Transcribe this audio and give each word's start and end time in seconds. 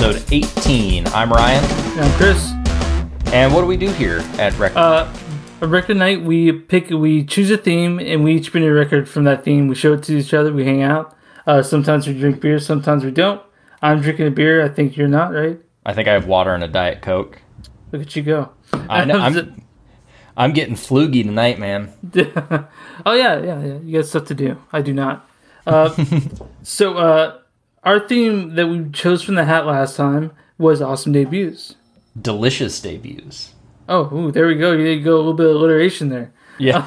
episode 0.00 0.32
18. 0.32 1.08
I'm 1.08 1.32
Ryan, 1.32 1.64
And 1.64 2.00
I'm 2.02 2.12
Chris. 2.18 2.52
and 3.34 3.52
what 3.52 3.62
do 3.62 3.66
we 3.66 3.76
do 3.76 3.90
here 3.90 4.18
at 4.38 4.56
Record? 4.56 4.78
Uh, 4.78 5.12
a 5.60 5.66
record 5.66 5.96
night, 5.96 6.22
we 6.22 6.52
pick, 6.52 6.90
we 6.90 7.24
choose 7.24 7.50
a 7.50 7.56
theme, 7.56 7.98
and 7.98 8.22
we 8.22 8.36
each 8.36 8.52
bring 8.52 8.62
a 8.62 8.72
record 8.72 9.08
from 9.08 9.24
that 9.24 9.42
theme. 9.42 9.66
We 9.66 9.74
show 9.74 9.94
it 9.94 10.04
to 10.04 10.16
each 10.16 10.32
other. 10.32 10.52
We 10.52 10.64
hang 10.64 10.82
out. 10.82 11.16
Uh, 11.48 11.64
sometimes 11.64 12.06
we 12.06 12.12
drink 12.16 12.40
beer. 12.40 12.60
Sometimes 12.60 13.04
we 13.04 13.10
don't. 13.10 13.42
I'm 13.82 14.00
drinking 14.00 14.28
a 14.28 14.30
beer. 14.30 14.64
I 14.64 14.68
think 14.68 14.96
you're 14.96 15.08
not, 15.08 15.32
right? 15.32 15.58
I 15.84 15.94
think 15.94 16.06
I 16.06 16.12
have 16.12 16.28
water 16.28 16.54
and 16.54 16.62
a 16.62 16.68
Diet 16.68 17.02
Coke. 17.02 17.42
Look 17.90 18.02
at 18.02 18.14
you 18.14 18.22
go. 18.22 18.52
I 18.72 19.04
know, 19.04 19.18
I'm, 19.18 19.64
I'm 20.36 20.52
getting 20.52 20.76
flugy 20.76 21.24
tonight, 21.24 21.58
man. 21.58 21.92
oh 23.04 23.14
yeah, 23.14 23.40
yeah, 23.40 23.64
yeah. 23.64 23.78
You 23.80 23.98
got 23.98 24.06
stuff 24.06 24.26
to 24.26 24.34
do. 24.34 24.62
I 24.72 24.80
do 24.80 24.92
not. 24.94 25.28
Uh, 25.66 25.92
so 26.62 26.96
uh, 26.98 27.38
our 27.88 27.98
theme 27.98 28.54
that 28.56 28.66
we 28.66 28.90
chose 28.90 29.22
from 29.22 29.36
the 29.36 29.46
hat 29.46 29.64
last 29.64 29.96
time 29.96 30.30
was 30.58 30.82
awesome 30.82 31.12
debuts. 31.12 31.74
Delicious 32.20 32.78
debuts. 32.82 33.54
Oh, 33.88 34.14
ooh, 34.14 34.30
there 34.30 34.46
we 34.46 34.56
go. 34.56 34.72
You 34.72 35.02
go 35.02 35.14
a 35.14 35.16
little 35.16 35.32
bit 35.32 35.46
of 35.46 35.56
alliteration 35.56 36.10
there. 36.10 36.30
Yeah. 36.58 36.86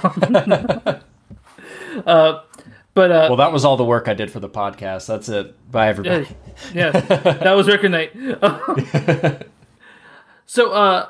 But 2.93 3.09
uh, 3.09 3.27
well, 3.29 3.37
that 3.37 3.53
was 3.53 3.63
all 3.63 3.77
the 3.77 3.85
work 3.85 4.09
I 4.09 4.13
did 4.13 4.29
for 4.29 4.41
the 4.41 4.49
podcast. 4.49 5.07
That's 5.07 5.29
it. 5.29 5.71
Bye, 5.71 5.87
everybody. 5.87 6.27
yeah, 6.73 6.91
that 6.91 7.53
was 7.53 7.67
record 7.67 7.91
night. 7.91 8.11
so, 10.45 10.73
uh, 10.73 11.07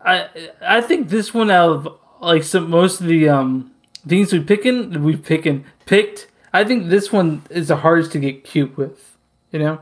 I 0.00 0.28
I 0.62 0.80
think 0.80 1.08
this 1.08 1.34
one 1.34 1.50
out 1.50 1.70
of 1.70 1.98
like 2.20 2.44
some 2.44 2.70
most 2.70 3.00
of 3.00 3.08
the 3.08 3.28
um 3.28 3.72
things 4.06 4.32
we 4.32 4.38
picking 4.38 5.02
we've 5.02 5.24
picking 5.24 5.64
picked. 5.84 6.28
I 6.52 6.62
think 6.62 6.90
this 6.90 7.10
one 7.12 7.42
is 7.50 7.68
the 7.68 7.78
hardest 7.78 8.12
to 8.12 8.20
get 8.20 8.44
cute 8.44 8.76
with. 8.76 9.05
You 9.52 9.58
know. 9.58 9.80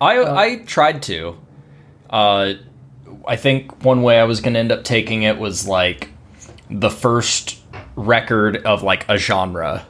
I 0.00 0.18
I 0.22 0.56
tried 0.64 1.02
to. 1.04 1.38
Uh, 2.10 2.54
I 3.26 3.36
think 3.36 3.84
one 3.84 4.02
way 4.02 4.18
I 4.18 4.24
was 4.24 4.40
going 4.40 4.54
to 4.54 4.60
end 4.60 4.72
up 4.72 4.84
taking 4.84 5.22
it 5.22 5.38
was 5.38 5.66
like 5.66 6.10
the 6.70 6.90
first 6.90 7.60
record 7.96 8.58
of 8.64 8.82
like 8.82 9.08
a 9.08 9.18
genre. 9.18 9.86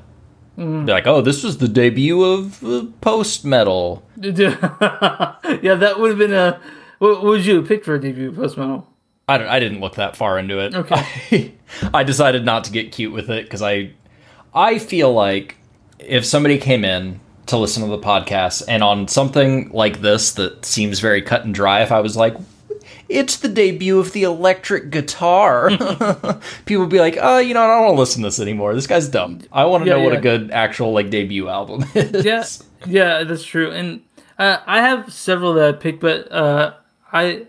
Be 0.57 0.63
like, 0.63 1.09
oh, 1.09 1.21
this 1.21 1.43
was 1.43 1.59
the 1.59 1.67
debut 1.67 2.23
of 2.23 2.63
uh, 2.63 2.87
post 3.01 3.45
metal. 3.45 4.05
yeah, 4.17 4.31
that 5.75 5.97
would 5.99 6.11
have 6.11 6.19
been 6.19 6.33
a. 6.33 6.61
What, 7.01 7.15
what 7.17 7.25
would 7.25 7.47
you 7.47 7.63
pick 7.63 7.85
for 7.85 7.95
a 7.95 8.01
debut 8.01 8.31
post 8.31 8.57
metal? 8.57 8.89
I 9.29 9.39
don't, 9.39 9.49
I 9.49 9.59
didn't 9.59 9.81
look 9.81 9.97
that 9.97 10.17
far 10.17 10.39
into 10.39 10.61
it. 10.61 10.75
Okay. 10.75 10.95
I, 10.95 11.53
I 12.01 12.05
decided 12.05 12.45
not 12.45 12.65
to 12.65 12.71
get 12.71 12.93
cute 12.93 13.13
with 13.13 13.31
it 13.31 13.47
because 13.47 13.63
I 13.63 13.95
I 14.55 14.79
feel 14.79 15.13
like 15.13 15.57
if 15.99 16.25
somebody 16.25 16.59
came 16.59 16.85
in 16.85 17.19
to 17.47 17.57
listen 17.59 17.83
to 17.83 17.89
the 17.89 17.99
podcast 17.99 18.63
and 18.69 18.83
on 18.83 19.07
something 19.09 19.71
like 19.71 20.01
this 20.01 20.33
that 20.33 20.65
seems 20.65 21.01
very 21.01 21.23
cut 21.23 21.45
and 21.45 21.55
dry, 21.55 21.83
if 21.83 21.93
I 21.93 22.01
was 22.01 22.17
like, 22.17 22.37
it's 23.09 23.37
the 23.39 23.49
debut 23.49 23.99
of 23.99 24.13
the 24.13 24.23
electric 24.23 24.91
guitar, 24.91 25.69
people 26.65 26.83
would 26.85 26.91
be 26.91 27.01
like, 27.01 27.19
oh, 27.21 27.39
you 27.39 27.53
know, 27.55 27.63
I 27.63 27.67
don't 27.67 27.85
want 27.85 27.97
to 27.97 28.01
listen 28.01 28.23
to 28.23 28.29
this 28.29 28.41
anymore. 28.41 28.75
This 28.75 28.87
guy's 28.87 29.09
dumb. 29.09 29.41
I 29.53 29.65
want 29.67 29.85
to 29.85 29.91
Yeah, 29.91 29.97
know 29.97 30.05
what 30.05 30.15
a 30.15 30.21
good 30.21 30.51
actual 30.51 30.93
like 30.93 31.11
debut 31.11 31.49
album 31.49 31.85
is. 31.95 32.25
Yeah, 32.25 32.45
yeah, 32.87 33.25
that's 33.25 33.45
true. 33.45 33.71
And 33.71 34.03
uh, 34.39 34.59
I 34.67 34.81
have 34.81 35.13
several 35.13 35.53
that 35.55 35.69
I 35.69 35.73
picked, 35.79 36.01
but 36.01 36.33
uh, 36.33 36.75
I, 37.13 37.47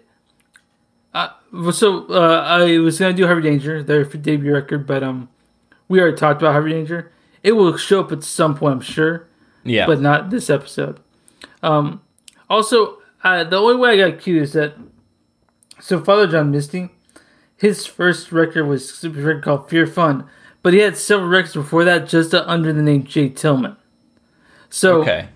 I 1.13 1.31
so 1.71 2.05
uh, 2.09 2.41
I 2.45 2.77
was 2.79 2.99
gonna 2.99 3.13
do 3.13 3.25
Heavy 3.25 3.41
Danger, 3.41 3.81
their 3.81 4.03
debut 4.03 4.53
record, 4.53 4.85
but 4.85 5.03
um, 5.03 5.29
we 5.87 6.01
already 6.01 6.17
talked 6.17 6.41
about 6.41 6.53
Heavy 6.53 6.71
Danger. 6.71 7.11
It 7.43 7.53
will 7.53 7.77
show 7.77 8.01
up 8.01 8.11
at 8.11 8.23
some 8.23 8.55
point, 8.55 8.73
I'm 8.73 8.81
sure, 8.81 9.27
yeah. 9.65 9.85
but 9.85 9.99
not 9.99 10.29
this 10.29 10.49
episode. 10.49 10.99
Um, 11.61 12.01
also, 12.49 12.99
uh, 13.23 13.43
the 13.43 13.57
only 13.57 13.75
way 13.75 14.01
I 14.01 14.09
got 14.09 14.21
cute 14.21 14.43
is 14.43 14.53
that 14.53 14.75
so 15.79 16.01
Father 16.01 16.27
John 16.27 16.51
Misty, 16.51 16.89
his 17.57 17.85
first 17.85 18.31
record 18.31 18.65
was 18.65 19.03
a 19.03 19.09
record 19.09 19.43
called 19.43 19.69
Fear 19.69 19.87
Fun, 19.87 20.27
but 20.61 20.73
he 20.73 20.79
had 20.79 20.97
several 20.97 21.29
records 21.29 21.53
before 21.53 21.83
that 21.83 22.07
just 22.07 22.33
under 22.33 22.71
the 22.71 22.81
name 22.81 23.03
J. 23.03 23.29
Tillman. 23.29 23.75
So 24.69 25.01
okay. 25.01 25.29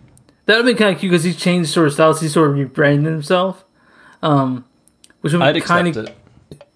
that 0.46 0.58
would 0.58 0.66
be 0.66 0.76
kind 0.76 0.94
of 0.94 1.00
cute 1.00 1.12
because 1.12 1.24
he 1.24 1.34
changed 1.34 1.70
sort 1.70 1.88
of 1.88 1.94
styles. 1.94 2.22
He 2.22 2.28
sort 2.28 2.52
of 2.52 2.58
rebranded 2.58 3.12
himself, 3.12 3.64
um, 4.22 4.66
which 5.22 5.34
would 5.34 5.54
be 5.54 5.62
kind 5.62 5.96
of 5.96 6.10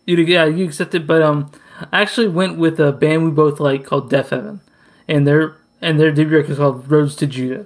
you 0.06 0.18
yeah 0.18 0.46
you 0.46 0.66
accept 0.66 0.96
it. 0.96 1.06
But 1.08 1.22
um, 1.22 1.52
I 1.92 2.02
actually 2.02 2.28
went 2.28 2.58
with 2.58 2.80
a 2.80 2.92
band 2.92 3.26
we 3.26 3.32
both 3.32 3.60
like 3.60 3.86
called 3.86 4.12
Deafheaven, 4.12 4.60
and 5.08 5.28
their 5.28 5.58
and 5.84 6.00
their 6.00 6.12
debut 6.12 6.38
record 6.38 6.52
is 6.52 6.58
called 6.58 6.90
Roads 6.90 7.16
to 7.18 7.28
Judah. 7.28 7.66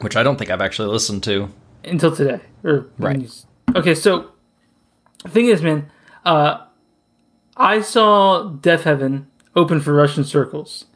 Which 0.00 0.16
I 0.16 0.22
don't 0.22 0.36
think 0.36 0.50
I've 0.50 0.60
actually 0.60 0.88
listened 0.88 1.22
to. 1.24 1.48
until 1.84 2.14
today. 2.14 2.40
Or 2.64 2.88
Right. 2.98 3.30
Okay, 3.74 3.94
so 3.94 4.32
the 5.22 5.30
thing 5.30 5.46
is, 5.46 5.62
man, 5.62 5.90
uh, 6.24 6.64
I 7.56 7.80
saw 7.80 8.50
Deafheaven 8.50 9.26
open 9.54 9.80
for 9.80 9.94
Russian 9.94 10.24
Circles 10.24 10.86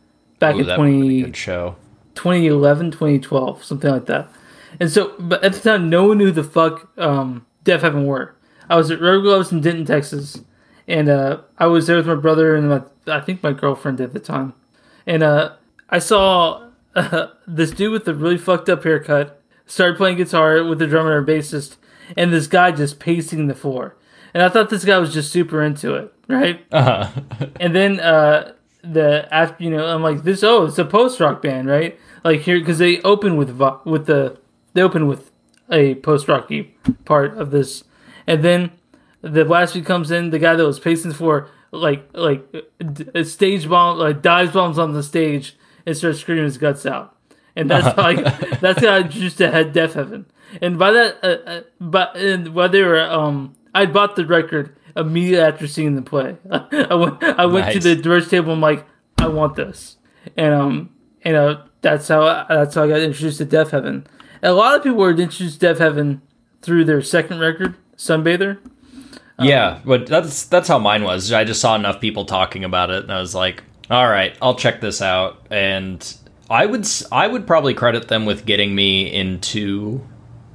back 0.40 0.56
Ooh, 0.56 0.60
in 0.60 0.66
that 0.66 0.78
would 0.78 0.86
be 0.86 1.20
a 1.20 1.24
20, 1.24 1.32
show. 1.32 1.76
2011, 2.16 2.90
2012, 2.90 3.62
something 3.64 3.90
like 3.90 4.06
that. 4.06 4.28
And 4.80 4.90
so, 4.90 5.14
but 5.18 5.42
at 5.44 5.52
the 5.52 5.60
time, 5.60 5.88
no 5.88 6.08
one 6.08 6.18
knew 6.18 6.26
who 6.26 6.32
the 6.32 6.44
fuck 6.44 6.90
um, 6.98 7.46
Deafheaven 7.64 8.06
were. 8.06 8.34
I 8.68 8.76
was 8.76 8.90
at 8.90 9.00
Rubber 9.00 9.22
Gloves 9.22 9.52
in 9.52 9.60
Denton, 9.60 9.84
Texas, 9.84 10.42
and 10.88 11.08
uh, 11.08 11.40
I 11.58 11.66
was 11.66 11.86
there 11.86 11.96
with 11.96 12.06
my 12.06 12.14
brother 12.16 12.56
and 12.56 12.68
my, 12.68 12.82
I 13.06 13.20
think 13.20 13.42
my 13.42 13.52
girlfriend 13.52 14.00
at 14.00 14.12
the 14.12 14.20
time. 14.20 14.54
And 15.06 15.22
uh, 15.22 15.52
I 15.90 15.98
saw 15.98 16.68
uh, 16.94 17.28
this 17.46 17.70
dude 17.70 17.92
with 17.92 18.08
a 18.08 18.14
really 18.14 18.38
fucked 18.38 18.68
up 18.68 18.84
haircut 18.84 19.40
started 19.66 19.96
playing 19.96 20.16
guitar 20.16 20.64
with 20.64 20.78
the 20.78 20.86
drummer 20.86 21.18
and 21.18 21.26
bassist, 21.26 21.76
and 22.16 22.32
this 22.32 22.46
guy 22.46 22.72
just 22.72 22.98
pacing 22.98 23.46
the 23.46 23.54
floor. 23.54 23.96
And 24.34 24.42
I 24.42 24.48
thought 24.48 24.70
this 24.70 24.84
guy 24.84 24.98
was 24.98 25.12
just 25.12 25.32
super 25.32 25.62
into 25.62 25.94
it, 25.94 26.12
right? 26.28 26.64
Uh-huh. 26.72 27.10
And 27.60 27.74
then 27.74 28.00
uh, 28.00 28.52
the 28.82 29.32
after 29.32 29.62
you 29.62 29.70
know 29.70 29.86
I'm 29.86 30.02
like 30.02 30.22
this 30.22 30.42
oh 30.42 30.66
it's 30.66 30.78
a 30.78 30.84
post 30.84 31.20
rock 31.20 31.42
band 31.42 31.68
right 31.68 31.98
like 32.24 32.40
here 32.40 32.58
because 32.58 32.78
they 32.78 33.00
open 33.02 33.36
with 33.36 33.60
with 33.84 34.06
the 34.06 34.38
they 34.74 34.82
open 34.82 35.06
with 35.06 35.30
a 35.70 35.96
post 35.96 36.28
rocky 36.28 36.74
part 37.04 37.36
of 37.36 37.50
this 37.50 37.84
and 38.26 38.42
then 38.42 38.72
the 39.22 39.44
last 39.44 39.74
beat 39.74 39.84
comes 39.84 40.10
in 40.10 40.30
the 40.30 40.38
guy 40.38 40.54
that 40.54 40.64
was 40.64 40.80
pacing 40.80 41.12
for 41.12 41.48
like 41.72 42.08
like 42.14 42.50
d- 42.92 43.06
a 43.14 43.24
stage 43.24 43.68
bomb 43.68 43.98
like 43.98 44.22
dives 44.22 44.52
bombs 44.52 44.78
on 44.78 44.92
the 44.92 45.02
stage 45.02 45.56
and 45.90 45.98
starts 45.98 46.20
screaming 46.20 46.44
his 46.44 46.58
guts 46.58 46.86
out. 46.86 47.16
And 47.56 47.70
that's 47.70 47.86
how 47.96 48.02
I, 48.02 48.14
that's 48.60 48.80
how 48.80 48.94
I 48.94 49.00
introduced 49.00 49.38
to 49.38 49.50
head 49.50 49.74
Deafheaven. 49.74 50.26
And 50.60 50.78
by 50.78 50.92
that 50.92 51.18
uh, 51.22 51.50
uh, 51.50 51.60
but 51.80 52.16
and 52.16 52.54
while 52.54 52.68
they 52.68 52.82
were 52.82 53.00
um 53.02 53.54
I 53.74 53.86
bought 53.86 54.16
the 54.16 54.26
record 54.26 54.76
immediately 54.96 55.44
after 55.44 55.66
seeing 55.66 55.96
the 55.96 56.02
play. 56.02 56.36
I 56.50 56.94
went 56.94 57.22
I 57.22 57.46
went 57.46 57.72
to 57.72 57.94
the 57.94 58.08
merch 58.08 58.28
table 58.28 58.52
I'm 58.52 58.60
like 58.60 58.86
I 59.18 59.28
want 59.28 59.56
this. 59.56 59.96
And 60.36 60.54
um 60.54 60.90
and 61.22 61.36
uh 61.36 61.62
that's 61.82 62.08
how 62.08 62.22
I, 62.22 62.46
that's 62.48 62.74
how 62.74 62.84
I 62.84 62.88
got 62.88 63.00
introduced 63.00 63.38
to 63.38 63.46
Deafheaven. 63.46 64.06
And 64.42 64.52
a 64.52 64.54
lot 64.54 64.76
of 64.76 64.82
people 64.82 64.98
were 64.98 65.10
introduced 65.10 65.60
to 65.60 65.74
Deafheaven 65.74 66.20
through 66.62 66.84
their 66.84 67.02
second 67.02 67.40
record 67.40 67.74
Sunbather. 67.96 68.58
Yeah, 69.42 69.80
but 69.84 70.06
that's 70.06 70.44
that's 70.44 70.68
how 70.68 70.78
mine 70.78 71.02
was. 71.02 71.32
I 71.32 71.44
just 71.44 71.60
saw 71.60 71.74
enough 71.74 72.00
people 72.00 72.24
talking 72.24 72.64
about 72.64 72.90
it, 72.90 73.02
and 73.02 73.12
I 73.12 73.20
was 73.20 73.34
like, 73.34 73.62
"All 73.90 74.08
right, 74.08 74.36
I'll 74.40 74.54
check 74.54 74.80
this 74.80 75.02
out." 75.02 75.46
And 75.50 76.00
I 76.48 76.66
would 76.66 76.86
I 77.12 77.26
would 77.26 77.46
probably 77.46 77.74
credit 77.74 78.08
them 78.08 78.24
with 78.26 78.44
getting 78.46 78.74
me 78.74 79.12
into 79.12 80.00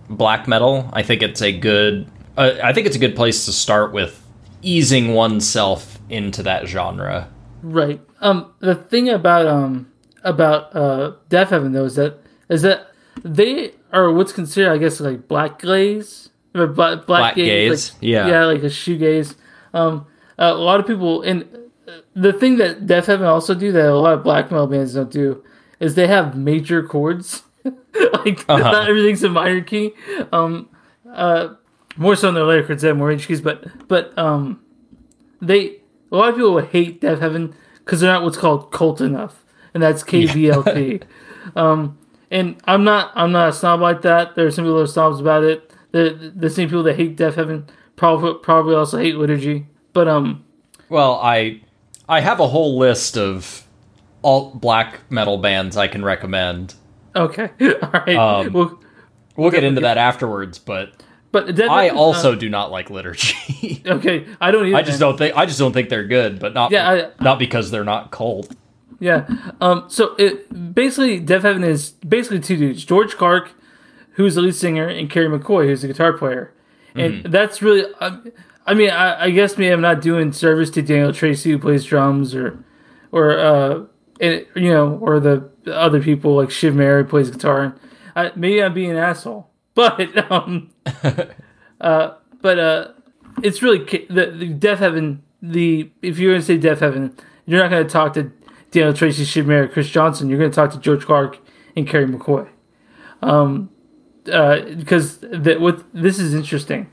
black 0.09 0.47
metal. 0.47 0.89
I 0.93 1.03
think 1.03 1.21
it's 1.21 1.41
a 1.41 1.51
good 1.51 2.07
uh, 2.37 2.53
I 2.63 2.73
think 2.73 2.87
it's 2.87 2.95
a 2.95 2.99
good 2.99 3.15
place 3.15 3.45
to 3.45 3.51
start 3.51 3.93
with 3.93 4.21
easing 4.61 5.13
oneself 5.13 5.99
into 6.09 6.43
that 6.43 6.67
genre. 6.67 7.29
Right. 7.61 8.01
Um. 8.21 8.51
The 8.59 8.75
thing 8.75 9.09
about 9.09 9.45
um 9.47 9.91
about 10.23 10.75
uh 10.75 11.13
Deafheaven 11.29 11.73
though 11.73 11.85
is 11.85 11.95
that 11.95 12.19
is 12.49 12.61
that 12.63 12.91
they 13.23 13.71
are 13.93 14.11
what's 14.11 14.33
considered 14.33 14.71
I 14.71 14.77
guess 14.77 14.99
like 14.99 15.27
black 15.27 15.59
glaze 15.59 16.29
or 16.53 16.67
black 16.67 17.05
black, 17.05 17.05
Black 17.07 17.35
gaze, 17.35 17.93
like- 17.93 18.01
yeah. 18.01 18.27
yeah, 18.27 18.45
like 18.45 18.63
a 18.63 18.67
shoegaze. 18.67 19.35
Um. 19.73 20.05
a 20.37 20.53
lot 20.53 20.79
of 20.79 20.85
people 20.87 21.23
uh, 21.25 21.41
the 22.15 22.33
thing 22.33 22.57
that 22.57 22.85
Deafheaven 22.85 23.27
also 23.27 23.53
do 23.55 23.71
that 23.71 23.85
a 23.89 23.95
lot 23.95 24.13
of 24.13 24.23
black 24.23 24.51
metal 24.51 24.67
bands 24.67 24.93
don't 24.93 25.11
do 25.11 25.43
is 25.79 25.95
they 25.95 26.07
have 26.07 26.35
major 26.37 26.83
chords. 26.83 27.43
like 27.63 28.45
Uh-huh. 28.47 28.57
not 28.57 28.89
everything's 28.89 29.23
a 29.23 29.29
minor 29.29 29.61
key. 29.61 29.93
Um. 30.31 30.69
Uh. 31.11 31.55
More 31.97 32.15
so 32.17 32.27
in 32.27 32.35
their 32.35 32.43
later 32.43 32.65
chords, 32.67 32.81
they 32.81 32.89
have 32.89 32.97
more 32.97 33.09
major 33.09 33.27
keys, 33.27 33.41
but 33.41 33.87
but 33.87 34.17
um 34.17 34.59
they 35.41 35.79
a 36.11 36.15
lot 36.17 36.29
of 36.29 36.35
people 36.35 36.59
hate 36.59 37.01
Deafheaven 37.01 37.53
because 37.79 38.01
they're 38.01 38.11
not 38.11 38.23
what's 38.23 38.37
called 38.37 38.71
cult 38.71 38.99
enough, 39.01 39.43
and 39.73 39.81
that's 39.81 40.03
KVLT. 40.03 41.03
um, 41.55 41.97
and 42.31 42.57
I'm 42.65 42.83
not 42.83 43.11
I'm 43.15 43.31
not 43.31 43.49
a 43.49 43.53
snob 43.53 43.79
like 43.81 44.01
that. 44.01 44.35
There 44.35 44.45
are 44.45 44.51
some 44.51 44.65
people 44.65 44.77
that 44.77 44.83
are 44.83 44.87
snobs 44.87 45.19
about 45.19 45.43
it. 45.43 45.71
The 45.91 46.33
the 46.35 46.49
same 46.49 46.67
people 46.67 46.83
that 46.83 46.95
hate 46.97 47.15
Deafheaven 47.17 47.67
probably 47.95 48.33
probably 48.41 48.75
also 48.75 48.97
hate 48.97 49.15
liturgy. 49.15 49.67
But 49.93 50.07
um, 50.09 50.43
Well, 50.89 51.15
I 51.15 51.61
I 52.07 52.19
have 52.21 52.39
a 52.39 52.47
whole 52.47 52.77
list 52.77 53.17
of 53.17 53.65
alt 54.23 54.59
black 54.61 54.99
metal 55.11 55.37
bands 55.37 55.77
I 55.77 55.87
can 55.87 56.03
recommend. 56.03 56.75
okay, 57.15 57.49
all 57.61 57.89
right. 57.91 58.15
Um, 58.15 58.53
well, 58.53 58.79
we'll 59.35 59.51
get 59.51 59.63
into 59.63 59.81
that 59.81 59.97
afterwards, 59.97 60.59
but 60.59 61.03
But 61.31 61.55
Death 61.55 61.69
I 61.69 61.83
Heaven, 61.85 61.97
uh, 61.97 62.01
also 62.01 62.35
do 62.35 62.49
not 62.49 62.71
like 62.71 62.89
liturgy. 62.89 63.81
okay. 63.85 64.25
I 64.39 64.51
don't 64.51 64.67
either. 64.67 64.75
I 64.77 64.81
just 64.83 64.99
don't 64.99 65.17
think 65.17 65.35
I 65.35 65.45
just 65.45 65.59
don't 65.59 65.73
think 65.73 65.89
they're 65.89 66.07
good, 66.07 66.39
but 66.39 66.53
not 66.53 66.71
Yeah, 66.71 66.89
I- 66.89 67.23
not 67.23 67.39
because 67.39 67.71
they're 67.71 67.83
not 67.83 68.11
cult. 68.11 68.53
Yeah. 68.99 69.25
Um. 69.59 69.85
So 69.87 70.15
it 70.17 70.73
basically 70.73 71.19
Deafheaven 71.19 71.65
is 71.65 71.91
basically 71.91 72.39
two 72.39 72.55
dudes: 72.57 72.85
George 72.85 73.15
Clarke, 73.17 73.51
who's 74.11 74.35
the 74.35 74.41
lead 74.41 74.55
singer, 74.55 74.87
and 74.87 75.09
Kerry 75.09 75.27
McCoy, 75.27 75.65
who's 75.65 75.81
the 75.81 75.87
guitar 75.87 76.13
player. 76.13 76.53
And 76.97 77.25
that's 77.25 77.61
really. 77.61 77.93
Um, 77.99 78.31
I 78.65 78.73
mean, 78.73 78.89
I, 78.89 79.25
I 79.25 79.29
guess 79.29 79.57
maybe 79.57 79.71
I'm 79.71 79.81
not 79.81 80.01
doing 80.01 80.31
service 80.31 80.69
to 80.71 80.81
Daniel 80.81 81.13
Tracy, 81.13 81.51
who 81.51 81.59
plays 81.59 81.85
drums, 81.85 82.33
or, 82.33 82.63
or 83.11 83.37
uh, 83.37 83.85
and, 84.19 84.45
you 84.55 84.71
know, 84.71 84.97
or 85.01 85.19
the 85.19 85.49
other 85.71 86.01
people 86.01 86.35
like 86.35 86.49
Shiv 86.49 86.73
Mehra 86.73 87.07
plays 87.07 87.29
guitar. 87.29 87.75
I, 88.15 88.31
maybe 88.35 88.63
I'm 88.63 88.73
being 88.73 88.91
an 88.91 88.97
asshole, 88.97 89.49
but 89.75 90.31
um, 90.31 90.71
uh, 91.81 92.13
but 92.41 92.59
uh, 92.59 92.87
it's 93.43 93.61
really 93.61 93.79
the, 93.79 94.31
the 94.31 94.53
Deafheaven. 94.53 95.19
The 95.41 95.91
if 96.01 96.17
you're 96.17 96.33
gonna 96.33 96.43
say 96.43 96.57
Deafheaven, 96.57 97.17
you're 97.45 97.61
not 97.61 97.69
gonna 97.69 97.87
talk 97.87 98.13
to 98.13 98.31
Daniel 98.71 98.93
Tracy, 98.93 99.25
Shiv 99.25 99.45
Mehra, 99.45 99.71
Chris 99.71 99.89
Johnson. 99.89 100.29
You're 100.29 100.39
gonna 100.39 100.51
talk 100.51 100.71
to 100.71 100.79
George 100.79 101.05
Clarke 101.05 101.39
and 101.75 101.87
Kerry 101.87 102.07
McCoy. 102.07 102.49
Um, 103.21 103.69
uh, 104.31 104.61
because 104.61 105.19
the, 105.19 105.57
what 105.59 105.83
this 105.93 106.17
is 106.17 106.33
interesting 106.33 106.89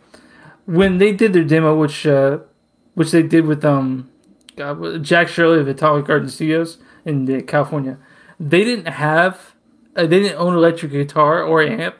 when 0.66 0.98
they 0.98 1.12
did 1.12 1.32
their 1.32 1.44
demo, 1.44 1.76
which 1.76 2.06
uh, 2.06 2.38
which 2.94 3.10
they 3.10 3.22
did 3.22 3.46
with 3.46 3.64
um, 3.64 4.10
God, 4.56 5.02
Jack 5.02 5.28
Shirley 5.28 5.60
of 5.60 5.68
Atomic 5.68 6.06
Garden 6.06 6.28
Studios 6.28 6.78
in 7.04 7.30
uh, 7.32 7.42
California, 7.42 7.98
they 8.38 8.64
didn't 8.64 8.86
have, 8.86 9.54
uh, 9.96 10.02
they 10.02 10.20
didn't 10.20 10.38
own 10.38 10.54
electric 10.54 10.92
guitar 10.92 11.42
or 11.42 11.62
amp. 11.62 11.96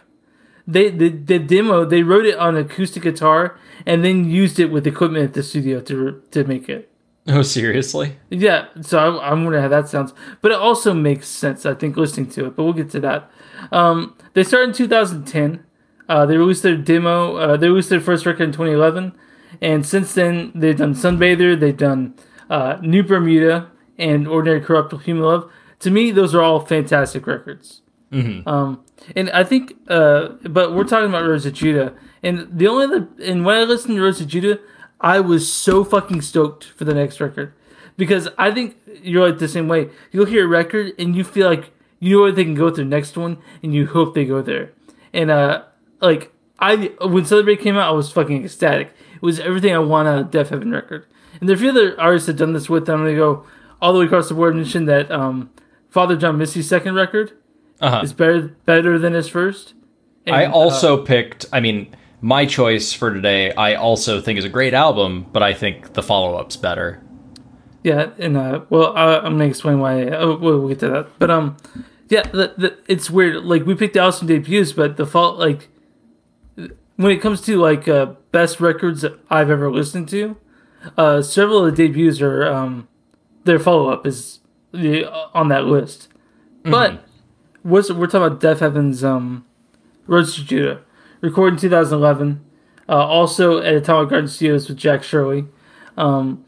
They 0.66 0.90
the, 0.90 1.08
the 1.08 1.38
demo 1.38 1.84
they 1.84 2.02
wrote 2.02 2.24
it 2.24 2.38
on 2.38 2.56
acoustic 2.56 3.02
guitar 3.02 3.58
and 3.84 4.04
then 4.04 4.30
used 4.30 4.60
it 4.60 4.66
with 4.66 4.86
equipment 4.86 5.24
at 5.24 5.34
the 5.34 5.42
studio 5.42 5.80
to 5.80 6.22
to 6.30 6.44
make 6.44 6.68
it. 6.68 6.88
Oh, 7.28 7.42
seriously? 7.42 8.16
Yeah, 8.30 8.66
so 8.80 8.98
I'm, 8.98 9.18
I'm 9.20 9.44
wondering 9.44 9.62
how 9.62 9.68
that 9.68 9.88
sounds, 9.88 10.12
but 10.40 10.50
it 10.50 10.58
also 10.58 10.92
makes 10.92 11.28
sense. 11.28 11.64
I 11.64 11.74
think 11.74 11.96
listening 11.96 12.28
to 12.30 12.46
it, 12.46 12.56
but 12.56 12.64
we'll 12.64 12.72
get 12.72 12.90
to 12.90 13.00
that. 13.00 13.30
Um, 13.70 14.16
they 14.34 14.42
started 14.42 14.70
in 14.70 14.74
2010. 14.74 15.64
Uh, 16.12 16.26
they 16.26 16.36
released 16.36 16.62
their 16.62 16.76
demo. 16.76 17.36
Uh, 17.36 17.56
they 17.56 17.68
released 17.68 17.88
their 17.88 17.98
first 17.98 18.26
record 18.26 18.42
in 18.42 18.52
2011, 18.52 19.16
and 19.62 19.86
since 19.86 20.12
then 20.12 20.52
they've 20.54 20.76
done 20.76 20.92
Sunbather, 20.94 21.58
they've 21.58 21.74
done 21.74 22.14
uh, 22.50 22.76
New 22.82 23.02
Bermuda, 23.02 23.70
and 23.96 24.28
Ordinary 24.28 24.60
Corruptible 24.60 24.98
Human 25.04 25.24
Love. 25.24 25.50
To 25.78 25.90
me, 25.90 26.10
those 26.10 26.34
are 26.34 26.42
all 26.42 26.60
fantastic 26.60 27.26
records. 27.26 27.80
Um, 28.46 28.84
and 29.16 29.30
I 29.30 29.42
think, 29.42 29.74
uh, 29.88 30.28
but 30.42 30.74
we're 30.74 30.84
talking 30.84 31.08
about 31.08 31.26
Roads 31.26 31.44
to 31.44 31.50
Judah, 31.50 31.94
and 32.22 32.46
the 32.52 32.68
only 32.68 32.84
other, 32.84 33.08
and 33.24 33.46
when 33.46 33.56
I 33.56 33.62
listened 33.62 33.96
to 33.96 34.02
Roads 34.02 34.18
to 34.18 34.26
Judah, 34.26 34.60
I 35.00 35.18
was 35.20 35.50
so 35.50 35.82
fucking 35.82 36.20
stoked 36.20 36.64
for 36.64 36.84
the 36.84 36.92
next 36.92 37.22
record 37.22 37.54
because 37.96 38.28
I 38.36 38.50
think 38.50 38.76
you're 39.02 39.26
like 39.26 39.38
the 39.38 39.48
same 39.48 39.66
way. 39.66 39.88
You'll 40.10 40.26
hear 40.26 40.44
a 40.44 40.48
record 40.48 40.92
and 40.98 41.16
you 41.16 41.24
feel 41.24 41.48
like 41.48 41.72
you 42.00 42.16
know 42.16 42.22
where 42.24 42.32
they 42.32 42.44
can 42.44 42.54
go 42.54 42.66
with 42.66 42.76
their 42.76 42.84
next 42.84 43.16
one, 43.16 43.38
and 43.62 43.72
you 43.72 43.86
hope 43.86 44.14
they 44.14 44.26
go 44.26 44.42
there. 44.42 44.72
And 45.14 45.30
uh, 45.30 45.62
like 46.02 46.32
I, 46.58 46.92
when 47.00 47.24
Celebrate 47.24 47.60
came 47.60 47.76
out, 47.76 47.88
I 47.88 47.92
was 47.92 48.12
fucking 48.12 48.44
ecstatic. 48.44 48.88
It 49.14 49.22
was 49.22 49.40
everything 49.40 49.74
I 49.74 49.78
want 49.78 50.08
out 50.08 50.18
of 50.18 50.30
Deafheaven 50.30 50.72
record. 50.72 51.06
And 51.40 51.48
there 51.48 51.54
are 51.54 51.56
a 51.56 51.60
few 51.60 51.70
other 51.70 51.98
artists 52.00 52.26
that 52.26 52.34
done 52.36 52.52
this 52.52 52.68
with 52.68 52.86
them. 52.86 53.04
They 53.04 53.14
go 53.14 53.46
all 53.80 53.92
the 53.92 54.00
way 54.00 54.04
across 54.06 54.28
the 54.28 54.34
board. 54.34 54.54
and 54.54 54.62
Mention 54.62 54.84
that 54.86 55.10
um, 55.10 55.50
Father 55.88 56.16
John 56.16 56.36
Misty's 56.38 56.68
second 56.68 56.94
record 56.94 57.32
Uh-huh. 57.80 58.00
is 58.04 58.12
better 58.12 58.54
better 58.64 58.98
than 58.98 59.14
his 59.14 59.28
first. 59.28 59.74
And, 60.26 60.36
I 60.36 60.44
uh, 60.44 60.52
also 60.52 61.02
picked, 61.04 61.46
I 61.52 61.60
mean, 61.60 61.94
my 62.20 62.46
choice 62.46 62.92
for 62.92 63.12
today, 63.12 63.52
I 63.54 63.74
also 63.74 64.20
think 64.20 64.38
is 64.38 64.44
a 64.44 64.48
great 64.48 64.74
album, 64.74 65.26
but 65.32 65.42
I 65.42 65.54
think 65.54 65.94
the 65.94 66.02
follow-up's 66.02 66.56
better. 66.56 67.02
Yeah, 67.82 68.10
and 68.18 68.36
uh, 68.36 68.60
well, 68.70 68.96
uh, 68.96 69.20
I'm 69.24 69.32
gonna 69.32 69.46
explain 69.46 69.80
why. 69.80 70.04
Oh, 70.10 70.36
we'll, 70.36 70.60
we'll 70.60 70.68
get 70.68 70.78
to 70.80 70.88
that. 70.90 71.18
But 71.18 71.32
um, 71.32 71.56
yeah, 72.08 72.22
the, 72.22 72.54
the, 72.56 72.78
it's 72.86 73.10
weird. 73.10 73.42
Like 73.44 73.66
we 73.66 73.74
picked 73.74 73.94
the 73.94 74.00
awesome 74.00 74.28
debuts, 74.28 74.72
but 74.72 74.96
the 74.96 75.06
fault, 75.06 75.40
like, 75.40 75.68
when 77.02 77.12
it 77.12 77.20
comes 77.20 77.40
to 77.42 77.56
like 77.58 77.88
uh, 77.88 78.06
best 78.30 78.60
records 78.60 79.02
that 79.02 79.18
I've 79.30 79.50
ever 79.50 79.70
listened 79.70 80.08
to, 80.10 80.36
uh, 80.96 81.22
several 81.22 81.64
of 81.64 81.76
the 81.76 81.88
debuts 81.88 82.20
are 82.20 82.44
um, 82.44 82.88
their 83.44 83.58
follow 83.58 83.90
up 83.90 84.06
is 84.06 84.40
the, 84.72 85.10
on 85.34 85.48
that 85.48 85.64
list. 85.64 86.08
But 86.64 87.04
what's 87.62 87.90
we're 87.90 88.06
talking 88.06 88.26
about 88.26 88.40
Deafheaven's 88.40 89.02
um, 89.02 89.44
Roads 90.06 90.34
to 90.36 90.44
Judah, 90.44 90.82
recorded 91.20 91.54
in 91.56 91.60
2011, 91.60 92.44
uh, 92.88 92.92
also 92.92 93.58
at 93.58 93.74
Atomic 93.74 94.10
Garden 94.10 94.28
Studios 94.28 94.68
with 94.68 94.78
Jack 94.78 95.02
Shirley. 95.02 95.46
Um, 95.96 96.44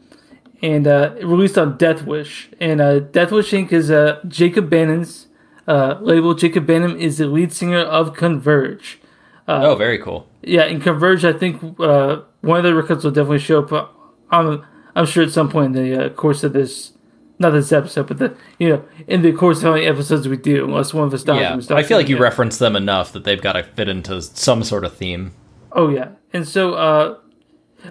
and 0.61 0.87
uh, 0.87 1.13
released 1.21 1.57
on 1.57 1.77
Deathwish. 1.77 2.47
And 2.59 2.81
uh, 2.81 2.99
Deathwish 2.99 3.51
Inc. 3.51 3.71
is 3.71 3.91
uh, 3.91 4.19
Jacob 4.27 4.69
Bannon's 4.69 5.27
uh, 5.67 5.97
label. 6.01 6.33
Jacob 6.33 6.65
Bannon 6.65 6.99
is 6.99 7.17
the 7.19 7.27
lead 7.27 7.53
singer 7.53 7.79
of 7.79 8.15
Converge. 8.15 8.99
oh, 9.47 9.75
very 9.75 9.99
cool. 9.99 10.27
Yeah, 10.45 10.65
in 10.65 10.79
Converge, 10.79 11.25
I 11.25 11.33
think 11.33 11.79
uh, 11.79 12.21
one 12.41 12.59
of 12.59 12.63
the 12.63 12.75
records 12.75 13.03
will 13.03 13.11
definitely 13.11 13.39
show 13.39 13.63
up. 13.63 13.95
I'm, 14.29 14.65
I'm 14.95 15.05
sure 15.05 15.23
at 15.23 15.31
some 15.31 15.49
point 15.49 15.75
in 15.75 15.83
the 15.83 16.05
uh, 16.05 16.09
course 16.09 16.43
of 16.43 16.53
this, 16.53 16.93
not 17.39 17.49
this 17.49 17.71
episode, 17.71 18.07
but 18.07 18.19
the 18.19 18.37
you 18.59 18.69
know 18.69 18.85
in 19.07 19.23
the 19.23 19.33
course 19.33 19.57
of 19.57 19.63
how 19.63 19.73
many 19.73 19.87
episodes 19.87 20.27
we 20.27 20.37
do, 20.37 20.65
unless 20.65 20.93
one 20.93 21.07
of 21.07 21.13
us 21.13 21.23
dies. 21.23 21.69
Yeah, 21.69 21.75
I 21.75 21.83
feel 21.83 21.97
like 21.97 22.09
you 22.09 22.17
it. 22.17 22.21
reference 22.21 22.59
them 22.59 22.75
enough 22.75 23.11
that 23.13 23.23
they've 23.23 23.41
got 23.41 23.53
to 23.53 23.63
fit 23.63 23.89
into 23.89 24.21
some 24.21 24.63
sort 24.63 24.85
of 24.85 24.95
theme. 24.95 25.33
Oh 25.71 25.89
yeah, 25.89 26.09
and 26.31 26.47
so 26.47 26.75
uh, 26.75 27.17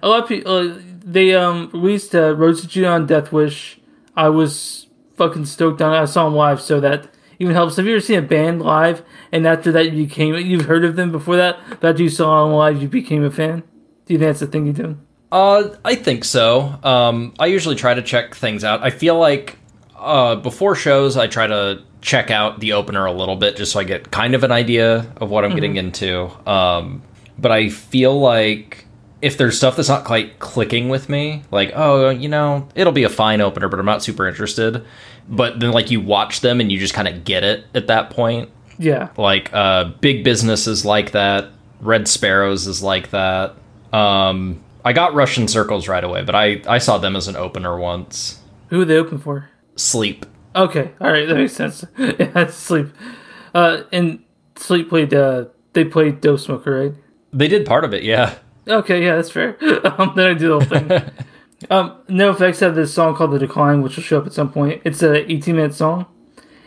a 0.02 0.08
lot 0.08 0.22
of 0.22 0.28
people 0.28 0.52
uh, 0.52 0.78
they 1.04 1.34
um 1.34 1.70
released 1.72 2.14
uh, 2.14 2.34
Road 2.36 2.56
to 2.56 2.84
on 2.84 3.06
Death 3.06 3.32
Wish. 3.32 3.80
I 4.16 4.28
was 4.28 4.86
fucking 5.16 5.46
stoked 5.46 5.82
on 5.82 5.92
it. 5.92 5.98
I 5.98 6.04
saw 6.04 6.24
them 6.24 6.34
live, 6.34 6.60
so 6.60 6.80
that 6.80 7.08
even 7.38 7.54
helps. 7.54 7.76
Have 7.76 7.86
you 7.86 7.92
ever 7.92 8.00
seen 8.00 8.18
a 8.18 8.22
band 8.22 8.62
live 8.62 9.02
and 9.32 9.46
after 9.46 9.72
that 9.72 9.92
you 9.92 10.06
became 10.06 10.34
you've 10.34 10.66
heard 10.66 10.84
of 10.84 10.96
them 10.96 11.12
before 11.12 11.36
that, 11.36 11.58
but 11.80 11.90
after 11.90 12.02
you 12.02 12.08
saw 12.08 12.44
them 12.44 12.54
live, 12.54 12.80
you 12.80 12.88
became 12.88 13.24
a 13.24 13.30
fan? 13.30 13.62
Do 14.06 14.14
you 14.14 14.18
think 14.18 14.28
that's 14.28 14.40
the 14.40 14.46
thing 14.46 14.66
you 14.66 14.72
do? 14.72 14.98
Uh, 15.32 15.74
I 15.84 15.96
think 15.96 16.24
so. 16.24 16.78
Um, 16.82 17.34
I 17.38 17.46
usually 17.46 17.74
try 17.76 17.94
to 17.94 18.02
check 18.02 18.34
things 18.34 18.62
out. 18.62 18.82
I 18.82 18.90
feel 18.90 19.18
like 19.18 19.58
uh, 19.96 20.36
before 20.36 20.74
shows, 20.74 21.16
I 21.16 21.26
try 21.26 21.46
to 21.46 21.82
check 22.02 22.30
out 22.30 22.60
the 22.60 22.74
opener 22.74 23.06
a 23.06 23.12
little 23.12 23.36
bit 23.36 23.56
just 23.56 23.72
so 23.72 23.80
I 23.80 23.84
get 23.84 24.10
kind 24.10 24.34
of 24.34 24.44
an 24.44 24.52
idea 24.52 25.10
of 25.16 25.30
what 25.30 25.44
I'm 25.44 25.54
getting 25.54 25.76
into. 25.76 26.30
Um, 26.48 27.02
but 27.38 27.50
I 27.50 27.70
feel 27.70 28.20
like 28.20 28.86
if 29.22 29.38
there's 29.38 29.56
stuff 29.56 29.76
that's 29.76 29.88
not 29.88 30.04
quite 30.04 30.38
clicking 30.38 30.90
with 30.90 31.08
me, 31.08 31.42
like, 31.50 31.72
oh, 31.74 32.10
you 32.10 32.28
know, 32.28 32.68
it'll 32.74 32.92
be 32.92 33.04
a 33.04 33.08
fine 33.08 33.40
opener, 33.40 33.68
but 33.68 33.80
I'm 33.80 33.86
not 33.86 34.02
super 34.02 34.28
interested. 34.28 34.84
But 35.28 35.60
then, 35.60 35.72
like, 35.72 35.90
you 35.90 36.00
watch 36.00 36.40
them 36.40 36.60
and 36.60 36.70
you 36.70 36.78
just 36.78 36.94
kind 36.94 37.08
of 37.08 37.24
get 37.24 37.44
it 37.44 37.64
at 37.74 37.86
that 37.86 38.10
point. 38.10 38.50
Yeah, 38.78 39.08
Like, 39.16 39.50
uh, 39.54 39.84
Big 40.00 40.24
Business 40.24 40.66
is 40.66 40.84
like 40.84 41.12
that. 41.12 41.50
Red 41.80 42.08
Sparowes 42.08 42.66
is 42.66 42.82
like 42.82 43.10
that. 43.10 43.54
Um, 43.92 44.62
I 44.84 44.92
got 44.92 45.14
Russian 45.14 45.46
Circles 45.48 45.86
right 45.86 46.02
away, 46.02 46.22
but 46.24 46.34
I, 46.34 46.60
I 46.66 46.78
saw 46.78 46.98
them 46.98 47.14
as 47.14 47.28
an 47.28 47.36
opener 47.36 47.78
once. 47.78 48.40
who 48.68 48.80
are 48.82 48.84
they 48.84 48.96
open 48.96 49.18
for? 49.18 49.48
Sleep. 49.76 50.26
Okay, 50.56 50.90
all 51.00 51.10
right, 51.10 51.24
that 51.28 51.36
makes 51.36 51.52
sense. 51.52 51.84
yeah, 51.98 52.48
Sleep. 52.48 52.88
Uh, 53.54 53.82
and 53.92 54.22
Sleep 54.56 54.88
played. 54.88 55.14
Uh, 55.14 55.46
they 55.72 55.84
played 55.84 56.20
Dopesmoker, 56.20 56.90
right? 56.90 56.94
They 57.32 57.48
did 57.48 57.66
part 57.66 57.84
of 57.84 57.94
it, 57.94 58.02
yeah. 58.02 58.34
Okay, 58.66 59.04
yeah, 59.04 59.16
that's 59.16 59.30
fair. 59.30 59.56
um, 59.98 60.12
then 60.16 60.26
I 60.30 60.34
do 60.34 60.48
the 60.48 60.58
whole 60.58 60.80
thing. 60.80 61.10
um, 61.70 61.96
NOFX 62.08 62.60
have 62.60 62.74
this 62.74 62.92
song 62.92 63.14
called 63.14 63.32
"The 63.32 63.38
Decline," 63.38 63.82
which 63.82 63.96
will 63.96 64.02
show 64.02 64.18
up 64.18 64.26
at 64.26 64.32
some 64.32 64.52
point. 64.52 64.82
It's 64.84 65.02
a 65.02 65.30
18 65.30 65.56
minute 65.56 65.74
song. 65.74 66.06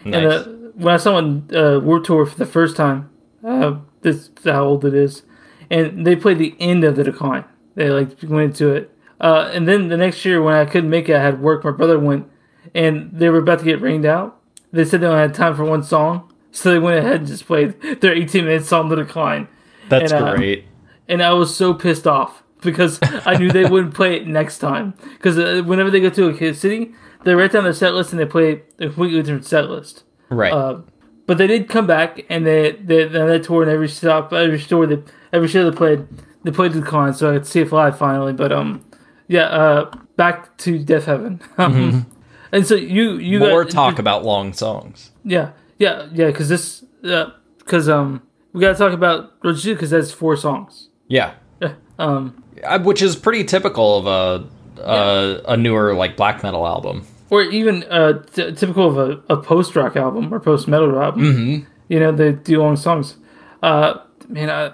Nice. 0.03 0.15
And 0.15 0.25
uh, 0.25 0.43
when 0.75 0.93
I 0.93 0.97
saw 0.97 1.15
on 1.15 1.49
uh, 1.53 1.79
Warped 1.79 2.05
Tour 2.05 2.25
for 2.25 2.37
the 2.37 2.45
first 2.45 2.75
time, 2.75 3.09
uh, 3.43 3.77
this 4.01 4.15
is 4.15 4.31
how 4.45 4.65
old 4.65 4.85
it 4.85 4.93
is, 4.93 5.23
and 5.69 6.05
they 6.05 6.15
played 6.15 6.37
the 6.37 6.55
end 6.59 6.83
of 6.83 6.95
the 6.95 7.03
decline. 7.03 7.45
They 7.75 7.89
like 7.89 8.17
went 8.23 8.51
into 8.51 8.73
it, 8.73 8.91
uh, 9.19 9.49
and 9.53 9.67
then 9.67 9.89
the 9.89 9.97
next 9.97 10.23
year 10.25 10.41
when 10.41 10.55
I 10.55 10.65
couldn't 10.65 10.89
make 10.89 11.09
it, 11.09 11.15
I 11.15 11.21
had 11.21 11.41
work. 11.41 11.63
My 11.63 11.71
brother 11.71 11.99
went, 11.99 12.29
and 12.73 13.11
they 13.11 13.29
were 13.29 13.39
about 13.39 13.59
to 13.59 13.65
get 13.65 13.81
rained 13.81 14.05
out. 14.05 14.39
They 14.71 14.85
said 14.85 15.01
they 15.01 15.07
only 15.07 15.21
had 15.21 15.33
time 15.33 15.55
for 15.55 15.63
one 15.65 15.83
song, 15.83 16.31
so 16.51 16.71
they 16.71 16.79
went 16.79 16.99
ahead 16.99 17.21
and 17.21 17.27
just 17.27 17.45
played 17.45 17.79
their 18.01 18.13
18 18.13 18.45
minute 18.45 18.65
song, 18.65 18.89
"The 18.89 18.95
Decline." 18.97 19.47
That's 19.89 20.11
and, 20.11 20.25
uh, 20.25 20.35
great. 20.35 20.65
and 21.07 21.23
I 21.23 21.33
was 21.33 21.55
so 21.55 21.73
pissed 21.73 22.05
off 22.05 22.43
because 22.61 22.99
I 23.01 23.37
knew 23.37 23.51
they 23.51 23.65
wouldn't 23.65 23.93
play 23.93 24.15
it 24.17 24.27
next 24.27 24.59
time. 24.59 24.93
Because 25.13 25.37
uh, 25.37 25.61
whenever 25.65 25.89
they 25.89 25.99
go 25.99 26.09
to 26.09 26.27
a 26.29 26.37
kid 26.37 26.55
city, 26.57 26.93
they 27.23 27.33
write 27.35 27.51
down 27.51 27.63
their 27.63 27.73
set 27.73 27.93
list 27.93 28.11
and 28.11 28.19
they 28.19 28.25
play 28.25 28.63
a 28.79 28.85
completely 28.87 29.21
different 29.21 29.45
set 29.45 29.69
list. 29.69 30.03
Right. 30.29 30.51
Uh, 30.53 30.81
but 31.25 31.37
they 31.37 31.47
did 31.47 31.67
come 31.69 31.85
back 31.87 32.25
and 32.29 32.45
they 32.45 32.71
they 32.71 33.05
they 33.05 33.39
toured 33.39 33.67
in 33.67 33.73
every 33.73 33.89
stop, 33.89 34.31
every 34.31 34.59
store, 34.59 34.87
they, 34.87 35.03
every 35.33 35.47
show 35.47 35.69
they 35.69 35.75
played, 35.75 36.07
they 36.43 36.51
played 36.51 36.71
the 36.73 36.81
con, 36.81 37.13
so 37.13 37.29
I 37.31 37.33
could 37.33 37.45
see 37.47 37.61
it 37.61 37.71
live 37.71 37.97
finally. 37.97 38.33
But 38.33 38.51
um, 38.53 38.85
yeah, 39.27 39.43
uh, 39.47 39.91
back 40.15 40.57
to 40.59 40.79
Deafheaven. 40.79 41.41
Um, 41.57 42.05
And 42.51 42.65
so 42.65 42.75
you 42.75 43.17
you 43.17 43.39
More 43.39 43.63
got, 43.65 43.71
talk 43.71 43.99
about 43.99 44.23
long 44.23 44.53
songs. 44.53 45.11
yeah, 45.25 45.51
yeah, 45.79 46.07
yeah. 46.13 46.27
Because 46.27 46.47
this, 46.47 46.85
because 47.01 47.89
um, 47.89 48.21
we 48.53 48.61
gotta 48.61 48.77
talk 48.77 48.93
about 48.93 49.41
because 49.41 49.89
that's 49.89 50.11
four 50.11 50.37
songs. 50.37 50.89
Yeah, 51.07 51.33
Um, 51.61 51.71
Uh, 51.99 52.46
which 52.81 53.01
is 53.01 53.15
pretty 53.15 53.43
typical 53.43 53.97
of 53.99 54.07
a 54.07 54.81
uh, 54.81 55.41
a 55.47 55.57
newer 55.57 55.93
like 55.93 56.15
black 56.15 56.43
metal 56.43 56.67
album. 56.67 57.05
or 57.29 57.43
even 57.43 57.83
uh, 57.85 58.21
t- 58.23 58.53
typical 58.53 58.87
of 58.87 58.97
a, 58.97 59.33
a 59.33 59.37
post 59.37 59.75
rock 59.75 59.95
album 59.95 60.33
or 60.33 60.39
post 60.39 60.67
metal 60.67 61.01
album. 61.01 61.21
Mm-hmm. 61.23 61.71
You 61.89 61.99
know, 61.99 62.11
they 62.11 62.33
do 62.33 62.61
long 62.61 62.75
songs. 62.75 63.15
Uh, 63.63 63.99
man, 64.27 64.49
I, 64.49 64.71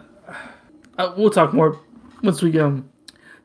I, 0.97 1.13
we'll 1.15 1.29
talk 1.29 1.53
more 1.53 1.79
once 2.21 2.41
we 2.41 2.57
um, 2.59 2.89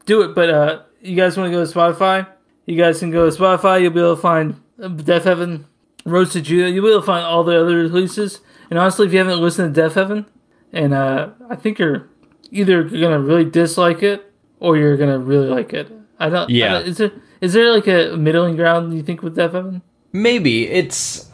do 0.06 0.22
it. 0.22 0.34
But 0.34 0.50
uh, 0.50 0.82
you 1.00 1.16
guys 1.16 1.36
want 1.36 1.50
to 1.50 1.56
go 1.56 1.64
to 1.64 1.72
Spotify? 1.72 2.26
You 2.66 2.76
guys 2.76 2.98
can 2.98 3.10
go 3.10 3.28
to 3.30 3.36
Spotify. 3.36 3.80
You'll 3.80 3.92
be 3.92 4.00
able 4.00 4.16
to 4.16 4.20
find 4.22 4.60
uh, 4.82 4.88
Deafheaven, 4.88 5.64
Roads 6.04 6.32
to 6.32 6.40
Judah. 6.40 6.70
You'll 6.70 6.84
be 6.84 6.90
able 6.90 7.00
to 7.00 7.06
find 7.06 7.24
all 7.24 7.44
the 7.44 7.60
other 7.60 7.76
releases. 7.76 8.40
And 8.70 8.78
honestly, 8.78 9.06
if 9.06 9.12
you 9.12 9.18
haven't 9.18 9.40
listened 9.40 9.74
to 9.74 9.80
Deafheaven, 9.80 10.26
and 10.72 10.92
uh, 10.92 11.30
I 11.48 11.56
think 11.56 11.78
you're 11.78 12.08
either 12.50 12.82
gonna 12.84 13.20
really 13.20 13.44
dislike 13.44 14.02
it 14.02 14.27
or 14.60 14.76
you're 14.76 14.96
gonna 14.96 15.18
really 15.18 15.48
like 15.48 15.72
it. 15.72 15.90
I 16.18 16.28
don't. 16.28 16.50
I 16.50 16.52
Yeah. 16.54 16.72
don't- 16.74 16.86
is 16.88 16.96
there 16.98 17.12
is 17.40 17.52
there 17.52 17.72
like 17.72 17.86
a 17.86 18.16
middling 18.16 18.56
ground 18.56 18.92
you 18.94 19.02
think 19.02 19.22
with 19.22 19.36
Deafheaven? 19.36 19.82
Maybe 20.12 20.66
it's. 20.68 21.28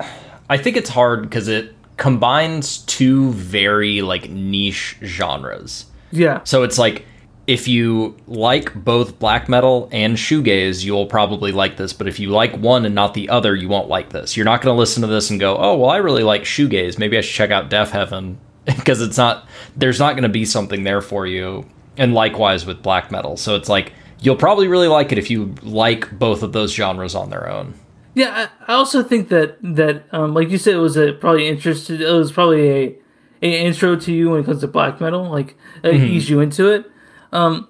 I 0.50 0.57
think 0.59 0.76
it's 0.76 0.90
hard 0.90 1.23
because 1.23 1.49
it 1.49 1.75
combines 1.97 2.78
two 2.78 3.31
very 3.33 4.02
like 4.02 4.28
niche 4.31 4.97
genres. 5.02 5.87
Yeah. 6.11 6.40
So 6.45 6.62
it's 6.64 6.78
like 6.78 7.07
if 7.47 7.69
you 7.69 8.16
like 8.26 8.75
both 8.75 9.19
black 9.19 9.49
metal 9.49 9.88
and 9.93 10.16
shoegaze, 10.16 10.85
you'll 10.85 11.07
probably 11.07 11.52
like 11.52 11.76
this. 11.76 11.93
But 11.93 12.09
if 12.09 12.19
you 12.19 12.31
like 12.31 12.57
one 12.57 12.85
and 12.87 12.95
not 12.95 13.14
the 13.14 13.28
other, 13.28 13.54
you 13.54 13.69
won't 13.69 13.88
like 13.88 14.11
this. 14.11 14.37
You're 14.37 14.45
not 14.47 14.62
going 14.62 14.75
to 14.75 14.78
listen 14.78 15.02
to 15.02 15.07
this 15.07 15.28
and 15.31 15.38
go, 15.38 15.57
"Oh, 15.59 15.76
well, 15.76 15.90
I 15.90 15.99
really 15.99 16.23
like 16.23 16.43
shoegaze. 16.45 16.99
Maybe 16.99 17.16
I 17.19 17.21
should 17.21 17.35
check 17.35 17.50
out 17.50 17.71
Deafheaven." 17.71 18.37
Because 18.64 19.02
it's 19.02 19.19
not. 19.19 19.47
There's 19.76 19.99
not 19.99 20.12
going 20.14 20.23
to 20.23 20.28
be 20.31 20.47
something 20.47 20.85
there 20.85 21.02
for 21.02 21.26
you. 21.26 21.66
And 21.97 22.15
likewise 22.15 22.67
with 22.67 22.83
black 22.83 23.11
metal. 23.11 23.37
So 23.37 23.55
it's 23.57 23.69
like 23.69 23.93
you'll 24.21 24.37
probably 24.37 24.69
really 24.69 24.89
like 24.89 25.13
it 25.13 25.19
if 25.19 25.31
you 25.31 25.55
like 25.63 26.19
both 26.19 26.43
of 26.43 26.53
those 26.53 26.73
genres 26.73 27.15
on 27.15 27.31
their 27.31 27.49
own. 27.49 27.75
Yeah, 28.15 28.49
I, 28.69 28.73
I 28.73 28.75
also 28.77 29.03
think 29.03 29.29
that 29.29 29.59
that 29.63 30.05
um, 30.13 30.35
like 30.35 30.49
you 30.51 30.59
said, 30.59 30.75
it 30.75 30.79
was 30.79 30.97
a 30.97 31.13
probably 31.13 31.49
interested. 31.49 32.01
It 32.01 32.11
was 32.11 32.33
probably 32.33 32.71
a, 32.71 32.97
a 33.43 33.67
intro 33.67 33.97
to 33.97 34.13
you 34.13 34.31
when 34.31 34.41
it 34.41 34.47
comes 34.47 34.61
to 34.61 34.69
black 34.69 35.01
metal, 35.01 35.29
like 35.31 35.57
uh, 35.85 35.91
ease 35.91 36.31
you 36.31 36.41
into 36.41 36.69
it. 36.69 36.91
Um, 37.33 37.69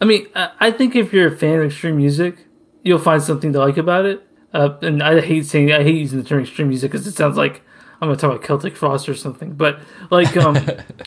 I 0.00 0.04
mean, 0.04 0.28
I, 0.34 0.50
I 0.60 0.70
think 0.70 0.94
if 0.94 1.12
you're 1.12 1.28
a 1.28 1.36
fan 1.36 1.58
of 1.58 1.66
extreme 1.66 1.96
music, 1.96 2.46
you'll 2.82 2.98
find 2.98 3.22
something 3.22 3.52
to 3.52 3.58
like 3.58 3.76
about 3.76 4.06
it. 4.06 4.26
Uh, 4.54 4.76
and 4.82 5.02
I 5.02 5.20
hate 5.20 5.46
saying 5.46 5.72
I 5.72 5.82
hate 5.82 5.96
using 5.96 6.22
the 6.22 6.28
term 6.28 6.40
extreme 6.40 6.68
music 6.68 6.92
because 6.92 7.06
it 7.06 7.14
sounds 7.14 7.36
like 7.36 7.62
I'm 8.00 8.08
gonna 8.08 8.16
talk 8.16 8.30
about 8.30 8.44
Celtic 8.44 8.76
Frost 8.76 9.08
or 9.08 9.14
something. 9.14 9.54
But 9.54 9.80
like, 10.10 10.36
um, 10.36 10.56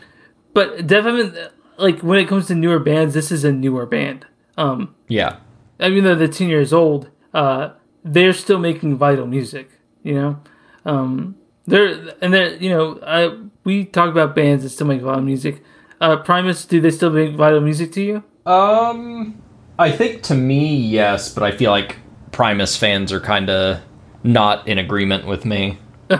but 0.54 0.86
definitely 0.86 1.40
like 1.78 2.00
when 2.02 2.20
it 2.20 2.28
comes 2.28 2.48
to 2.48 2.56
newer 2.56 2.80
bands, 2.80 3.14
this 3.14 3.32
is 3.32 3.44
a 3.44 3.52
newer 3.52 3.86
band. 3.86 4.26
Um, 4.58 4.96
Yeah. 5.08 5.38
even 5.80 6.04
though 6.04 6.16
they're 6.16 6.28
10 6.28 6.50
years 6.50 6.72
old, 6.74 7.10
uh, 7.34 7.70
they're 8.04 8.34
still 8.34 8.60
making 8.60 8.98
vital 8.98 9.26
music, 9.26 9.70
you 10.04 10.14
know? 10.14 10.40
Um, 10.86 11.36
they're, 11.66 12.14
and 12.22 12.34
they're, 12.34 12.56
you 12.58 12.70
know, 12.70 13.00
I, 13.06 13.38
we 13.64 13.86
talk 13.86 14.10
about 14.10 14.36
bands 14.36 14.64
that 14.64 14.70
still 14.70 14.88
make 14.88 15.02
vital 15.02 15.22
music. 15.22 15.64
Uh, 16.02 16.18
Primus, 16.18 16.66
do 16.66 16.82
they 16.82 16.92
still 16.92 17.10
make 17.10 17.36
vital 17.36 17.62
music 17.62 17.92
to 17.94 18.02
you? 18.02 18.24
Um, 18.46 19.42
I 19.80 19.92
think 19.92 20.22
to 20.24 20.36
me, 20.36 20.76
yes, 20.76 21.34
but 21.34 21.44
I 21.44 21.52
feel 21.52 21.72
like 21.72 21.98
Primus 22.32 22.76
fans 22.78 23.12
are 23.14 23.20
kind 23.22 23.50
of 23.50 23.80
not 24.24 24.68
in 24.68 24.78
agreement 24.78 25.26
with 25.26 25.46
me. 25.46 25.78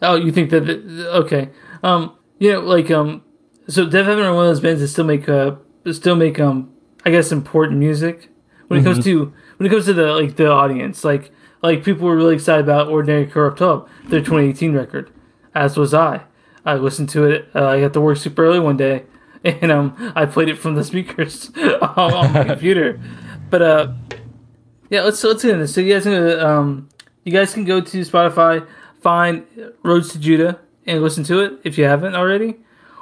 Oh, 0.00 0.14
you 0.14 0.30
think 0.30 0.50
that, 0.50 0.62
okay. 1.24 1.48
Um, 1.82 2.16
you 2.38 2.52
know, 2.52 2.60
like, 2.60 2.88
um, 2.88 3.22
so 3.68 3.84
Death 3.88 4.06
Heaven 4.06 4.24
are 4.24 4.34
one 4.34 4.46
of 4.46 4.50
those 4.50 4.60
bands 4.60 4.80
that 4.80 4.88
still 4.88 5.04
make, 5.04 5.28
uh, 5.28 5.56
still 5.92 6.16
make, 6.16 6.40
um, 6.40 6.72
I 7.04 7.10
guess 7.10 7.30
important 7.32 7.78
music 7.78 8.30
when 8.68 8.80
it 8.80 8.82
comes 8.82 9.04
to, 9.04 9.32
when 9.56 9.66
it 9.66 9.70
comes 9.70 9.84
to 9.86 9.92
the, 9.92 10.14
like, 10.14 10.36
the 10.36 10.50
audience. 10.50 11.04
Like, 11.04 11.32
like 11.62 11.84
people 11.84 12.06
were 12.06 12.16
really 12.16 12.34
excited 12.34 12.64
about 12.64 12.88
Ordinary 12.88 13.26
Corrupt 13.26 13.58
Hub, 13.58 13.88
their 14.04 14.20
2018 14.20 14.72
record, 14.74 15.10
as 15.54 15.76
was 15.76 15.92
I. 15.92 16.22
I 16.64 16.74
listened 16.74 17.08
to 17.10 17.24
it. 17.24 17.48
Uh, 17.54 17.66
I 17.66 17.80
got 17.80 17.92
to 17.94 18.00
work 18.00 18.18
super 18.18 18.44
early 18.44 18.60
one 18.60 18.76
day, 18.76 19.04
and 19.44 19.70
um, 19.72 20.12
I 20.14 20.26
played 20.26 20.48
it 20.48 20.58
from 20.58 20.74
the 20.74 20.84
speakers 20.84 21.50
on, 21.56 22.12
on 22.12 22.32
my 22.32 22.44
computer. 22.52 23.00
But 23.50 23.62
uh, 23.62 23.92
yeah, 24.90 25.02
let's 25.02 25.22
let's 25.24 25.42
get 25.42 25.52
into 25.52 25.64
this. 25.64 25.74
So 25.74 25.80
you 25.80 25.94
guys 25.94 26.02
can 26.02 26.40
um, 26.40 26.88
you 27.24 27.32
guys 27.32 27.54
can 27.54 27.64
go 27.64 27.80
to 27.80 28.00
Spotify, 28.00 28.66
find 29.00 29.46
Roads 29.82 30.12
to 30.12 30.18
Judah, 30.18 30.58
and 30.86 31.02
listen 31.02 31.24
to 31.24 31.40
it 31.40 31.60
if 31.64 31.78
you 31.78 31.84
haven't 31.84 32.14
already. 32.14 32.56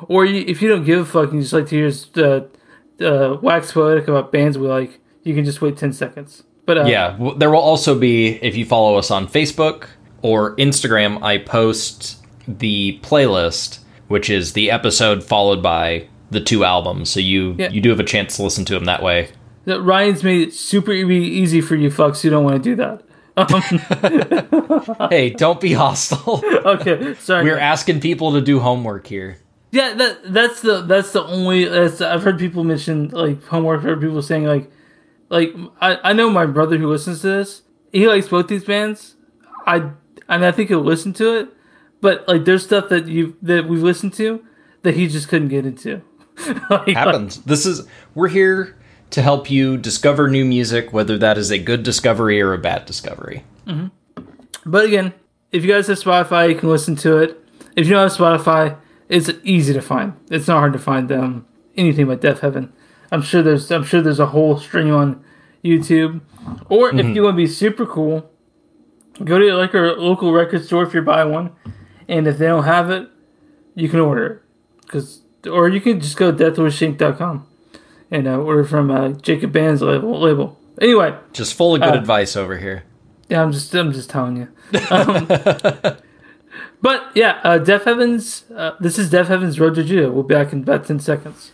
Or 0.09 0.25
you, 0.25 0.45
if 0.47 0.61
you 0.62 0.69
don't 0.69 0.85
give 0.85 1.00
a 1.00 1.05
fuck 1.05 1.26
and 1.31 1.35
you 1.37 1.41
just 1.43 1.53
like 1.53 1.67
to 1.69 1.76
hear 1.76 1.87
us, 1.88 2.11
uh, 2.17 2.47
uh, 3.00 3.38
wax 3.43 3.73
poetic 3.73 4.09
about 4.09 4.33
bands 4.33 4.59
we 4.59 4.67
like, 4.69 5.00
you 5.23 5.35
can 5.35 5.45
just 5.45 5.61
wait 5.62 5.76
ten 5.76 5.93
seconds. 5.93 6.43
But 6.67 6.79
uh, 6.79 6.85
Yeah, 6.85 7.17
there 7.37 7.50
will 7.50 7.59
also 7.61 7.99
be 7.99 8.29
if 8.43 8.57
you 8.57 8.65
follow 8.67 8.97
us 8.97 9.11
on 9.11 9.26
Facebook 9.29 9.87
or 10.23 10.57
Instagram, 10.57 11.23
I 11.23 11.38
post 11.38 12.25
the 12.49 12.99
playlist, 13.03 13.81
which 14.09 14.29
is 14.31 14.53
the 14.53 14.71
episode 14.71 15.23
followed 15.25 15.62
by 15.62 16.09
the 16.31 16.41
two 16.41 16.65
albums. 16.65 17.09
So 17.11 17.21
you 17.21 17.55
Yeah. 17.59 17.71
you 17.71 17.81
do 17.81 17.91
have 17.91 18.00
a 18.00 18.05
chance 18.05 18.37
to 18.37 18.43
listen 18.43 18.65
to 18.67 18.75
them 18.75 18.85
that 18.87 19.03
way. 19.03 19.29
that 19.65 19.81
Ryan's 19.81 20.23
made 20.23 20.47
it 20.49 20.55
super 20.55 20.93
easy 20.93 21.61
for 21.61 21.75
you 21.76 21.91
fucks 21.91 22.21
who 22.21 22.31
don't 22.31 22.45
want 22.45 22.62
to 22.62 22.62
do 22.62 22.76
that. 22.76 23.03
Um, 23.38 25.09
hey, 25.11 25.31
don't 25.31 25.61
be 25.61 25.73
hostile. 25.73 26.43
okay, 26.65 27.15
sorry. 27.15 27.45
We're 27.45 27.59
asking 27.59 28.00
people 28.00 28.33
to 28.33 28.41
do 28.41 28.61
homework 28.61 29.07
here. 29.07 29.38
Yeah, 29.70 29.94
that 29.94 30.32
that's 30.32 30.61
the 30.62 30.82
that's 30.82 31.12
the 31.12 31.25
only 31.25 31.64
that's 31.64 32.00
I've 32.00 32.23
heard 32.23 32.38
people 32.38 32.64
mention 32.64 33.08
like 33.08 33.44
homework. 33.44 33.78
I've 33.78 33.85
heard 33.85 34.00
people 34.00 34.23
saying 34.23 34.44
like 34.44 34.70
like 35.28 35.54
I, 35.80 36.11
I 36.11 36.12
know 36.12 36.30
my 36.30 36.46
brother 36.46 36.78
who 36.78 36.88
listens 36.88 37.20
to 37.23 37.28
this. 37.28 37.62
He 37.92 38.08
likes 38.08 38.28
both 38.28 38.49
these 38.49 38.64
bands. 38.64 39.16
I 39.66 39.90
and 40.28 40.44
I 40.44 40.52
think 40.52 40.68
he'll 40.68 40.80
listen 40.80 41.12
to 41.14 41.38
it, 41.38 41.49
but 42.00 42.26
like 42.28 42.44
there's 42.44 42.64
stuff 42.64 42.88
that 42.90 43.06
you 43.06 43.37
that 43.42 43.68
we've 43.68 43.82
listened 43.82 44.14
to 44.14 44.44
that 44.82 44.94
he 44.94 45.08
just 45.08 45.28
couldn't 45.28 45.49
get 45.49 45.66
into. 45.66 46.02
like, 46.70 46.88
happens. 46.88 47.42
This 47.42 47.66
is 47.66 47.87
we're 48.14 48.28
here 48.28 48.76
to 49.11 49.23
help 49.23 49.50
you 49.50 49.76
discover 49.76 50.28
new 50.28 50.44
music, 50.44 50.92
whether 50.92 51.18
that 51.18 51.38
is 51.38 51.50
a 51.50 51.58
good 51.58 51.82
discovery 51.82 52.40
or 52.40 52.52
a 52.52 52.58
bad 52.58 52.87
discovery. 52.87 53.44
Mm-hmm. 53.66 53.88
But 54.64 54.85
again, 54.85 55.14
if 55.52 55.64
you 55.64 55.73
guys 55.73 55.87
have 55.87 55.99
Spotify, 55.99 56.49
you 56.49 56.56
can 56.56 56.68
listen 56.68 56.96
to 56.96 57.18
it. 57.18 57.42
If 57.76 57.87
you 57.87 57.94
don't 57.94 58.08
have 58.08 58.18
Spotify, 58.18 58.76
it's 59.09 59.31
easy 59.45 59.73
to 59.75 59.83
find. 59.83 60.15
It's 60.31 60.49
not 60.49 60.59
hard 60.59 60.73
to 60.75 60.79
find 60.79 61.11
um, 61.13 61.47
anything 61.77 62.07
but 62.07 62.21
Deafheaven. 62.21 62.71
I'm 63.13 63.23
sure 63.23 63.43
there's 63.43 63.71
I'm 63.71 63.85
sure 63.85 64.01
there's 64.03 64.21
a 64.21 64.27
whole 64.27 64.59
stream 64.59 64.93
on 64.95 65.23
YouTube. 65.65 66.21
Or 66.69 66.95
if 66.95 67.07
you 67.15 67.23
want 67.23 67.35
to 67.35 67.37
be 67.37 67.47
super 67.47 67.87
cool, 67.87 68.31
go 69.25 69.39
to 69.39 69.55
like 69.55 69.75
a 69.75 69.79
local 69.79 70.33
record 70.33 70.65
store 70.65 70.83
if 70.85 70.93
you're 70.95 71.03
buying 71.03 71.31
one, 71.33 71.53
and 72.09 72.27
if 72.27 72.39
they 72.39 72.47
don't 72.47 72.65
have 72.65 72.91
it, 72.91 73.09
you 73.75 73.89
can 73.89 74.01
order 74.01 74.27
it. 74.27 74.43
Cause 74.89 75.23
or 75.51 75.69
you 75.69 75.81
can 75.81 76.01
just 76.01 76.17
go 76.17 76.33
to 76.33 76.37
deathwishinc.com 76.51 77.47
and 78.11 78.27
uh, 78.29 78.37
order 78.39 78.65
from 78.65 78.91
uh, 78.91 79.11
Jacob 79.11 79.53
Band's 79.53 79.83
label. 79.83 80.21
Label. 80.21 80.59
Anyway, 80.81 81.17
Just 81.33 81.55
full 81.55 81.75
of 81.75 81.81
good 81.81 81.95
Uh, 81.95 81.99
advice 81.99 82.37
over 82.37 82.59
here. 82.59 82.85
yeah, 83.29 83.43
I'm 83.43 83.51
just 83.53 83.73
I'm 83.75 83.93
just 83.93 84.11
telling 84.11 84.37
you. 84.37 84.49
Um, 84.91 85.27
but 86.83 87.11
yeah, 87.15 87.41
uh, 87.43 87.59
Deafheaven's. 87.59 88.45
Uh, 88.55 88.73
this 88.81 88.99
is 88.99 89.11
Deafheaven's 89.11 89.59
Road 89.61 89.75
to 89.77 89.85
Judah. 89.85 90.11
We'll 90.11 90.23
be 90.23 90.35
back 90.35 90.53
in 90.53 90.61
about 90.63 90.87
ten 90.87 91.01
seconds. 91.01 91.53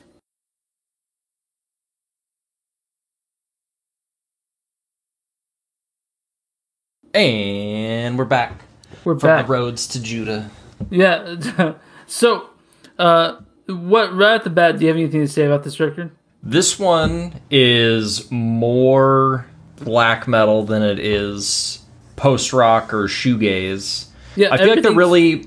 And 7.15 8.19
we're 8.19 8.25
back 8.25 8.63
We're 9.05 9.19
from 9.19 9.29
back. 9.29 9.47
the 9.47 9.53
roads 9.53 9.87
to 9.89 10.03
Judah. 10.03 10.51
Yeah. 10.91 11.75
so, 12.07 12.51
uh, 12.99 13.37
what 13.67 14.15
right 14.15 14.37
at 14.37 14.45
the 14.45 14.51
bat? 14.51 14.79
Do 14.79 14.83
you 14.83 14.89
have 14.89 14.97
anything 14.97 15.21
to 15.21 15.29
say 15.29 15.45
about 15.45 15.63
this 15.65 15.79
record? 15.79 16.11
This 16.43 16.79
one 16.79 17.35
is 17.51 18.31
more 18.31 19.47
black 19.77 20.27
metal 20.27 20.65
than 20.65 20.83
it 20.83 20.99
is 20.99 21.81
post 22.17 22.53
rock 22.53 22.93
or 22.95 23.05
shoegaze. 23.05 24.07
Yeah, 24.37 24.53
I 24.53 24.59
feel 24.59 24.69
like 24.69 24.83
they're 24.83 24.93
really 24.93 25.47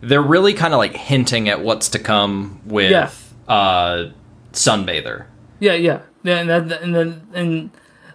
they're 0.00 0.22
really 0.22 0.54
kind 0.54 0.72
of 0.74 0.78
like 0.78 0.94
hinting 0.96 1.48
at 1.48 1.60
what's 1.62 1.88
to 1.90 1.98
come 1.98 2.60
with 2.66 2.90
Yeah. 2.90 3.10
uh 3.48 4.10
Sunbather. 4.52 5.26
Yeah, 5.60 5.74
yeah, 5.74 6.00
yeah, 6.24 6.38
and 6.38 6.48
that, 6.50 6.82
and 6.82 6.94
then 6.94 7.26
and 7.34 7.70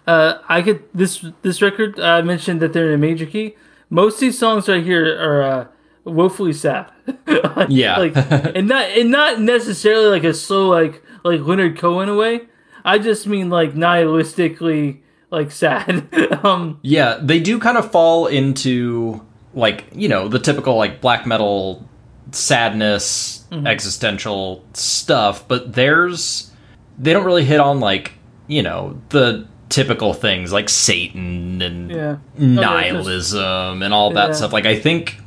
uh, 0.06 0.38
I 0.48 0.62
could 0.62 0.82
this 0.94 1.24
this 1.42 1.62
record. 1.62 1.98
I 2.00 2.22
mentioned 2.22 2.60
that 2.60 2.72
they're 2.72 2.88
in 2.88 2.94
a 2.94 2.98
major 2.98 3.26
key. 3.26 3.54
Most 3.88 4.14
of 4.14 4.20
these 4.20 4.38
songs 4.38 4.68
right 4.68 4.82
here 4.84 5.16
are 5.18 5.42
uh, 5.42 5.66
woefully 6.04 6.52
sad. 6.52 6.90
Like- 7.26 7.68
Yeah. 7.70 7.98
like 7.98 8.16
and 8.16 8.68
not 8.68 8.86
and 8.90 9.10
not 9.10 9.40
necessarily 9.40 10.06
like 10.06 10.24
a 10.24 10.34
slow 10.34 10.68
like 10.68 11.02
like 11.24 11.40
Leonard 11.40 11.78
Cohen 11.78 12.08
away. 12.08 12.42
I 12.84 12.98
just 12.98 13.26
mean 13.26 13.48
like 13.48 13.74
nihilistically 13.74 14.98
like 15.30 15.50
sad. 15.50 16.06
um, 16.44 16.78
Yeah, 16.82 17.18
they 17.22 17.40
do 17.40 17.58
kind 17.58 17.76
of 17.78 17.90
fall 17.90 18.26
into 18.26 19.25
like, 19.56 19.86
you 19.92 20.08
know, 20.08 20.28
the 20.28 20.38
typical 20.38 20.76
like 20.76 21.00
black 21.00 21.26
metal 21.26 21.84
sadness, 22.30 23.44
mm-hmm. 23.50 23.66
existential 23.66 24.64
stuff, 24.74 25.48
but 25.48 25.72
there's 25.72 26.52
they 26.98 27.12
don't 27.12 27.24
really 27.24 27.44
hit 27.44 27.58
on 27.58 27.80
like 27.80 28.12
you 28.46 28.62
know 28.62 29.00
the 29.08 29.46
typical 29.68 30.14
things 30.14 30.52
like 30.52 30.68
Satan 30.68 31.60
and 31.60 31.90
Yeah. 31.90 32.16
Oh, 32.38 32.44
nihilism 32.44 33.82
and 33.82 33.92
all 33.92 34.12
that 34.12 34.28
Yeah. 34.28 34.34
stuff. 34.34 34.52
Like 34.52 34.66
I 34.66 34.78
think 34.78 35.18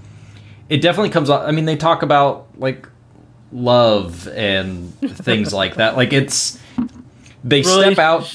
it 0.70 0.82
definitely 0.82 1.10
comes 1.10 1.30
out. 1.30 1.46
I 1.46 1.52
mean, 1.52 1.66
they 1.66 1.76
talk 1.76 2.04
about 2.04 2.48
like 2.58 2.88
love 3.52 4.28
and 4.30 4.94
things 5.02 5.54
like 5.54 5.76
that. 5.76 5.98
Like 5.98 6.14
it's 6.14 6.60
they 7.44 7.64
step 7.64 7.98
out 7.98 8.34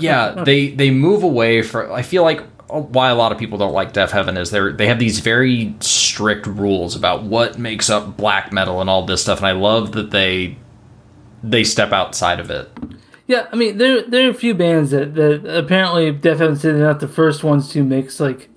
yeah, 0.00 0.42
they 0.44 0.68
they 0.68 0.90
move 0.90 1.22
away 1.22 1.62
from. 1.62 1.92
I 1.92 2.02
feel 2.02 2.22
like 2.22 2.42
why 2.68 3.10
a 3.10 3.14
lot 3.14 3.32
of 3.32 3.38
people 3.38 3.58
don't 3.58 3.72
like 3.72 3.92
Deafheaven 3.92 4.36
is 4.38 4.50
they 4.50 4.72
they 4.72 4.86
have 4.88 4.98
these 4.98 5.20
very 5.20 5.74
strict 5.80 6.46
rules 6.46 6.96
about 6.96 7.22
what 7.22 7.58
makes 7.58 7.88
up 7.90 8.16
black 8.16 8.52
metal 8.52 8.80
and 8.80 8.90
all 8.90 9.04
this 9.06 9.22
stuff, 9.22 9.38
and 9.38 9.46
I 9.46 9.52
love 9.52 9.92
that 9.92 10.10
they 10.10 10.56
they 11.42 11.64
step 11.64 11.92
outside 11.92 12.40
of 12.40 12.50
it. 12.50 12.68
Yeah, 13.26 13.46
I 13.52 13.56
mean 13.56 13.78
there 13.78 14.02
there 14.02 14.26
are 14.26 14.30
a 14.30 14.34
few 14.34 14.54
bands 14.54 14.90
that, 14.90 15.14
that 15.14 15.44
apparently 15.46 16.12
Deafheaven 16.12 16.56
said 16.56 16.74
they're 16.76 16.86
not 16.86 17.00
the 17.00 17.08
first 17.08 17.42
ones 17.44 17.68
to 17.70 17.82
mix 17.84 18.20
like 18.20 18.48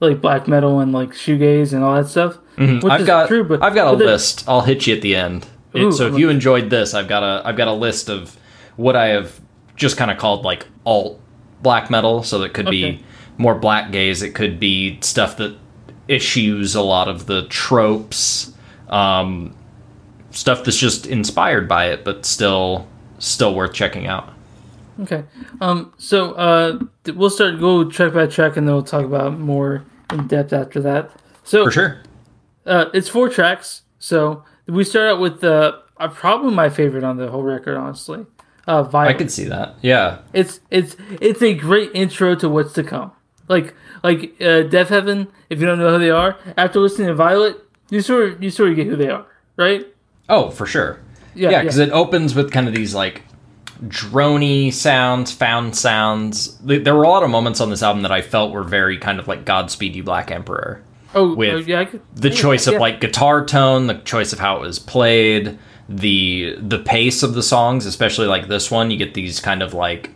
like 0.00 0.20
black 0.20 0.46
metal 0.46 0.78
and 0.80 0.92
like 0.92 1.10
shoegaze 1.10 1.72
and 1.72 1.82
all 1.82 1.94
that 1.96 2.08
stuff. 2.08 2.38
Mm-hmm. 2.56 2.88
I've 2.90 3.00
is 3.02 3.06
got 3.06 3.28
true, 3.28 3.44
but 3.44 3.62
I've 3.62 3.74
got 3.74 3.88
a 3.88 3.92
but 3.92 3.98
there- 3.98 4.08
list. 4.08 4.44
I'll 4.48 4.62
hit 4.62 4.86
you 4.86 4.94
at 4.96 5.02
the 5.02 5.14
end. 5.16 5.46
Ooh, 5.76 5.92
so 5.92 6.06
if 6.06 6.18
you 6.18 6.30
enjoyed 6.30 6.70
this, 6.70 6.94
I've 6.94 7.08
got 7.08 7.22
a 7.22 7.46
I've 7.46 7.56
got 7.56 7.68
a 7.68 7.72
list 7.72 8.08
of 8.08 8.36
what 8.76 8.96
I 8.96 9.08
have 9.08 9.40
just 9.74 9.96
kind 9.96 10.10
of 10.10 10.16
called 10.18 10.42
like 10.44 10.66
alt 10.86 11.20
black 11.62 11.90
metal. 11.90 12.22
So 12.22 12.38
that 12.38 12.54
could 12.54 12.66
Okay. 12.68 12.92
be 12.92 13.04
more 13.38 13.54
black 13.54 13.92
gaze. 13.92 14.22
It 14.22 14.34
could 14.34 14.58
be 14.58 14.98
stuff 15.00 15.36
that 15.38 15.56
issues 16.08 16.74
a 16.74 16.82
lot 16.82 17.08
of 17.08 17.26
the 17.26 17.46
tropes, 17.48 18.52
um, 18.88 19.54
stuff 20.30 20.64
that's 20.64 20.78
just 20.78 21.06
inspired 21.06 21.68
by 21.68 21.86
it, 21.86 22.04
but 22.04 22.24
still 22.24 22.86
still 23.18 23.54
worth 23.54 23.72
checking 23.72 24.06
out. 24.06 24.32
Okay. 25.00 25.24
Um. 25.60 25.92
So 25.98 26.32
uh, 26.32 26.78
we'll 27.14 27.30
start 27.30 27.60
go 27.60 27.88
track 27.90 28.14
by 28.14 28.26
track, 28.26 28.56
and 28.56 28.66
then 28.66 28.74
we'll 28.74 28.84
talk 28.84 29.04
about 29.04 29.38
more 29.38 29.84
in 30.12 30.26
depth 30.26 30.52
after 30.52 30.80
that. 30.82 31.10
So 31.44 31.64
For 31.64 31.70
sure. 31.70 32.02
uh, 32.64 32.86
it's 32.94 33.08
four 33.08 33.28
tracks. 33.28 33.82
So 33.98 34.44
we 34.66 34.84
start 34.84 35.08
out 35.12 35.20
with 35.20 35.44
uh, 35.44 35.78
uh, 35.98 36.08
probably 36.08 36.54
my 36.54 36.68
favorite 36.68 37.04
on 37.04 37.16
the 37.16 37.28
whole 37.28 37.42
record, 37.42 37.76
honestly. 37.76 38.26
Uh, 38.66 38.88
I 38.94 39.12
can 39.12 39.28
see 39.28 39.44
that. 39.44 39.76
Yeah. 39.80 40.18
It's 40.32 40.60
it's 40.70 40.96
it's 41.20 41.40
a 41.40 41.54
great 41.54 41.92
intro 41.94 42.34
to 42.36 42.48
what's 42.48 42.72
to 42.72 42.82
come. 42.82 43.12
Like 43.48 43.74
like 44.02 44.34
uh, 44.40 44.64
Deafheaven. 44.68 45.28
If 45.48 45.60
you 45.60 45.66
don't 45.66 45.78
know 45.78 45.92
who 45.92 45.98
they 45.98 46.10
are, 46.10 46.38
after 46.56 46.80
listening 46.80 47.08
to 47.08 47.14
Violet, 47.14 47.56
you 47.90 48.00
sort 48.00 48.32
of 48.32 48.42
you 48.42 48.50
sort 48.50 48.70
of 48.70 48.76
get 48.76 48.86
who 48.86 48.96
they 48.96 49.08
are, 49.08 49.26
right? 49.56 49.86
Oh, 50.28 50.50
for 50.50 50.66
sure. 50.66 51.00
Yeah, 51.34 51.50
Yeah, 51.50 51.62
because 51.62 51.78
it 51.78 51.90
opens 51.90 52.34
with 52.34 52.50
kind 52.50 52.66
of 52.66 52.74
these 52.74 52.94
like 52.94 53.22
drony 53.84 54.72
sounds, 54.72 55.32
found 55.32 55.76
sounds. 55.76 56.58
There 56.58 56.94
were 56.94 57.04
a 57.04 57.08
lot 57.08 57.22
of 57.22 57.30
moments 57.30 57.60
on 57.60 57.70
this 57.70 57.82
album 57.82 58.02
that 58.02 58.12
I 58.12 58.22
felt 58.22 58.52
were 58.52 58.64
very 58.64 58.98
kind 58.98 59.18
of 59.18 59.28
like 59.28 59.44
Godspeed 59.44 59.94
You 59.94 60.02
Black 60.02 60.30
Emperor. 60.30 60.82
oh, 61.14 61.34
with 61.34 61.54
oh, 61.54 61.58
yeah, 61.58 61.80
I 61.80 61.84
could, 61.84 62.02
The 62.14 62.30
choice 62.30 62.66
of 62.66 62.74
yeah. 62.74 62.80
like 62.80 63.00
guitar 63.00 63.44
tone, 63.44 63.86
the 63.86 63.98
choice 63.98 64.32
of 64.32 64.38
how 64.38 64.56
it 64.56 64.60
was 64.60 64.78
played, 64.78 65.58
the 65.88 66.56
the 66.58 66.78
pace 66.78 67.22
of 67.22 67.34
the 67.34 67.42
songs, 67.42 67.86
especially 67.86 68.26
like 68.26 68.48
this 68.48 68.70
one, 68.70 68.90
you 68.90 68.96
get 68.96 69.14
these 69.14 69.40
kind 69.40 69.62
of 69.62 69.74
like 69.74 70.10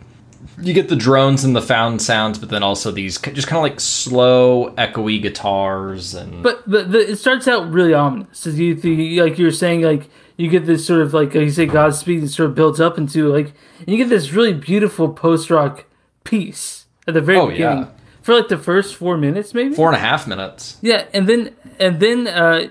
you 0.61 0.73
get 0.73 0.89
the 0.89 0.95
drones 0.95 1.43
and 1.43 1.55
the 1.55 1.61
found 1.61 2.01
sounds, 2.01 2.37
but 2.39 2.49
then 2.49 2.63
also 2.63 2.91
these 2.91 3.19
just 3.19 3.47
kind 3.47 3.57
of 3.57 3.63
like 3.63 3.79
slow, 3.79 4.71
echoey 4.77 5.21
guitars 5.21 6.13
and 6.13 6.43
But 6.43 6.69
but 6.69 6.91
the, 6.91 6.99
it 7.11 7.15
starts 7.17 7.47
out 7.47 7.71
really 7.71 7.93
ominous. 7.93 8.45
You 8.45 8.75
the, 8.75 9.21
like 9.21 9.37
you 9.39 9.45
were 9.45 9.51
saying, 9.51 9.81
like 9.81 10.09
you 10.37 10.49
get 10.49 10.65
this 10.65 10.85
sort 10.85 11.01
of 11.01 11.13
like, 11.13 11.29
like 11.35 11.43
you 11.45 11.51
say 11.51 11.65
Godspeed 11.65 12.29
sort 12.29 12.49
of 12.49 12.55
builds 12.55 12.79
up 12.79 12.97
into 12.97 13.27
like 13.27 13.53
and 13.79 13.89
you 13.89 13.97
get 13.97 14.09
this 14.09 14.31
really 14.33 14.53
beautiful 14.53 15.09
post 15.09 15.49
rock 15.49 15.85
piece 16.23 16.85
at 17.07 17.13
the 17.13 17.21
very 17.21 17.37
Oh, 17.39 17.47
beginning 17.47 17.79
yeah. 17.83 17.89
for 18.21 18.35
like 18.35 18.47
the 18.47 18.57
first 18.57 18.95
four 18.95 19.17
minutes 19.17 19.53
maybe. 19.53 19.73
four 19.75 19.87
and 19.87 19.95
a 19.95 19.99
half 19.99 20.27
minutes. 20.27 20.77
Yeah, 20.81 21.05
and 21.13 21.27
then 21.27 21.55
and 21.79 21.99
then 21.99 22.27
uh, 22.27 22.67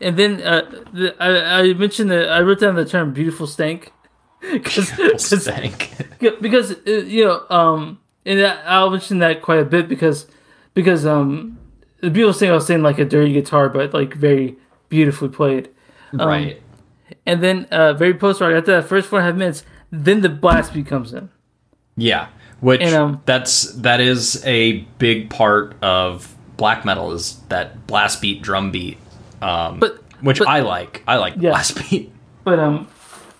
and 0.00 0.16
then 0.16 0.42
uh, 0.42 0.62
the, 0.92 1.14
I, 1.20 1.60
I 1.60 1.72
mentioned 1.74 2.10
that 2.10 2.28
I 2.30 2.40
wrote 2.40 2.60
down 2.60 2.74
the 2.76 2.84
term 2.84 3.12
"beautiful 3.12 3.46
stank" 3.46 3.92
because 4.52 4.88
Stank. 5.42 5.90
because 6.40 6.72
uh, 6.86 6.90
you 6.90 7.24
know 7.24 7.44
um 7.50 7.98
and 8.24 8.40
I'll 8.66 8.90
mention 8.90 9.18
that 9.20 9.42
quite 9.42 9.60
a 9.60 9.64
bit 9.64 9.88
because 9.88 10.26
because 10.74 11.06
um 11.06 11.58
the 12.00 12.10
beautiful 12.10 12.34
stank 12.34 12.50
I 12.50 12.54
was 12.54 12.66
saying 12.66 12.82
like 12.82 12.98
a 12.98 13.04
dirty 13.04 13.32
guitar 13.32 13.68
but 13.68 13.92
like 13.94 14.14
very 14.14 14.56
beautifully 14.88 15.28
played 15.28 15.68
right. 16.12 16.60
and 17.26 17.42
then 17.42 17.66
uh 17.70 17.92
very 17.94 18.14
post 18.14 18.40
rock 18.40 18.52
after 18.52 18.72
that 18.80 18.88
first 18.88 19.08
four 19.08 19.18
and 19.18 19.28
a 19.28 19.30
half 19.32 19.38
minutes 19.38 19.64
then 19.90 20.20
the 20.20 20.28
blast 20.28 20.72
beat 20.74 20.86
comes 20.86 21.12
in 21.12 21.30
Yeah, 21.96 22.28
which 22.60 22.80
And, 22.82 22.94
um, 22.94 23.22
that's 23.26 23.72
that 23.82 24.00
is 24.00 24.44
a 24.46 24.80
big 24.98 25.30
part 25.30 25.74
of 25.82 26.34
black 26.56 26.84
metal 26.84 27.12
is 27.12 27.40
that 27.48 27.86
blast 27.86 28.20
beat, 28.22 28.42
drum 28.42 28.70
beat, 28.70 28.98
um, 29.42 29.78
But- 29.80 29.98
which 30.20 30.38
but- 30.40 30.48
I 30.48 30.60
like. 30.60 31.02
I 31.06 31.16
like 31.16 31.34
Yeah. 31.36 31.50
blast 31.50 31.78
beat. 31.90 32.12
But 32.44 32.58
um, 32.58 32.86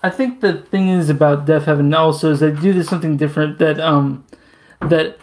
I 0.01 0.09
think 0.09 0.39
the 0.41 0.53
thing 0.53 0.87
is 0.89 1.09
about 1.09 1.45
Deafheaven 1.45 1.95
also 1.95 2.31
is 2.31 2.39
they 2.39 2.51
do 2.51 2.71
this 2.73 2.87
something 2.87 3.17
different 3.17 3.59
that 3.59 3.79
um 3.79 4.25
that 4.81 5.17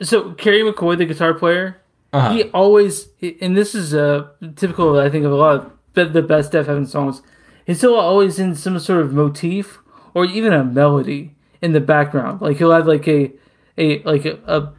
so 0.00 0.32
Kerry 0.32 0.62
McCoy, 0.62 0.96
the 0.98 1.04
guitar 1.04 1.34
player, 1.34 1.78
Uh-huh. 2.12 2.32
he 2.32 2.44
always 2.50 3.08
and 3.40 3.56
this 3.56 3.74
is 3.74 3.94
uh 3.94 4.28
typical 4.56 4.98
I 4.98 5.08
think 5.10 5.24
of 5.24 5.32
a 5.32 5.36
lot 5.36 5.54
of 5.56 5.70
the- 5.94 6.06
the 6.06 6.22
best 6.22 6.52
Deafheaven 6.52 6.86
songs. 6.86 7.22
He's 7.66 7.78
still 7.78 7.94
always 7.94 8.38
in 8.38 8.54
some 8.54 8.78
sort 8.78 9.00
of 9.02 9.12
motif 9.12 9.78
or 10.14 10.24
even 10.24 10.52
a 10.52 10.64
melody 10.64 11.34
in 11.60 11.72
the 11.72 11.80
background. 11.80 12.40
Like 12.40 12.56
he'll 12.56 12.72
have 12.72 12.86
like 12.86 13.06
a 13.08 13.32
a 13.78 14.02
like 14.02 14.24
a, 14.24 14.38
a 14.46 14.72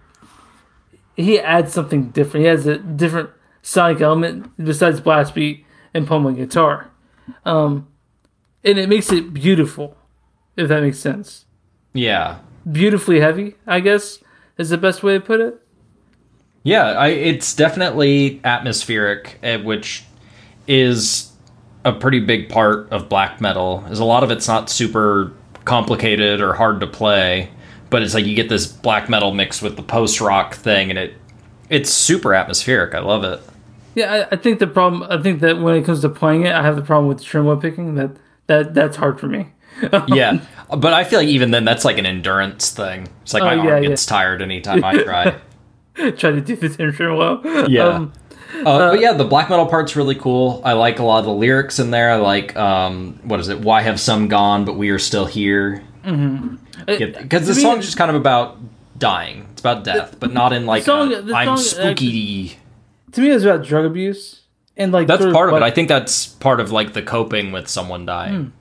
he 1.16 1.40
adds 1.40 1.72
something 1.74 2.10
different. 2.10 2.44
He 2.46 2.50
has 2.50 2.66
a 2.66 2.78
different 2.80 3.30
sonic 3.62 4.02
element 4.02 4.52
besides 4.58 5.00
blast 5.00 5.36
beat 5.36 5.64
and 5.94 6.08
pummeling 6.08 6.36
guitar. 6.36 6.90
Um, 7.46 7.88
and 8.64 8.78
it 8.78 8.90
makes 8.90 9.12
it 9.12 9.34
beautiful, 9.34 9.98
if 10.56 10.68
that 10.70 10.82
makes 10.82 11.00
sense. 11.00 11.46
Yeah, 11.94 12.40
Beautifully 12.72 13.20
heavy, 13.20 13.56
I 13.68 13.82
guess, 13.82 14.20
is 14.58 14.70
the 14.70 14.78
best 14.78 15.04
way 15.04 15.16
to 15.16 15.20
put 15.20 15.42
it. 15.42 15.60
yeah. 16.64 16.92
I, 16.92 17.10
it's 17.10 17.54
definitely 17.54 18.40
atmospheric, 18.46 19.38
eh, 19.44 19.58
which 19.58 20.06
is 20.66 21.32
a 21.84 21.92
pretty 21.92 22.22
big 22.22 22.48
part 22.50 22.90
of 22.90 23.10
black 23.10 23.42
metal. 23.42 23.84
Is 23.90 24.00
a 24.00 24.06
lot 24.06 24.24
of 24.24 24.32
it's 24.32 24.48
not 24.48 24.70
super 24.70 25.34
complicated 25.66 26.40
or 26.40 26.54
hard 26.54 26.80
to 26.80 26.88
play, 26.88 27.50
but 27.90 28.02
it's 28.02 28.14
like 28.14 28.26
you 28.26 28.34
get 28.36 28.48
this 28.48 28.66
black 28.66 29.10
metal 29.10 29.34
mixed 29.34 29.62
with 29.62 29.76
the 29.76 29.84
post 29.84 30.22
rock 30.22 30.56
thing, 30.56 30.90
and 30.90 30.98
it 30.98 31.16
it's 31.70 31.90
super 31.90 32.34
atmospheric. 32.34 32.96
I 32.96 33.00
love 33.00 33.26
it. 33.26 33.42
Yeah, 33.96 34.28
I, 34.32 34.36
I 34.36 34.36
think 34.38 34.60
the 34.60 34.68
problem. 34.68 35.04
I 35.10 35.22
think 35.22 35.42
that 35.42 35.60
when 35.60 35.76
it 35.76 35.84
comes 35.84 36.00
to 36.02 36.10
playing 36.10 36.46
it, 36.46 36.54
I 36.54 36.62
have 36.64 36.78
the 36.78 36.82
problem 36.82 37.08
with 37.10 37.22
tremolo 37.22 37.58
picking. 37.58 37.96
That 37.96 38.12
that 38.48 38.74
that's 38.74 38.98
hard 38.98 39.20
for 39.20 39.28
me. 39.28 39.48
yeah 40.08 40.40
but 40.78 40.94
i 40.94 41.04
feel 41.04 41.18
like 41.20 41.28
even 41.28 41.50
then 41.50 41.66
that's 41.66 41.84
like 41.84 41.98
an 41.98 42.06
endurance 42.06 42.70
thing. 42.72 43.08
It's 43.24 43.34
like 43.34 43.42
my 43.44 43.56
Oh, 43.56 43.60
arm 43.60 43.68
yeah, 43.68 43.80
yeah. 43.80 43.90
gets 43.90 44.06
tired 44.06 44.42
anytime 44.42 44.84
i 44.84 45.02
try. 45.04 45.36
Try 45.96 46.32
to 46.32 46.42
do 46.42 46.56
the 46.56 47.14
well. 47.16 47.68
Yeah. 47.70 47.84
Um, 47.88 48.14
uh, 48.66 48.92
but 48.92 49.00
yeah 49.00 49.14
the 49.14 49.24
black 49.26 49.50
metal 49.50 49.66
part's 49.66 49.96
really 49.96 50.16
cool. 50.16 50.62
I 50.64 50.74
like 50.74 51.00
a 51.00 51.04
lot 51.04 51.20
of 51.20 51.26
the 51.26 51.34
lyrics 51.34 51.80
in 51.80 51.90
there. 51.92 52.12
I 52.12 52.16
like 52.18 52.56
um 52.56 53.20
what 53.24 53.40
is 53.40 53.50
it? 53.50 53.60
Why 53.62 53.82
have 53.82 54.00
some 54.00 54.28
gone 54.28 54.64
but 54.66 54.74
we 54.78 54.90
are 54.92 55.00
still 55.00 55.26
here. 55.26 55.84
Because 56.86 57.48
the 57.48 57.54
to 57.54 57.56
me- 57.56 57.62
song's 57.62 57.86
just 57.86 57.98
kind 57.98 58.10
of 58.10 58.16
about 58.16 58.58
dying. 58.98 59.48
It's 59.52 59.62
about 59.62 59.84
death 59.84 60.20
but 60.20 60.32
not 60.34 60.54
in 60.54 60.66
like 60.66 60.84
song- 60.84 61.14
a, 61.14 61.22
the 61.22 61.34
i'm 61.36 61.46
song, 61.48 61.56
uh, 61.58 61.58
spooky 61.58 62.58
to 63.12 63.22
me, 63.22 63.30
it's 63.32 63.44
about 63.44 63.64
drug 63.66 63.86
abuse 63.86 64.42
and 64.78 64.92
like 64.92 65.08
that's 65.08 65.26
part 65.32 65.50
of 65.50 65.56
it 65.56 65.64
i 65.64 65.70
think 65.72 65.88
that's 65.88 66.28
part 66.28 66.60
of 66.60 66.72
like 66.72 66.94
the 66.94 67.02
coping 67.02 67.52
with 67.52 67.68
someone 67.68 68.06
dying 68.06 68.52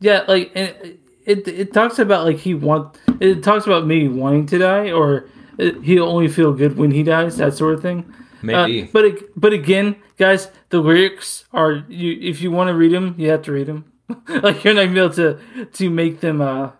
Yeah, 0.00 0.24
like 0.28 0.54
it, 0.54 1.00
it 1.24 1.48
it 1.48 1.72
talks 1.72 1.98
about 1.98 2.24
like 2.26 2.38
he 2.38 2.52
want 2.54 2.98
it 3.20 3.42
talks 3.42 3.64
about 3.66 3.86
me 3.86 4.08
wanting 4.08 4.46
to 4.46 4.58
die 4.58 4.90
or 4.92 5.26
uh, 5.58 5.70
he'll 5.82 6.04
only 6.04 6.28
feel 6.28 6.52
good 6.52 6.76
when 6.76 6.90
he 6.90 7.02
dies, 7.02 7.36
that 7.38 7.54
sort 7.54 7.74
of 7.74 7.80
thing. 7.82 8.04
maybe 8.42 8.82
Uh, 8.82 8.86
but 8.92 9.04
but 9.36 9.52
again, 9.52 9.96
guys, 10.18 10.48
the 10.68 10.80
lyrics 10.80 11.44
are 11.52 11.84
you 11.88 12.18
if 12.20 12.42
you 12.42 12.50
want 12.50 12.68
to 12.68 12.74
read 12.74 12.92
them, 12.92 13.14
you 13.16 13.30
have 13.30 13.42
to 13.42 13.52
read 13.52 13.66
them. 13.66 13.84
like 14.28 14.62
you're 14.64 14.74
not 14.74 14.82
gonna 14.84 14.92
be 14.94 15.00
able 15.00 15.14
to 15.14 15.38
to 15.72 15.88
make 15.88 16.20
them. 16.20 16.40
uh 16.42 16.72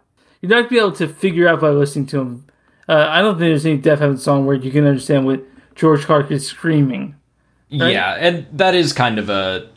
You're 0.42 0.50
not 0.50 0.68
gonna 0.68 0.68
be 0.76 0.78
able 0.78 0.92
to 1.00 1.08
figure 1.08 1.48
out 1.48 1.60
by 1.60 1.70
listening 1.70 2.06
to 2.12 2.18
them. 2.18 2.44
Uh, 2.88 3.06
I 3.08 3.22
don't 3.22 3.38
think 3.38 3.48
there's 3.50 3.64
any 3.64 3.78
Deafheaven 3.80 4.18
song 4.18 4.44
where 4.44 4.56
you 4.56 4.70
can 4.70 4.84
understand 4.84 5.24
what 5.24 5.40
George 5.74 6.04
Clarke 6.04 6.30
is 6.30 6.44
screaming. 6.46 7.14
Yeah, 7.78 8.14
and 8.18 8.46
that 8.52 8.74
is 8.74 8.92
kind 8.92 9.18
of 9.18 9.28
a 9.30 9.68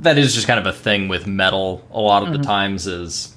that 0.00 0.16
is 0.18 0.34
just 0.34 0.46
kind 0.46 0.58
of 0.58 0.66
a 0.66 0.72
thing 0.72 1.08
with 1.08 1.26
metal 1.26 1.86
a 1.92 2.00
lot 2.00 2.22
of 2.22 2.30
Mm-hmm. 2.30 2.38
the 2.40 2.46
times 2.46 2.86
is 2.86 3.34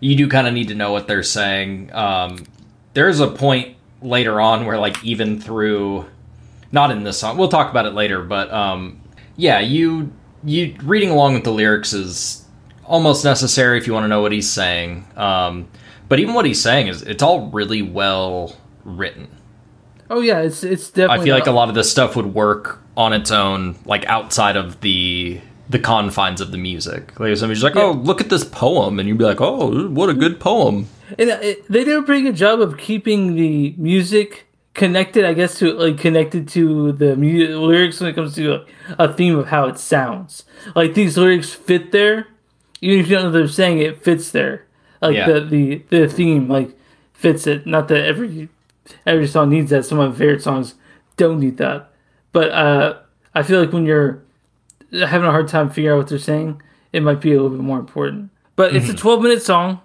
you 0.00 0.14
do 0.14 0.28
kind 0.28 0.46
of 0.46 0.54
need 0.54 0.68
to 0.68 0.74
know 0.74 0.92
what 0.92 1.08
they're 1.08 1.22
saying. 1.24 1.92
Um, 1.92 2.44
there's 2.94 3.18
a 3.20 3.26
point 3.28 3.76
later 4.00 4.40
on 4.40 4.66
where 4.66 4.78
like 4.78 5.02
even 5.04 5.40
through 5.40 6.06
not 6.70 6.90
in 6.90 7.02
this 7.02 7.18
song, 7.18 7.36
we'll 7.36 7.48
talk 7.48 7.70
about 7.70 7.86
it 7.86 7.94
later, 7.94 8.22
but 8.22 8.52
um, 8.52 9.00
yeah, 9.36 9.58
you 9.60 10.12
you 10.44 10.76
reading 10.84 11.10
along 11.10 11.34
with 11.34 11.44
the 11.44 11.50
lyrics 11.52 11.92
is 11.92 12.44
almost 12.84 13.24
necessary 13.24 13.76
if 13.78 13.86
you 13.86 13.92
want 13.92 14.04
to 14.04 14.08
know 14.08 14.22
what 14.22 14.30
he's 14.32 14.48
saying. 14.50 15.04
Um, 15.16 15.68
but 16.08 16.20
even 16.20 16.34
what 16.34 16.44
he's 16.46 16.62
saying 16.62 16.86
is 16.86 17.02
it's 17.02 17.22
all 17.22 17.48
really 17.50 17.82
well 17.82 18.56
written. 18.84 19.28
Oh 20.08 20.20
yeah, 20.20 20.38
it's 20.40 20.62
it's 20.62 20.90
definitely. 20.90 21.22
I 21.22 21.24
feel 21.24 21.34
like 21.34 21.46
a 21.48 21.50
lot 21.52 21.68
of 21.68 21.74
this 21.74 21.90
stuff 21.90 22.14
would 22.16 22.32
work 22.34 22.80
on 22.98 23.12
its 23.14 23.30
own, 23.30 23.76
like 23.86 24.04
outside 24.06 24.56
of 24.56 24.80
the 24.82 25.40
the 25.70 25.78
confines 25.78 26.40
of 26.40 26.50
the 26.50 26.58
music. 26.58 27.18
Like 27.20 27.36
somebody's 27.36 27.62
like, 27.62 27.74
Yeah. 27.76 27.84
"Oh, 27.84 27.92
look 27.92 28.20
at 28.20 28.28
this 28.28 28.44
poem," 28.44 28.98
and 28.98 29.08
you'd 29.08 29.18
be 29.18 29.24
like, 29.24 29.40
"Oh, 29.40 29.88
what 29.88 30.08
a 30.10 30.14
good 30.14 30.40
poem." 30.40 30.86
And 31.18 31.30
uh, 31.30 31.38
it, 31.40 31.66
they 31.72 31.84
did 31.84 31.96
a 31.96 32.02
pretty 32.02 32.22
good 32.22 32.36
job 32.36 32.60
of 32.60 32.76
keeping 32.76 33.34
the 33.36 33.74
music 33.78 34.46
connected, 34.74 35.24
I 35.24 35.32
guess, 35.34 35.58
to 35.60 35.72
like 35.74 35.98
connected 35.98 36.48
to 36.48 36.92
the 36.92 37.16
mu- 37.16 37.58
lyrics 37.66 38.00
when 38.00 38.10
it 38.10 38.14
comes 38.14 38.34
to 38.34 38.42
like, 38.58 38.68
a 38.98 39.12
theme 39.12 39.36
of 39.38 39.46
how 39.48 39.66
it 39.68 39.78
sounds. 39.78 40.44
Like 40.74 40.94
these 40.94 41.16
lyrics 41.18 41.52
fit 41.52 41.92
there, 41.92 42.26
even 42.80 42.98
if 43.00 43.08
you 43.08 43.14
don't 43.16 43.24
know 43.24 43.30
what 43.30 43.38
they're 43.38 43.48
saying, 43.48 43.78
it 43.78 44.02
fits 44.02 44.30
there. 44.30 44.66
Like 45.02 45.14
Yeah. 45.14 45.26
the, 45.30 45.40
the 45.40 45.82
the 45.90 46.08
theme 46.08 46.48
like 46.48 46.70
fits 47.12 47.46
it. 47.46 47.66
Not 47.66 47.88
that 47.88 48.04
every 48.04 48.48
every 49.06 49.26
song 49.28 49.50
needs 49.50 49.70
that. 49.70 49.84
Some 49.84 49.98
of 50.00 50.12
my 50.12 50.18
favorite 50.18 50.42
songs 50.42 50.74
don't 51.16 51.40
need 51.40 51.56
that, 51.58 51.90
but 52.32 52.50
uh, 52.50 52.98
I 53.34 53.42
feel 53.42 53.60
like 53.60 53.72
when 53.72 53.86
you're 53.86 54.22
having 54.92 55.26
a 55.26 55.30
hard 55.30 55.48
time 55.48 55.70
figuring 55.70 55.94
out 55.94 55.98
what 55.98 56.08
they're 56.08 56.18
saying, 56.18 56.62
it 56.92 57.02
might 57.02 57.20
be 57.20 57.32
a 57.32 57.40
little 57.40 57.56
bit 57.56 57.64
more 57.64 57.78
important. 57.78 58.30
But 58.56 58.74
it's 58.74 58.88
a 58.88 58.94
12 58.94 59.22
minute 59.22 59.42
song. 59.42 59.80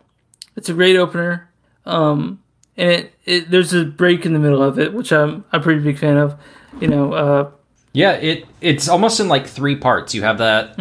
It's 0.55 0.69
a 0.69 0.73
great 0.73 0.95
opener. 0.95 1.49
Um, 1.85 2.39
and 2.77 2.91
it, 2.91 3.13
it 3.25 3.51
there's 3.51 3.73
a 3.73 3.85
break 3.85 4.25
in 4.25 4.33
the 4.33 4.39
middle 4.39 4.63
of 4.63 4.79
it, 4.79 4.93
which 4.93 5.11
I'm 5.11 5.43
I'm 5.51 5.61
a 5.61 5.63
pretty 5.63 5.81
big 5.81 5.99
fan 5.99 6.17
of. 6.17 6.39
You 6.79 6.87
know, 6.87 7.13
uh, 7.13 7.51
Yeah, 7.93 8.13
it 8.13 8.45
it's 8.61 8.89
almost 8.89 9.19
in 9.19 9.27
like 9.27 9.45
three 9.45 9.75
parts. 9.75 10.15
You 10.15 10.23
have 10.23 10.39
that 10.39 10.79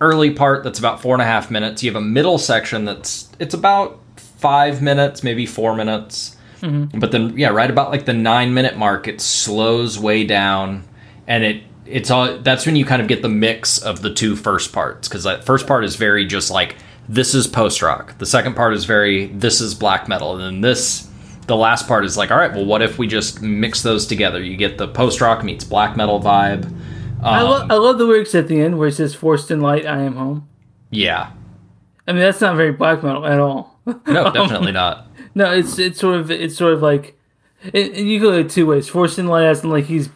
early 0.00 0.30
part 0.30 0.62
that's 0.62 0.78
about 0.78 1.00
four 1.00 1.14
and 1.14 1.22
a 1.22 1.26
half 1.26 1.50
minutes. 1.50 1.82
You 1.82 1.90
have 1.90 2.00
a 2.02 2.04
middle 2.04 2.38
section 2.38 2.84
that's 2.84 3.30
it's 3.38 3.54
about 3.54 4.00
five 4.16 4.82
minutes, 4.82 5.22
maybe 5.22 5.46
four 5.46 5.74
minutes. 5.74 6.35
But 6.60 7.12
then, 7.12 7.36
yeah, 7.38 7.48
right 7.48 7.70
about 7.70 7.90
like 7.90 8.04
the 8.06 8.12
nine 8.14 8.54
minute 8.54 8.76
mark, 8.76 9.08
it 9.08 9.20
slows 9.20 9.98
way 9.98 10.24
down, 10.24 10.84
and 11.26 11.44
it 11.44 11.62
it's 11.84 12.10
all 12.10 12.38
that's 12.38 12.66
when 12.66 12.74
you 12.76 12.84
kind 12.84 13.00
of 13.00 13.08
get 13.08 13.22
the 13.22 13.28
mix 13.28 13.78
of 13.78 14.02
the 14.02 14.12
two 14.12 14.34
first 14.36 14.72
parts 14.72 15.08
because 15.08 15.22
that 15.24 15.44
first 15.44 15.66
part 15.66 15.84
is 15.84 15.94
very 15.96 16.26
just 16.26 16.50
like 16.50 16.76
this 17.08 17.34
is 17.34 17.46
post 17.46 17.80
rock. 17.82 18.18
The 18.18 18.26
second 18.26 18.54
part 18.56 18.74
is 18.74 18.84
very 18.84 19.26
this 19.26 19.60
is 19.60 19.74
black 19.74 20.08
metal, 20.08 20.32
and 20.34 20.42
then 20.42 20.60
this 20.62 21.08
the 21.46 21.54
last 21.56 21.86
part 21.86 22.04
is 22.04 22.16
like 22.16 22.30
all 22.32 22.38
right, 22.38 22.52
well, 22.52 22.64
what 22.64 22.82
if 22.82 22.98
we 22.98 23.06
just 23.06 23.40
mix 23.42 23.82
those 23.82 24.06
together? 24.06 24.42
You 24.42 24.56
get 24.56 24.78
the 24.78 24.88
post 24.88 25.20
rock 25.20 25.44
meets 25.44 25.62
black 25.64 25.96
metal 25.96 26.20
vibe. 26.20 26.72
I, 27.22 27.40
Um, 27.40 27.48
lo- 27.50 27.66
I 27.70 27.74
love 27.74 27.98
the 27.98 28.04
lyrics 28.04 28.34
at 28.34 28.48
the 28.48 28.60
end 28.60 28.78
where 28.78 28.88
it 28.88 28.92
says 28.94 29.14
"Forced 29.14 29.50
in 29.52 29.60
light, 29.60 29.86
I 29.86 30.00
am 30.02 30.16
home." 30.16 30.48
Yeah, 30.90 31.30
I 32.08 32.12
mean, 32.12 32.20
that's 32.22 32.40
not 32.40 32.56
very 32.56 32.72
black 32.72 33.02
metal 33.04 33.24
at 33.26 33.38
all. 33.38 33.78
no, 33.86 33.94
definitely 34.32 34.72
not. 34.72 35.06
No, 35.36 35.52
it's 35.52 35.78
it's 35.78 36.00
sort 36.00 36.18
of 36.18 36.30
it's 36.32 36.56
sort 36.56 36.72
of 36.72 36.82
like, 36.82 37.16
it, 37.72 37.92
and 37.96 38.08
you 38.08 38.18
go 38.18 38.32
it 38.32 38.50
two 38.50 38.66
ways. 38.66 38.88
Forced 38.88 39.18
in 39.20 39.28
last, 39.28 39.62
and 39.62 39.70
like 39.72 39.84
he's 39.84 40.08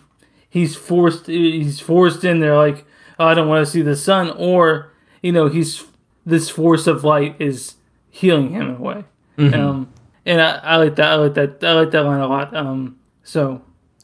he's 0.49 0.75
forced 0.75 1.27
he's 1.29 1.79
forced 1.79 2.25
in 2.25 2.41
there, 2.41 2.57
like 2.57 2.85
oh, 3.19 3.27
I 3.27 3.35
don't 3.35 3.47
want 3.49 3.65
to 3.65 3.71
see 3.71 3.83
the 3.83 3.95
sun, 3.97 4.31
or 4.37 4.93
you 5.23 5.31
know 5.31 5.49
he's 5.49 5.85
this 6.27 6.49
force 6.51 6.87
of 6.87 7.05
light 7.05 7.37
is 7.39 7.75
healing 8.11 8.51
him 8.51 8.71
in 8.71 8.75
a 8.77 8.81
way. 8.81 9.05
Um, 9.39 9.91
and 10.27 10.41
I, 10.41 10.57
I 10.63 10.77
like 10.77 10.97
that. 10.97 11.13
I 11.13 11.15
like 11.15 11.35
that. 11.35 11.65
I 11.65 11.73
like 11.73 11.91
that 11.93 12.03
line 12.05 12.21
a 12.21 12.27
lot. 12.27 12.55
Um, 12.57 12.99
so 13.23 13.63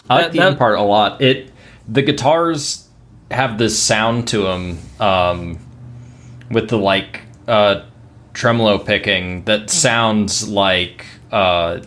I 0.09 0.15
like 0.17 0.25
That- 0.27 0.33
the 0.33 0.39
that- 0.39 0.47
end 0.49 0.59
part 0.59 0.79
a 0.79 0.83
lot. 0.83 1.21
It 1.21 1.51
the 1.89 2.03
guitars 2.03 2.89
have 3.31 3.59
this 3.59 3.79
sound 3.79 4.29
to 4.29 4.43
them 4.43 4.79
um, 5.01 5.59
with 6.51 6.69
the 6.71 6.79
like 6.79 7.23
uh, 7.49 7.83
tremolo 8.37 8.77
picking 8.79 9.43
that 9.45 9.71
sounds 9.71 10.47
like 10.49 11.07
uh, 11.33 11.81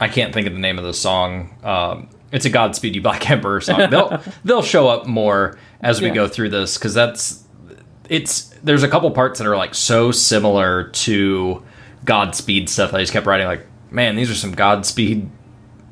I 0.00 0.08
can't 0.08 0.32
think 0.32 0.46
of 0.46 0.54
the 0.54 0.58
name 0.58 0.78
of 0.78 0.84
the 0.84 0.94
song. 0.94 1.54
Um, 1.62 2.08
it's 2.32 2.44
a 2.46 2.50
Godspeed 2.50 2.94
You 2.94 3.02
Black 3.02 3.28
Emperor 3.30 3.60
song. 3.60 3.90
They'll 3.90 4.22
they'll 4.44 4.62
show 4.62 4.88
up 4.88 5.06
more 5.06 5.58
as 5.80 6.00
we 6.00 6.08
Yeah. 6.08 6.14
go 6.14 6.28
through 6.28 6.50
this 6.50 6.78
because 6.78 6.94
that's 6.94 7.44
it's 8.08 8.54
there's 8.64 8.82
a 8.82 8.88
couple 8.88 9.10
parts 9.10 9.38
that 9.38 9.46
are 9.46 9.56
like 9.56 9.74
so 9.74 10.10
similar 10.10 10.88
to 10.90 11.62
Godspeed 12.04 12.68
stuff. 12.68 12.94
I 12.94 13.00
just 13.00 13.12
kept 13.12 13.26
writing 13.26 13.46
like, 13.46 13.66
man, 13.90 14.16
these 14.16 14.30
are 14.30 14.34
some 14.34 14.52
Godspeed 14.52 15.28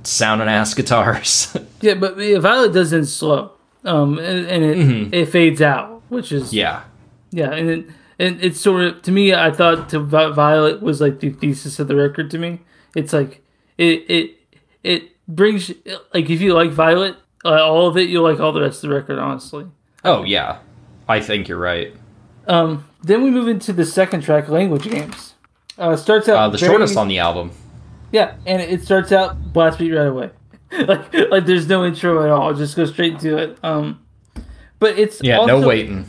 sounding 0.04 0.48
ass 0.48 0.72
guitars. 0.74 1.56
yeah, 1.82 1.94
but 1.94 2.16
Violet 2.16 2.72
doesn't 2.72 3.06
slow. 3.06 3.52
Um, 3.84 4.18
and, 4.18 4.46
and 4.46 4.64
it 5.12 5.14
it 5.14 5.26
fades 5.26 5.60
out, 5.62 6.02
which 6.08 6.32
is 6.32 6.52
yeah. 6.52 6.84
Yeah, 7.30 7.52
and 7.52 7.68
it, 7.70 7.86
and 8.18 8.42
it's 8.42 8.60
sort 8.60 8.84
of 8.84 9.02
to 9.02 9.12
me. 9.12 9.34
I 9.34 9.50
thought 9.50 9.88
to 9.90 9.98
Violet 10.00 10.80
was 10.82 11.00
like 11.00 11.20
the 11.20 11.30
thesis 11.30 11.78
of 11.78 11.88
the 11.88 11.96
record 11.96 12.30
to 12.32 12.38
me. 12.38 12.60
It's 12.94 13.12
like 13.12 13.42
it 13.78 14.04
it 14.08 14.30
it 14.82 15.02
brings 15.28 15.70
like 16.14 16.30
if 16.30 16.40
you 16.40 16.54
like 16.54 16.70
Violet, 16.70 17.16
uh, 17.44 17.62
all 17.64 17.86
of 17.88 17.96
it, 17.96 18.08
you'll 18.08 18.24
like 18.24 18.40
all 18.40 18.52
the 18.52 18.60
rest 18.62 18.82
of 18.84 18.90
the 18.90 18.96
record. 18.96 19.18
Honestly. 19.18 19.66
Oh 20.04 20.22
yeah. 20.24 20.58
I 21.08 21.20
think 21.20 21.46
you're 21.48 21.58
right. 21.58 21.94
Um, 22.48 22.84
then 23.02 23.22
we 23.22 23.30
move 23.30 23.48
into 23.48 23.72
the 23.72 23.84
second 23.84 24.22
track, 24.22 24.48
language 24.48 24.84
games. 24.90 25.34
Uh, 25.78 25.94
starts 25.96 26.28
out 26.28 26.36
Uh, 26.36 26.48
the 26.48 26.58
very- 26.58 26.70
shortest 26.70 26.96
on 26.96 27.08
the 27.08 27.18
album. 27.18 27.50
Yeah, 28.12 28.34
and 28.46 28.62
it 28.62 28.82
starts 28.84 29.12
out 29.12 29.52
blast 29.52 29.78
beat 29.78 29.92
right 29.92 30.06
away. 30.06 30.30
like 30.72 31.12
like 31.30 31.44
there's 31.46 31.68
no 31.68 31.84
intro 31.84 32.22
at 32.24 32.30
all. 32.30 32.54
Just 32.54 32.76
go 32.76 32.86
straight 32.86 33.18
to 33.20 33.36
it. 33.36 33.58
Um, 33.62 34.00
but 34.78 34.98
it's 34.98 35.20
Yeah, 35.22 35.38
also, 35.38 35.60
no 35.60 35.66
waiting. 35.68 36.06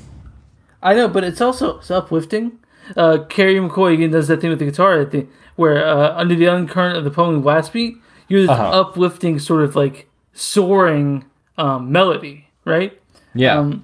I 0.81 0.93
know, 0.93 1.07
but 1.07 1.23
it's 1.23 1.41
also 1.41 1.77
it's 1.79 1.91
uplifting. 1.91 2.59
Uh, 2.95 3.19
Kerry 3.29 3.55
McCoy 3.55 3.93
again 3.95 4.11
does 4.11 4.27
that 4.29 4.39
thing 4.41 4.49
with 4.49 4.59
the 4.59 4.65
guitar 4.65 4.99
at 5.01 5.11
the 5.11 5.27
where 5.55 5.85
uh, 5.85 6.15
under 6.15 6.35
the 6.35 6.47
undercurrent 6.47 6.97
of 6.97 7.03
the 7.03 7.11
poem 7.11 7.41
blast 7.41 7.73
beat, 7.73 7.97
you 8.27 8.37
have 8.39 8.47
this 8.47 8.57
Uh-huh. 8.57 8.81
uplifting 8.81 9.39
sort 9.39 9.63
of 9.63 9.75
like 9.75 10.07
soaring 10.33 11.25
um, 11.57 11.91
melody, 11.91 12.47
right? 12.65 12.97
Yeah. 13.33 13.57
Um, 13.59 13.83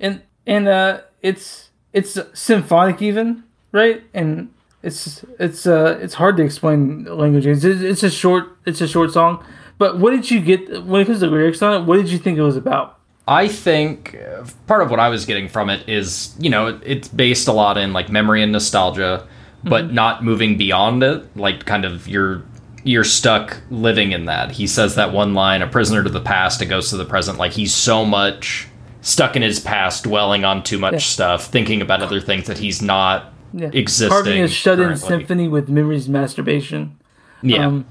and 0.00 0.22
and 0.46 0.68
uh, 0.68 1.00
it's 1.22 1.70
it's 1.92 2.18
symphonic 2.34 3.00
even, 3.00 3.44
right? 3.70 4.02
And 4.12 4.50
it's 4.82 5.24
it's 5.38 5.64
uh 5.66 5.98
it's 6.02 6.14
hard 6.14 6.36
to 6.38 6.42
explain 6.42 7.04
languages. 7.04 7.64
It's, 7.64 7.80
it's 7.82 8.02
a 8.02 8.10
short 8.10 8.58
it's 8.66 8.80
a 8.80 8.88
short 8.88 9.12
song. 9.12 9.44
But 9.78 9.98
what 9.98 10.10
did 10.10 10.30
you 10.30 10.40
get 10.40 10.84
when 10.84 11.00
it 11.00 11.06
comes 11.06 11.20
to 11.20 11.26
lyrics 11.28 11.62
on 11.62 11.82
it? 11.82 11.86
What 11.86 11.96
did 11.96 12.08
you 12.10 12.18
think 12.18 12.36
it 12.38 12.42
was 12.42 12.56
about? 12.56 12.98
I 13.28 13.46
think 13.48 14.16
uh, 14.16 14.44
part 14.66 14.82
of 14.82 14.90
what 14.90 14.98
I 15.00 15.08
was 15.08 15.24
getting 15.26 15.48
from 15.48 15.70
it 15.70 15.88
is, 15.88 16.34
you 16.40 16.50
know, 16.50 16.80
it's 16.84 17.08
based 17.08 17.46
a 17.48 17.52
lot 17.52 17.78
in 17.78 17.92
like 17.92 18.10
memory 18.10 18.42
and 18.42 18.50
nostalgia, 18.52 19.26
but 19.64 19.92
not 19.92 20.24
moving 20.24 20.56
beyond 20.58 21.02
it. 21.04 21.36
Like 21.36 21.64
kind 21.64 21.84
of 21.84 22.08
you're 22.08 22.42
you're 22.84 23.04
stuck 23.04 23.58
living 23.70 24.10
in 24.10 24.24
that. 24.24 24.50
He 24.50 24.66
says 24.66 24.96
that 24.96 25.12
one 25.12 25.34
line, 25.34 25.62
"A 25.62 25.68
prisoner 25.68 26.02
to 26.02 26.10
the 26.10 26.20
past, 26.20 26.60
a 26.62 26.66
ghost 26.66 26.90
to 26.90 26.96
the 26.96 27.04
present." 27.04 27.38
Like 27.38 27.52
he's 27.52 27.72
so 27.72 28.04
much 28.04 28.66
stuck 29.02 29.36
in 29.36 29.42
his 29.42 29.60
past, 29.60 30.02
dwelling 30.04 30.44
on 30.44 30.62
too 30.64 30.78
much 30.78 30.92
Yeah. 30.94 30.98
stuff, 30.98 31.46
thinking 31.46 31.80
about 31.80 32.02
other 32.02 32.20
things 32.20 32.46
that 32.48 32.58
he's 32.58 32.82
not 32.82 33.32
Yeah. 33.52 33.70
existing. 33.72 34.08
Carving 34.10 34.42
a 34.42 34.48
shut-in 34.48 34.96
symphony 34.96 35.46
with 35.48 35.68
memories 35.68 36.08
masturbation. 36.08 36.96
Yeah. 37.42 37.66
Um, 37.66 37.84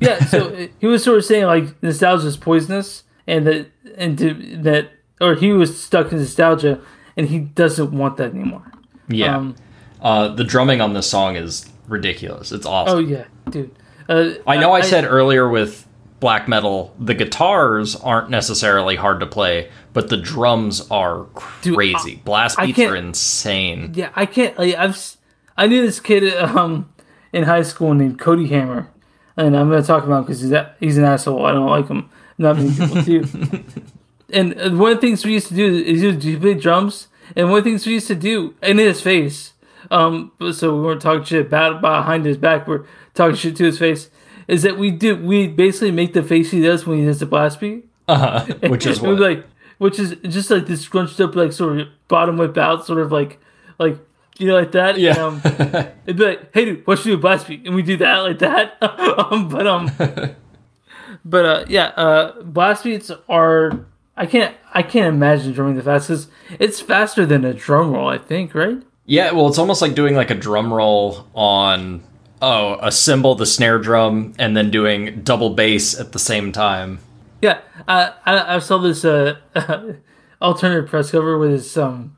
yeah, 0.00 0.24
so 0.24 0.68
he 0.78 0.86
was 0.86 1.02
sort 1.04 1.18
of 1.18 1.24
saying 1.26 1.44
like 1.46 1.82
nostalgia 1.82 2.26
is 2.26 2.36
poisonous, 2.38 3.02
and 3.26 3.46
that 3.46 3.66
and 3.96 4.18
that, 4.64 4.90
or 5.20 5.34
he 5.34 5.52
was 5.52 5.80
stuck 5.80 6.12
in 6.12 6.18
nostalgia, 6.18 6.80
and 7.16 7.28
he 7.28 7.38
doesn't 7.38 7.92
want 7.92 8.16
that 8.18 8.32
anymore. 8.34 8.70
yeah. 9.08 9.36
Um, 9.36 9.56
uh, 10.00 10.28
the 10.28 10.44
drumming 10.44 10.80
on 10.80 10.92
this 10.92 11.10
song 11.10 11.36
is 11.36 11.66
ridiculous. 11.88 12.52
It's 12.52 12.66
awesome. 12.66 12.98
oh 12.98 13.00
yeah, 13.00 13.24
dude. 13.50 13.74
Uh, 14.08 14.30
I 14.46 14.56
know 14.56 14.72
I, 14.72 14.80
said 14.80 15.04
earlier 15.04 15.48
with 15.48 15.86
black 16.20 16.48
metal, 16.48 16.94
the 16.98 17.14
guitars 17.14 17.94
aren't 17.96 18.30
necessarily 18.30 18.96
hard 18.96 19.20
to 19.20 19.26
play, 19.26 19.70
but 19.92 20.08
the 20.08 20.16
drums 20.16 20.88
are 20.90 21.26
Dude, 21.62 21.74
crazy. 21.74 22.16
Blast 22.24 22.58
beats 22.58 22.78
are 22.78 22.96
insane. 22.96 23.92
Yeah, 23.94 24.10
I 24.14 24.26
can't. 24.26 24.58
Like, 24.58 24.74
I've 24.76 25.16
I 25.56 25.66
knew 25.66 25.82
this 25.82 26.00
kid 26.00 26.32
um 26.36 26.92
in 27.32 27.44
high 27.44 27.62
school 27.62 27.94
named 27.94 28.18
Cody 28.18 28.46
Hammer, 28.48 28.88
and 29.36 29.56
I'm 29.56 29.68
gonna 29.68 29.82
talk 29.82 30.04
about 30.04 30.18
him 30.18 30.24
because 30.24 30.40
he's 30.40 30.52
a, 30.52 30.74
he's 30.80 30.96
an 30.96 31.04
asshole. 31.04 31.44
I 31.44 31.52
don't 31.52 31.66
like 31.66 31.88
him. 31.88 32.08
Not 32.38 32.56
many 32.56 32.70
people 32.70 33.02
do. 33.02 33.64
And 34.30 34.60
uh, 34.60 34.70
one 34.70 34.92
of 34.92 34.98
the 34.98 35.06
things 35.06 35.24
we 35.24 35.32
used 35.32 35.48
to 35.48 35.54
do 35.54 35.74
is 35.74 36.02
would 36.02 36.40
play 36.40 36.54
drums, 36.54 37.08
and 37.34 37.48
one 37.48 37.58
of 37.58 37.64
the 37.64 37.70
things 37.70 37.86
we 37.86 37.94
used 37.94 38.08
to 38.08 38.14
do 38.14 38.54
in 38.62 38.78
his 38.78 39.00
face. 39.00 39.54
Um, 39.90 40.32
so 40.52 40.74
we 40.74 40.82
weren't 40.82 41.00
talking 41.00 41.24
shit 41.24 41.48
bad 41.48 41.80
behind 41.80 42.26
his 42.26 42.36
back. 42.36 42.68
We're 42.68 42.84
talking 43.14 43.36
shit 43.36 43.56
to 43.56 43.64
his 43.64 43.78
face. 43.78 44.10
Is 44.46 44.62
that 44.62 44.76
we 44.76 44.90
do? 44.90 45.16
We 45.16 45.46
basically 45.46 45.92
make 45.92 46.12
the 46.12 46.22
face 46.22 46.50
he 46.50 46.60
does 46.60 46.86
when 46.86 46.98
he 46.98 47.06
does 47.06 47.20
the 47.20 47.26
blast 47.26 47.60
beat. 47.60 47.86
Uh 48.06 48.16
huh. 48.16 48.54
which 48.68 48.86
is 48.86 49.00
what. 49.00 49.18
like, 49.18 49.46
which 49.78 49.98
is 49.98 50.16
just 50.24 50.50
like 50.50 50.66
this 50.66 50.82
scrunched 50.82 51.20
up, 51.20 51.34
like 51.34 51.52
sort 51.52 51.78
of 51.78 51.88
bottom 52.08 52.36
whip 52.36 52.56
out, 52.58 52.84
sort 52.84 52.98
of 52.98 53.10
like, 53.10 53.38
like 53.78 53.98
you 54.38 54.46
know, 54.46 54.58
like 54.58 54.72
that. 54.72 54.98
Yeah. 54.98 55.12
And, 55.12 55.44
um, 55.44 55.92
it'd 56.06 56.16
be 56.16 56.24
like, 56.24 56.54
hey, 56.54 56.64
dude, 56.66 56.86
what 56.86 56.98
should 56.98 57.06
we 57.06 57.12
do 57.12 57.18
a 57.18 57.20
blast 57.20 57.48
beat? 57.48 57.66
And 57.66 57.74
we 57.74 57.82
do 57.82 57.96
that 57.96 58.18
like 58.18 58.38
that. 58.40 58.76
um, 59.32 59.48
but 59.48 59.66
um, 59.66 59.90
but 61.28 61.44
uh, 61.44 61.64
yeah, 61.68 61.88
uh, 61.88 62.42
blast 62.42 62.84
beats 62.84 63.10
are. 63.28 63.84
I 64.16 64.26
can't 64.26 64.56
I 64.72 64.82
can't 64.82 65.14
imagine 65.14 65.52
drumming 65.52 65.76
the 65.76 65.82
fastest. 65.82 66.28
It's 66.58 66.80
faster 66.80 67.24
than 67.24 67.44
a 67.44 67.54
drum 67.54 67.92
roll, 67.92 68.08
I 68.08 68.18
think, 68.18 68.54
right? 68.54 68.82
Yeah, 69.06 69.30
well, 69.32 69.46
it's 69.48 69.58
almost 69.58 69.80
like 69.80 69.94
doing 69.94 70.16
like 70.16 70.30
a 70.30 70.34
drum 70.34 70.72
roll 70.72 71.28
on 71.34 72.02
oh 72.42 72.78
a 72.80 72.90
cymbal, 72.90 73.34
the 73.34 73.46
snare 73.46 73.78
drum, 73.78 74.32
and 74.38 74.56
then 74.56 74.70
doing 74.70 75.22
double 75.22 75.50
bass 75.50 75.98
at 75.98 76.12
the 76.12 76.18
same 76.18 76.50
time. 76.50 76.98
Yeah, 77.42 77.60
I 77.86 78.12
I, 78.24 78.56
I 78.56 78.58
saw 78.58 78.78
this 78.78 79.04
uh, 79.04 79.36
alternative 80.42 80.90
press 80.90 81.10
cover 81.10 81.38
with 81.38 81.50
this 81.50 81.76
um 81.76 82.16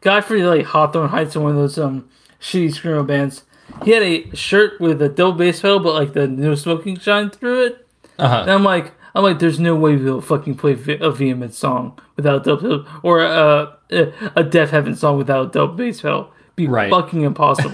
guy 0.00 0.20
for 0.20 0.36
like 0.38 0.66
Hawthorne 0.66 1.10
Heights 1.10 1.36
or 1.36 1.40
one 1.40 1.52
of 1.52 1.56
those 1.56 1.78
um 1.78 2.08
shitty 2.40 2.74
screamo 2.74 3.06
bands. 3.06 3.44
He 3.84 3.92
had 3.92 4.02
a 4.02 4.34
shirt 4.34 4.80
with 4.80 5.00
a 5.00 5.08
double 5.08 5.38
bass 5.38 5.60
pedal, 5.60 5.78
but 5.78 5.94
like 5.94 6.12
the 6.12 6.26
no 6.26 6.54
smoking 6.54 6.98
shine 6.98 7.30
through 7.30 7.66
it. 7.66 7.86
Uh-huh. 8.20 8.42
And 8.42 8.50
I'm 8.50 8.64
like, 8.64 8.92
I'm 9.14 9.22
like, 9.24 9.38
there's 9.38 9.58
no 9.58 9.74
way 9.74 9.96
we'll 9.96 10.20
fucking 10.20 10.56
play 10.56 10.72
a 11.00 11.10
vehement 11.10 11.54
song 11.54 11.98
without 12.16 12.42
a 12.46 12.56
double 12.56 12.86
or 13.02 13.22
a 13.22 13.76
a 13.90 14.44
Deafheaven 14.44 14.96
song 14.96 15.18
without 15.18 15.46
a 15.48 15.50
double 15.50 15.74
bass 15.74 16.00
pedal. 16.00 16.30
Be 16.56 16.68
Right. 16.68 16.90
fucking 16.90 17.22
impossible. 17.22 17.72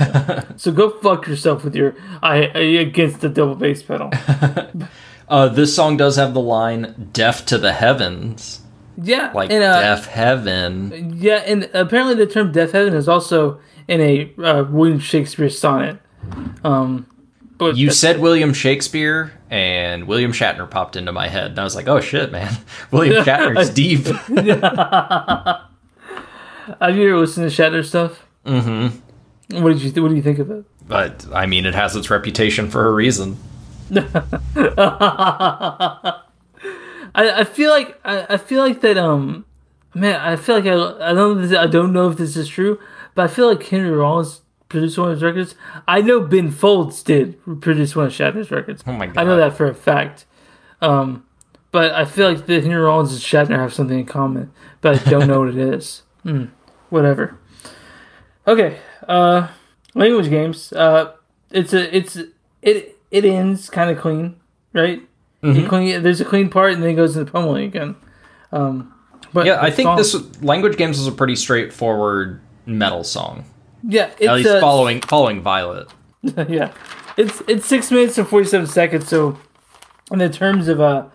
so 0.56 0.70
go 0.72 0.90
fuck 0.90 1.26
yourself 1.26 1.64
with 1.64 1.74
your 1.76 1.94
I, 2.22 2.46
I 2.54 2.58
against 2.80 3.20
the 3.20 3.28
double 3.28 3.54
bass 3.54 3.82
pedal. 3.82 4.10
Uh, 5.28 5.48
this 5.48 5.74
song 5.74 5.96
does 5.96 6.14
have 6.14 6.34
the 6.34 6.40
line 6.40 7.08
"deaf 7.12 7.44
to 7.46 7.58
the 7.58 7.72
heavens," 7.72 8.60
Yeah, 8.96 9.32
like 9.34 9.50
and, 9.50 9.64
uh, 9.64 9.80
deaf 9.80 10.06
heaven. 10.06 11.14
Yeah, 11.18 11.42
and 11.44 11.68
apparently 11.74 12.14
the 12.14 12.30
term 12.30 12.52
"deaf 12.52 12.70
heaven" 12.70 12.94
is 12.94 13.08
also 13.08 13.58
in 13.88 14.00
a 14.00 14.32
uh, 14.40 14.62
William 14.70 15.00
Shakespeare 15.00 15.50
sonnet. 15.50 15.98
Um, 16.62 17.06
but 17.58 17.76
You 17.76 17.90
said 17.90 18.20
William 18.20 18.52
Shakespeare, 18.52 19.32
and 19.50 20.06
William 20.06 20.32
Shatner 20.32 20.70
popped 20.70 20.96
into 20.96 21.12
my 21.12 21.28
head, 21.28 21.52
and 21.52 21.58
I 21.58 21.64
was 21.64 21.74
like, 21.74 21.88
"Oh 21.88 22.00
shit, 22.00 22.32
man, 22.32 22.56
William 22.90 23.24
Shatner's 23.24 23.70
deep." 23.74 24.06
have 26.80 26.96
you 26.96 27.08
ever 27.08 27.18
listened 27.18 27.50
to 27.50 27.62
Shatner 27.62 27.84
stuff? 27.84 28.22
Mm-hmm. 28.44 29.62
What 29.62 29.72
did 29.72 29.82
you 29.82 30.02
What 30.02 30.08
do 30.08 30.16
you 30.16 30.22
think 30.22 30.38
of 30.38 30.50
it? 30.50 30.64
but 30.88 31.26
I 31.32 31.46
mean, 31.46 31.66
it 31.66 31.74
has 31.74 31.96
its 31.96 32.10
reputation 32.10 32.70
for 32.70 32.86
a 32.86 32.92
reason. 32.92 33.36
I, 37.14 37.14
I 37.14 37.44
feel 37.44 37.70
like 37.70 37.98
I, 38.04 38.26
I 38.30 38.36
feel 38.36 38.60
like 38.62 38.80
that 38.80 38.98
um 38.98 39.44
man 39.94 40.20
I 40.20 40.36
feel 40.36 40.56
like 40.56 40.66
I 40.66 41.10
I 41.10 41.14
don't 41.14 41.54
I 41.54 41.66
don't 41.66 41.92
know 41.92 42.08
if 42.10 42.16
this 42.16 42.36
is 42.36 42.48
true 42.48 42.78
but 43.14 43.30
I 43.30 43.32
feel 43.32 43.48
like 43.48 43.62
Henry 43.62 43.90
Rollins 43.90 44.42
produced 44.76 44.98
one 44.98 45.08
of 45.08 45.14
his 45.14 45.22
records. 45.22 45.54
I 45.88 46.02
know 46.02 46.20
Ben 46.20 46.50
Folds 46.50 47.02
did 47.02 47.40
produce 47.62 47.96
one 47.96 48.06
of 48.06 48.12
Shatner's 48.12 48.50
records. 48.50 48.84
Oh 48.86 48.92
my 48.92 49.06
god! 49.06 49.16
I 49.16 49.24
know 49.24 49.36
that 49.36 49.56
for 49.56 49.66
a 49.66 49.74
fact. 49.74 50.26
Um, 50.82 51.24
but 51.70 51.92
I 51.92 52.04
feel 52.04 52.30
like 52.32 52.44
the 52.46 52.60
Henry 52.60 52.76
Rollins 52.80 53.12
and 53.12 53.20
Shatner 53.20 53.56
have 53.58 53.72
something 53.72 53.98
in 53.98 54.04
common, 54.06 54.52
but 54.82 55.06
I 55.06 55.10
don't 55.10 55.26
know 55.26 55.40
what 55.40 55.48
it 55.48 55.56
is. 55.58 56.02
Hmm, 56.26 56.46
whatever. 56.90 57.38
Okay. 58.48 58.78
Uh, 59.06 59.46
language 59.94 60.28
games. 60.28 60.72
Uh, 60.72 61.12
it's 61.52 61.72
a 61.72 61.96
it's 61.96 62.16
it 62.62 62.98
it 63.12 63.24
ends 63.24 63.70
kind 63.70 63.90
of 63.90 63.98
clean, 63.98 64.34
right? 64.72 65.00
Mm-hmm. 65.44 65.68
Clean, 65.68 66.02
there's 66.02 66.20
a 66.20 66.24
clean 66.24 66.48
part, 66.50 66.72
and 66.72 66.82
then 66.82 66.90
it 66.90 66.94
goes 66.94 67.16
into 67.16 67.30
pummeling 67.30 67.64
again. 67.66 67.94
Um, 68.50 68.92
but 69.32 69.46
Yeah, 69.46 69.60
I 69.62 69.70
think 69.70 69.86
song- 69.86 69.96
this 69.98 70.42
language 70.42 70.76
games 70.76 70.98
is 70.98 71.06
a 71.06 71.12
pretty 71.12 71.36
straightforward 71.36 72.40
metal 72.66 73.04
song. 73.04 73.44
Yeah, 73.88 74.10
it's 74.18 74.26
At 74.26 74.34
least 74.36 74.48
uh, 74.48 74.60
following 74.60 75.00
following 75.00 75.40
Violet. 75.40 75.88
yeah, 76.48 76.72
it's 77.16 77.42
it's 77.46 77.66
six 77.66 77.90
minutes 77.90 78.18
and 78.18 78.26
forty 78.26 78.46
seven 78.46 78.66
seconds. 78.66 79.08
So, 79.08 79.38
in 80.10 80.18
the 80.18 80.28
terms 80.28 80.68
of 80.68 80.80
uh, 80.80 81.06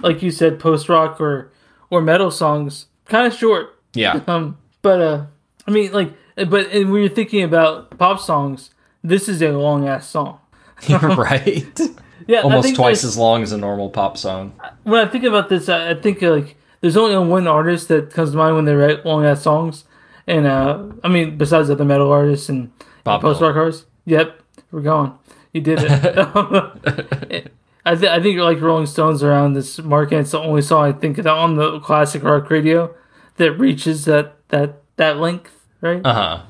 like 0.00 0.22
you 0.22 0.30
said, 0.30 0.58
post 0.58 0.88
rock 0.88 1.20
or 1.20 1.52
or 1.90 2.02
metal 2.02 2.30
songs, 2.30 2.86
kind 3.06 3.26
of 3.26 3.34
short. 3.34 3.78
Yeah, 3.94 4.20
Um, 4.26 4.58
but 4.82 5.00
uh, 5.00 5.26
I 5.66 5.70
mean, 5.70 5.92
like, 5.92 6.12
but 6.36 6.70
and 6.72 6.90
when 6.92 7.02
you're 7.02 7.10
thinking 7.10 7.42
about 7.42 7.96
pop 7.98 8.20
songs, 8.20 8.70
this 9.02 9.28
is 9.28 9.40
a 9.42 9.50
long 9.52 9.88
ass 9.88 10.08
song. 10.08 10.40
right. 10.88 11.80
Yeah, 12.26 12.42
Almost 12.42 12.74
twice 12.74 13.04
as 13.04 13.16
long 13.16 13.42
as 13.42 13.52
a 13.52 13.58
normal 13.58 13.88
pop 13.88 14.18
song. 14.18 14.52
When 14.82 15.04
I 15.04 15.10
think 15.10 15.24
about 15.24 15.48
this, 15.48 15.68
I, 15.68 15.90
I 15.90 15.94
think 15.94 16.22
uh, 16.22 16.30
like 16.30 16.56
there's 16.80 16.96
only 16.96 17.16
one 17.26 17.46
artist 17.46 17.88
that 17.88 18.12
comes 18.12 18.32
to 18.32 18.36
mind 18.36 18.54
when 18.54 18.64
they 18.66 18.74
write 18.74 19.06
long 19.06 19.24
ass 19.24 19.42
songs, 19.42 19.84
and 20.28 20.46
uh, 20.46 20.84
I 21.02 21.08
mean, 21.08 21.36
besides 21.38 21.70
other 21.70 21.84
metal 21.84 22.12
artists 22.12 22.48
and 22.48 22.70
Bob 23.04 23.20
post 23.22 23.40
rock 23.40 23.56
artists. 23.56 23.86
Yep, 24.04 24.40
we're 24.70 24.82
going. 24.82 25.18
You 25.52 25.60
did 25.60 25.78
it. 25.82 27.52
I, 27.84 27.94
th- 27.94 28.10
I 28.10 28.20
think 28.22 28.38
like 28.38 28.60
Rolling 28.60 28.86
Stones 28.86 29.22
around 29.22 29.54
this 29.54 29.78
market. 29.78 30.18
it's 30.18 30.32
the 30.32 30.38
only 30.38 30.62
song 30.62 30.84
I 30.84 30.92
think 30.92 31.24
on 31.26 31.56
the 31.56 31.80
classic 31.80 32.22
rock 32.22 32.50
radio 32.50 32.94
that 33.36 33.52
reaches 33.52 34.04
that 34.04 34.36
that 34.48 34.82
that 34.96 35.16
length, 35.18 35.52
right? 35.80 36.04
Uh 36.04 36.12
huh. 36.14 36.42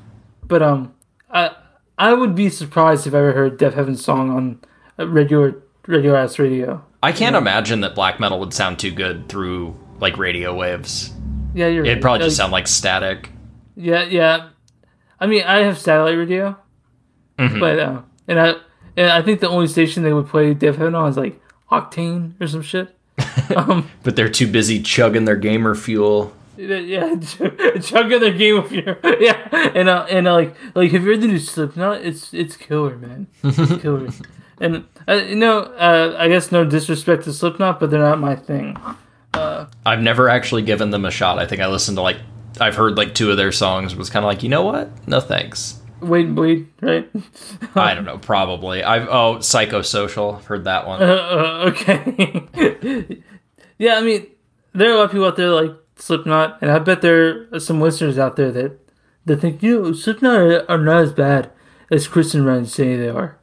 But 0.43 0.61
um, 0.61 0.93
I 1.31 1.51
I 1.97 2.13
would 2.13 2.35
be 2.35 2.49
surprised 2.49 3.07
if 3.07 3.13
I 3.13 3.19
ever 3.19 3.31
heard 3.33 3.57
Deafheaven's 3.57 4.03
song 4.03 4.29
on 4.29 4.59
a 4.97 5.07
regular 5.07 5.55
radio 5.87 6.15
ass 6.15 6.39
radio. 6.39 6.83
I 7.01 7.13
can't 7.13 7.35
imagine 7.35 7.81
that 7.81 7.95
black 7.95 8.19
metal 8.19 8.39
would 8.39 8.53
sound 8.53 8.79
too 8.79 8.91
good 8.91 9.29
through 9.29 9.77
like 9.99 10.17
radio 10.17 10.53
waves. 10.53 11.13
Yeah, 11.53 11.67
you're. 11.67 11.85
It'd 11.85 11.97
right. 11.97 12.01
probably 12.01 12.25
just 12.25 12.37
Like, 12.37 12.43
sound 12.43 12.51
like 12.51 12.67
static. 12.67 13.31
Yeah, 13.75 14.03
yeah. 14.03 14.49
I 15.19 15.27
mean, 15.27 15.43
I 15.43 15.59
have 15.63 15.77
satellite 15.77 16.17
radio, 16.17 16.55
Mm-hmm. 17.37 17.59
but 17.59 17.79
uh, 17.79 18.01
and 18.27 18.39
I 18.39 18.53
and 18.97 19.09
I 19.11 19.21
think 19.21 19.39
the 19.39 19.47
only 19.49 19.67
station 19.67 20.03
they 20.03 20.11
would 20.13 20.27
play 20.27 20.53
Deafheaven 20.53 20.93
on 20.97 21.09
is 21.09 21.15
like 21.17 21.39
Octane 21.71 22.33
or 22.41 22.47
some 22.47 22.61
shit. 22.61 22.95
um, 23.55 23.89
But 24.03 24.15
they're 24.15 24.29
too 24.29 24.47
busy 24.47 24.81
chugging 24.81 25.25
their 25.25 25.35
gamer 25.37 25.75
fuel. 25.75 26.33
yeah, 26.57 27.15
chugging 27.81 28.19
their 28.19 28.33
gamer 28.33 28.63
fuel. 28.67 28.95
yeah, 29.19 29.47
and 29.73 29.87
uh, 29.87 30.05
and 30.09 30.27
uh, 30.27 30.33
like 30.33 30.55
like 30.75 30.91
have 30.91 31.03
you 31.03 31.09
heard 31.11 31.21
the 31.21 31.27
new 31.27 31.39
Slipknot? 31.39 32.01
It's 32.01 32.33
it's 32.33 32.57
killer, 32.57 32.97
man. 32.97 33.27
It's 33.43 33.81
killer. 33.81 34.09
And 34.61 34.83
uh, 35.07 35.13
you 35.13 35.35
know, 35.35 35.59
uh, 35.61 36.15
I 36.19 36.27
guess 36.27 36.51
no 36.51 36.65
disrespect 36.65 37.23
to 37.23 37.31
Slipknot, 37.33 37.79
but 37.79 37.89
they're 37.91 38.01
not 38.01 38.19
my 38.19 38.35
thing. 38.35 38.75
I've 39.33 40.01
never 40.01 40.27
actually 40.27 40.63
given 40.63 40.89
them 40.89 41.05
a 41.05 41.11
shot. 41.11 41.39
I 41.39 41.45
think 41.45 41.61
I 41.61 41.67
listened 41.67 41.95
to 41.97 42.01
like 42.01 42.17
I've 42.59 42.75
heard 42.75 42.97
like 42.97 43.13
two 43.15 43.31
of 43.31 43.37
their 43.37 43.51
songs. 43.51 43.95
Was 43.95 44.09
kind 44.09 44.23
of 44.23 44.27
like, 44.27 44.43
you 44.43 44.49
know 44.49 44.63
what? 44.63 44.89
No 45.07 45.19
thanks. 45.19 45.79
Wait 46.01 46.25
and 46.27 46.35
bleed, 46.35 46.67
right? 46.81 47.09
I 47.75 47.93
don't 47.93 48.05
know. 48.05 48.17
Probably. 48.17 48.83
I've 48.83 49.07
oh 49.09 49.35
psychosocial. 49.39 50.37
I've 50.37 50.45
heard 50.45 50.63
that 50.63 50.87
one. 50.87 51.01
Uh, 51.03 51.71
okay. 51.73 53.21
yeah, 53.77 53.95
I 53.95 54.01
mean, 54.01 54.27
there 54.73 54.89
are 54.91 54.93
a 54.93 54.97
lot 54.97 55.03
of 55.05 55.11
people 55.11 55.25
out 55.27 55.35
there 55.35 55.49
like 55.49 55.71
Slipknot, 55.97 56.59
and 56.61 56.71
I 56.71 56.79
bet 56.79 57.01
there 57.01 57.47
are 57.53 57.59
some 57.59 57.81
listeners 57.81 58.17
out 58.17 58.35
there 58.37 58.51
that 58.51 58.79
that 59.25 59.37
think 59.41 59.61
you 59.61 59.81
know 59.81 59.93
Slipknot 59.93 60.39
are, 60.39 60.71
are 60.71 60.77
not 60.77 61.03
as 61.03 61.11
bad 61.13 61.51
as 61.91 62.07
Chris 62.07 62.33
and 62.33 62.45
Ryan 62.45 62.65
say 62.65 62.95
they 62.95 63.09
are. 63.09 63.37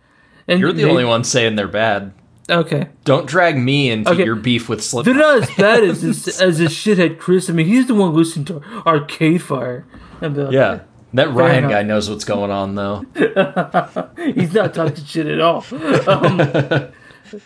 And 0.49 0.59
You're 0.61 0.73
the 0.73 0.85
they- 0.85 0.91
only 0.91 1.05
one 1.05 1.25
saying 1.25 1.57
they're 1.57 1.69
bad. 1.69 2.13
Okay, 2.49 2.89
Don't 3.05 3.27
drag 3.27 3.59
me 3.59 3.91
into 3.91 4.11
Okay. 4.13 4.25
your 4.25 4.37
beef 4.37 4.69
with 4.69 4.83
Slipknot. 4.83 5.17
they're 5.17 5.23
not 5.23 5.43
as 5.43 5.57
bad 5.57 5.83
as 5.85 6.03
this 6.03 6.41
as 6.41 6.59
this 6.59 6.73
shithead 6.73 7.19
Chris. 7.19 7.51
I 7.51 7.53
mean, 7.53 7.67
he's 7.67 7.87
the 7.89 7.95
one 7.95 8.15
listening 8.15 8.45
to 8.47 8.63
Arcade 8.87 9.43
Fire. 9.43 9.85
And 10.21 10.37
like, 10.37 10.53
Yeah. 10.53 10.81
That 11.15 11.33
Ryan 11.33 11.59
enough. 11.65 11.71
guy 11.71 11.83
knows 11.83 12.11
what's 12.11 12.25
going 12.25 12.51
on 12.51 12.75
though. 12.75 13.05
he's 14.35 14.53
not 14.53 14.75
talking 14.75 15.05
shit 15.05 15.27
at 15.27 15.41
all. 15.41 15.65
Um, 16.07 16.37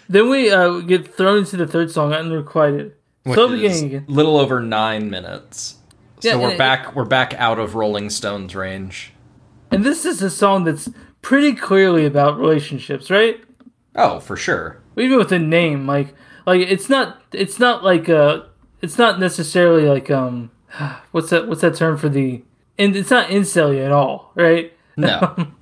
then 0.09 0.29
we 0.29 0.51
uh, 0.51 0.81
get 0.81 1.15
thrown 1.15 1.39
into 1.39 1.57
the 1.57 1.67
third 1.67 1.91
song, 1.91 2.13
Unrequited. 2.13 2.95
Which 3.23 3.37
So 3.37 3.49
beginning 3.49 3.85
again. 3.87 4.05
little 4.09 4.39
over 4.39 4.61
nine 4.61 5.09
minutes. 5.11 5.77
So 6.21 6.29
Yeah, 6.31 6.37
we're 6.37 6.45
and 6.45 6.53
it- 6.55 6.59
back. 6.59 6.95
we're 6.97 7.05
back 7.05 7.35
out 7.35 7.59
of 7.59 7.75
Rolling 7.75 8.11
Stones 8.11 8.55
range. 8.57 9.13
And 9.71 9.85
this 9.85 10.05
is 10.05 10.21
a 10.21 10.31
song 10.31 10.65
that's 10.65 10.89
pretty 11.23 11.55
clearly 11.55 12.05
about 12.07 12.39
relationships, 12.41 13.11
right? 13.11 13.41
Oh, 13.97 14.21
for 14.21 14.37
sure. 14.37 14.81
Even 14.97 15.19
with 15.19 15.31
the 15.31 15.39
name, 15.39 15.87
like, 15.87 16.15
like 16.47 16.61
it's 16.61 16.89
not, 16.89 17.23
it's 17.33 17.59
not 17.59 17.83
like 17.85 18.09
uh 18.09 18.43
it's 18.83 18.99
not 18.99 19.21
necessarily 19.21 19.87
like 19.87 20.11
um, 20.11 20.51
what's 21.11 21.31
that? 21.31 21.49
What's 21.49 21.61
that 21.63 21.75
term 21.77 21.97
for 21.99 22.09
the? 22.09 22.43
And 22.79 22.97
it's 22.97 23.11
not 23.11 23.29
incel 23.29 23.79
at 23.85 23.93
all, 23.93 24.33
right? 24.35 24.73
No. 24.97 25.49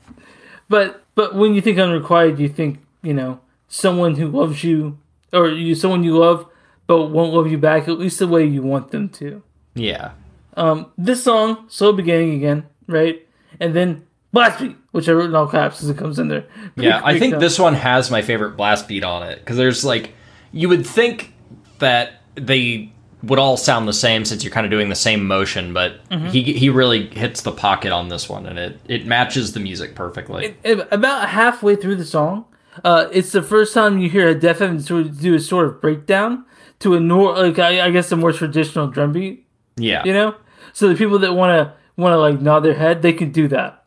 But 0.69 1.03
but 1.15 1.35
when 1.35 1.55
you 1.55 1.63
think 1.63 1.79
unrequited, 1.79 2.39
you 2.39 2.49
think 2.51 2.81
you 3.03 3.15
know 3.15 3.41
someone 3.69 4.17
who 4.17 4.29
loves 4.29 4.63
you, 4.63 4.99
or 5.33 5.49
you 5.49 5.75
someone 5.75 6.05
you 6.05 6.15
love, 6.19 6.47
but 6.87 7.07
won't 7.07 7.33
love 7.33 7.51
you 7.51 7.57
back 7.57 7.89
at 7.89 7.99
least 7.99 8.19
the 8.19 8.29
way 8.29 8.45
you 8.45 8.63
want 8.63 8.91
them 8.91 9.09
to. 9.11 9.43
yeah. 9.75 10.11
Um, 10.59 10.93
this 10.99 11.23
song, 11.23 11.65
slow 11.69 11.93
beginning 11.93 12.35
again, 12.35 12.67
right? 12.89 13.27
And 13.61 13.75
then 13.75 14.07
blast 14.33 14.61
beat, 14.61 14.77
which 14.93 15.09
I 15.09 15.13
wrote 15.13 15.31
in 15.31 15.35
all 15.35 15.47
caps 15.49 15.83
as 15.83 15.89
it 15.91 15.97
comes 15.99 16.19
in 16.19 16.29
there. 16.29 16.45
Yeah, 16.77 17.01
I 17.05 17.19
think 17.19 17.39
this 17.39 17.59
one 17.59 17.75
has 17.75 18.11
my 18.11 18.23
favorite 18.23 18.57
blast 18.57 18.89
beat 18.89 19.05
on 19.05 19.23
it 19.23 19.39
because 19.41 19.57
there's 19.57 19.85
like 19.85 20.13
you 20.53 20.69
would 20.69 20.87
think 20.87 21.33
that 21.79 22.15
they 22.35 22.93
would 23.25 23.39
all 23.41 23.57
sound 23.57 23.89
the 23.89 23.93
same 23.93 24.25
since 24.25 24.45
you're 24.45 24.53
kind 24.53 24.65
of 24.65 24.71
doing 24.71 24.89
the 24.91 24.95
same 24.95 25.27
motion, 25.27 25.73
but 25.75 26.01
Mm-hmm. 26.09 26.29
he 26.29 26.43
he 26.55 26.69
really 26.71 27.07
hits 27.09 27.43
the 27.43 27.53
pocket 27.53 27.91
on 27.93 28.09
this 28.09 28.29
one 28.29 28.47
and 28.47 28.59
it 28.59 28.81
it 28.89 29.07
matches 29.07 29.53
the 29.53 29.61
music 29.61 29.95
perfectly. 29.95 30.57
Ab- 30.65 30.89
about 30.91 31.29
halfway 31.29 31.75
through 31.77 31.97
the 31.97 32.05
song, 32.05 32.45
uh, 32.85 33.09
it's 33.13 33.33
the 33.33 33.43
first 33.43 33.75
time 33.75 33.99
you 33.99 34.09
hear 34.09 34.29
a 34.29 34.35
Def 34.35 34.61
of 34.61 34.85
do 34.87 35.35
a 35.35 35.41
sort 35.41 35.67
of 35.67 35.81
breakdown 35.81 36.45
to 36.81 36.95
a 36.95 37.01
nor 37.01 37.37
like 37.37 37.59
I, 37.59 37.87
I 37.87 37.91
guess 37.91 38.11
a 38.13 38.17
more 38.17 38.33
traditional 38.33 38.87
drum 38.87 39.13
beat. 39.13 39.45
Yeah. 39.77 40.05
You 40.05 40.13
know, 40.13 40.35
so 40.73 40.89
the 40.89 40.95
people 40.95 41.19
that 41.21 41.35
want 41.35 41.51
to 41.59 41.75
want 42.01 42.13
to 42.13 42.19
like 42.19 42.41
nod 42.41 42.61
their 42.61 42.75
head, 42.75 43.03
they 43.03 43.13
can 43.13 43.33
do 43.33 43.49
that. 43.49 43.85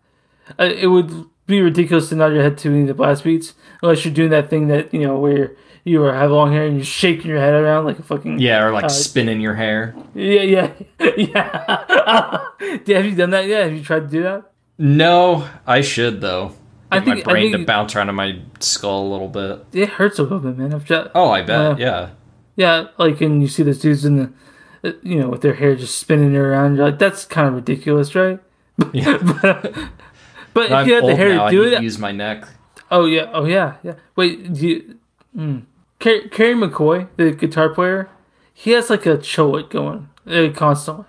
Uh, 0.60 0.64
it 0.66 0.88
would 0.88 1.26
be 1.48 1.62
ridiculous 1.62 2.10
to 2.10 2.16
nod 2.16 2.28
your 2.34 2.44
head 2.44 2.58
to 2.60 2.70
any 2.70 2.82
of 2.82 2.88
the 2.88 2.94
blast 2.94 3.24
beats 3.24 3.54
unless 3.82 4.06
you're 4.06 4.14
doing 4.14 4.30
that 4.30 4.50
thing 4.50 4.68
that 4.68 4.94
you 4.94 5.02
know 5.02 5.18
where 5.20 5.56
you 5.84 6.04
are, 6.04 6.14
have 6.14 6.30
long 6.32 6.52
hair 6.52 6.66
and 6.66 6.76
you're 6.76 6.86
shaking 6.86 7.28
your 7.30 7.40
head 7.40 7.54
around 7.54 7.86
like 7.86 7.98
a 8.00 8.04
fucking 8.04 8.40
Yeah, 8.40 8.64
or 8.66 8.72
like 8.72 8.86
uh, 8.86 8.90
spinning 8.90 9.42
your 9.42 9.56
hair. 9.56 9.96
yeah 10.14 10.42
yeah 10.42 10.72
yeah. 11.00 11.86
yeah. 12.88 12.96
Have 12.98 13.06
you 13.06 13.16
done 13.16 13.32
that? 13.32 13.48
Yeah, 13.48 13.64
have 13.64 13.74
you 13.74 13.84
tried 13.84 14.02
to 14.02 14.08
do 14.08 14.24
that? 14.24 14.52
No, 14.78 15.48
I 15.68 15.82
should 15.82 16.22
though. 16.22 16.54
I 16.92 17.00
Get 17.00 17.08
my 17.08 17.14
think- 17.16 17.28
I 17.28 17.32
brain 17.32 17.52
think- 17.52 17.64
to 17.64 17.66
bounce 17.66 17.96
around 17.96 18.10
in 18.10 18.16
my 18.16 18.40
skull 18.60 19.08
a 19.08 19.10
little 19.12 19.28
bit. 19.30 19.66
It 19.74 19.90
hurts 19.90 20.20
a 20.20 20.24
little 20.24 20.40
bit, 20.40 20.58
man. 20.58 20.74
I've 20.74 20.86
tried, 20.86 21.10
Oh, 21.16 21.30
I 21.32 21.42
bet. 21.42 21.60
Uh, 21.60 21.76
yeah. 21.80 22.10
Yeah, 22.56 22.88
like 22.98 23.20
and 23.22 23.42
you 23.42 23.48
see 23.48 23.64
those 23.64 23.80
dudes 23.80 24.06
in 24.06 24.18
the, 24.18 24.90
uh, 24.90 24.94
you 25.02 25.20
know, 25.20 25.30
with 25.30 25.42
their 25.42 25.54
hair 25.56 25.76
just 25.76 25.98
spinning 25.98 26.36
around. 26.36 26.76
You're 26.76 26.86
like, 26.88 27.00
that's 27.00 27.26
kind 27.26 27.48
of 27.48 27.56
ridiculous, 27.56 28.14
right? 28.16 28.40
Yeah. 28.94 29.18
But 29.42 29.76
if 30.56 30.88
you 30.88 30.94
had 30.94 31.06
the 31.06 31.16
hair 31.16 31.36
now. 31.36 31.46
to 31.46 31.52
do 31.52 31.64
it, 31.64 31.82
use 31.82 31.98
my 31.98 32.12
neck. 32.12 32.46
oh 32.90 33.06
yeah, 33.06 33.30
oh 33.34 33.46
yeah, 33.46 33.76
yeah. 33.84 33.96
Wait, 34.16 34.54
do 34.54 34.68
you? 34.68 34.98
Mm. 35.36 35.66
Car- 36.00 36.28
Kerry 36.32 36.56
McCoy, 36.56 37.08
the 37.16 37.32
guitar 37.32 37.70
player, 37.70 38.10
he 38.54 38.72
has 38.72 38.90
like 38.90 39.06
a 39.06 39.18
chullet 39.18 39.70
going 39.70 40.10
uh, 40.28 40.50
constantly, 40.54 41.06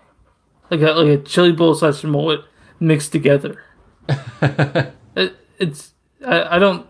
like 0.70 0.80
a 0.80 0.92
like 0.92 1.20
a 1.20 1.22
chili 1.22 1.52
bowl 1.52 1.74
slash 1.74 2.04
mullet 2.04 2.40
mixed 2.78 3.12
together. 3.12 3.62
it, 4.42 5.34
it's 5.58 5.92
I, 6.24 6.56
I 6.56 6.58
don't 6.58 6.86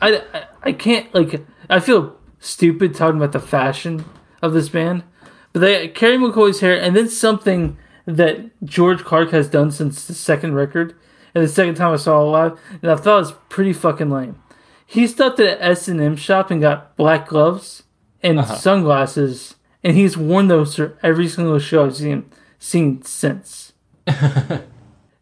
I, 0.00 0.22
I 0.32 0.44
I 0.62 0.72
can't 0.72 1.12
like 1.14 1.44
I 1.68 1.80
feel 1.80 2.16
stupid 2.40 2.94
talking 2.94 3.16
about 3.16 3.32
the 3.32 3.40
fashion 3.40 4.04
of 4.42 4.52
this 4.52 4.68
band, 4.68 5.04
but 5.52 5.60
they 5.60 5.88
Kerry 5.88 6.18
McCoy's 6.18 6.60
hair 6.60 6.80
and 6.80 6.94
then 6.94 7.08
something 7.08 7.78
that 8.06 8.50
George 8.64 9.04
Clarke 9.04 9.30
has 9.30 9.48
done 9.48 9.70
since 9.70 10.06
the 10.06 10.14
second 10.14 10.54
record 10.54 10.94
and 11.34 11.44
the 11.44 11.48
second 11.48 11.74
time 11.74 11.92
I 11.92 11.96
saw 11.96 12.20
it 12.22 12.30
live, 12.30 12.60
and 12.82 12.90
I 12.90 12.96
thought 12.96 13.16
it 13.16 13.20
was 13.20 13.32
pretty 13.48 13.72
fucking 13.72 14.10
lame. 14.10 14.40
He 14.86 15.06
stopped 15.06 15.40
at 15.40 15.58
an 15.58 15.62
S 15.62 15.88
and 15.88 16.00
M 16.00 16.16
shop 16.16 16.50
and 16.50 16.60
got 16.60 16.96
black 16.96 17.28
gloves 17.28 17.82
and 18.22 18.44
sunglasses, 18.46 19.56
and 19.82 19.96
he's 19.96 20.16
worn 20.16 20.48
those 20.48 20.76
for 20.76 20.98
every 21.02 21.28
single 21.28 21.58
show 21.58 21.86
I've 21.86 21.96
seen 21.96 22.30
seen 22.58 23.02
since. 23.02 23.72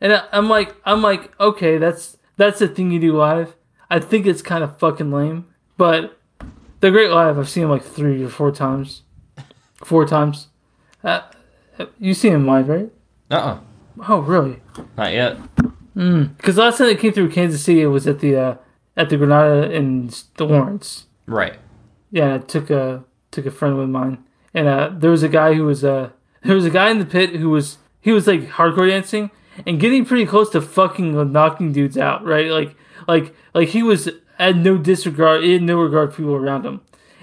And 0.02 0.14
I, 0.14 0.24
I'm 0.32 0.48
like, 0.48 0.74
I'm 0.84 1.00
like, 1.00 1.32
okay, 1.38 1.78
that's 1.78 2.18
that's 2.36 2.58
the 2.58 2.66
thing 2.66 2.90
you 2.90 2.98
do 2.98 3.16
live. 3.16 3.54
I 3.88 4.00
think 4.00 4.26
it's 4.26 4.42
kind 4.42 4.64
of 4.64 4.76
fucking 4.78 5.12
lame, 5.12 5.46
but 5.76 6.18
they're 6.80 6.90
great 6.90 7.10
live. 7.10 7.38
I've 7.38 7.48
seen 7.48 7.62
them 7.62 7.70
like 7.70 7.84
three 7.84 8.24
or 8.24 8.28
four 8.28 8.50
times, 8.50 9.02
four 9.76 10.04
times. 10.04 10.48
Uh, 11.04 11.20
you 12.00 12.14
seen 12.14 12.32
him 12.32 12.46
live, 12.48 12.68
right? 12.68 12.90
Uh 13.30 13.34
uh 13.34 13.58
Oh, 14.08 14.18
really? 14.18 14.60
Not 14.96 15.12
yet. 15.12 15.36
Because 15.94 16.56
last 16.56 16.78
time 16.78 16.86
they 16.86 16.96
came 16.96 17.12
through 17.12 17.30
Kansas 17.30 17.62
City, 17.62 17.82
it 17.82 17.86
was 17.86 18.06
at 18.06 18.20
the 18.20 18.36
uh, 18.36 18.54
at 18.96 19.10
the 19.10 19.16
Granada 19.16 19.70
and 19.70 20.10
the 20.36 20.44
Lawrence. 20.44 21.06
Right. 21.26 21.58
Yeah, 22.10 22.34
I 22.34 22.38
took 22.38 22.70
a 22.70 23.04
took 23.30 23.46
a 23.46 23.50
friend 23.50 23.76
with 23.78 23.88
mine, 23.88 24.24
and 24.54 24.68
uh, 24.68 24.90
there 24.92 25.10
was 25.10 25.22
a 25.22 25.28
guy 25.28 25.54
who 25.54 25.64
was 25.64 25.84
uh, 25.84 26.10
there 26.42 26.54
was 26.54 26.64
a 26.64 26.70
guy 26.70 26.90
in 26.90 26.98
the 26.98 27.06
pit 27.06 27.36
who 27.36 27.50
was 27.50 27.78
he 28.00 28.12
was 28.12 28.26
like 28.26 28.42
hardcore 28.50 28.88
dancing 28.88 29.30
and 29.66 29.80
getting 29.80 30.04
pretty 30.04 30.26
close 30.26 30.50
to 30.50 30.60
fucking 30.60 31.32
knocking 31.32 31.72
dudes 31.72 31.98
out, 31.98 32.24
right? 32.24 32.50
Like 32.50 32.74
like 33.06 33.34
like 33.54 33.68
he 33.70 33.82
was 33.82 34.08
had 34.38 34.56
no 34.56 34.76
disregard, 34.76 35.44
he 35.44 35.52
had 35.52 35.62
no 35.62 35.80
regard 35.80 36.12
for 36.12 36.18
people 36.18 36.34
around 36.34 36.64
him, 36.64 36.80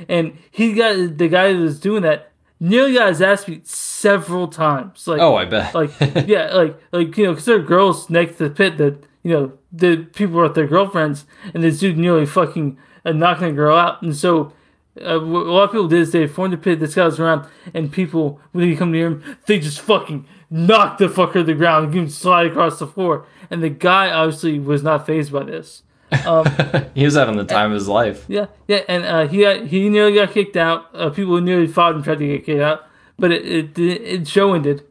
and 0.07 0.37
he 0.51 0.73
got 0.73 1.17
the 1.17 1.27
guy 1.27 1.53
that 1.53 1.59
was 1.59 1.79
doing 1.79 2.03
that 2.03 2.31
nearly 2.59 2.93
got 2.93 3.09
his 3.09 3.21
ass 3.21 3.45
beat 3.45 3.67
several 3.99 4.47
times. 4.47 5.07
Like 5.07 5.21
Oh, 5.21 5.35
I 5.35 5.45
bet. 5.45 5.73
like 5.81 5.91
yeah, 6.27 6.53
like 6.53 6.79
like 6.91 7.17
you 7.17 7.25
know, 7.25 7.31
because 7.31 7.45
there 7.45 7.57
are 7.57 7.63
girls 7.63 8.09
next 8.09 8.37
to 8.37 8.49
the 8.49 8.55
pit 8.55 8.77
that 8.77 9.03
you 9.23 9.31
know 9.31 9.53
the 9.71 9.97
people 10.13 10.35
were 10.35 10.43
with 10.43 10.55
their 10.55 10.67
girlfriends, 10.67 11.25
and 11.53 11.63
this 11.63 11.79
dude 11.79 11.97
nearly 11.97 12.25
fucking 12.25 12.77
uh, 13.05 13.11
knocking 13.11 13.47
a 13.47 13.53
girl 13.53 13.75
out, 13.75 14.01
and 14.01 14.15
so. 14.15 14.53
Uh, 14.99 15.17
what 15.17 15.45
a 15.45 15.51
lot 15.51 15.63
of 15.63 15.71
people 15.71 15.87
did 15.87 15.99
is 15.99 16.11
they 16.11 16.27
formed 16.27 16.53
a 16.53 16.57
pit. 16.57 16.81
This 16.81 16.95
guy 16.95 17.05
was 17.05 17.21
around, 17.21 17.47
and 17.73 17.89
people 17.89 18.41
when 18.51 18.69
they 18.69 18.75
come 18.75 18.91
near 18.91 19.07
him, 19.07 19.37
they 19.45 19.57
just 19.57 19.79
fucking 19.79 20.25
knock 20.49 20.97
the 20.97 21.05
fucker 21.05 21.33
to 21.33 21.43
the 21.43 21.53
ground 21.53 21.85
and 21.85 21.93
give 21.93 22.03
him 22.03 22.09
slide 22.09 22.47
across 22.47 22.79
the 22.79 22.87
floor. 22.87 23.25
And 23.49 23.63
the 23.63 23.69
guy 23.69 24.11
obviously 24.11 24.59
was 24.59 24.83
not 24.83 25.05
phased 25.05 25.31
by 25.31 25.43
this. 25.43 25.83
he 26.95 27.05
was 27.05 27.15
having 27.15 27.37
the 27.37 27.45
time 27.45 27.71
of 27.71 27.75
his 27.75 27.87
life. 27.87 28.25
Yeah, 28.27 28.47
yeah, 28.67 28.81
and 28.89 29.05
uh, 29.05 29.27
he 29.27 29.41
got, 29.41 29.67
he 29.67 29.87
nearly 29.87 30.15
got 30.15 30.31
kicked 30.33 30.57
out. 30.57 30.87
Uh, 30.93 31.11
people 31.11 31.39
nearly 31.39 31.67
fought 31.67 31.95
and 31.95 32.03
tried 32.03 32.19
to 32.19 32.27
get 32.27 32.45
kicked 32.45 32.61
out, 32.61 32.88
but 33.19 33.31
it 33.31 33.45
it, 33.45 33.79
it, 33.79 34.01
it 34.01 34.27
show 34.27 34.53
ended. 34.53 34.83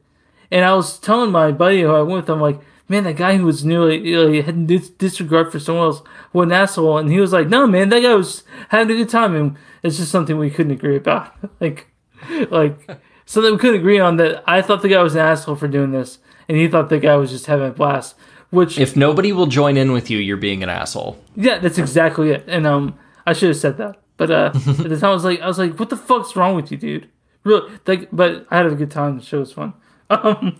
And 0.50 0.64
I 0.64 0.74
was 0.74 0.98
telling 0.98 1.30
my 1.30 1.52
buddy 1.52 1.82
who 1.82 1.90
I 1.90 2.00
went 2.02 2.22
with, 2.22 2.30
I'm 2.30 2.40
like, 2.40 2.60
man, 2.88 3.04
that 3.04 3.16
guy 3.16 3.36
who 3.36 3.44
was 3.44 3.64
nearly 3.64 3.98
you 3.98 4.16
know, 4.16 4.32
he 4.32 4.40
had 4.40 4.66
dis- 4.66 4.88
disregard 4.88 5.52
for 5.52 5.58
someone 5.60 5.84
else, 5.86 6.02
what 6.32 6.44
an 6.44 6.52
asshole. 6.52 6.96
And 6.98 7.10
he 7.10 7.20
was 7.20 7.32
like, 7.32 7.48
no, 7.48 7.66
man, 7.66 7.90
that 7.90 8.00
guy 8.00 8.14
was 8.14 8.44
having 8.70 8.94
a 8.94 8.98
good 8.98 9.10
time, 9.10 9.34
and 9.34 9.56
it's 9.82 9.98
just 9.98 10.10
something 10.10 10.38
we 10.38 10.50
couldn't 10.50 10.72
agree 10.72 10.96
about. 10.96 11.34
like, 11.60 11.86
like 12.50 12.78
something 13.26 13.52
we 13.52 13.58
couldn't 13.58 13.80
agree 13.80 13.98
on. 14.00 14.16
That 14.16 14.42
I 14.46 14.62
thought 14.62 14.82
the 14.82 14.88
guy 14.88 15.02
was 15.02 15.14
an 15.14 15.20
asshole 15.20 15.56
for 15.56 15.68
doing 15.68 15.92
this, 15.92 16.18
and 16.48 16.56
he 16.56 16.66
thought 16.68 16.88
the 16.88 16.98
guy 16.98 17.16
was 17.16 17.30
just 17.30 17.46
having 17.46 17.68
a 17.68 17.72
blast. 17.72 18.14
Which 18.50 18.78
If 18.78 18.96
nobody 18.96 19.30
will 19.34 19.46
join 19.46 19.76
in 19.76 19.92
with 19.92 20.08
you, 20.08 20.16
you're 20.16 20.38
being 20.38 20.62
an 20.62 20.70
asshole. 20.70 21.22
yeah, 21.36 21.58
that's 21.58 21.76
exactly 21.76 22.30
it. 22.30 22.44
And 22.48 22.66
um, 22.66 22.98
I 23.26 23.34
should 23.34 23.48
have 23.50 23.58
said 23.58 23.76
that, 23.76 23.96
but 24.16 24.30
uh, 24.30 24.52
at 24.54 24.88
the 24.88 24.98
time 24.98 25.10
I 25.10 25.12
was 25.12 25.24
like, 25.24 25.40
I 25.42 25.46
was 25.46 25.58
like, 25.58 25.78
what 25.78 25.90
the 25.90 25.98
fuck's 25.98 26.34
wrong 26.34 26.56
with 26.56 26.72
you, 26.72 26.78
dude? 26.78 27.10
Really? 27.48 27.72
Like, 27.86 28.08
but 28.12 28.46
I 28.50 28.56
had 28.58 28.66
a 28.66 28.74
good 28.74 28.90
time. 28.90 29.18
The 29.18 29.24
show 29.24 29.40
was 29.40 29.52
fun. 29.52 29.72
Um, 30.10 30.56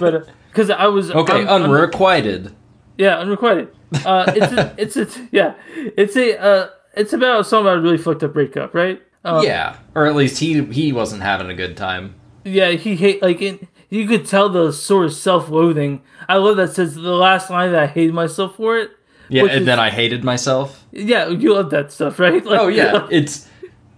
but 0.00 0.28
because 0.50 0.70
I 0.70 0.86
was 0.86 1.10
Okay, 1.10 1.32
I'm- 1.34 1.48
I'm- 1.48 1.62
unrequited. 1.64 2.54
yeah, 2.96 3.18
unrequited. 3.18 3.68
Uh, 4.06 4.24
it's 4.34 4.52
a, 4.52 4.74
it's 4.78 4.96
a, 4.96 5.28
yeah, 5.32 5.54
it's 6.02 6.16
a 6.16 6.40
uh, 6.40 6.68
it's 6.94 7.12
about 7.12 7.46
song 7.46 7.62
about 7.62 7.76
a 7.78 7.80
really 7.82 7.98
fucked 7.98 8.22
up 8.22 8.32
breakup, 8.32 8.72
right? 8.74 9.02
Um, 9.24 9.44
yeah, 9.44 9.76
or 9.94 10.06
at 10.06 10.14
least 10.16 10.38
he 10.38 10.62
he 10.64 10.92
wasn't 10.92 11.20
having 11.22 11.50
a 11.50 11.54
good 11.54 11.76
time. 11.76 12.14
yeah, 12.44 12.70
he 12.70 12.96
hate 12.96 13.20
like 13.20 13.42
it, 13.42 13.68
you 13.90 14.06
could 14.08 14.24
tell 14.26 14.48
the 14.48 14.72
sort 14.72 15.04
of 15.06 15.12
self-loathing. 15.12 16.00
I 16.28 16.36
love 16.38 16.56
that 16.56 16.72
says 16.72 16.94
the 16.94 17.02
last 17.26 17.50
line 17.50 17.72
that 17.72 17.82
I 17.82 17.86
hated 17.86 18.14
myself 18.14 18.56
for 18.56 18.78
it. 18.78 18.90
Yeah, 19.28 19.42
and 19.42 19.60
is- 19.60 19.66
then 19.66 19.78
I 19.78 19.90
hated 19.90 20.24
myself. 20.24 20.86
Yeah, 20.92 21.28
you 21.28 21.52
love 21.54 21.68
that 21.70 21.92
stuff, 21.92 22.18
right? 22.18 22.42
Like, 22.50 22.60
Oh 22.60 22.68
yeah, 22.68 23.06
it's 23.10 23.46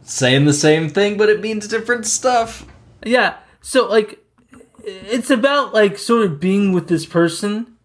saying 0.03 0.45
the 0.45 0.53
same 0.53 0.89
thing, 0.89 1.17
but 1.17 1.29
it 1.29 1.41
means 1.41 1.67
different 1.69 2.07
stuff. 2.07 2.67
Yeah. 3.05 3.37
So 3.61 3.89
like 3.89 4.19
it's 4.85 5.31
about 5.31 5.73
like 5.73 5.99
sort 5.99 6.25
of 6.25 6.41
being 6.41 6.73
with 6.73 6.89
this 6.89 7.07
person 7.07 7.77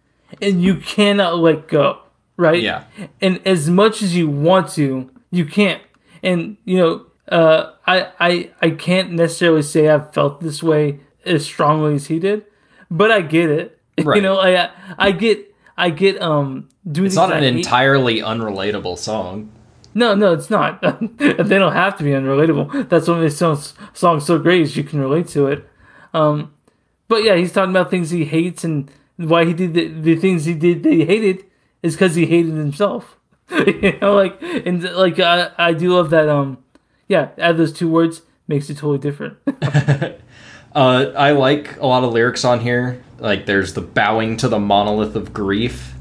and 0.41 0.61
you 0.61 0.75
cannot 0.77 1.37
let 1.37 1.67
go, 1.67 1.99
right? 2.35 2.61
Yeah. 2.61 2.85
And 3.21 3.39
as 3.45 3.69
much 3.69 4.01
as 4.01 4.15
you 4.15 4.27
want 4.29 4.69
to, 4.71 5.09
you 5.31 5.45
can't. 5.45 5.81
And 6.23 6.57
you 6.65 6.77
know, 6.77 7.05
uh 7.29 7.73
I 7.85 8.11
I 8.19 8.51
I 8.61 8.69
can't 8.71 9.11
necessarily 9.11 9.61
say 9.61 9.89
I've 9.89 10.13
felt 10.13 10.41
this 10.41 10.63
way 10.63 10.99
as 11.25 11.45
strongly 11.45 11.95
as 11.95 12.07
he 12.07 12.19
did, 12.19 12.45
but 12.89 13.11
I 13.11 13.21
get 13.21 13.49
it. 13.49 13.73
Right. 14.03 14.17
you 14.17 14.21
know, 14.21 14.37
I 14.37 14.69
I 14.99 15.11
get 15.11 15.55
I 15.75 15.89
get 15.89 16.21
um 16.21 16.69
doing 16.89 17.07
It's 17.07 17.15
not 17.15 17.33
an 17.33 17.43
entirely 17.43 18.19
unrelatable 18.19 18.95
song. 18.95 19.51
No, 19.97 20.13
no, 20.13 20.33
it's 20.33 20.49
not. 20.49 20.79
they 21.17 21.33
don't 21.33 21.73
have 21.73 21.97
to 21.97 22.03
be 22.03 22.11
unrelatable. 22.11 22.87
That's 22.87 23.07
what 23.07 23.19
makes 23.19 23.35
songs 23.35 23.73
songs 23.93 24.25
so 24.25 24.37
great 24.37 24.61
is 24.61 24.77
you 24.77 24.83
can 24.83 24.99
relate 24.99 25.27
to 25.29 25.47
it. 25.47 25.67
Um, 26.13 26.53
but 27.07 27.23
yeah, 27.23 27.35
he's 27.35 27.51
talking 27.51 27.71
about 27.71 27.89
things 27.89 28.11
he 28.11 28.25
hates 28.25 28.63
and 28.63 28.91
why 29.17 29.45
he 29.45 29.53
did 29.53 29.73
the, 29.73 29.87
the 29.87 30.15
things 30.15 30.45
he 30.45 30.53
did 30.53 30.83
that 30.83 30.93
he 30.93 31.05
hated 31.05 31.45
is 31.81 31.95
because 31.95 32.15
he 32.15 32.27
hated 32.27 32.53
himself. 32.53 33.17
you 33.49 33.97
know, 33.99 34.13
like 34.13 34.37
and 34.41 34.83
like 34.83 35.19
I, 35.19 35.51
I 35.57 35.73
do 35.73 35.93
love 35.95 36.11
that. 36.11 36.29
Um, 36.29 36.63
yeah, 37.07 37.29
add 37.37 37.57
those 37.57 37.73
two 37.73 37.89
words 37.89 38.21
makes 38.47 38.69
it 38.69 38.75
totally 38.77 38.99
different. 38.99 39.37
Uh, 40.75 41.11
I 41.17 41.31
like 41.31 41.77
a 41.77 41.87
lot 41.87 42.03
of 42.03 42.13
lyrics 42.13 42.45
on 42.45 42.59
here. 42.59 43.01
Like 43.17 43.47
there's 43.47 43.73
the 43.73 43.81
bowing 43.81 44.37
to 44.37 44.47
the 44.47 44.59
monolith 44.59 45.15
of 45.15 45.33
grief. 45.33 45.95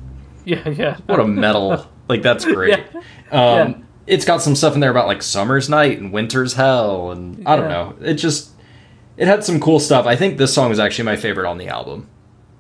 yeah, 0.45 0.69
yeah. 0.69 0.99
What 1.07 1.19
a 1.19 1.27
metal! 1.27 1.91
like 2.09 2.21
that's 2.21 2.45
great. 2.45 2.85
Yeah. 2.93 3.01
Um, 3.31 3.71
Yeah. 3.71 3.75
It's 4.07 4.25
got 4.25 4.41
some 4.43 4.55
stuff 4.55 4.75
in 4.75 4.81
there 4.81 4.91
about 4.91 5.07
like 5.09 5.23
summer's 5.23 5.69
night 5.69 5.99
and 5.99 6.13
winter's 6.13 6.55
hell, 6.55 7.11
and 7.11 7.47
I 7.47 7.57
don't 7.57 7.69
know. 7.69 7.95
It 8.01 8.15
just 8.15 8.51
it 9.17 9.27
had 9.27 9.45
some 9.45 9.59
cool 9.61 9.81
stuff. 9.81 10.07
I 10.07 10.15
think 10.17 10.39
this 10.39 10.55
song 10.55 10.69
was 10.69 10.79
actually 10.79 11.07
my 11.07 11.17
favorite 11.17 11.49
on 11.49 11.59
the 11.59 11.69
album. 11.69 12.09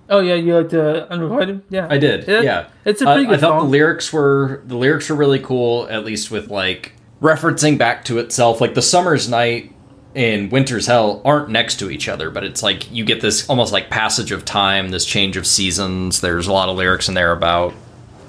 Oh 0.08 0.20
yeah, 0.20 0.34
you 0.34 0.56
like 0.56 0.68
the 0.70 1.10
unrequited? 1.10 1.62
Yeah, 1.68 1.86
I 1.90 1.98
did. 1.98 2.26
Yeah, 2.28 2.68
it's 2.84 3.02
a 3.02 3.08
Uh, 3.08 3.14
pretty 3.14 3.28
I 3.28 3.36
thought 3.36 3.60
song. 3.60 3.64
the 3.64 3.70
lyrics 3.70 4.12
were 4.12 4.62
the 4.66 4.76
lyrics 4.76 5.08
were 5.10 5.16
really 5.16 5.40
cool. 5.40 5.86
At 5.90 6.04
least 6.04 6.30
with 6.30 6.48
like 6.50 6.92
referencing 7.22 7.76
back 7.78 8.04
to 8.06 8.18
itself. 8.18 8.60
Like 8.60 8.74
the 8.74 8.82
summer's 8.82 9.28
night 9.28 9.72
and 10.14 10.50
winter's 10.50 10.86
hell 10.86 11.20
aren't 11.24 11.48
next 11.50 11.76
to 11.80 11.90
each 11.90 12.08
other, 12.08 12.30
but 12.30 12.42
it's 12.44 12.62
like 12.62 12.90
you 12.92 13.04
get 13.04 13.20
this 13.20 13.48
almost 13.50 13.72
like 13.72 13.90
passage 13.90 14.32
of 14.32 14.44
time, 14.44 14.88
this 14.90 15.04
change 15.04 15.36
of 15.36 15.46
seasons. 15.46 16.20
There's 16.20 16.46
a 16.46 16.52
lot 16.52 16.68
of 16.68 16.76
lyrics 16.76 17.08
in 17.08 17.14
there 17.14 17.32
about 17.32 17.74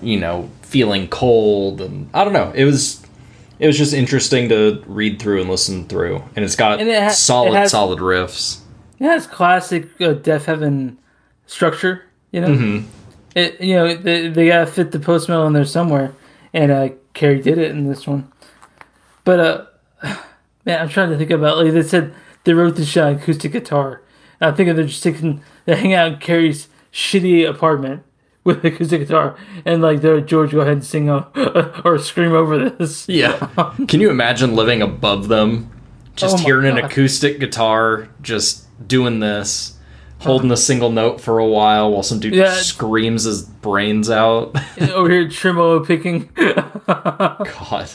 you 0.01 0.19
know 0.19 0.49
feeling 0.63 1.07
cold 1.07 1.79
and 1.81 2.09
I 2.13 2.23
don't 2.23 2.33
know. 2.33 2.51
It 2.55 2.65
was 2.65 3.01
it 3.59 3.67
was 3.67 3.77
just 3.77 3.93
interesting 3.93 4.49
to 4.49 4.83
read 4.85 5.19
through 5.19 5.41
and 5.41 5.49
listen 5.49 5.85
through, 5.87 6.23
and 6.35 6.45
it's 6.45 6.55
got 6.55 6.79
And 6.79 6.89
it 6.89 7.01
ha- 7.01 7.09
solid, 7.09 7.53
it 7.53 7.57
has- 7.57 7.71
solid 7.71 7.99
riffs. 7.99 8.61
It 8.99 9.05
has 9.05 9.27
classic 9.27 9.85
uh, 10.01 10.15
Deafheaven 10.15 10.97
structure, 11.45 12.03
you 12.31 12.41
know. 12.41 12.47
Mm-hmm. 12.47 12.87
It 13.35 13.61
you 13.61 13.75
know 13.75 13.95
they, 13.95 14.27
they 14.29 14.47
gotta 14.47 14.65
fit 14.65 14.91
the 14.91 14.99
post 14.99 15.29
metal 15.29 15.45
in 15.45 15.53
there 15.53 15.65
somewhere, 15.65 16.13
and 16.53 16.71
uh, 16.71 16.89
Kerry 17.13 17.41
did 17.41 17.57
it 17.59 17.71
in 17.71 17.87
this 17.87 18.07
one. 18.07 18.31
But 19.23 19.39
uh, 19.39 19.65
man, 20.65 20.81
I'm 20.81 20.89
trying 20.89 21.11
to 21.11 21.17
think 21.17 21.29
about 21.31 21.57
like 21.57 21.73
they 21.73 21.83
said 21.83 22.13
they 22.43 22.53
wrote 22.53 22.75
this 22.75 22.89
shit 22.89 23.03
on 23.03 23.15
acoustic 23.15 23.51
guitar. 23.51 24.01
And 24.39 24.49
I'm 24.49 24.55
thinking 24.55 24.75
they're 24.75 24.85
just 24.85 25.03
taking 25.03 25.43
they 25.65 25.75
hang 25.75 25.93
out 25.93 26.13
in 26.13 26.19
Kerry's 26.19 26.67
shitty 26.91 27.47
apartment 27.47 28.03
with 28.47 28.63
acoustic 28.65 29.01
guitar, 29.01 29.35
and 29.65 29.81
like 29.81 30.01
they're 30.01 30.21
George, 30.21 30.51
go 30.51 30.61
ahead 30.61 30.73
and 30.73 30.83
sing 30.85 31.09
a, 31.09 31.81
or 31.85 31.99
scream 31.99 32.33
over 32.33 32.69
this. 32.69 33.07
Yeah. 33.07 33.37
Can 33.87 34.01
you 34.01 34.09
imagine 34.09 34.55
living 34.55 34.81
above 34.81 35.27
them, 35.27 35.69
just 36.15 36.37
Oh 36.39 36.41
hearing 36.45 36.65
an 36.77 36.83
acoustic 36.83 37.39
guitar, 37.39 38.07
just 38.21 38.65
doing 38.87 39.19
this, 39.19 39.77
holding 40.19 40.51
a 40.51 40.57
single 40.57 40.89
note 40.91 41.19
for 41.21 41.37
a 41.39 41.45
while 41.47 41.91
while 41.91 42.03
some 42.03 42.19
dude 42.19 42.33
Yeah. 42.33 42.53
screams 42.55 43.23
his 43.25 43.43
brains 43.43 44.09
out? 44.09 44.55
over 44.81 45.09
here 45.09 45.27
tremolo 45.29 45.83
picking. 45.85 46.29
God. 46.87 47.89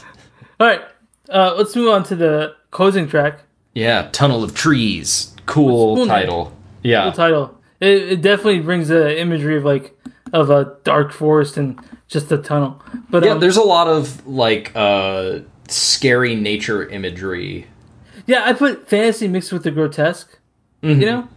All 0.61 0.67
right, 0.67 0.83
uh, 1.31 1.55
let's 1.57 1.75
move 1.75 1.89
on 1.93 2.05
to 2.05 2.17
the 2.17 2.55
closing 2.71 3.09
track. 3.09 3.41
Yeah, 3.75 4.09
Tunnel 4.13 4.45
of 4.45 4.55
Trees. 4.55 5.35
Cool 5.47 5.67
Cool 5.67 5.97
name. 5.97 6.09
title. 6.09 6.53
Yeah. 6.83 7.05
Cool 7.05 7.13
title. 7.13 7.59
It, 7.81 8.13
it 8.13 8.23
definitely 8.23 8.61
brings 8.61 8.89
the 8.89 9.19
imagery 9.21 9.57
of 9.57 9.65
like 9.65 9.99
of 10.33 10.51
a 10.51 10.77
dark 10.85 11.13
forest 11.13 11.57
and 11.57 11.79
just 12.09 12.31
a 12.33 12.39
tunnel. 12.39 12.83
But 13.11 13.25
Yeah, 13.25 13.33
um, 13.33 13.41
there's 13.41 13.57
a 13.57 13.63
lot 13.63 13.87
of 13.89 14.27
like 14.27 14.73
uh 14.75 15.41
scary 15.69 16.35
nature 16.35 16.89
imagery. 16.89 17.67
yeah, 18.27 18.43
I 18.45 18.53
put 18.53 18.89
fantasy 18.89 19.29
mixed 19.29 19.53
with 19.53 19.63
the 19.65 19.71
grotesque. 19.71 20.39
Mm-hmm. 20.83 21.01
You 21.01 21.07
know, 21.07 21.29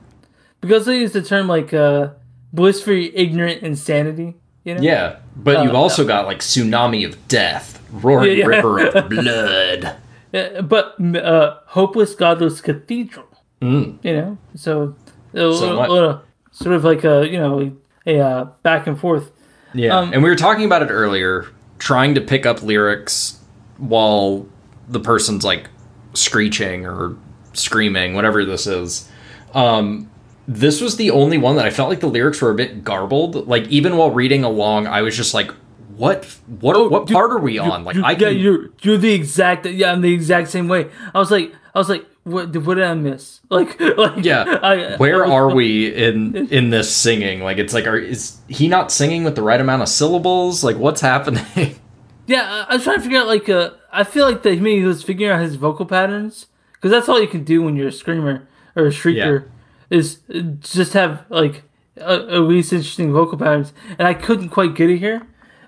because 0.61 0.85
they 0.85 0.99
use 0.99 1.11
the 1.13 1.21
term 1.21 1.47
like 1.47 1.73
uh, 1.73 2.09
blissfully 2.51 3.15
ignorant 3.15 3.61
insanity. 3.63 4.35
You 4.63 4.75
know. 4.75 4.81
Yeah, 4.81 5.17
but 5.35 5.63
you've 5.63 5.75
Uh, 5.75 5.77
also 5.77 6.05
got 6.07 6.25
like 6.25 6.39
tsunami 6.39 7.05
of 7.05 7.27
death, 7.27 7.79
roaring 7.91 8.31
Yeah, 8.31 8.37
yeah. 8.37 8.45
river 8.47 8.79
of 8.87 9.09
blood. 9.09 9.95
Uh, 10.33 10.61
but 10.63 10.95
uh, 11.15 11.59
hopeless, 11.67 12.15
godless 12.15 12.59
cathedral. 12.61 13.27
Mm. 13.61 13.99
You 14.03 14.13
know, 14.13 14.37
so 14.55 14.95
a 15.35 15.47
what? 15.77 16.25
sort 16.51 16.75
of 16.75 16.83
like 16.83 17.03
a 17.03 17.27
you 17.29 17.37
know 17.37 17.71
a 18.05 18.19
uh, 18.19 18.43
back 18.63 18.87
and 18.87 18.99
forth. 18.99 19.31
Yeah, 19.73 19.97
Um, 19.97 20.13
and 20.13 20.23
we 20.23 20.29
were 20.29 20.35
talking 20.35 20.65
about 20.65 20.81
it 20.83 20.89
earlier, 20.89 21.47
trying 21.79 22.15
to 22.15 22.21
pick 22.21 22.45
up 22.45 22.61
lyrics 22.63 23.39
while 23.77 24.45
the 24.87 24.99
person's 24.99 25.43
like 25.43 25.69
screeching 26.13 26.85
or 26.85 27.17
screaming, 27.53 28.13
whatever 28.13 28.45
this 28.45 28.67
is. 28.67 29.09
Um, 29.53 30.09
this 30.47 30.79
was 30.81 30.95
the 30.97 31.11
only 31.11 31.37
one 31.37 31.55
that 31.57 31.65
I 31.65 31.71
felt 31.71 31.89
like 31.89 31.99
the 31.99 32.07
lyrics 32.07 32.41
were 32.41 32.51
a 32.51 32.55
bit 32.55 32.83
garbled. 32.83 33.47
Like 33.47 33.67
even 33.67 33.97
while 33.97 34.11
reading 34.11 34.43
along, 34.43 34.87
I 34.87 35.01
was 35.01 35.17
just 35.17 35.33
like, 35.33 35.49
"What? 35.97 36.25
What? 36.47 36.91
what 36.91 37.01
Oh, 37.01 37.05
dude, 37.05 37.15
part 37.15 37.31
are 37.31 37.39
we 37.39 37.57
on?" 37.57 37.83
Like 37.83 37.95
You- 37.95 38.03
I 38.05 38.11
yeah, 38.11 38.17
can. 38.29 38.37
you're 38.37 38.69
you're 38.81 38.97
the 38.97 39.13
exact 39.13 39.65
yeah, 39.65 39.91
I'm 39.91 40.01
the 40.01 40.13
exact 40.13 40.49
same 40.49 40.67
way. 40.67 40.87
I 41.13 41.19
was 41.19 41.31
like 41.31 41.51
I 41.73 41.79
was 41.79 41.89
like 41.89 42.05
what 42.25 42.55
what 42.57 42.75
did 42.75 42.83
I 42.83 42.93
miss? 42.95 43.39
Like 43.49 43.79
like 43.79 44.25
yeah, 44.25 44.59
I, 44.61 44.97
where 44.97 45.25
I 45.25 45.29
are 45.29 45.53
we 45.53 45.93
in 45.93 46.35
in 46.51 46.71
this 46.71 46.93
singing? 46.93 47.41
Like 47.41 47.57
it's 47.57 47.73
like, 47.73 47.87
are, 47.87 47.97
is 47.97 48.37
he 48.47 48.67
not 48.67 48.91
singing 48.91 49.23
with 49.23 49.35
the 49.35 49.43
right 49.43 49.61
amount 49.61 49.83
of 49.83 49.87
syllables? 49.87 50.63
Like 50.63 50.77
what's 50.77 51.01
happening? 51.01 51.45
Yeah, 52.27 52.65
I, 52.67 52.71
I 52.71 52.75
was 52.77 52.83
trying 52.83 52.97
to 52.97 53.03
figure 53.03 53.19
out 53.19 53.27
like 53.27 53.47
uh 53.49 53.69
I 53.93 54.03
feel 54.03 54.25
like 54.25 54.41
that 54.41 54.59
maybe 54.59 54.79
he 54.79 54.85
was 54.85 55.03
figuring 55.03 55.31
out 55.31 55.43
his 55.43 55.57
vocal 55.57 55.85
patterns 55.85 56.47
because 56.73 56.89
that's 56.89 57.07
all 57.07 57.21
you 57.21 57.27
can 57.27 57.43
do 57.43 57.61
when 57.61 57.75
you're 57.75 57.89
a 57.89 57.91
screamer 57.91 58.47
or 58.75 58.87
a 58.87 58.89
shrieker 58.89 59.47
is 59.91 60.21
uh, 60.33 60.39
just 60.59 60.93
have 60.93 61.23
like 61.29 61.61
a, 61.97 62.15
a 62.15 62.39
least 62.39 62.73
interesting 62.73 63.13
vocal 63.13 63.37
patterns, 63.37 63.73
and 63.99 64.07
I 64.07 64.15
couldn't 64.15 64.49
quite 64.49 64.73
get 64.73 64.89
it 64.89 64.97
here, 64.97 65.27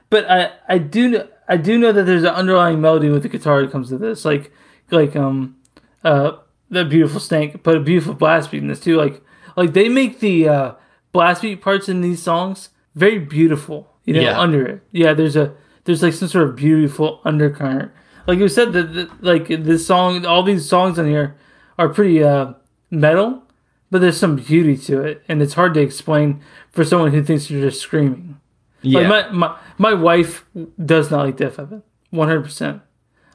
but 0.09 0.27
I 0.29 0.51
I 0.67 0.79
do 0.79 1.27
I 1.47 1.57
do 1.57 1.77
know 1.77 1.91
that 1.91 2.07
there's 2.07 2.23
an 2.23 2.29
underlying 2.29 2.81
melody 2.81 3.09
with 3.09 3.21
the 3.23 3.29
guitar 3.29 3.61
that 3.61 3.71
comes 3.71 3.89
to 3.89 3.97
this 3.97 4.25
like 4.25 4.51
like 4.89 5.15
um 5.15 5.57
uh 6.03 6.37
the 6.69 6.83
beautiful 6.85 7.19
stank, 7.19 7.63
but 7.63 7.75
a 7.75 7.79
beautiful 7.79 8.13
blast 8.13 8.51
beat 8.51 8.61
in 8.61 8.67
this 8.67 8.79
too. 8.79 8.97
Like 8.97 9.21
like 9.55 9.73
they 9.73 9.89
make 9.89 10.19
the 10.19 10.47
uh 10.49 10.71
blast 11.11 11.41
beat 11.41 11.61
parts 11.61 11.87
in 11.89 12.01
these 12.01 12.21
songs 12.21 12.69
very 12.95 13.19
beautiful. 13.19 13.93
You 14.05 14.13
know, 14.15 14.21
Yeah. 14.21 14.39
under 14.39 14.65
it. 14.65 14.81
Yeah, 14.91 15.13
there's 15.13 15.35
a 15.35 15.53
there's 15.85 16.01
like 16.03 16.13
some 16.13 16.27
sort 16.27 16.47
of 16.49 16.55
beautiful 16.55 17.21
undercurrent. 17.25 17.91
Like 18.25 18.39
you 18.39 18.47
said, 18.49 18.73
that 18.73 18.93
that- 18.93 19.23
like 19.23 19.47
this 19.47 19.85
song, 19.87 20.25
all 20.25 20.43
these 20.43 20.67
songs 20.67 20.97
on 20.99 21.07
here 21.07 21.35
are 21.79 21.89
pretty 21.89 22.23
uh 22.23 22.53
metal, 22.91 23.43
but 23.91 24.01
there's 24.01 24.17
some 24.17 24.35
beauty 24.37 24.75
to 24.77 25.01
it, 25.01 25.23
and 25.29 25.41
it's 25.41 25.53
hard 25.53 25.73
to 25.75 25.79
explain 25.81 26.41
for 26.71 26.83
someone 26.83 27.11
who 27.11 27.23
thinks 27.23 27.49
you're 27.49 27.61
just 27.69 27.81
screaming. 27.81 28.37
yeah. 28.81 28.99
Like 28.99 29.31
my 29.31 29.31
my 29.31 29.55
my 29.77 29.93
wife 29.93 30.45
does 30.83 31.09
not 31.11 31.25
like 31.25 31.37
Deafheaven, 31.37 31.83
one 32.09 32.27
hundred 32.27 32.43
percent. 32.43 32.81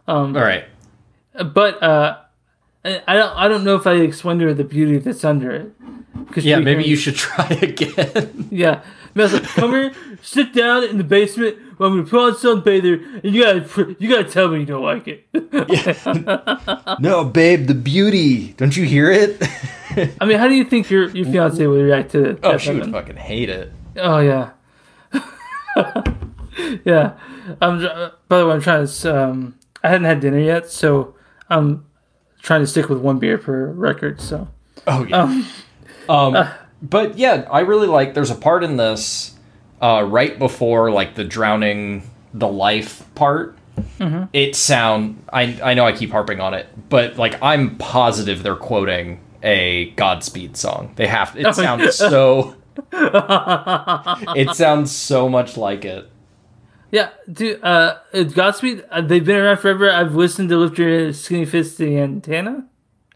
All 0.08 0.28
right. 0.32 0.64
But 1.54 1.82
uh, 1.82 2.18
I 2.84 3.02
I 3.06 3.14
don't 3.14 3.36
I 3.36 3.48
don't 3.48 3.64
know 3.64 3.76
if 3.76 3.86
I 3.86 3.94
explained 3.94 4.40
to 4.40 4.46
her 4.46 4.54
the 4.54 4.64
beauty 4.64 4.98
that's 4.98 5.24
under 5.24 5.50
it. 5.50 5.72
'Cause 6.32 6.44
Yeah, 6.44 6.58
maybe 6.58 6.82
hears- 6.84 6.88
you 6.90 6.96
should 6.96 7.14
try 7.26 7.46
again. 7.62 8.48
Yeah. 8.50 8.80
I, 9.14 9.18
mean, 9.18 9.28
I 9.28 9.32
was 9.32 9.32
like, 9.34 9.42
come 9.44 9.70
here, 9.72 9.92
sit 10.22 10.54
down 10.54 10.84
in 10.84 10.96
the 10.96 11.04
basement. 11.04 11.56
Well, 11.78 11.90
I'm 11.90 11.96
gonna 11.98 12.08
put 12.08 12.20
on 12.20 12.32
Sunbather, 12.62 13.22
and 13.22 13.34
you 13.34 13.42
gotta 13.44 13.96
you 13.98 14.08
gotta 14.08 14.24
tell 14.24 14.48
me 14.48 14.60
you 14.60 14.66
don't 14.66 14.82
like 14.82 15.06
it. 15.08 15.26
no, 17.00 17.24
babe, 17.24 17.66
the 17.66 17.74
beauty. 17.74 18.52
Don't 18.54 18.74
you 18.76 18.84
hear 18.84 19.10
it? 19.10 19.42
I 20.20 20.24
mean, 20.24 20.38
how 20.38 20.48
do 20.48 20.54
you 20.54 20.64
think 20.64 20.90
your 20.90 21.10
your 21.10 21.26
fiance 21.26 21.66
would 21.66 21.82
react 21.82 22.12
to 22.12 22.24
it? 22.30 22.38
oh, 22.42 22.56
she 22.56 22.70
would 22.70 22.78
Heaven? 22.78 22.92
fucking 22.92 23.16
hate 23.16 23.50
it. 23.50 23.70
Oh 23.96 24.20
yeah, 24.20 24.50
yeah. 26.84 27.12
I'm. 27.60 27.82
By 28.28 28.38
the 28.38 28.46
way, 28.46 28.52
I'm 28.54 28.60
trying 28.62 28.86
to. 28.86 29.22
Um, 29.24 29.54
I 29.82 29.88
hadn't 29.88 30.04
had 30.06 30.20
dinner 30.20 30.38
yet, 30.38 30.70
so 30.70 31.14
I'm 31.50 31.84
trying 32.42 32.60
to 32.60 32.66
stick 32.66 32.88
with 32.88 32.98
one 32.98 33.18
beer 33.18 33.38
per 33.38 33.66
record. 33.66 34.20
So 34.20 34.48
Oh 34.86 35.04
yeah. 35.04 35.44
Um, 36.08 36.48
but 36.82 37.16
yeah, 37.16 37.46
I 37.50 37.60
really 37.60 37.86
like. 37.86 38.14
There's 38.14 38.30
a 38.30 38.34
part 38.34 38.64
in 38.64 38.76
this 38.76 39.34
uh, 39.80 40.04
right 40.08 40.38
before 40.38 40.90
like 40.90 41.14
the 41.14 41.24
drowning 41.24 42.10
the 42.34 42.48
life 42.48 43.04
part. 43.14 43.56
It 44.32 44.56
sound. 44.56 45.22
I 45.32 45.58
I 45.62 45.74
know 45.74 45.86
I 45.86 45.92
keep 45.92 46.10
harping 46.10 46.40
on 46.40 46.54
it, 46.54 46.66
but 46.88 47.16
like 47.16 47.40
I'm 47.42 47.76
positive 47.76 48.42
they're 48.42 48.56
quoting 48.56 49.20
a 49.42 49.90
Godspeed 49.90 50.56
song. 50.56 50.92
They 50.96 51.06
have. 51.06 51.36
It 51.36 51.54
sounds 51.54 51.94
so. 51.94 52.56
it 52.92 54.56
sounds 54.56 54.90
so 54.90 55.28
much 55.28 55.56
like 55.56 55.84
it. 55.84 56.10
Yeah, 56.92 57.08
dude. 57.30 57.58
Uh, 57.64 57.96
Godspeed. 58.12 58.84
Uh, 58.90 59.00
they've 59.00 59.24
been 59.24 59.36
around 59.40 59.56
forever. 59.56 59.90
I've 59.90 60.14
listened 60.14 60.48
to 60.50 60.56
Lift 60.58 60.78
Your 60.78 61.12
Skinny 61.12 61.44
Fist 61.46 61.78
to 61.78 61.86
the 61.86 61.98
Antenna, 61.98 62.66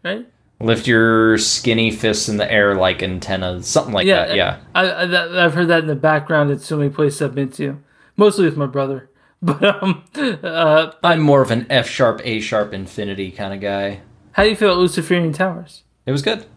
right? 0.03 0.25
Lift 0.59 0.87
your 0.87 1.37
skinny 1.37 1.91
fists 1.91 2.27
in 2.27 2.37
the 2.37 2.51
air 2.51 2.73
like 2.73 3.03
antennas, 3.03 3.67
something 3.67 3.93
like 3.93 4.07
that. 4.07 4.35
Yeah. 4.35 4.57
I, 4.73 4.87
I 4.89 5.45
I've 5.45 5.53
heard 5.53 5.67
that 5.67 5.81
in 5.81 5.87
the 5.87 5.95
background 5.95 6.49
at 6.49 6.61
so 6.61 6.77
many 6.77 6.89
places 6.89 7.21
I've 7.21 7.35
been 7.35 7.51
to, 7.51 7.79
mostly 8.15 8.45
with 8.45 8.57
my 8.57 8.65
brother. 8.65 9.09
But 9.39 9.63
um, 9.63 10.03
uh, 10.15 10.93
I'm 11.03 11.19
more 11.21 11.43
of 11.43 11.51
an 11.51 11.67
F 11.69 11.87
sharp, 11.87 12.21
A 12.23 12.39
sharp, 12.39 12.73
infinity 12.73 13.29
kind 13.29 13.53
of 13.53 13.61
guy. 13.61 14.01
how 14.31 14.41
do 14.41 14.49
you 14.49 14.55
feel 14.55 14.69
about 14.69 14.79
Luciferian 14.79 15.31
Towers? 15.31 15.83
It 16.07 16.11
was 16.11 16.23
good. 16.23 16.47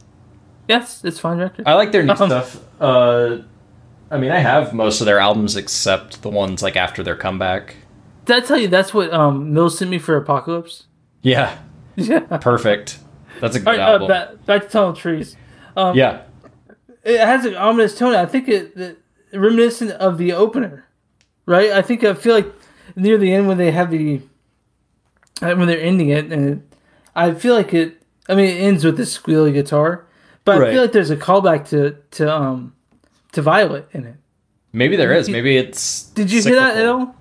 Yes, 0.66 1.04
it's 1.04 1.18
fine 1.20 1.36
record. 1.36 1.66
I 1.68 1.74
like 1.74 1.92
their 1.92 2.02
new 2.02 2.12
Um, 2.18 2.30
stuff. 2.30 2.64
Uh, 2.80 3.38
I 4.10 4.18
mean, 4.18 4.30
I 4.32 4.38
have 4.38 4.72
most 4.72 5.00
of 5.00 5.06
their 5.06 5.18
albums 5.20 5.56
except 5.56 6.22
the 6.22 6.30
ones 6.30 6.62
like 6.62 6.76
after 6.76 7.02
their 7.02 7.16
comeback. 7.16 7.76
Did 8.24 8.42
I 8.42 8.46
tell 8.46 8.58
you 8.58 8.68
that's 8.68 8.92
what 8.92 9.12
um 9.12 9.52
Mills 9.54 9.78
sent 9.78 9.90
me 9.90 9.98
for 9.98 10.16
Apocalypse? 10.16 10.84
Yeah, 11.22 11.58
Yeah. 11.96 12.20
perfect. 12.38 12.98
That's 13.40 13.56
a 13.56 13.60
good 13.60 13.66
right, 13.66 13.78
uh, 13.80 13.92
album. 13.92 14.08
back, 14.08 14.46
back 14.46 14.62
to 14.62 14.68
Tunnel 14.68 14.92
Trees. 14.94 15.36
yeah, 15.76 16.22
It 17.04 17.20
has 17.20 17.44
an 17.44 17.54
ominous 17.54 17.96
tone. 17.96 18.14
I 18.14 18.26
think 18.26 18.48
it, 18.48 18.76
it 18.76 18.98
reminiscent 19.32 19.92
of 19.92 20.18
the 20.18 20.32
opener, 20.32 20.86
right? 21.46 21.70
I 21.70 21.80
think 21.82 22.04
I 22.04 22.14
feel 22.14 22.34
like 22.34 22.52
near 22.96 23.16
the 23.16 23.32
end 23.32 23.48
when 23.48 23.56
they 23.58 23.70
have 23.70 23.90
the 23.90 24.20
uh, 25.40 25.54
when 25.54 25.68
they're 25.68 25.80
ending 25.80 26.08
it, 26.10 26.30
and 26.32 26.48
it, 26.50 26.76
I 27.14 27.32
feel 27.32 27.54
like 27.54 27.72
it. 27.72 28.02
I 28.28 28.34
mean, 28.34 28.46
it 28.56 28.60
ends 28.60 28.84
with 28.84 28.96
the 28.96 29.04
squealy 29.04 29.52
guitar, 29.52 30.06
but 30.44 30.60
I 30.62 30.70
feel 30.72 30.82
like 30.82 30.92
there's 30.92 31.10
a 31.10 31.16
callback 31.16 31.68
to 31.70 31.96
to 32.12 32.34
um 32.34 32.74
to 33.32 33.42
Violet 33.42 33.88
in 33.92 34.04
it. 34.06 34.16
maybe 34.72 34.96
there 34.96 35.12
is. 35.12 35.28
Maybe 35.28 35.56
it's. 35.56 36.04
Did 36.10 36.30
you 36.30 36.42
hear 36.42 36.56
that 36.56 36.76
at 36.76 36.86
all? 36.86 37.14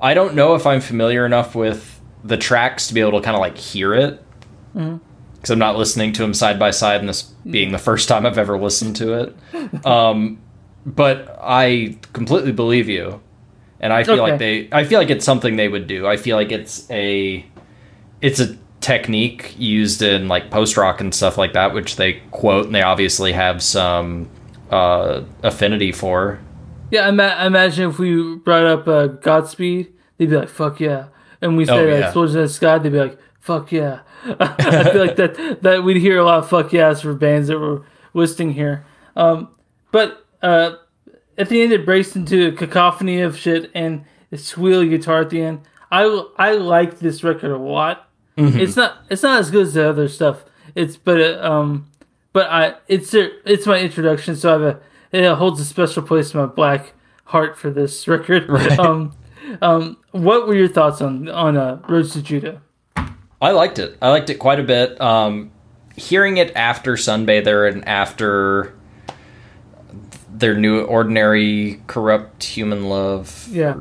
I 0.00 0.14
don't 0.14 0.34
know 0.34 0.54
if 0.54 0.66
I'm 0.66 0.80
familiar 0.80 1.26
enough 1.26 1.54
with 1.54 2.00
the 2.24 2.36
tracks 2.36 2.86
to 2.88 2.94
be 2.94 3.00
able 3.00 3.12
to 3.20 3.24
kind 3.24 3.34
of 3.36 3.40
like 3.40 3.56
hear 3.58 3.94
it. 3.94 4.22
Mm-hmm. 4.74 4.98
Because 5.34 5.50
I'm 5.50 5.58
not 5.58 5.76
listening 5.76 6.12
to 6.14 6.22
them 6.22 6.34
side 6.34 6.58
by 6.58 6.70
side, 6.72 7.00
and 7.00 7.08
this 7.08 7.22
being 7.48 7.70
the 7.72 7.78
first 7.78 8.08
time 8.08 8.26
I've 8.26 8.38
ever 8.38 8.58
listened 8.58 8.96
to 8.96 9.14
it. 9.14 9.36
Um, 9.86 10.40
but 10.86 11.38
I 11.42 11.98
completely 12.14 12.52
believe 12.52 12.88
you. 12.88 13.20
and 13.80 13.92
I 13.92 14.02
feel 14.04 14.14
Okay. 14.14 14.22
like 14.22 14.38
they 14.38 14.68
I 14.72 14.84
feel 14.84 14.98
like 14.98 15.10
it's 15.10 15.24
something 15.24 15.56
they 15.56 15.68
would 15.68 15.86
do. 15.86 16.06
I 16.06 16.16
feel 16.16 16.36
like 16.36 16.50
it's 16.50 16.90
a 16.90 17.44
it's 18.22 18.40
a 18.40 18.56
technique 18.80 19.54
used 19.58 20.00
in 20.02 20.26
like 20.28 20.50
post 20.50 20.76
rock 20.76 21.00
and 21.00 21.14
stuff 21.14 21.36
like 21.36 21.52
that, 21.52 21.74
which 21.74 21.96
they 21.96 22.14
quote 22.30 22.66
and 22.66 22.74
they 22.74 22.82
obviously 22.82 23.32
have 23.32 23.62
some 23.62 24.28
uh, 24.70 25.22
affinity 25.42 25.92
for. 25.92 26.38
Yeah, 26.90 27.06
I, 27.06 27.10
ma- 27.10 27.24
I 27.24 27.46
imagine 27.46 27.90
if 27.90 27.98
we 27.98 28.36
brought 28.36 28.64
up 28.64 28.88
uh, 28.88 29.06
Godspeed, 29.08 29.92
they'd 30.16 30.30
be 30.30 30.36
like, 30.36 30.48
"Fuck 30.48 30.80
yeah," 30.80 31.08
and 31.40 31.56
we 31.56 31.64
Oh, 31.64 31.66
said 31.66 31.88
yeah. 32.00 32.08
uh, 32.08 32.12
"Soldiers 32.12 32.34
in 32.36 32.42
the 32.42 32.48
Sky," 32.48 32.78
they'd 32.78 32.92
be 32.92 32.98
like, 32.98 33.18
"Fuck 33.40 33.72
yeah." 33.72 34.00
I 34.40 34.90
feel 34.90 35.04
like 35.06 35.16
that 35.16 35.62
that 35.62 35.84
we'd 35.84 35.98
hear 35.98 36.18
a 36.18 36.24
lot 36.24 36.38
of 36.38 36.48
"fuck 36.48 36.72
yes" 36.72 37.02
for 37.02 37.14
bands 37.14 37.48
that 37.48 37.58
were 37.58 37.82
listing 38.14 38.52
here. 38.52 38.84
Um, 39.16 39.48
but 39.92 40.26
uh, 40.42 40.72
at 41.36 41.48
the 41.48 41.62
end, 41.62 41.72
it 41.72 41.84
breaks 41.84 42.16
into 42.16 42.48
a 42.48 42.52
cacophony 42.52 43.20
of 43.20 43.36
shit 43.38 43.70
and 43.74 44.04
a 44.32 44.36
squealy 44.36 44.88
guitar 44.88 45.20
at 45.20 45.30
the 45.30 45.40
end. 45.42 45.60
I 45.90 46.04
I 46.36 46.52
like 46.52 46.98
this 46.98 47.22
record 47.22 47.50
a 47.50 47.58
lot. 47.58 48.08
It's 48.36 48.76
not 48.76 48.98
it's 49.10 49.22
not 49.24 49.40
as 49.40 49.50
good 49.50 49.62
as 49.66 49.74
the 49.74 49.88
other 49.88 50.08
stuff. 50.08 50.44
It's 50.74 50.96
but 50.96 51.20
uh, 51.20 51.40
um 51.42 51.86
but 52.38 52.48
I 52.52 52.74
it's 52.86 53.12
a, 53.14 53.30
it's 53.50 53.66
my 53.66 53.80
introduction, 53.80 54.36
so 54.36 54.50
I 54.50 54.52
have 54.52 54.62
a 54.62 54.80
it 55.10 55.34
holds 55.34 55.60
a 55.60 55.64
special 55.64 56.04
place 56.04 56.32
in 56.32 56.38
my 56.38 56.46
black 56.46 56.92
heart 57.24 57.58
for 57.58 57.68
this 57.68 58.06
record. 58.14 58.48
Right. 58.48 58.78
Um, 58.78 59.16
um, 59.60 59.96
what 60.12 60.46
were 60.46 60.54
your 60.54 60.68
thoughts 60.68 61.02
on 61.02 61.28
on 61.28 61.56
uh, 61.56 61.82
Roads 61.88 62.12
to 62.12 62.22
Judah? 62.22 62.62
I 63.42 63.50
liked 63.50 63.80
it. 63.80 63.98
I 64.00 64.10
liked 64.10 64.30
it 64.30 64.36
quite 64.36 64.60
a 64.60 64.62
bit. 64.62 65.00
Um, 65.00 65.50
hearing 65.96 66.36
it 66.36 66.54
after 66.54 66.92
Sunbather 66.92 67.68
and 67.68 67.86
after 67.88 68.72
their 70.32 70.54
new 70.54 70.82
ordinary 70.82 71.82
corrupt 71.88 72.44
human 72.44 72.88
love. 72.88 73.48
Yeah, 73.50 73.80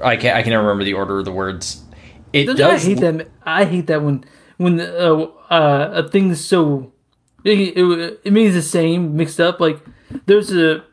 I 0.00 0.16
can't. 0.16 0.36
I 0.36 0.42
can 0.42 0.50
never 0.50 0.62
remember 0.62 0.84
the 0.84 0.94
order 0.94 1.18
of 1.18 1.24
the 1.24 1.32
words. 1.32 1.82
It 2.32 2.50
I 2.50 2.52
does. 2.52 2.84
hate 2.84 3.00
that. 3.00 3.28
I 3.42 3.64
hate 3.64 3.88
that 3.88 4.04
when 4.04 4.22
when 4.58 4.80
uh, 4.80 5.26
uh, 5.50 6.04
a 6.04 6.08
thing 6.08 6.30
is 6.30 6.44
so 6.44 6.92
it, 7.46 7.76
it, 7.78 8.20
it 8.24 8.32
means 8.32 8.54
the 8.54 8.62
same 8.62 9.16
mixed 9.16 9.40
up. 9.40 9.60
Like 9.60 9.78
there's 10.26 10.52
a 10.52 10.84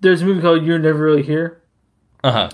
there's 0.00 0.22
a 0.22 0.24
movie 0.24 0.40
called 0.42 0.64
You're 0.64 0.78
Never 0.78 1.02
Really 1.04 1.22
Here. 1.22 1.60
Uh 2.24 2.32
huh. 2.32 2.50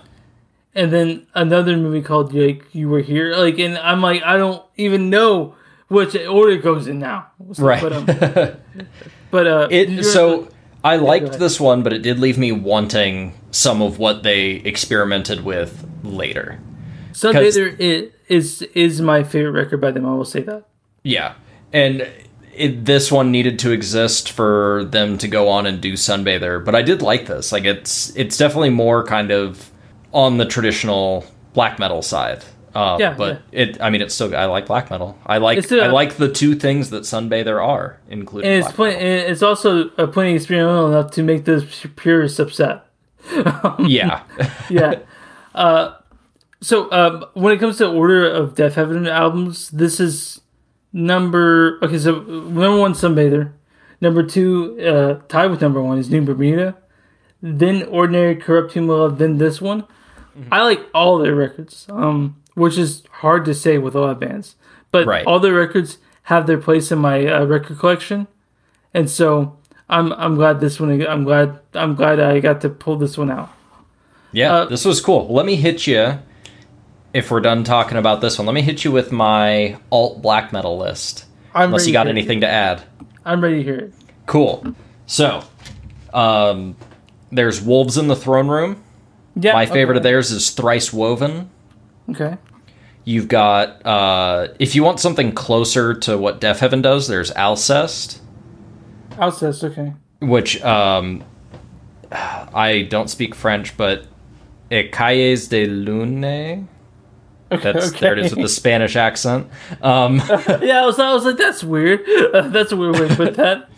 and 0.75 0.93
then 0.93 1.27
another 1.35 1.77
movie 1.77 2.03
called 2.03 2.33
like 2.35 2.65
you 2.75 2.89
were 2.89 3.01
here 3.01 3.35
like 3.37 3.59
and 3.59 3.77
i'm 3.79 4.01
like 4.03 4.23
i 4.23 4.37
don't 4.37 4.63
even 4.77 5.09
know 5.09 5.55
which 5.89 6.15
order 6.17 6.53
it 6.53 6.63
goes 6.63 6.87
in 6.87 6.99
now 6.99 7.27
So, 7.53 7.65
Right. 7.65 7.81
but 7.83 7.93
um, 7.93 8.05
but 9.31 9.47
uh 9.47 9.69
It 9.71 10.05
so 10.05 10.49
I 10.85 10.97
liked 10.97 11.39
this 11.39 11.61
one, 11.61 11.83
but 11.85 11.93
it 11.93 12.03
did 12.03 12.19
leave 12.19 12.37
me 12.39 12.51
wanting 12.51 13.35
some 13.53 13.81
of 13.83 13.99
what 14.01 14.25
they 14.25 14.51
experimented 14.73 15.45
with 15.45 15.87
later. 16.03 16.59
sunbather 17.13 18.11
is 18.29 18.63
is 18.75 19.01
my 19.01 19.23
favorite 19.23 19.53
record 19.53 19.81
by 19.81 19.91
them 19.91 20.05
i 20.07 20.13
will 20.13 20.25
say 20.25 20.43
that 20.43 20.65
Yeah, 21.05 21.35
and 21.73 22.07
it, 22.55 22.85
this 22.85 23.11
one 23.11 23.31
needed 23.31 23.59
to 23.61 23.73
exist 23.73 24.31
for 24.31 24.85
them 24.85 25.19
to 25.19 25.29
go 25.29 25.49
on 25.49 25.67
and 25.67 25.81
do 25.81 25.95
Sunbather, 25.95 26.65
but 26.65 26.75
I 26.75 26.83
did 26.83 27.03
like 27.03 27.27
this. 27.27 27.53
Like 27.53 27.65
it's 27.65 28.15
it's 28.17 28.37
definitely 28.37 28.71
more 28.71 29.05
kind 29.05 29.31
of 29.31 29.71
on 30.13 30.39
the 30.39 30.45
traditional 30.45 31.25
black 31.55 31.79
metal 31.79 32.03
side. 32.03 32.45
Uh, 32.75 32.97
Yeah, 32.99 33.15
but 33.15 33.43
it 33.53 33.81
I 33.81 33.91
mean 33.91 34.01
it's 34.01 34.15
still 34.15 34.35
I 34.35 34.47
like 34.47 34.67
black 34.67 34.91
metal. 34.91 35.19
I 35.27 35.39
like 35.39 35.71
I 35.73 35.89
like 35.89 36.17
the 36.17 36.31
two 36.31 36.55
things 36.55 36.91
that 36.91 37.03
Sunbather 37.03 37.63
are, 37.63 38.01
including 38.09 38.51
and 38.51 38.65
it's 38.65 38.73
plenty, 38.73 39.03
metal. 39.03 39.31
it's 39.31 39.43
also 39.43 39.91
uh, 39.91 40.07
plenty 40.07 40.35
experimental 40.35 40.89
enough 40.89 41.11
to 41.13 41.23
make 41.23 41.45
those 41.45 41.87
purists 41.97 42.39
upset 42.39 42.87
yeah. 43.81 44.23
yeah. 44.71 45.01
Uh, 45.55 45.95
so 46.61 46.91
um, 46.93 47.25
when 47.35 47.55
it 47.55 47.59
comes 47.59 47.79
to 47.79 47.89
order 47.89 48.29
of 48.29 48.55
Deafheaven 48.55 49.09
albums, 49.09 49.71
this 49.71 50.01
is 50.01 50.41
number 50.93 51.79
okay. 51.83 51.99
So 51.99 52.21
number 52.21 52.77
one, 52.77 52.93
Sunbather. 52.95 53.53
Number 54.01 54.23
two, 54.25 54.81
uh, 54.81 55.27
tied 55.29 55.47
with 55.51 55.61
number 55.61 55.81
one 55.81 55.99
is 55.99 56.11
New 56.11 56.23
Bermuda. 56.23 56.77
Then 57.41 57.85
Ordinary 57.85 58.35
Corrupt 58.37 58.73
Human 58.73 58.97
Love. 58.99 59.19
Then 59.19 59.39
this 59.39 59.61
one. 59.61 59.85
I 60.51 60.63
like 60.63 60.81
all 60.95 61.19
their 61.19 61.35
records, 61.35 61.87
um, 61.91 62.37
which 62.55 62.79
is 62.79 63.03
hard 63.21 63.45
to 63.45 63.53
say 63.55 63.77
with 63.77 63.95
a 63.95 64.01
lot 64.01 64.11
of 64.13 64.21
bands. 64.21 64.57
But 64.91 65.07
Right. 65.07 65.27
all 65.27 65.39
their 65.41 65.53
records 65.53 65.99
have 66.25 66.47
their 66.47 66.57
place 66.57 66.91
in 66.91 66.99
my 67.01 67.27
uh, 67.27 67.45
record 67.45 67.79
collection, 67.79 68.27
and 68.95 69.11
so 69.11 69.59
I'm 69.91 70.13
I'm 70.15 70.37
glad 70.37 70.61
this 70.61 70.81
one. 70.81 71.07
I'm 71.07 71.25
glad 71.25 71.59
I'm 71.75 71.95
glad 71.95 72.19
I 72.19 72.41
got 72.41 72.61
to 72.63 72.71
pull 72.71 72.97
this 72.97 73.19
one 73.19 73.31
out. 73.31 73.51
Yeah, 74.33 74.55
Uh, 74.55 74.65
this 74.65 74.85
was 74.87 75.01
cool. 75.03 75.29
Let 75.33 75.45
me 75.45 75.57
hit 75.57 75.87
you. 75.87 76.19
If 77.15 77.31
we're 77.31 77.41
done 77.41 77.65
talking 77.65 77.99
about 77.99 78.21
this 78.21 78.39
one, 78.39 78.47
let 78.47 78.55
me 78.55 78.63
hit 78.63 78.85
you 78.85 78.93
with 78.93 79.13
my 79.13 79.79
alt 79.91 80.23
black 80.23 80.53
metal 80.53 80.79
list. 80.79 81.27
I'm 81.55 81.67
Unless 81.67 81.87
you 81.87 81.93
got 81.93 82.09
anything 82.09 82.41
to 82.41 82.49
add. 82.49 82.83
I'm 83.25 83.43
ready 83.43 83.59
to 83.59 83.63
hear 83.63 83.79
it. 83.79 83.95
Cool. 84.27 84.75
So, 85.07 85.45
um, 86.15 86.77
there's 87.31 87.61
Wolves 87.61 87.99
in 87.99 88.09
the 88.09 88.17
Throne 88.17 88.49
Room. 88.49 88.83
Yeah, 89.37 89.53
My 89.53 89.67
favorite 89.67 89.97
of 89.97 90.03
theirs 90.03 90.31
is 90.31 90.51
Thrice 90.51 90.93
Woven. 90.93 91.51
Okay. 92.11 92.37
You've 93.05 93.29
got, 93.29 93.85
uh, 93.85 94.49
if 94.59 94.75
you 94.75 94.85
want 94.85 95.01
something 95.01 95.33
closer 95.33 95.95
to 95.95 96.17
what 96.17 96.41
Deafheaven 96.41 96.83
does, 96.83 97.09
there's 97.09 97.31
Alcest, 97.33 98.21
Alcest, 99.13 99.65
okay. 99.65 99.93
which 100.21 100.63
um, 100.63 101.25
I 102.13 102.87
don't 102.89 103.11
speak 103.11 103.35
French, 103.35 103.77
but 103.77 104.07
Écailles 104.71 105.49
de 105.49 105.67
Lune. 105.67 106.69
That's 107.61 107.89
okay. 107.89 108.01
there 108.01 108.13
it 108.13 108.19
is 108.21 108.33
with 108.35 108.43
the 108.43 108.49
Spanish 108.49 108.97
accent. 108.97 109.49
Um, 109.81 110.17
yeah, 110.61 110.83
I 110.83 110.87
was, 110.87 110.99
I 110.99 111.13
was 111.13 111.25
like, 111.25 111.37
that's 111.37 111.63
weird. 111.65 112.01
Uh, 112.09 112.49
that's 112.49 112.73
a 112.73 112.77
weird 112.77 112.99
way 112.99 113.09
to 113.09 113.17
put 113.17 113.35
that. 113.35 113.69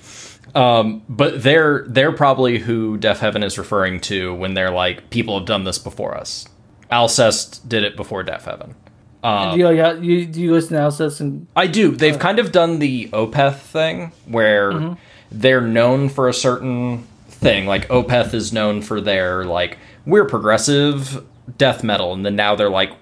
um, 0.54 1.02
but 1.08 1.42
they're 1.42 1.84
they're 1.88 2.12
probably 2.12 2.58
who 2.58 2.98
Deafheaven 2.98 3.44
is 3.44 3.58
referring 3.58 4.00
to 4.02 4.34
when 4.34 4.54
they're 4.54 4.70
like 4.70 5.10
people 5.10 5.38
have 5.38 5.46
done 5.46 5.64
this 5.64 5.78
before 5.78 6.16
us. 6.16 6.46
Alcest 6.90 7.68
did 7.68 7.82
it 7.82 7.96
before 7.96 8.22
Deafheaven. 8.22 8.74
do 9.22 9.58
you 9.58 9.68
like 9.68 10.02
you 10.02 10.26
do 10.26 10.40
you 10.40 10.52
listen 10.52 10.76
to 10.76 10.82
Alcest 10.82 11.20
and 11.20 11.46
I 11.56 11.66
do. 11.66 11.92
They've 11.96 12.18
kind 12.18 12.38
of 12.38 12.52
done 12.52 12.78
the 12.78 13.08
Opeth 13.08 13.58
thing 13.58 14.12
where 14.26 14.96
they're 15.32 15.60
known 15.60 16.08
for 16.08 16.28
a 16.28 16.34
certain 16.34 17.06
thing. 17.28 17.66
Like 17.66 17.88
Opeth 17.88 18.34
is 18.34 18.52
known 18.52 18.80
for 18.82 19.00
their 19.00 19.44
like 19.44 19.78
we're 20.06 20.26
progressive 20.26 21.24
death 21.58 21.82
metal, 21.84 22.12
and 22.12 22.24
then 22.24 22.36
now 22.36 22.54
they're 22.54 22.70
like 22.70 22.92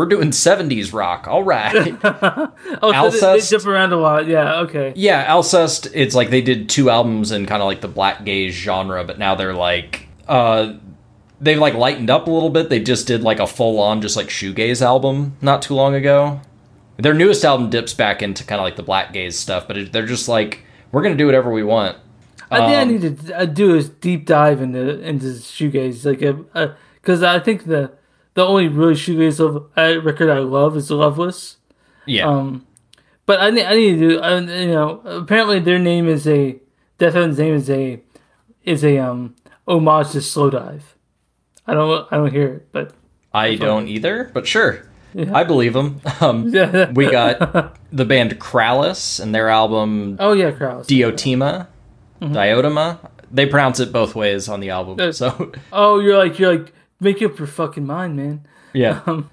we're 0.00 0.06
doing 0.06 0.30
'70s 0.30 0.94
rock. 0.94 1.28
All 1.28 1.42
right. 1.42 1.94
oh, 2.02 2.50
so 2.80 2.90
they, 2.90 2.90
they 2.90 2.96
Alcest? 2.96 3.50
jump 3.50 3.66
around 3.66 3.92
a 3.92 3.96
lot. 3.98 4.26
Yeah, 4.26 4.60
okay. 4.60 4.94
yeah, 4.96 5.30
Alcest. 5.30 5.90
It's 5.92 6.14
like 6.14 6.30
they 6.30 6.40
did 6.40 6.70
two 6.70 6.88
albums 6.88 7.32
in 7.32 7.44
kind 7.44 7.60
of 7.60 7.66
like 7.66 7.82
the 7.82 7.88
black 7.88 8.24
gaze 8.24 8.54
genre, 8.54 9.04
but 9.04 9.18
now 9.18 9.34
they're 9.34 9.52
like 9.54 10.08
uh 10.26 10.72
they've 11.38 11.58
like 11.58 11.74
lightened 11.74 12.08
up 12.08 12.26
a 12.28 12.30
little 12.30 12.48
bit. 12.48 12.70
They 12.70 12.80
just 12.80 13.06
did 13.06 13.22
like 13.22 13.40
a 13.40 13.46
full 13.46 13.78
on 13.78 14.00
just 14.00 14.16
like 14.16 14.28
shoegaze 14.28 14.80
album 14.80 15.36
not 15.42 15.60
too 15.60 15.74
long 15.74 15.94
ago. 15.94 16.40
Their 16.96 17.14
newest 17.14 17.44
album 17.44 17.68
dips 17.68 17.92
back 17.92 18.22
into 18.22 18.42
kind 18.44 18.58
of 18.58 18.64
like 18.64 18.76
the 18.76 18.82
black 18.82 19.12
gaze 19.12 19.38
stuff, 19.38 19.68
but 19.68 19.76
it, 19.76 19.92
they're 19.92 20.06
just 20.06 20.28
like 20.28 20.64
we're 20.92 21.02
gonna 21.02 21.14
do 21.14 21.26
whatever 21.26 21.52
we 21.52 21.62
want. 21.62 21.98
I 22.50 22.56
think 22.58 22.70
I 22.78 22.82
Um, 22.82 22.88
need 22.88 23.18
to 23.26 23.38
uh, 23.40 23.44
do 23.44 23.76
a 23.76 23.82
deep 23.82 24.24
dive 24.24 24.62
into 24.62 24.98
into 25.00 25.26
shoegaze, 25.26 26.06
like 26.06 26.22
a 26.22 26.74
because 27.02 27.22
I 27.22 27.38
think 27.38 27.66
the 27.66 27.92
the 28.34 28.44
only 28.46 28.68
really 28.68 28.94
shoegaze 28.94 29.40
of, 29.40 29.66
uh, 29.76 30.00
record 30.02 30.30
I 30.30 30.38
love 30.38 30.76
is 30.76 30.90
Loveless. 30.90 31.56
Yeah, 32.06 32.26
Um, 32.28 32.66
but 33.26 33.40
I 33.40 33.50
need 33.50 33.64
I 33.64 33.74
need 33.76 33.98
to 33.98 34.08
do. 34.08 34.20
Uh, 34.20 34.40
you 34.40 34.66
know, 34.68 35.00
apparently 35.04 35.60
their 35.60 35.78
name 35.78 36.08
is 36.08 36.26
a 36.26 36.58
Deafheaven's 36.98 37.38
name 37.38 37.54
is 37.54 37.70
a 37.70 38.00
is 38.64 38.84
a 38.84 38.98
um 38.98 39.34
homage 39.68 40.10
to 40.12 40.18
Slowdive. 40.18 40.82
I 41.66 41.74
don't 41.74 42.06
I 42.10 42.16
don't 42.16 42.32
hear 42.32 42.54
it, 42.54 42.72
but 42.72 42.92
I 43.32 43.54
don't 43.54 43.86
either, 43.86 44.30
but 44.34 44.46
sure, 44.46 44.88
I 45.32 45.44
believe 45.44 45.72
them. 45.74 46.00
Um, 46.20 46.48
yeah. 46.48 46.90
we 46.94 47.08
got 47.10 47.76
the 47.92 48.04
band 48.04 48.40
Krallice 48.40 49.20
and 49.20 49.32
their 49.34 49.48
album 49.48 50.16
oh 50.18 50.32
yeah, 50.32 50.50
Kraus. 50.50 50.86
Diotima, 50.86 51.68
Diotoma. 52.20 52.98
They 53.30 53.46
pronounce 53.46 53.78
it 53.78 53.92
both 53.92 54.16
ways 54.16 54.48
on 54.48 54.58
the 54.60 54.70
album, 54.70 54.98
Uh, 54.98 55.12
so 55.12 55.52
oh, 55.72 56.00
you're 56.00 56.18
like 56.18 56.38
you're 56.38 56.56
like 56.56 56.72
make 57.00 57.22
up 57.22 57.38
your 57.38 57.48
fucking 57.48 57.86
mind, 57.86 58.16
man. 58.16 58.46
yeah. 58.72 59.00
Um, 59.06 59.26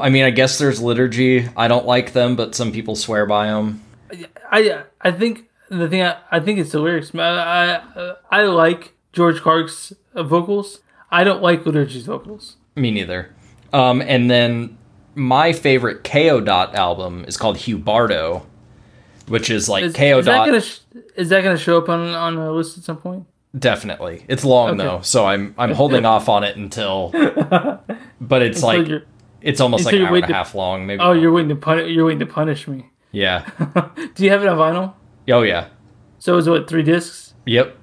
I 0.00 0.08
mean, 0.08 0.24
I 0.24 0.30
guess 0.30 0.56
there's 0.58 0.80
liturgy. 0.80 1.48
I 1.56 1.68
don't 1.68 1.84
like 1.84 2.12
them, 2.14 2.36
but 2.36 2.54
some 2.54 2.72
people 2.72 2.96
swear 2.96 3.26
by 3.26 3.48
them. 3.48 3.82
I 4.50 4.82
I 5.00 5.10
think 5.10 5.48
the 5.68 5.88
thing 5.88 6.02
I, 6.02 6.16
I 6.30 6.40
think 6.40 6.58
it's 6.58 6.72
the 6.72 6.80
lyrics. 6.80 7.14
I 7.14 7.82
I, 7.84 8.14
I 8.30 8.42
like 8.44 8.94
George 9.12 9.40
Clarke's 9.42 9.92
vocals. 10.14 10.80
I 11.10 11.24
don't 11.24 11.42
like 11.42 11.64
Liturgy's 11.64 12.06
vocals. 12.06 12.56
Me 12.76 12.90
neither. 12.90 13.34
Um, 13.72 14.00
and 14.00 14.30
then 14.30 14.78
my 15.14 15.52
favorite 15.52 16.04
Kayo 16.04 16.42
Dot 16.44 16.74
album 16.74 17.24
is 17.26 17.36
called 17.36 17.56
Hubardo, 17.58 18.46
which 19.26 19.50
is 19.50 19.68
like 19.68 19.84
Is, 19.84 19.94
Kayo 19.94 20.20
is 20.20 20.24
that 20.26 20.36
Dot. 20.38 20.46
gonna 20.46 20.60
sh- 20.62 20.80
is 21.16 21.28
that 21.28 21.42
gonna 21.44 21.58
show 21.58 21.76
up 21.78 21.88
on 21.90 22.00
on 22.14 22.36
a 22.38 22.50
list 22.52 22.78
at 22.78 22.84
some 22.84 22.96
point? 22.96 23.26
Definitely, 23.56 24.24
it's 24.28 24.44
long 24.44 24.70
Okay. 24.70 24.82
though, 24.82 25.00
so 25.02 25.24
I'm 25.26 25.54
I'm 25.56 25.72
holding 25.72 26.04
off 26.12 26.28
on 26.28 26.44
it 26.44 26.56
until 26.56 27.10
but 28.20 28.42
it's 28.42 28.60
So 28.60 28.66
like 28.66 28.88
it's 29.40 29.60
almost 29.60 29.84
like 29.86 29.94
an 29.94 30.02
hour 30.02 30.16
and 30.16 30.24
a 30.24 30.32
half 30.34 30.54
long, 30.54 30.86
maybe. 30.86 31.00
oh, 31.00 31.12
you're 31.12 31.32
waiting 31.32 31.48
to 31.50 31.56
punish. 31.56 31.90
You're 31.90 32.04
waiting 32.04 32.18
to 32.20 32.26
punish 32.26 32.68
me. 32.68 32.90
yeah. 33.12 33.48
Do 34.14 34.24
you 34.24 34.30
have 34.30 34.42
it 34.42 34.48
on 34.48 34.58
vinyl? 34.58 34.94
Oh 35.32 35.42
yeah. 35.42 35.68
So 36.18 36.36
is 36.36 36.46
it 36.46 36.50
what 36.50 36.68
three 36.68 36.82
discs? 36.82 37.34
Yep. 37.46 37.76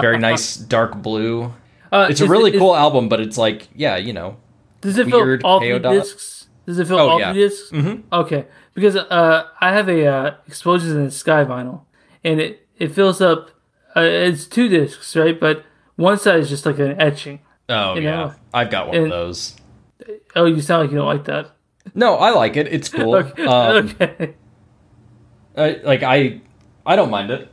Very 0.00 0.18
nice 0.18 0.56
dark 0.56 0.96
blue. 1.02 1.54
Uh, 1.92 2.06
It's 2.10 2.20
a 2.20 2.26
really 2.28 2.50
it- 2.50 2.54
is- 2.56 2.60
cool 2.60 2.76
album, 2.76 3.08
but 3.08 3.20
it's 3.20 3.38
like 3.38 3.68
yeah, 3.74 3.96
you 3.96 4.12
know. 4.12 4.36
Does 4.82 4.98
it 4.98 5.06
feel 5.06 5.38
all 5.44 5.60
three 5.60 5.70
Peyote. 5.70 5.92
discs? 5.92 6.48
Does 6.66 6.78
it 6.78 6.86
feel 6.86 6.98
Oh, 6.98 7.08
all 7.10 7.18
yeah. 7.20 7.32
three 7.32 7.42
discs? 7.42 7.70
Mm-hmm. 7.70 8.02
Okay, 8.12 8.46
because 8.74 8.96
uh, 8.96 9.44
I 9.60 9.72
have 9.72 9.88
a 9.88 10.06
uh, 10.06 10.34
Explosions 10.46 10.92
in 10.92 11.04
the 11.04 11.10
Sky 11.10 11.44
vinyl, 11.44 11.82
and 12.24 12.40
it 12.40 12.66
it 12.78 12.88
fills 12.92 13.20
up. 13.20 13.50
Uh, 13.96 14.00
it's 14.02 14.46
two 14.46 14.68
discs, 14.68 15.16
right? 15.16 15.38
But 15.38 15.64
one 15.96 16.18
side 16.18 16.40
is 16.40 16.48
just 16.48 16.66
like 16.66 16.78
an 16.78 17.00
etching. 17.00 17.40
Oh 17.68 17.94
yeah. 17.94 18.10
know, 18.10 18.34
I've 18.54 18.70
got 18.70 18.88
one 18.88 18.96
of 18.96 19.08
those. 19.10 19.56
Oh, 20.34 20.44
you 20.46 20.60
sound 20.60 20.82
like 20.82 20.90
you 20.90 20.96
don't 20.96 21.06
like 21.06 21.24
that. 21.24 21.50
No, 21.94 22.16
I 22.16 22.30
like 22.30 22.56
it. 22.56 22.68
It's 22.68 22.88
cool. 22.88 23.14
Okay. 23.16 23.44
Um, 23.44 23.96
okay. 24.00 24.34
I, 25.56 25.80
like 25.82 26.02
I 26.02 26.40
I 26.86 26.96
don't 26.96 27.10
mind 27.10 27.30
it. 27.30 27.52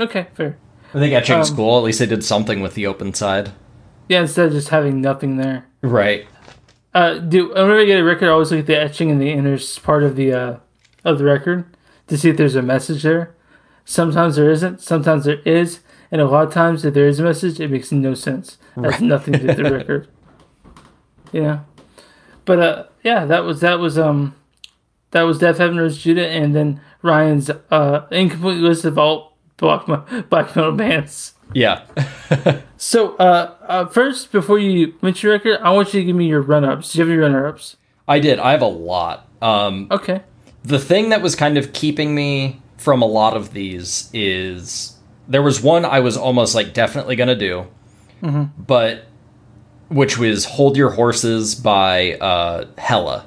Okay. 0.00 0.26
Fair. 0.34 0.58
I 0.94 0.98
think 0.98 1.12
etching's 1.12 1.50
Um, 1.50 1.56
cool. 1.56 1.78
At 1.78 1.84
least 1.84 1.98
they 1.98 2.06
did 2.06 2.24
something 2.24 2.60
with 2.60 2.74
the 2.74 2.86
open 2.86 3.12
side. 3.12 3.52
Yeah. 4.08 4.22
Instead 4.22 4.46
of 4.46 4.52
just 4.52 4.68
having 4.70 5.00
nothing 5.00 5.36
there. 5.36 5.66
Right. 5.82 6.26
Uh, 6.94 7.18
do 7.18 7.48
whenever 7.50 7.78
I 7.78 7.84
get 7.84 8.00
a 8.00 8.04
record, 8.04 8.28
I 8.28 8.32
always 8.32 8.50
look 8.50 8.60
at 8.60 8.66
the 8.66 8.80
etching 8.80 9.10
in 9.10 9.18
the 9.18 9.30
inner 9.30 9.58
part 9.82 10.02
of 10.02 10.16
the 10.16 10.32
uh, 10.32 10.56
of 11.04 11.18
the 11.18 11.24
record 11.24 11.66
to 12.06 12.16
see 12.16 12.30
if 12.30 12.36
there's 12.38 12.56
a 12.56 12.62
message 12.62 13.02
there. 13.02 13.35
Sometimes 13.86 14.36
there 14.36 14.50
isn't. 14.50 14.80
Sometimes 14.82 15.24
there 15.24 15.40
is, 15.46 15.80
and 16.10 16.20
a 16.20 16.26
lot 16.26 16.46
of 16.48 16.52
times, 16.52 16.84
if 16.84 16.92
there 16.92 17.06
is 17.08 17.18
a 17.20 17.22
message, 17.22 17.58
it 17.60 17.70
makes 17.70 17.90
no 17.92 18.12
sense. 18.14 18.58
It 18.76 18.82
has 18.84 18.92
Right. 18.94 19.00
nothing 19.00 19.32
to 19.34 19.38
do 19.38 19.46
with 19.46 19.56
the 19.56 19.72
record. 19.78 20.08
Yeah, 21.32 21.60
but 22.44 22.58
uh, 22.60 22.84
yeah, 23.02 23.24
that 23.24 23.44
was 23.44 23.60
that 23.60 23.78
was 23.78 23.96
um, 23.98 24.34
that 25.12 25.22
was 25.22 25.38
Deafheaven 25.38 25.78
Rose 25.78 25.98
Judah, 25.98 26.26
and 26.28 26.54
then 26.54 26.80
Ryan's 27.02 27.48
uh 27.70 28.06
incomplete 28.10 28.58
list 28.58 28.84
of 28.84 28.98
all 28.98 29.36
black 29.56 29.86
black 30.30 30.54
metal 30.56 30.72
bands. 30.72 31.34
Yeah. 31.52 31.82
So 32.78 33.16
uh, 33.16 33.54
uh, 33.66 33.86
first, 33.86 34.30
before 34.32 34.58
you 34.58 34.94
mention 35.00 35.28
your 35.28 35.36
record, 35.38 35.58
I 35.62 35.70
want 35.70 35.94
you 35.94 36.00
to 36.00 36.04
give 36.06 36.14
me 36.14 36.26
your 36.26 36.42
run 36.42 36.62
ups. 36.62 36.92
Do 36.92 36.98
you 36.98 37.04
have 37.04 37.10
any 37.10 37.18
runner 37.18 37.46
ups? 37.46 37.76
I 38.06 38.18
did. 38.20 38.38
I 38.38 38.50
have 38.50 38.60
a 38.60 38.66
lot. 38.66 39.26
Um 39.40 39.88
Okay. 39.90 40.20
the 40.62 40.78
thing 40.78 41.08
that 41.08 41.22
was 41.22 41.34
kind 41.34 41.56
of 41.56 41.72
keeping 41.72 42.14
me 42.14 42.60
from 42.86 43.02
a 43.02 43.06
lot 43.06 43.36
of 43.36 43.52
these 43.52 44.08
is 44.12 44.94
there 45.26 45.42
was 45.42 45.60
one 45.60 45.84
I 45.84 45.98
was 45.98 46.16
almost 46.16 46.54
like 46.54 46.72
definitely 46.72 47.16
gonna 47.16 47.34
do, 47.34 47.66
but 48.56 49.06
which 49.88 50.16
was 50.18 50.44
"Hold 50.44 50.76
Your 50.76 50.90
Horses" 50.90 51.56
by 51.56 52.12
uh, 52.14 52.66
Hella. 52.78 53.26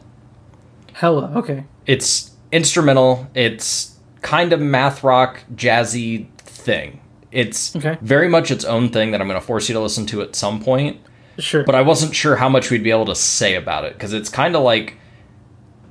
Hella. 0.93 1.34
Okay. 1.36 1.66
It's 1.86 2.32
instrumental. 2.53 3.28
It's 3.34 3.97
kind 4.22 4.53
of 4.53 4.62
math 4.62 5.03
rock, 5.03 5.43
jazzy 5.53 6.28
thing. 6.38 7.01
It's 7.30 7.76
Okay. 7.76 7.97
very 8.01 8.30
much 8.30 8.51
its 8.51 8.64
own 8.64 8.88
thing 8.88 9.12
that 9.12 9.20
I'm 9.20 9.28
going 9.28 9.39
to 9.39 9.45
force 9.45 9.68
you 9.68 9.74
to 9.74 9.82
listen 9.82 10.05
to 10.07 10.22
at 10.22 10.38
some 10.38 10.62
point. 10.62 11.01
Sure. 11.38 11.66
But 11.66 11.76
I 11.76 11.82
wasn't 11.82 12.16
sure 12.16 12.38
how 12.38 12.47
much 12.47 12.72
we'd 12.72 12.84
be 12.84 12.91
able 12.91 13.05
to 13.07 13.16
say 13.16 13.55
about 13.55 13.84
it 13.84 13.91
because 13.93 14.14
it's 14.14 14.30
kind 14.30 14.55
of 14.55 14.64
like 14.64 14.95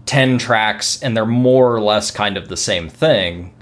10 0.07 0.39
tracks 0.39 1.03
and 1.03 1.15
they're 1.15 1.27
more 1.27 1.75
or 1.75 1.81
less 1.83 2.11
kind 2.11 2.37
of 2.39 2.49
the 2.49 2.57
same 2.57 2.89
thing. 2.89 3.55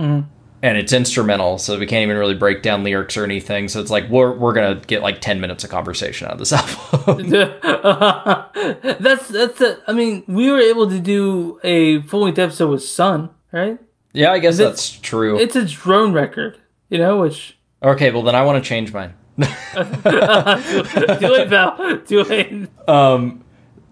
Mm-hmm. 0.00 0.28
And 0.62 0.76
it's 0.76 0.92
instrumental, 0.92 1.56
so 1.56 1.78
we 1.78 1.86
can't 1.86 2.02
even 2.02 2.18
really 2.18 2.34
break 2.34 2.62
down 2.62 2.84
lyrics 2.84 3.16
or 3.16 3.24
anything. 3.24 3.68
So 3.68 3.80
it's 3.80 3.90
like 3.90 4.10
we're, 4.10 4.36
we're 4.36 4.52
going 4.52 4.78
to 4.78 4.86
get 4.86 5.00
like 5.00 5.22
10 5.22 5.40
minutes 5.40 5.64
of 5.64 5.70
conversation 5.70 6.26
out 6.26 6.34
of 6.34 6.38
this 6.38 6.52
album. 6.92 7.30
that's 9.00 9.28
that's. 9.28 9.60
A, 9.62 9.78
I 9.86 9.94
mean, 9.94 10.22
we 10.26 10.50
were 10.50 10.58
able 10.58 10.90
to 10.90 11.00
do 11.00 11.58
a 11.64 12.02
full 12.02 12.24
length 12.24 12.38
episode 12.38 12.68
with 12.70 12.82
Sun, 12.82 13.30
right? 13.52 13.78
yeah, 14.12 14.32
I 14.32 14.38
guess 14.38 14.58
that's 14.58 14.90
true. 14.90 15.38
It's 15.38 15.56
a 15.56 15.64
drone 15.64 16.12
record, 16.12 16.58
you 16.88 16.98
know. 16.98 17.20
Which 17.20 17.56
okay, 17.82 18.10
well, 18.10 18.22
then 18.22 18.34
I 18.34 18.42
want 18.42 18.62
to 18.62 18.68
change 18.68 18.92
mine. 18.92 19.14
do 19.38 19.46
it, 19.46 21.48
Val. 21.48 21.96
Do 22.06 22.20
it. 22.20 22.88
Um, 22.88 23.44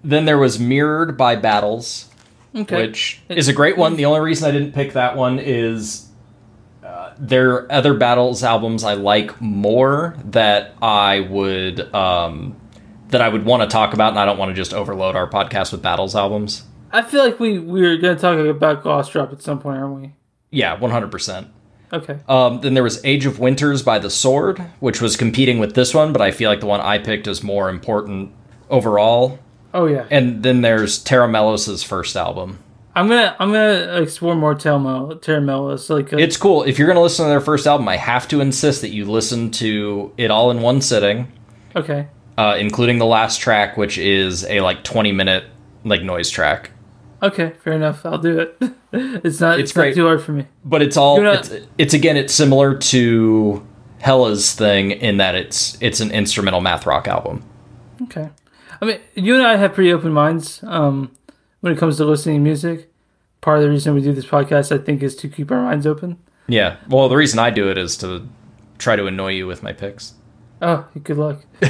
then 0.05 0.25
there 0.25 0.39
was 0.39 0.59
Mirrored 0.59 1.17
by 1.17 1.37
Battles. 1.37 2.07
Okay. 2.55 2.77
which 2.77 3.21
is 3.29 3.49
a 3.49 3.53
great 3.53 3.77
one. 3.77 3.97
The 3.97 4.07
only 4.07 4.21
reason 4.21 4.49
I 4.49 4.53
didn't 4.53 4.73
pick 4.73 4.95
that 4.95 5.17
one 5.17 5.39
is 5.39 6.09
uh, 6.83 7.13
there 7.19 7.51
are 7.53 7.73
other 7.73 7.95
Battles 7.95 8.43
albums 8.43 8.85
I 8.85 8.95
like 8.95 9.41
more 9.41 10.17
that 10.25 10.75
I 10.81 11.21
would 11.21 11.95
um, 11.95 12.57
that 13.09 13.21
I 13.21 13.29
would 13.29 13.45
want 13.45 13.63
to 13.63 13.69
talk 13.69 13.93
about, 13.95 14.11
and 14.11 14.19
I 14.19 14.25
don't 14.25 14.39
want 14.39 14.51
to 14.51 14.55
just 14.55 14.73
overload 14.73 15.15
our 15.17 15.29
podcast 15.29 15.73
with 15.73 15.83
Battles 15.83 16.17
albums. 16.17 16.65
I 16.91 17.03
feel 17.03 17.23
like 17.23 17.39
we 17.39 17.59
we 17.59 17.83
were 17.83 17.97
gonna 17.97 18.19
talk 18.19 18.39
about 18.39 18.83
Gloss 18.83 19.11
Drop 19.11 19.33
at 19.33 19.43
some 19.43 19.61
point, 19.61 19.79
aren't 19.79 20.01
we? 20.01 20.15
Yeah, 20.51 20.79
one 20.79 20.91
hundred 20.91 21.11
percent. 21.11 21.49
Okay. 21.93 22.19
Um, 22.29 22.61
then 22.61 22.75
there 22.75 22.83
was 22.83 23.03
Age 23.05 23.25
of 23.27 23.39
Winters 23.39 23.83
by 23.83 23.99
The 23.99 24.11
Sword, 24.11 24.59
which 24.81 25.01
was 25.01 25.17
competing 25.17 25.59
with 25.59 25.75
this 25.75 25.95
one, 25.95 26.13
but 26.13 26.21
I 26.21 26.31
feel 26.31 26.51
like 26.51 26.61
the 26.61 26.67
one 26.67 26.81
I 26.81 26.99
picked 26.99 27.27
is 27.27 27.43
more 27.43 27.71
important 27.71 28.33
overall. 28.69 29.39
Oh 29.79 29.87
yeah. 29.87 30.07
And 30.11 30.43
then 30.43 30.63
there's 30.63 30.99
Tera 30.99 31.29
Melos' 31.29 31.85
first 31.85 32.17
album. 32.17 32.59
I'm 32.97 33.07
gonna 33.07 33.37
I'm 33.39 33.53
gonna 33.53 34.03
explore 34.03 34.35
more 34.35 34.57
Terramel 34.57 35.23
Tera 35.23 35.41
Melos. 35.41 35.89
Like 35.89 36.13
uh, 36.13 36.17
It's 36.17 36.37
cool. 36.37 36.65
If 36.65 36.81
you're 36.81 36.89
going 36.89 36.97
to 36.97 37.01
listen 37.01 37.25
to 37.27 37.29
their 37.29 37.41
first 37.41 37.65
album, 37.65 37.87
I 37.87 37.97
have 37.97 38.27
to 38.29 38.41
insist 38.41 38.81
that 38.81 38.89
you 38.89 39.05
listen 39.05 39.53
to 39.53 40.13
it 40.17 40.33
all 40.33 40.51
in 40.51 40.63
one 40.63 40.81
sitting, 40.81 41.31
okay. 41.77 42.09
uh, 42.37 42.57
including 42.59 42.99
the 42.99 43.07
last 43.07 43.41
track, 43.41 43.77
which 43.77 43.99
is 43.99 44.45
a 44.47 44.63
like 44.63 44.83
20 44.83 45.13
minute 45.13 45.45
like 45.85 46.03
noise 46.03 46.29
track. 46.29 46.73
Okay. 47.23 47.53
Fair 47.63 47.75
enough. 47.75 48.05
I'll 48.05 48.19
do 48.19 48.41
it. 48.41 48.57
it's 48.93 49.39
not. 49.39 49.61
It's, 49.61 49.71
It's 49.71 49.77
not 49.77 49.95
too 49.95 50.07
hard 50.07 50.21
for 50.21 50.33
me. 50.33 50.47
But 50.65 50.83
it's 50.83 50.97
all 50.97 51.21
not- 51.21 51.49
it's, 51.53 51.67
it's 51.79 51.95
again 51.95 52.17
it's 52.17 52.35
similar 52.35 52.77
to 52.77 53.65
Hella's 54.01 54.55
thing 54.55 54.91
in 54.91 55.19
that 55.19 55.37
it's 55.37 55.79
it's 55.81 56.01
an 56.01 56.11
instrumental 56.11 56.61
math 56.61 56.85
rock 56.85 57.07
album. 57.07 57.45
Okay. 58.03 58.29
I 58.81 58.85
mean, 58.85 59.01
you 59.15 59.35
and 59.35 59.47
I 59.47 59.57
have 59.57 59.75
pretty 59.75 59.93
open 59.93 60.13
minds 60.13 60.63
um, 60.65 61.11
when 61.61 61.73
it 61.73 61.79
comes 61.79 61.97
to 61.97 62.05
listening 62.05 62.37
to 62.37 62.41
music. 62.41 62.93
Part 63.41 63.59
of 63.59 63.63
the 63.63 63.71
reason 63.71 63.95
we 63.95 64.03
do 64.03 64.13
this 64.13 64.27
podcast, 64.27 64.73
I 64.73 64.83
think, 64.83 65.03
is 65.03 65.15
to 65.17 65.29
keep 65.29 65.51
our 65.51 65.63
minds 65.63 65.87
open. 65.87 66.19
Yeah. 66.49 66.77
Well, 66.89 67.09
the 67.09 67.17
reason 67.17 67.39
I 67.39 67.51
do 67.51 67.71
it 67.71 67.79
is 67.79 67.97
to 67.99 68.29
try 68.79 68.97
to 68.97 69.07
annoy 69.07 69.33
you 69.33 69.47
with 69.47 69.63
my 69.63 69.73
picks. 69.73 70.15
Oh, 70.61 70.87
good 71.03 71.19
luck. 71.19 71.45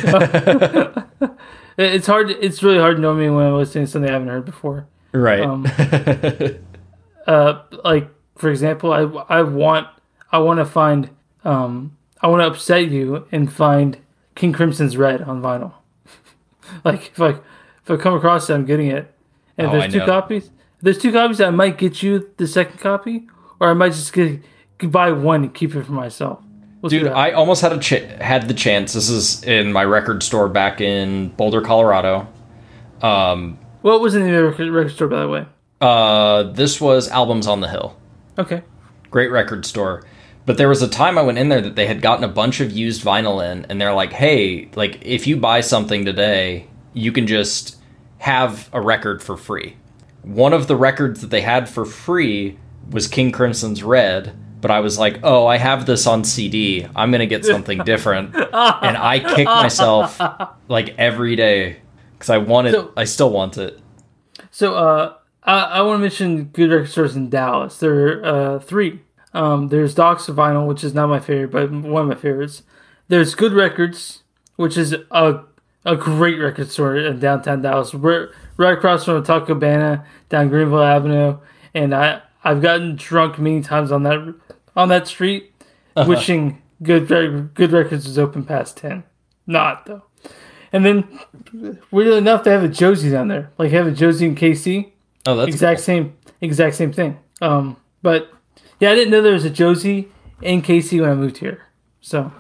it's 1.77 2.07
hard. 2.07 2.31
It's 2.31 2.63
really 2.63 2.79
hard 2.79 2.97
to 2.97 3.03
know 3.03 3.15
me 3.15 3.29
when 3.29 3.47
I'm 3.47 3.55
listening 3.55 3.85
to 3.85 3.91
something 3.91 4.09
I 4.09 4.15
haven't 4.15 4.29
heard 4.29 4.45
before. 4.47 4.87
Right. 5.13 5.41
Um, 5.41 5.67
uh, 7.27 7.63
like 7.85 8.09
for 8.37 8.51
example, 8.51 8.93
I 8.93 9.01
I 9.39 9.43
want 9.43 9.89
I 10.33 10.39
want 10.39 10.59
to 10.59 10.65
find 10.65 11.11
um 11.45 11.97
I 12.23 12.29
want 12.29 12.41
to 12.43 12.47
upset 12.47 12.89
you 12.91 13.27
and 13.31 13.53
find 13.53 13.99
King 14.35 14.53
Crimson's 14.53 14.97
Red 14.97 15.23
on 15.23 15.43
vinyl. 15.43 15.75
Like 16.85 17.09
if 17.09 17.21
I 17.21 17.31
if 17.31 17.91
I 17.91 17.97
come 17.97 18.15
across 18.15 18.49
it, 18.51 18.55
I'm 18.55 18.65
getting 18.65 18.89
it. 18.89 19.13
And 19.57 19.67
if 19.67 19.73
Oh, 19.73 19.77
I 19.77 19.81
there's 19.81 19.93
two 19.93 19.99
know. 20.01 20.07
copies, 20.07 20.51
there's 20.81 20.99
two 20.99 21.13
copies, 21.13 21.41
I 21.41 21.51
might 21.51 21.79
get 21.79 22.03
you 22.03 22.31
the 22.37 22.47
second 22.47 22.79
copy, 22.79 23.27
or 23.61 23.71
I 23.71 23.75
might 23.75 23.93
just 23.93 24.13
get 24.13 24.41
buy 24.91 25.11
one 25.13 25.45
and 25.45 25.55
keep 25.55 25.75
it 25.75 25.85
for 25.85 25.93
myself. 25.93 26.41
We'll 26.81 26.91
Dude, 26.91 27.09
I 27.09 27.33
almost 27.33 27.61
had 27.63 27.73
a 27.73 27.79
ch- 27.81 28.05
had 28.21 28.47
the 28.47 28.55
chance. 28.55 28.93
This 28.93 29.09
is 29.11 29.43
in 29.43 29.73
my 29.73 29.85
record 29.85 30.23
store 30.23 30.49
back 30.49 30.81
in 30.81 31.31
Boulder, 31.31 31.61
Colorado. 31.61 32.29
Um, 33.03 33.59
What 33.83 34.01
was 34.01 34.15
in 34.15 34.23
the 34.31 34.45
record 34.45 34.91
store, 34.93 35.09
by 35.09 35.21
the 35.21 35.29
way? 35.29 35.47
uh, 35.81 36.45
this 36.53 36.81
was 36.81 37.09
Albums 37.09 37.47
on 37.49 37.61
the 37.61 37.69
Hill. 37.69 37.97
Okay. 38.39 38.63
Great 39.11 39.31
record 39.33 39.67
store. 39.67 40.05
But 40.49 40.57
there 40.57 40.71
was 40.71 40.81
a 40.81 40.89
time 40.89 41.19
I 41.19 41.23
went 41.23 41.37
in 41.37 41.51
there 41.51 41.61
that 41.61 41.77
they 41.77 41.87
had 41.87 42.01
gotten 42.01 42.25
a 42.25 42.29
bunch 42.29 42.61
of 42.61 42.73
used 42.73 43.05
vinyl 43.05 43.45
in, 43.53 43.67
and 43.67 43.79
they're 43.79 43.93
like, 43.93 44.15
"Hey, 44.15 44.71
like 44.75 44.99
if 45.03 45.27
you 45.27 45.37
buy 45.37 45.61
something 45.61 46.07
today, 46.07 46.69
you 46.95 47.13
can 47.13 47.27
just 47.27 47.77
have 48.17 48.71
a 48.73 48.81
record 48.81 49.23
for 49.23 49.37
free." 49.37 49.77
One 50.23 50.55
of 50.55 50.67
the 50.67 50.75
records 50.75 51.21
that 51.21 51.29
they 51.29 51.43
had 51.43 51.69
for 51.69 51.85
free 51.85 52.57
was 52.91 53.09
King 53.09 53.31
Crimson's 53.31 53.83
Red, 53.83 54.35
but 54.63 54.71
I 54.71 54.81
was 54.81 54.99
like, 54.99 55.21
"Oh, 55.23 55.47
I 55.47 55.59
have 55.59 55.85
this 55.85 56.07
on 56.07 56.25
CD. 56.25 56.87
I'm 56.97 57.11
gonna 57.13 57.27
get 57.27 57.45
something 57.45 57.81
different," 57.85 58.35
and 58.35 58.97
I 58.97 59.19
kick 59.37 59.45
myself 59.45 60.19
like 60.67 60.95
every 60.97 61.37
day 61.37 61.77
because 62.15 62.31
I 62.31 62.39
wanted, 62.39 62.73
So- 62.73 62.93
I 62.97 63.05
still 63.05 63.29
want 63.31 63.59
it. 63.59 63.79
So 64.51 64.73
uh, 64.77 65.13
I, 65.43 65.59
I 65.61 65.81
want 65.83 65.99
to 65.99 66.01
mention 66.01 66.45
good 66.45 66.71
record 66.71 66.89
stores 66.89 67.17
in 67.17 67.29
Dallas. 67.29 67.77
There 67.81 68.23
are 68.23 68.25
uh, 68.57 68.59
three. 68.61 69.01
Um, 69.35 69.69
there's 69.69 69.95
Docs 69.95 70.29
of 70.29 70.37
Vinyl, 70.37 70.67
which 70.67 70.83
is 70.83 70.95
not 70.95 71.09
my 71.09 71.21
favorite, 71.21 71.51
but 71.51 71.71
one 71.71 72.03
of 72.03 72.09
my 72.09 72.15
favorites. 72.15 72.63
There's 73.09 73.35
Good 73.35 73.53
Records, 73.53 74.23
which 74.57 74.77
is 74.77 74.95
a 75.11 75.41
a 75.85 75.97
great 75.97 76.39
record 76.39 76.71
store 76.71 76.97
in 76.97 77.19
downtown 77.19 77.63
Dallas. 77.63 77.95
We're 77.95 78.31
right 78.57 78.77
across 78.77 79.05
from 79.05 79.23
Taco 79.25 79.47
Cabana 79.47 80.05
down 80.29 80.49
Greenville 80.49 80.83
Avenue, 80.83 81.39
and 81.75 81.95
I 81.95 82.23
I've 82.45 82.61
gotten 82.63 82.97
drunk 82.97 83.39
many 83.39 83.63
times 83.63 83.93
on 83.93 84.03
that 84.03 84.35
on 84.77 84.89
that 84.89 85.07
street, 85.09 85.53
wishing 85.97 86.63
Good 86.83 87.09
Good 87.09 87.73
Records 87.73 88.07
was 88.07 88.19
open 88.19 88.45
past 88.45 88.77
ten. 88.77 89.05
Not 89.47 89.87
though. 89.87 90.03
And 90.73 90.85
then, 90.85 91.19
weirdly 91.91 92.19
enough, 92.19 92.45
they 92.45 92.51
have 92.51 92.65
a 92.65 92.69
Josey 92.69 93.11
down 93.11 93.29
there. 93.29 93.51
Like, 93.57 93.71
have 93.71 93.87
a 93.87 93.91
Josey 93.93 94.27
and 94.27 94.37
KC. 94.37 94.93
Oh, 95.27 95.37
that's 95.37 95.49
exact 95.49 95.79
cool. 95.79 95.85
same, 95.85 96.17
exact 96.41 96.77
same 96.77 96.93
thing. 96.93 97.19
Um, 97.41 97.77
but 98.03 98.31
yeah, 98.81 98.91
I 98.91 98.95
didn't 98.95 99.11
know 99.11 99.23
there 99.23 99.33
was 99.33 99.45
a 99.45 99.51
Josey 99.51 100.09
and 100.43 100.65
KC 100.65 101.01
when 101.01 101.11
I 101.11 101.15
moved 101.15 101.39
here. 101.39 101.63
So, 102.01 102.33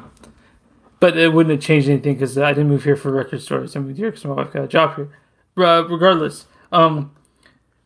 but 1.01 1.16
it 1.16 1.32
wouldn't 1.32 1.53
have 1.55 1.61
changed 1.64 1.89
anything 1.89 2.14
because 2.14 2.39
I 2.39 2.53
didn't 2.53 2.68
move 2.70 2.84
here 2.84 2.97
for 2.97 3.11
record 3.11 3.43
stores. 3.43 3.74
I 3.76 3.80
moved 3.80 3.99
here 3.99 4.11
because 4.11 4.24
my 4.24 4.34
wife 4.34 4.53
got 4.53 4.64
a 4.64 4.68
job 4.68 4.97
here. 4.97 5.11
Uh, 5.57 5.84
regardless, 5.89 6.47
um, 6.70 7.14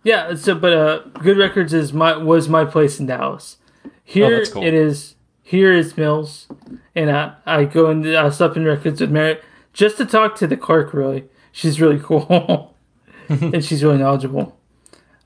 yeah. 0.04 0.34
So, 0.34 0.54
but 0.54 0.72
uh, 0.72 0.98
Good 1.22 1.38
Records 1.38 1.72
is 1.72 1.92
my 1.92 2.16
was 2.16 2.48
my 2.48 2.64
place 2.66 3.00
in 3.00 3.06
Dallas. 3.06 3.56
Here 4.04 4.42
Oh, 4.46 4.50
cool. 4.52 4.62
it 4.64 4.74
is. 4.74 5.14
Here 5.42 5.72
is 5.72 5.96
Mills, 5.96 6.46
and 6.94 7.10
I 7.10 7.34
I 7.46 7.64
go 7.64 7.90
into 7.90 8.18
I 8.18 8.28
stop 8.30 8.56
in 8.56 8.64
records 8.64 9.00
with 9.00 9.10
Merritt 9.10 9.42
just 9.72 9.96
to 9.98 10.04
talk 10.06 10.36
to 10.36 10.46
the 10.46 10.56
clerk. 10.56 10.92
Really, 10.92 11.24
she's 11.50 11.80
really 11.80 11.98
cool, 11.98 12.76
and 13.28 13.64
she's 13.64 13.82
really 13.82 13.98
knowledgeable. 13.98 14.58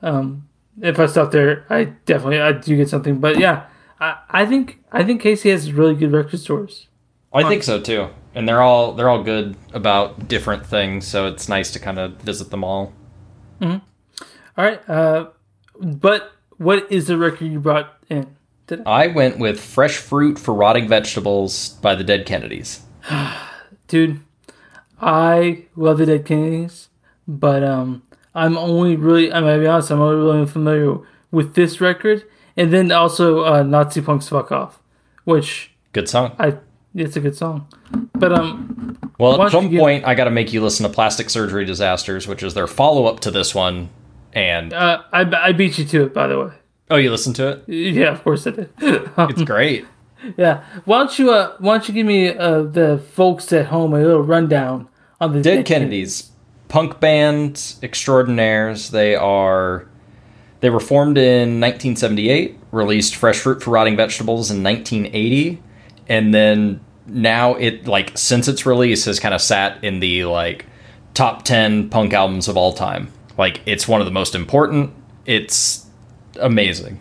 Um, 0.03 0.46
if 0.81 0.99
I 0.99 1.07
stop 1.07 1.31
there, 1.31 1.65
I 1.71 1.85
definitely 1.85 2.41
I 2.41 2.53
do 2.53 2.77
get 2.77 2.89
something. 2.89 3.19
But 3.19 3.39
yeah, 3.39 3.67
I, 4.01 4.19
I 4.29 4.47
think 4.47 4.83
I 4.93 5.05
think 5.05 5.21
Casey 5.21 5.51
has 5.51 5.73
really 5.73 5.95
good 5.95 6.13
record 6.13 6.41
stores. 6.41 6.89
I 7.33 7.49
think 7.49 7.63
so 7.63 7.81
too. 7.81 8.09
And 8.35 8.49
they're 8.49 8.63
all 8.63 8.93
they're 8.93 9.09
all 9.09 9.23
good 9.23 9.57
about 9.73 10.29
different 10.29 10.67
things, 10.67 11.07
so 11.07 11.27
it's 11.27 11.49
nice 11.49 11.71
to 11.73 11.79
kind 11.79 11.99
of 11.99 12.17
visit 12.21 12.51
them 12.51 12.65
all. 12.65 12.93
All 14.59 14.65
right, 14.65 14.89
uh, 14.89 15.29
but 15.79 16.33
what 16.57 16.91
is 16.91 17.07
the 17.07 17.19
record 17.19 17.47
you 17.47 17.61
brought 17.61 17.95
in? 18.09 18.37
Today? 18.67 18.83
I 18.85 19.07
went 19.09 19.39
with 19.39 19.61
Fresh 19.61 19.99
Fruit 19.99 20.39
for 20.39 20.53
Rotting 20.53 20.89
Vegetables 20.89 21.71
by 21.83 21.95
the 21.95 22.03
Dead 22.03 22.27
Kennedys. 22.27 22.81
Dude, 23.87 24.21
I 25.01 25.67
love 25.77 25.99
the 25.99 26.07
Dead 26.07 26.25
Kennedys, 26.25 26.89
but 27.29 27.63
um, 27.63 28.03
I'm 28.37 28.57
only 28.57 28.95
really 28.97 29.33
I'm 29.33 29.43
gonna 29.45 29.59
be 29.59 29.67
honest, 29.67 29.91
I'm 29.91 30.01
only 30.01 30.17
really 30.17 30.47
familiar 30.47 30.99
with 31.33 31.55
this 31.55 31.81
record, 31.81 32.25
and 32.57 32.73
then 32.73 32.93
also 32.93 33.45
uh, 33.45 33.63
Nazi 33.63 34.01
Punks 34.01 34.29
Fuck 34.29 34.53
Off, 34.53 34.79
which 35.25 35.73
Good 35.93 36.09
song. 36.09 36.37
I 36.39 36.59
it's 36.95 37.17
a 37.17 37.21
good 37.21 37.37
song, 37.37 37.67
but 38.15 38.33
um, 38.33 38.99
Well, 39.19 39.43
at 39.43 39.51
some 39.51 39.69
point, 39.75 40.05
I 40.07 40.15
got 40.15 40.25
to 40.25 40.31
make 40.31 40.53
you 40.53 40.63
listen 40.63 40.87
to 40.87 40.93
Plastic 40.93 41.29
Surgery 41.31 41.65
Disasters, 41.65 42.27
which 42.29 42.43
is 42.43 42.55
their 42.55 42.67
follow 42.67 43.07
up 43.07 43.21
to 43.21 43.31
this 43.31 43.55
one. 43.55 43.91
And 44.33 44.73
uh, 44.73 45.03
I 45.13 45.21
I 45.49 45.53
beat 45.53 45.79
you 45.79 45.85
to 45.87 46.05
it 46.05 46.15
by 46.15 46.27
the 46.27 46.39
way. 46.39 46.53
oh, 46.91 46.97
you 46.97 47.11
listened 47.11 47.37
to 47.37 47.49
it? 47.49 47.69
Yeah, 47.69 48.13
of 48.13 48.23
course 48.23 48.47
I 48.47 48.51
did. 48.51 48.71
It's 49.19 49.43
great. 49.43 49.87
Yeah. 50.37 50.65
Why 50.85 50.99
don't 50.99 51.19
you 51.19 51.31
uh 51.33 51.57
why 51.59 51.75
don't 51.79 51.89
you 51.89 51.95
give 51.95 52.07
me 52.07 52.29
uh 52.29 52.63
the 52.63 52.99
folks 53.13 53.53
at 53.53 53.67
home 53.67 53.95
a 53.95 53.99
little 53.99 54.23
rundown 54.23 54.89
on 55.21 55.33
the 55.33 55.41
Dead 55.43 55.65
Kennedys, 55.65 56.31
punk 56.69 57.01
band 57.01 57.75
extraordinaires. 57.83 58.91
They 58.91 59.15
are 59.15 59.87
they 60.61 60.71
were 60.71 60.81
formed 60.81 61.19
in 61.19 61.61
1978, 61.61 62.59
released 62.73 63.15
Fresh 63.15 63.41
Fruit 63.41 63.63
for 63.63 63.71
Rotting 63.71 63.97
Vegetables 63.97 64.51
in 64.51 64.63
1980, 64.63 65.63
and 66.09 66.35
then 66.35 66.81
now 67.07 67.55
it 67.55 67.87
like 67.87 68.17
since 68.17 68.49
its 68.49 68.67
release 68.67 69.05
has 69.05 69.21
kind 69.21 69.35
of 69.35 69.41
sat 69.41 69.83
in 69.85 70.01
the 70.01 70.25
like 70.25 70.67
top 71.15 71.45
10 71.45 71.89
punk 71.91 72.13
albums 72.13 72.49
of 72.49 72.57
all 72.57 72.73
time. 72.73 73.13
Like 73.39 73.61
it's 73.67 73.87
one 73.87 74.01
of 74.01 74.07
the 74.07 74.13
most 74.13 74.35
important. 74.35 74.93
It's 75.25 75.87
amazing. 76.41 77.01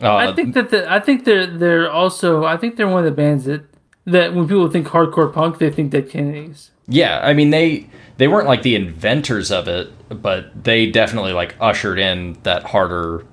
Uh, 0.00 0.16
I 0.16 0.32
think 0.34 0.54
that 0.54 0.70
the, 0.70 0.90
I 0.90 0.98
think 0.98 1.24
they're 1.24 1.46
they're 1.46 1.90
also 1.90 2.44
I 2.44 2.56
think 2.56 2.76
they're 2.76 2.88
one 2.88 3.04
of 3.04 3.04
the 3.04 3.16
bands 3.16 3.44
that 3.44 3.62
that 4.04 4.34
when 4.34 4.48
people 4.48 4.68
think 4.68 4.88
hardcore 4.88 5.32
punk 5.32 5.58
they 5.58 5.70
think 5.70 5.92
Dead 5.92 6.10
Kennedys. 6.10 6.70
Yeah, 6.88 7.20
I 7.22 7.32
mean 7.34 7.50
they 7.50 7.88
they 8.22 8.28
weren't 8.28 8.46
like 8.46 8.62
the 8.62 8.76
inventors 8.76 9.50
of 9.50 9.66
it, 9.66 9.90
but 10.22 10.62
they 10.62 10.88
definitely 10.88 11.32
like 11.32 11.56
ushered 11.60 11.98
in 11.98 12.38
that 12.44 12.62
harder 12.62 13.26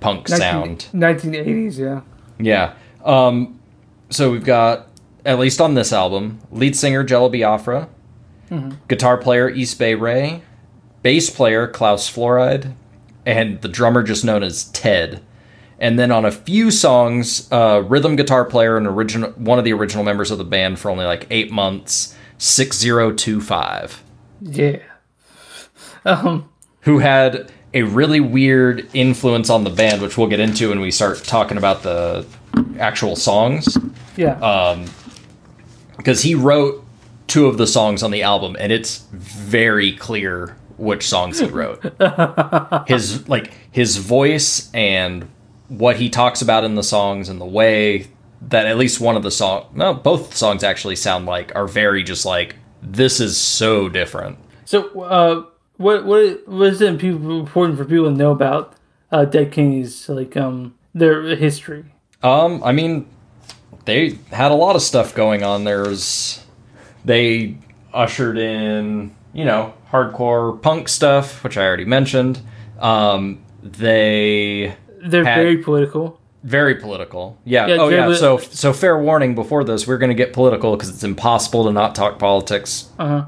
punk 0.00 0.28
sound. 0.28 0.88
Nineteen 0.94 1.34
eighties, 1.34 1.78
yeah. 1.78 2.00
Yeah. 2.38 2.72
Um 3.04 3.60
so 4.08 4.32
we've 4.32 4.42
got 4.42 4.88
at 5.26 5.38
least 5.38 5.60
on 5.60 5.74
this 5.74 5.92
album, 5.92 6.40
lead 6.50 6.74
singer 6.74 7.04
Jello 7.04 7.28
Biafra, 7.28 7.90
guitar 8.88 9.18
player 9.18 9.50
East 9.50 9.78
Bay 9.78 9.94
Ray, 9.94 10.40
bass 11.02 11.28
player 11.28 11.68
Klaus 11.68 12.10
Fluoride, 12.10 12.72
and 13.26 13.60
the 13.60 13.68
drummer 13.68 14.02
just 14.02 14.24
known 14.24 14.42
as 14.42 14.64
Ted. 14.70 15.22
And 15.78 15.98
then 15.98 16.10
on 16.10 16.24
a 16.24 16.32
few 16.32 16.70
songs, 16.70 17.46
uh, 17.52 17.82
rhythm 17.86 18.16
guitar 18.16 18.46
player 18.46 18.78
and 18.78 18.86
original 18.86 19.32
one 19.32 19.58
of 19.58 19.66
the 19.66 19.74
original 19.74 20.02
members 20.02 20.30
of 20.30 20.38
the 20.38 20.44
band 20.44 20.78
for 20.78 20.90
only 20.90 21.04
like 21.04 21.26
eight 21.28 21.50
months, 21.52 22.16
six 22.38 22.78
zero 22.78 23.12
two 23.12 23.42
five. 23.42 24.02
Yeah. 24.40 24.78
Um 26.04 26.48
who 26.82 26.98
had 26.98 27.52
a 27.74 27.82
really 27.82 28.20
weird 28.20 28.88
influence 28.94 29.50
on 29.50 29.64
the 29.64 29.70
band, 29.70 30.00
which 30.02 30.16
we'll 30.18 30.26
get 30.28 30.40
into 30.40 30.70
when 30.70 30.80
we 30.80 30.90
start 30.90 31.18
talking 31.24 31.56
about 31.58 31.82
the 31.82 32.26
actual 32.78 33.14
songs. 33.16 33.76
yeah. 34.16 34.32
Uh, 34.42 34.86
Because 35.96 36.22
he 36.22 36.34
wrote 36.34 36.82
two 37.26 37.46
of 37.46 37.58
the 37.58 37.66
songs 37.66 38.02
on 38.02 38.10
the 38.10 38.22
album, 38.22 38.56
and 38.58 38.72
it's 38.72 39.04
very 39.12 39.92
clear 39.92 40.56
which 40.78 41.06
songs 41.06 41.38
he 41.38 41.46
wrote. 41.46 41.80
his 42.88 43.28
like 43.28 43.52
his 43.70 43.98
voice 43.98 44.70
and 44.72 45.28
what 45.68 45.96
he 45.96 46.08
talks 46.08 46.40
about 46.42 46.64
in 46.64 46.74
the 46.74 46.82
songs 46.82 47.28
and 47.28 47.40
the 47.40 47.44
way 47.46 48.08
that 48.48 48.66
at 48.66 48.78
least 48.78 49.00
one 49.00 49.16
of 49.16 49.22
the 49.22 49.30
song, 49.30 49.66
no, 49.74 49.92
both 49.94 50.34
songs 50.34 50.64
actually 50.64 50.96
sound 50.96 51.26
like 51.26 51.54
are 51.54 51.68
very 51.68 52.02
just 52.02 52.24
like 52.24 52.56
this 52.82 53.20
is 53.20 53.36
so 53.36 53.88
different. 53.88 54.38
so 54.64 55.00
uh 55.02 55.44
what 55.76 56.04
what 56.04 56.46
what 56.48 56.68
is 56.68 56.80
it 56.80 56.88
important 56.88 57.78
for 57.78 57.84
people 57.84 58.04
to 58.06 58.10
know 58.16 58.30
about 58.32 58.74
uh 59.12 59.24
Dead 59.24 59.50
Kennedys 59.52 60.08
like 60.08 60.36
um 60.36 60.74
their 60.94 61.36
history? 61.36 61.84
Um, 62.22 62.62
I 62.62 62.72
mean, 62.72 63.06
they 63.86 64.18
had 64.30 64.50
a 64.50 64.54
lot 64.54 64.76
of 64.76 64.82
stuff 64.82 65.14
going 65.14 65.42
on. 65.42 65.64
There's 65.64 66.44
they 67.04 67.56
ushered 67.94 68.36
in, 68.36 69.14
you 69.32 69.44
know, 69.46 69.72
hardcore 69.90 70.60
punk 70.60 70.88
stuff, 70.88 71.42
which 71.42 71.56
I 71.56 71.64
already 71.64 71.86
mentioned. 71.86 72.40
Um, 72.78 73.42
they 73.62 74.74
They're 75.02 75.24
Had- 75.24 75.36
very 75.36 75.58
political. 75.58 76.19
Very 76.42 76.74
political. 76.76 77.38
Yeah. 77.44 77.66
Yeah, 77.66 77.76
oh 77.80 77.88
yeah. 77.88 77.96
Jerry- 78.06 78.16
So 78.16 78.38
so 78.38 78.72
fair 78.72 78.98
warning 78.98 79.34
before 79.34 79.64
this, 79.64 79.86
we're 79.86 79.98
going 79.98 80.10
to 80.10 80.14
get 80.14 80.32
political 80.32 80.74
because 80.76 80.88
it's 80.88 81.04
impossible 81.04 81.64
to 81.64 81.72
not 81.72 81.94
talk 81.94 82.18
politics 82.18 82.88
Uh-huh. 82.98 83.24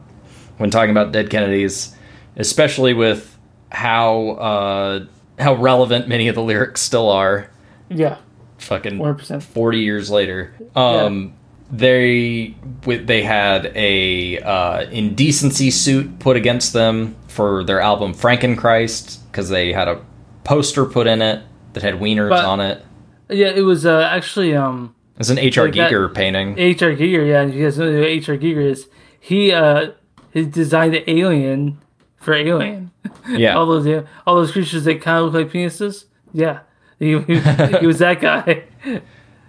when 0.58 0.70
talking 0.70 0.90
about 0.90 1.12
dead 1.12 1.28
Kennedys, 1.30 1.94
especially 2.36 2.94
with 2.94 3.36
how 3.70 4.30
uh, 4.30 5.04
how 5.38 5.54
relevant 5.54 6.08
many 6.08 6.28
of 6.28 6.34
the 6.34 6.42
lyrics 6.42 6.80
still 6.80 7.08
are. 7.10 7.48
Yeah. 7.88 8.16
Fucking 8.58 8.98
100%. 8.98 9.42
40 9.42 9.78
years 9.80 10.10
later. 10.10 10.54
Um, 10.76 11.34
They 11.70 12.54
wi- 12.82 13.02
they 13.04 13.22
had 13.22 13.72
a 13.74 14.38
uh, 14.38 14.82
indecency 14.90 15.70
suit 15.70 16.18
put 16.18 16.36
against 16.36 16.72
them 16.74 17.16
for 17.28 17.64
their 17.64 17.80
album 17.80 18.12
Frankenchrist 18.14 19.18
because 19.30 19.48
they 19.48 19.72
had 19.72 19.88
a 19.88 20.00
poster 20.44 20.84
put 20.84 21.06
in 21.06 21.22
it 21.22 21.42
that 21.72 21.82
had 21.82 21.94
wieners 21.94 22.28
But- 22.30 22.44
on 22.44 22.60
it. 22.60 22.84
Yeah, 23.32 23.48
it 23.48 23.62
was 23.62 23.84
uh, 23.86 24.02
actually 24.10 24.54
um 24.54 24.94
It's 25.18 25.30
an 25.30 25.38
H.R. 25.38 25.66
Like 25.66 25.74
that- 25.74 25.90
Giger 25.92 26.12
painting. 26.14 26.58
H.R. 26.58 26.90
Giger, 26.92 27.26
yeah, 27.26 27.42
you 27.44 27.64
guys 27.64 27.78
know 27.78 27.90
who 27.90 28.02
H.R. 28.02 28.36
Giger 28.36 28.64
is. 28.64 28.88
He 29.20 29.52
uh 29.52 29.92
he 30.32 30.44
designed 30.46 30.94
the 30.94 31.08
alien 31.10 31.78
for 32.16 32.34
Alien. 32.34 32.90
Yeah. 33.28 33.54
all 33.56 33.66
those 33.66 33.86
yeah, 33.86 34.02
all 34.26 34.34
those 34.36 34.50
creatures 34.50 34.84
that 34.84 35.00
kind 35.00 35.18
of 35.24 35.32
look 35.32 35.44
like 35.44 35.52
penises. 35.52 36.06
Yeah, 36.32 36.60
he, 36.98 37.18
he, 37.20 37.38
he 37.38 37.86
was 37.86 37.98
that 38.00 38.20
guy. 38.20 38.64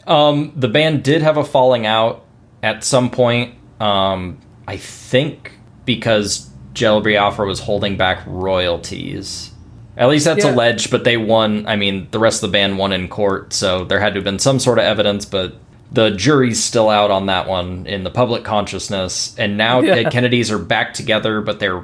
Um, 0.05 0.51
the 0.55 0.67
band 0.67 1.03
did 1.03 1.21
have 1.23 1.37
a 1.37 1.43
falling 1.43 1.85
out 1.87 2.23
at 2.61 2.83
some 2.83 3.09
point. 3.09 3.55
Um, 3.79 4.39
I 4.67 4.77
think 4.77 5.53
because 5.85 6.49
Jello 6.73 7.01
Biafra 7.01 7.47
was 7.47 7.61
holding 7.61 7.97
back 7.97 8.23
royalties. 8.27 9.51
At 9.95 10.09
least 10.09 10.25
that's 10.25 10.43
Yeah. 10.43 10.51
alleged, 10.53 10.89
but 10.91 11.03
they 11.03 11.17
won. 11.17 11.65
I 11.67 11.75
mean, 11.75 12.07
the 12.11 12.19
rest 12.19 12.43
of 12.43 12.49
the 12.49 12.53
band 12.57 12.77
won 12.77 12.91
in 12.93 13.07
court, 13.07 13.53
so 13.53 13.83
there 13.85 13.99
had 13.99 14.13
to 14.13 14.17
have 14.19 14.23
been 14.23 14.39
some 14.39 14.59
sort 14.59 14.79
of 14.79 14.85
evidence, 14.85 15.25
but 15.25 15.53
the 15.91 16.09
jury's 16.09 16.63
still 16.63 16.89
out 16.89 17.11
on 17.11 17.27
that 17.27 17.47
one 17.47 17.85
in 17.85 18.03
the 18.03 18.09
public 18.09 18.43
consciousness. 18.43 19.35
And 19.37 19.57
now 19.57 19.81
Yeah. 19.81 19.95
the 20.03 20.09
Kennedys 20.09 20.51
are 20.51 20.57
back 20.57 20.93
together, 20.95 21.41
but 21.41 21.59
they're 21.59 21.83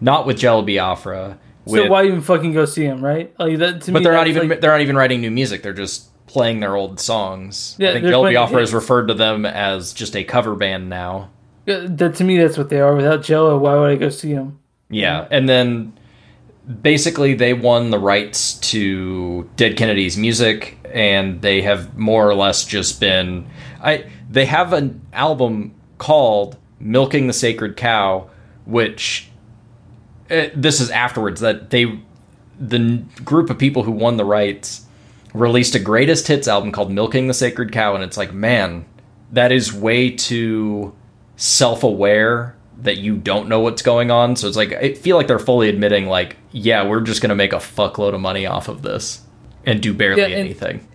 not 0.00 0.26
with 0.26 0.38
Jello 0.38 0.62
Biafra. 0.62 1.38
So 1.66 1.86
why 1.88 2.04
even 2.06 2.20
fucking 2.20 2.52
go 2.52 2.64
see 2.64 2.84
him, 2.84 3.04
right? 3.04 3.32
Like 3.38 3.58
that 3.58 3.82
to 3.82 3.92
but 3.92 4.00
me, 4.00 4.04
they're 4.04 4.12
not 4.14 4.26
even 4.28 4.48
like- 4.48 4.60
they're 4.60 4.70
not 4.70 4.80
even 4.80 4.96
writing 4.96 5.20
new 5.20 5.30
music. 5.30 5.62
They're 5.62 5.72
just 5.72 6.06
playing 6.26 6.60
their 6.60 6.76
old 6.76 6.98
songs. 7.00 7.74
Yeah, 7.78 7.90
I 7.90 7.92
think 7.94 8.06
Jello 8.06 8.24
Biafra 8.32 8.60
has 8.60 8.72
referred 8.72 9.08
to 9.08 9.14
them 9.14 9.44
as 9.44 9.92
just 9.92 10.16
a 10.16 10.22
cover 10.24 10.54
band 10.54 10.88
now. 10.88 11.28
That 11.66 12.14
to 12.16 12.24
me 12.24 12.38
that's 12.38 12.56
what 12.56 12.70
they 12.70 12.80
are. 12.80 12.94
Without 12.96 13.22
Jello, 13.22 13.58
why 13.58 13.74
would 13.76 13.90
I 13.90 13.96
go 13.96 14.08
see 14.08 14.30
him? 14.30 14.58
Yeah, 14.88 15.26
and 15.30 15.48
then 15.48 15.92
basically 16.82 17.34
they 17.34 17.52
won 17.54 17.90
the 17.90 17.98
rights 17.98 18.54
to 18.54 19.48
Dead 19.56 19.76
Kennedy's 19.76 20.16
music, 20.16 20.78
and 20.92 21.40
they 21.42 21.62
have 21.62 21.96
more 21.96 22.28
or 22.28 22.34
less 22.34 22.64
just 22.64 23.00
been. 23.00 23.46
I 23.82 24.06
they 24.30 24.46
have 24.46 24.72
an 24.72 25.00
album 25.12 25.74
called 25.98 26.56
"Milking 26.78 27.26
the 27.26 27.32
Sacred 27.32 27.76
Cow," 27.76 28.30
which 28.64 29.30
uh, 30.30 30.46
this 30.54 30.80
is 30.80 30.90
afterwards 30.90 31.40
that 31.40 31.70
they 31.70 32.00
the 32.58 33.02
group 33.24 33.50
of 33.50 33.58
people 33.58 33.82
who 33.82 33.92
won 33.92 34.16
the 34.16 34.24
rights 34.24 34.86
released 35.32 35.74
a 35.74 35.78
greatest 35.78 36.26
hits 36.28 36.46
album 36.46 36.72
called 36.72 36.90
Milking 36.90 37.26
the 37.26 37.34
Sacred 37.34 37.72
Cow 37.72 37.94
and 37.94 38.04
it's 38.04 38.16
like 38.16 38.32
man 38.34 38.84
that 39.32 39.50
is 39.52 39.72
way 39.72 40.10
too 40.10 40.94
self-aware 41.36 42.54
that 42.82 42.96
you 42.98 43.16
don't 43.16 43.48
know 43.48 43.60
what's 43.60 43.82
going 43.82 44.10
on 44.10 44.36
so 44.36 44.46
it's 44.48 44.56
like 44.56 44.72
I 44.72 44.94
feel 44.94 45.16
like 45.16 45.26
they're 45.26 45.38
fully 45.38 45.68
admitting 45.68 46.06
like 46.06 46.36
yeah 46.52 46.86
we're 46.86 47.00
just 47.00 47.20
going 47.20 47.28
to 47.30 47.34
make 47.34 47.52
a 47.52 47.56
fuckload 47.56 48.14
of 48.14 48.20
money 48.20 48.46
off 48.46 48.68
of 48.68 48.82
this 48.82 49.22
and 49.66 49.80
do 49.82 49.92
barely 49.94 50.20
Yeah, 50.22 50.28
and- 50.28 50.34
anything 50.38 50.86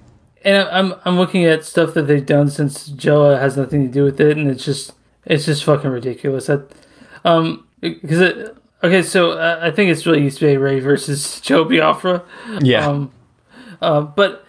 And 0.43 0.67
I'm 0.69 0.93
I'm 1.05 1.17
looking 1.17 1.43
at 1.45 1.63
stuff 1.65 1.93
that 1.95 2.03
they've 2.03 2.25
done 2.25 2.49
since 2.49 2.87
Jello 2.87 3.35
has 3.37 3.55
nothing 3.57 3.85
to 3.87 3.91
do 3.91 4.03
with 4.03 4.19
it, 4.21 4.37
and 4.37 4.47
it's 4.49 4.63
just 4.65 4.93
it's 5.25 5.45
just 5.45 5.63
fucking 5.63 5.89
ridiculous. 5.89 6.45
That 6.47 6.69
um 7.23 7.65
because 7.81 8.21
it 8.21 8.55
okay, 8.83 9.01
so 9.01 9.31
uh, 9.31 9.59
I 9.61 9.71
think 9.71 9.89
it's 9.91 10.05
really 10.05 10.25
East 10.27 10.39
Bay 10.39 10.57
Ray 10.57 10.79
versus 10.79 11.41
Jello 11.45 11.65
Biafra. 11.65 12.23
yeah 12.61 12.87
Um, 12.87 13.11
uh, 13.81 14.01
but 14.01 14.45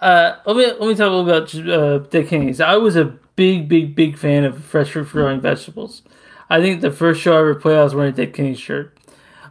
uh, 0.00 0.36
let 0.46 0.56
me 0.56 0.66
let 0.66 0.80
me 0.80 0.94
talk 0.94 1.08
a 1.10 1.14
little 1.14 1.24
bit 1.24 1.54
about 1.54 1.68
uh, 1.72 1.98
Dead 2.10 2.28
Kennedys. 2.28 2.60
I 2.60 2.76
was 2.76 2.96
a 2.96 3.04
big, 3.36 3.68
big, 3.68 3.94
big 3.94 4.16
fan 4.18 4.44
of 4.44 4.62
fresh 4.64 4.90
fruit 4.90 5.08
growing 5.10 5.40
vegetables. 5.40 6.02
I 6.48 6.60
think 6.60 6.80
the 6.80 6.90
first 6.90 7.20
show 7.20 7.34
I 7.36 7.40
ever 7.40 7.54
played, 7.54 7.76
I 7.76 7.84
was 7.84 7.94
wearing 7.94 8.12
a 8.12 8.16
Dead 8.16 8.32
Kennedy 8.34 8.54
shirt. 8.54 8.96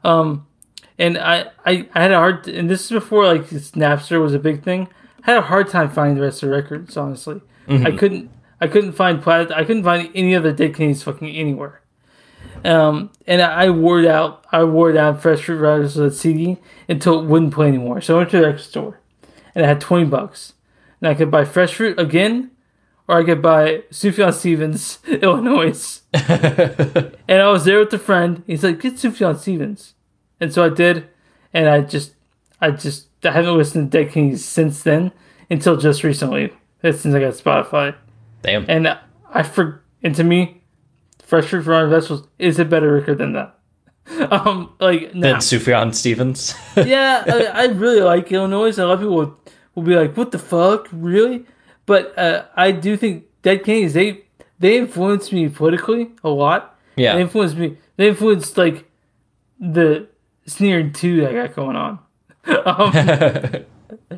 Um, 0.04 0.48
and 0.98 1.18
I, 1.18 1.52
I, 1.66 1.88
I 1.94 2.02
had 2.02 2.12
a 2.12 2.18
hard, 2.18 2.48
and 2.48 2.70
this 2.70 2.86
is 2.86 2.92
before 2.92 3.26
like 3.26 3.48
Napster 3.50 4.22
was 4.22 4.34
a 4.34 4.40
big 4.40 4.64
thing. 4.64 4.88
I 5.24 5.32
had 5.32 5.38
a 5.38 5.42
hard 5.42 5.70
time 5.70 5.90
finding 5.90 6.16
the 6.16 6.22
rest 6.22 6.44
of 6.44 6.50
the 6.50 6.56
records. 6.56 6.96
Honestly, 6.96 7.42
I 7.68 7.92
couldn't, 7.92 8.30
I 8.62 8.68
couldn't 8.68 8.94
find 8.94 9.22
plat, 9.22 9.52
I 9.52 9.64
couldn't 9.64 9.84
find 9.84 10.10
any 10.16 10.36
other 10.36 10.54
Dead 10.54 10.76
Kennedys 10.76 11.04
fucking 11.04 11.28
anywhere. 11.28 11.82
Um, 12.64 13.12
and 13.28 13.42
I 13.42 13.70
wore 13.70 14.00
it 14.00 14.08
out. 14.08 14.46
I 14.52 14.64
wore 14.64 14.90
it 14.90 14.98
out 14.98 15.22
Fresh 15.22 15.44
Fruit 15.44 15.60
Riders 15.60 15.96
with 15.96 16.14
a 16.14 16.16
CD 16.16 16.58
until 16.88 17.20
it 17.20 17.26
wouldn't 17.26 17.54
play 17.54 17.68
anymore. 17.68 18.02
So 18.02 18.16
I 18.16 18.18
went 18.20 18.32
to 18.32 18.38
the 18.38 18.46
record 18.46 18.62
store, 18.62 19.00
and 19.54 19.66
I 19.66 19.68
had 19.68 19.82
twenty 19.82 20.06
bucks, 20.06 20.54
and 21.02 21.10
I 21.10 21.14
could 21.14 21.30
buy 21.30 21.46
Fresh 21.46 21.76
Fruit 21.76 22.00
again, 22.00 22.52
or 23.08 23.20
I 23.20 23.24
could 23.24 23.42
buy 23.42 23.84
Sufjan 23.92 24.34
Stevens, 24.34 25.00
Illinois. 25.08 26.02
and 26.14 27.42
I 27.42 27.50
was 27.50 27.66
there 27.66 27.80
with 27.80 27.94
a 27.94 28.00
friend. 28.00 28.44
He's 28.48 28.64
like, 28.64 28.80
"Get 28.80 28.96
Sufjan 28.96 29.38
Stevens," 29.38 29.94
and 30.40 30.54
so 30.54 30.66
I 30.66 30.70
did, 30.70 31.08
and 31.54 31.68
I 31.70 31.82
just, 31.82 32.14
I 32.60 32.72
just, 32.72 33.08
I 33.24 33.32
haven't 33.32 33.58
listened 33.58 33.92
to 33.92 33.98
Dead 34.04 34.12
Kennedys 34.12 34.46
since 34.46 34.84
then 34.84 35.12
until 35.50 35.78
just 35.78 36.04
recently. 36.04 36.54
Since 36.82 37.16
I 37.16 37.20
got 37.20 37.34
Spotify, 37.34 37.96
damn 38.44 38.66
and 38.70 38.96
I 39.34 39.42
for 39.42 39.82
and 40.04 40.14
to 40.16 40.24
me, 40.24 40.62
Fresh 41.24 41.46
Fruit 41.46 41.64
from 41.64 41.90
Vegetables 41.90 42.28
is 42.38 42.60
a 42.60 42.66
better 42.66 42.92
record 42.92 43.18
than 43.18 43.34
that. 43.34 43.52
Um, 44.32 44.76
like 44.80 45.16
now, 45.16 45.22
then 45.22 45.36
Sufjan 45.38 45.94
Stevens 45.94 46.54
yeah, 46.76 47.24
I, 47.26 47.64
I 47.64 47.66
really 47.66 48.02
like 48.02 48.32
Illinois. 48.32 48.78
A 48.78 48.86
lot 48.86 48.94
of 48.94 49.00
people 49.00 49.16
will, 49.16 49.40
will 49.74 49.82
be 49.82 49.96
like, 49.96 50.16
"What 50.16 50.32
the 50.32 50.38
fuck, 50.38 50.88
really?" 50.92 51.46
But 51.86 52.18
uh, 52.18 52.46
I 52.56 52.72
do 52.72 52.98
think 52.98 53.26
Dead 53.42 53.64
Kennedys 53.64 53.94
they 53.94 54.26
they 54.60 54.78
influenced 54.78 55.32
me 55.32 55.50
politically 55.50 56.12
a 56.24 56.30
lot. 56.30 56.78
yeah 56.96 57.16
They 57.16 57.22
influenced 57.22 57.58
me. 57.58 57.78
They 57.98 58.08
influenced 58.10 58.58
like 58.58 58.90
the 59.60 60.08
sneering 60.46 60.94
two 60.94 61.22
that 61.22 61.32
I 61.32 61.48
got 61.48 61.56
going 61.56 61.76
on. 61.76 62.00
um, 62.66 63.66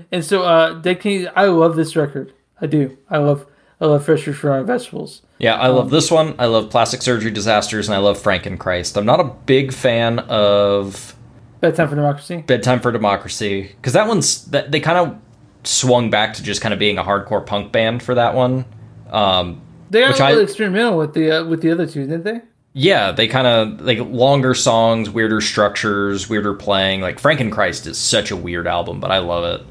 and 0.12 0.24
so, 0.24 0.44
uh, 0.44 0.74
Dead 0.74 1.00
Kennedys, 1.00 1.28
I 1.36 1.46
love 1.46 1.76
this 1.76 1.96
record. 1.96 2.34
I 2.60 2.66
do. 2.68 2.98
I 3.10 3.18
love. 3.18 3.46
I 3.80 3.86
love 3.86 4.06
Fresh 4.06 4.24
Fruit 4.24 4.34
from 4.34 4.66
Vegetables. 4.66 5.22
Yeah, 5.38 5.54
I 5.54 5.68
love 5.68 5.92
this 5.92 6.10
one. 6.10 6.34
I 6.40 6.48
love 6.48 6.72
Plastic 6.72 7.04
Surgery 7.04 7.30
Disasters, 7.30 7.88
and 7.88 7.94
I 7.94 8.00
love 8.00 8.18
Frankenchrist. 8.18 8.98
I'm 8.98 9.06
not 9.06 9.20
a 9.20 9.26
big 9.26 9.72
fan 9.72 10.18
of 10.18 11.16
Bedtime 11.62 11.88
for 11.88 11.96
Democracy. 11.96 12.38
Bedtime 12.38 12.80
for 12.80 12.92
Democracy 12.92 13.72
because 13.76 13.94
that 13.94 14.08
one's 14.08 14.46
that 14.46 14.72
they 14.72 14.80
kind 14.80 14.98
of 14.98 15.20
swung 15.68 16.10
back 16.10 16.34
to 16.36 16.44
just 16.44 16.62
kind 16.62 16.74
of 16.74 16.80
being 16.80 16.98
a 16.98 17.04
hardcore 17.04 17.46
punk 17.46 17.72
band 17.72 18.02
for 18.04 18.16
that 18.16 18.34
one. 18.36 18.66
Um, 19.12 19.62
They 19.90 20.02
got 20.02 20.20
a 20.20 20.24
little 20.26 20.40
I- 20.40 20.44
experimental 20.44 20.98
with 20.98 21.14
the 21.14 21.32
uh, 21.32 21.46
with 21.46 21.62
the 21.62 21.72
other 21.72 21.86
two, 21.86 22.02
didn't 22.08 22.24
they? 22.24 22.42
yeah, 22.74 23.12
they 23.12 23.28
kind 23.28 23.48
of 23.48 23.82
like 23.82 23.98
longer 24.00 24.54
songs, 24.54 25.10
weirder 25.10 25.42
structures, 25.42 26.30
weirder 26.30 26.54
playing. 26.54 27.02
Like 27.02 27.20
Frankenchrist 27.20 27.88
is 27.88 27.98
such 27.98 28.30
a 28.32 28.36
weird 28.36 28.68
album, 28.68 29.00
but 29.00 29.12
I 29.12 29.18
love 29.20 29.44
it. 29.62 29.66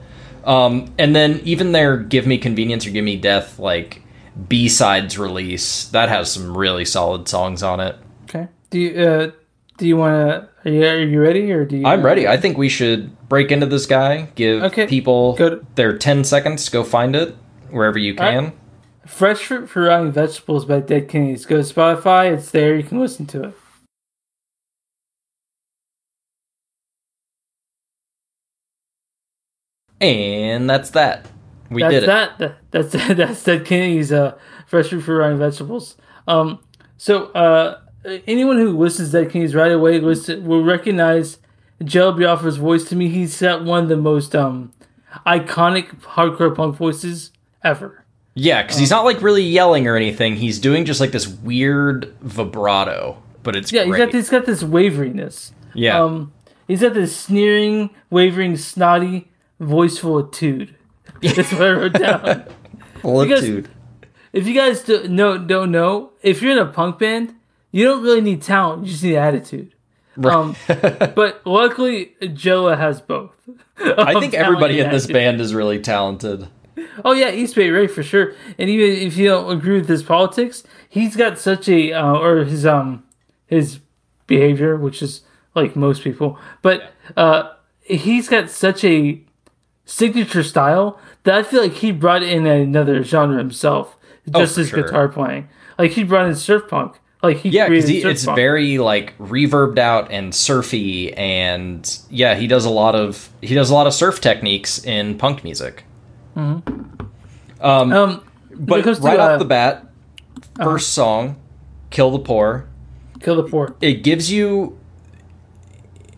Um, 0.49 0.93
and 0.99 1.15
then 1.15 1.41
even 1.45 1.73
their 1.73 1.97
"Give 1.97 2.27
Me 2.27 2.39
Convenience" 2.39 2.87
or 2.87 2.91
"Give 2.91 3.05
Me 3.05 3.17
Death" 3.17 3.59
like 3.59 4.03
B 4.49 4.69
sides 4.69 5.19
release 5.19 5.87
that 5.89 6.09
has 6.09 6.31
some 6.33 6.57
really 6.57 6.85
solid 6.85 7.29
songs 7.29 7.63
on 7.63 7.81
it. 7.81 7.97
Okay. 8.25 8.49
Do 8.71 8.79
you 8.81 9.01
uh, 9.03 9.31
do 9.79 9.87
you 9.87 9.97
want 9.97 10.13
to? 10.15 10.49
Are 10.69 10.73
you, 10.73 10.85
are 10.85 10.99
you 10.99 11.21
ready 11.21 11.53
or 11.53 11.65
do 11.65 11.77
you? 11.77 11.87
I'm 11.87 12.03
ready. 12.05 12.27
I 12.27 12.37
think 12.37 12.59
we 12.59 12.69
should 12.69 13.16
break 13.29 13.51
into 13.53 13.67
this 13.67 13.87
guy. 13.87 14.29
Give 14.35 14.63
Okay. 14.65 14.87
people 14.87 15.35
Good. 15.37 15.67
their 15.75 15.97
10 15.97 16.25
seconds 16.25 16.65
to 16.67 16.71
go 16.71 16.85
find 16.85 17.15
it 17.17 17.35
wherever 17.71 17.99
you 17.99 18.13
right. 18.15 18.33
can. 18.33 18.53
Fresh 19.07 19.45
Fruit 19.47 19.69
for 19.69 19.83
Rotting 19.83 20.13
Vegetables 20.13 20.65
by 20.65 20.81
Dead 20.81 21.09
Kennedys. 21.09 21.47
Go 21.47 21.63
to 21.63 21.75
Spotify. 21.75 22.33
It's 22.37 22.51
there. 22.51 22.75
You 22.77 22.83
can 22.83 23.01
listen 23.01 23.27
to 23.27 23.45
it. 23.45 23.55
And 30.01 30.69
that's 30.69 30.91
that. 30.91 31.27
We 31.71 31.83
that's 31.83 31.93
did 31.95 32.03
it. 32.05 32.07
that. 32.07 32.39
That- 32.39 32.57
That's 32.71 32.93
that's 33.17 33.45
Dead 33.45 33.65
Kennedys. 33.65 34.13
Uh, 34.13 34.37
Fresh 34.67 34.89
Fruit 34.91 35.01
for 35.01 35.17
Rotting 35.17 35.39
Vegetables. 35.39 35.97
Um. 36.29 36.61
So 36.99 37.27
uh, 37.33 37.81
anyone 38.27 38.57
who 38.59 38.77
listens 38.77 39.11
to 39.11 39.23
Dead 39.25 39.31
Kennedys 39.33 39.55
right 39.55 39.73
away 39.73 40.01
listen, 40.01 40.47
will 40.47 40.63
recognize 40.65 41.39
Jello 41.85 42.13
Biafra's 42.13 42.57
voice. 42.57 42.85
To 42.85 42.97
me, 42.97 43.09
he's 43.09 43.35
set 43.37 43.63
one 43.63 43.83
of 43.85 43.89
the 43.89 43.97
most 43.97 44.35
um 44.35 44.73
iconic 45.27 45.89
hardcore 46.03 46.55
punk 46.55 46.77
voices 46.77 47.33
ever. 47.63 48.05
Yeah, 48.35 48.63
because 48.63 48.77
he's 48.79 48.91
not 48.91 49.05
like 49.05 49.23
really 49.23 49.43
yelling 49.43 49.87
or 49.87 49.97
anything. 49.97 50.37
He's 50.37 50.59
doing 50.59 50.85
just 50.85 51.01
like 51.01 51.11
this 51.13 51.27
weird 51.27 52.15
vibrato, 52.21 53.23
but 53.43 53.57
it's 53.57 53.73
Yeah, 53.73 53.83
he's 53.85 53.91
great. 53.91 53.99
got 54.07 54.15
he's 54.15 54.29
got 54.29 54.45
this 54.47 54.63
waveriness. 54.63 55.53
yeah, 55.75 56.03
Um, 56.03 56.33
he's 56.69 56.81
got 56.83 56.93
this 56.95 57.17
sneering, 57.17 57.91
wavering, 58.11 58.57
snotty, 58.57 59.29
voiceful 59.59 60.23
tude. 60.25 60.75
That's 61.23 61.51
what 61.53 61.63
I 61.63 61.71
wrote 61.73 61.93
down. 61.99 62.45
Platoon. 63.01 63.69
if 64.35 64.47
you 64.47 64.55
guys 64.55 64.83
do, 64.83 65.09
know, 65.09 65.39
don't 65.39 65.71
know, 65.71 66.11
if 66.23 66.43
you're 66.43 66.53
in 66.53 66.59
a 66.59 66.67
punk 66.67 66.99
band, 66.99 67.35
you 67.73 67.85
don't 67.85 68.03
really 68.03 68.21
need 68.21 68.43
talent. 68.43 68.85
You 68.85 68.91
just 68.91 69.03
need 69.03 69.17
attitude. 69.17 69.73
Um, 70.25 70.57
but 70.67 71.43
luckily, 71.45 72.15
Jello 72.35 72.75
has 72.75 73.01
both. 73.01 73.33
I 73.79 74.19
think 74.19 74.35
everybody 74.35 74.81
in 74.81 74.91
this 74.91 75.07
band 75.07 75.41
is 75.41 75.55
really 75.55 75.79
talented. 75.81 76.49
Oh 77.05 77.13
yeah, 77.13 77.31
East 77.31 77.55
Bay 77.55 77.71
Ray 77.71 77.87
for 77.87 78.03
sure. 78.03 78.35
And 78.59 78.69
even 78.71 78.91
if 79.07 79.17
you 79.17 79.29
don't 79.29 79.51
agree 79.51 79.79
with 79.79 79.89
his 79.89 80.03
politics, 80.03 80.63
he's 80.89 81.17
got 81.17 81.39
such 81.39 81.69
a 81.69 81.93
uh, 81.93 82.15
or 82.19 82.45
his 82.45 82.65
um 82.67 83.05
his 83.47 83.81
behavior, 84.27 84.77
which 84.77 85.03
is 85.03 85.23
like 85.55 85.75
most 85.77 86.03
people, 86.03 86.39
but 86.63 86.93
uh, 87.17 87.51
he's 87.83 88.29
got 88.29 88.51
such 88.51 88.85
a 88.85 89.23
signature 89.85 90.43
style 90.43 90.99
that 91.23 91.35
I 91.35 91.43
feel 91.43 91.63
like 91.63 91.75
he 91.75 91.93
brought 91.93 92.23
in 92.23 92.47
another 92.47 93.03
genre 93.03 93.39
himself, 93.39 93.97
just 94.35 94.57
Oh, 94.57 94.61
his 94.61 94.69
sure. 94.71 94.83
guitar 94.83 95.09
playing. 95.09 95.49
Like 95.79 95.93
he 95.93 96.03
brought 96.05 96.27
in 96.27 96.35
surf 96.35 96.69
punk. 96.69 96.99
Like 97.23 97.39
he 97.39 97.49
Yeah, 97.49 97.69
because 97.69 97.89
it's 97.89 98.25
punk. 98.25 98.37
very 98.37 98.79
like 98.79 99.17
reverbed 99.19 99.79
out 99.79 100.11
and 100.13 100.35
surfy, 100.35 101.13
and 101.15 101.99
yeah, 102.11 102.35
he 102.35 102.47
does 102.47 102.65
a 102.65 102.71
lot 102.71 102.95
of 102.95 103.31
he 103.41 103.55
does 103.55 103.71
a 103.71 103.75
lot 103.75 103.87
of 103.87 103.95
surf 103.95 104.21
techniques 104.21 104.85
in 104.85 105.17
punk 105.19 105.43
music. 105.45 105.85
um. 106.37 106.61
when 107.61 108.11
it 108.13 108.21
But 108.67 108.83
to, 108.85 109.01
right 109.01 109.19
uh, 109.19 109.23
off 109.33 109.39
the 109.39 109.45
bat, 109.45 109.87
1st 110.57 110.83
song, 110.83 111.37
"Kill 111.91 112.11
the 112.11 112.19
Poor," 112.19 112.67
kill 113.21 113.37
the 113.37 113.43
poor. 113.45 113.75
it 113.81 114.03
gives 114.03 114.31
you 114.31 114.79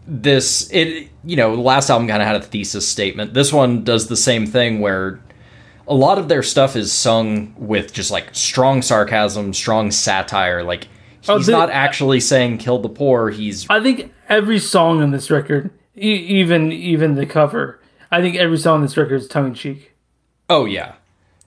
this 0.07 0.69
it 0.73 1.09
you 1.25 1.37
know 1.37 1.55
the 1.55 1.63
last 1.63 1.91
album 1.91 2.09
kind 2.09 2.23
of 2.23 2.27
had 2.27 2.37
a 2.37 2.41
thesis 2.43 2.89
statement 2.89 3.35
this 3.35 3.53
one 3.53 3.85
does 3.85 4.09
the 4.09 4.17
same 4.17 4.47
thing 4.47 4.81
where 4.81 5.21
a 5.89 5.95
lot 5.95 6.18
of 6.18 6.28
their 6.28 6.43
stuff 6.43 6.76
is 6.76 6.93
sung 6.93 7.55
with 7.57 7.93
just 7.93 8.11
like 8.11 8.28
strong 8.32 8.82
sarcasm 8.82 9.53
strong 9.55 9.91
satire 9.91 10.62
like 10.62 10.84
he's 11.20 11.28
Oh, 11.30 11.39
the- 11.39 11.53
not 11.53 11.70
actually 11.70 12.20
saying 12.20 12.59
kill 12.59 12.78
the 12.78 12.89
poor 12.89 13.30
he's 13.30 13.66
I 13.70 13.80
think 13.82 14.12
every 14.28 14.59
song 14.59 15.03
on 15.03 15.11
this 15.11 15.30
record, 15.30 15.70
e- 15.97 16.01
even 16.41 16.70
even 16.72 17.14
the 17.14 17.26
cover, 17.26 17.80
I 18.11 18.20
think 18.20 18.36
every 18.36 18.59
song 18.59 18.76
on 18.76 18.82
this 18.82 18.97
record 18.97 19.16
is 19.16 19.28
tongue 19.28 19.47
in 19.49 19.55
cheek. 19.55 19.93
oh 20.51 20.64
yeah 20.66 20.93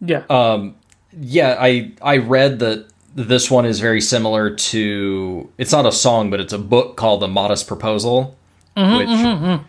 Yeah. 0.02 0.24
um 0.30 0.76
yeah 1.20 1.58
i 1.60 1.92
i 2.02 2.18
read 2.18 2.60
that 2.60 2.88
this 3.16 3.52
one 3.52 3.66
is 3.66 3.80
very 3.82 4.00
similar 4.02 4.50
to 4.56 5.50
it's 5.58 5.72
not 5.74 5.86
a 5.86 5.92
song 5.92 6.30
but 6.32 6.40
it's 6.40 6.54
a 6.54 6.58
book 6.58 6.96
called 6.96 7.22
The 7.22 7.28
modest 7.28 7.68
proposal 7.68 8.38
Mm-hmm, 8.78 8.98
which 8.98 9.62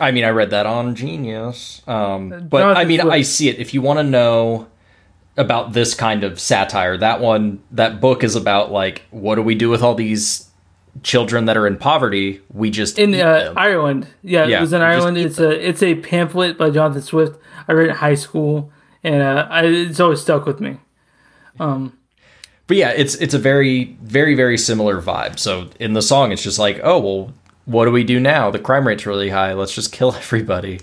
i 0.00 0.10
mean 0.10 0.24
i 0.24 0.28
read 0.28 0.50
that 0.50 0.66
on 0.66 0.94
genius 0.94 1.82
um 1.86 2.48
but 2.48 2.76
i 2.76 2.84
mean 2.84 3.00
i 3.00 3.22
see 3.22 3.48
it 3.48 3.58
if 3.58 3.74
you 3.74 3.82
want 3.82 3.98
to 3.98 4.02
know 4.02 4.66
about 5.36 5.72
this 5.72 5.94
kind 5.94 6.24
of 6.24 6.40
satire 6.40 6.96
that 6.96 7.20
one 7.20 7.62
that 7.70 8.00
book 8.00 8.24
is 8.24 8.34
about 8.34 8.72
like 8.72 9.02
what 9.10 9.36
do 9.36 9.42
we 9.42 9.54
do 9.54 9.68
with 9.68 9.82
all 9.82 9.94
these 9.94 10.50
children 11.02 11.46
that 11.46 11.56
are 11.56 11.66
in 11.66 11.76
poverty, 11.76 12.40
we 12.52 12.70
just 12.70 12.98
in 12.98 13.14
uh, 13.14 13.44
them. 13.44 13.58
Ireland. 13.58 14.06
Yeah, 14.22 14.46
Yeah, 14.46 14.58
it 14.58 14.60
was 14.62 14.72
in 14.72 14.82
Ireland. 14.82 15.18
It's 15.18 15.38
a 15.38 15.50
it's 15.50 15.82
a 15.82 15.94
pamphlet 15.96 16.58
by 16.58 16.70
Jonathan 16.70 17.02
Swift. 17.02 17.40
I 17.68 17.72
read 17.72 17.86
it 17.86 17.90
in 17.90 17.96
high 17.96 18.14
school, 18.14 18.72
and 19.02 19.22
uh, 19.22 19.46
I, 19.50 19.64
it's 19.64 20.00
always 20.00 20.20
stuck 20.20 20.46
with 20.46 20.60
me. 20.60 20.78
But 22.66 22.76
yeah, 22.76 22.90
it's 22.90 23.14
it's 23.16 23.34
a 23.34 23.38
very 23.38 23.96
very 24.02 24.34
very 24.34 24.58
similar 24.58 25.00
vibe. 25.00 25.38
So 25.38 25.68
in 25.78 25.92
the 25.94 26.02
song, 26.02 26.32
it's 26.32 26.42
just 26.42 26.58
like, 26.58 26.80
oh 26.82 26.98
well, 27.00 27.34
what 27.70 27.84
do 27.84 27.90
we 27.92 28.04
do 28.04 28.18
now? 28.20 28.50
The 28.50 28.58
crime 28.58 28.86
rate's 28.86 29.06
really 29.06 29.30
high. 29.30 29.52
Let's 29.52 29.74
just 29.74 29.92
kill 29.92 30.12
everybody. 30.16 30.80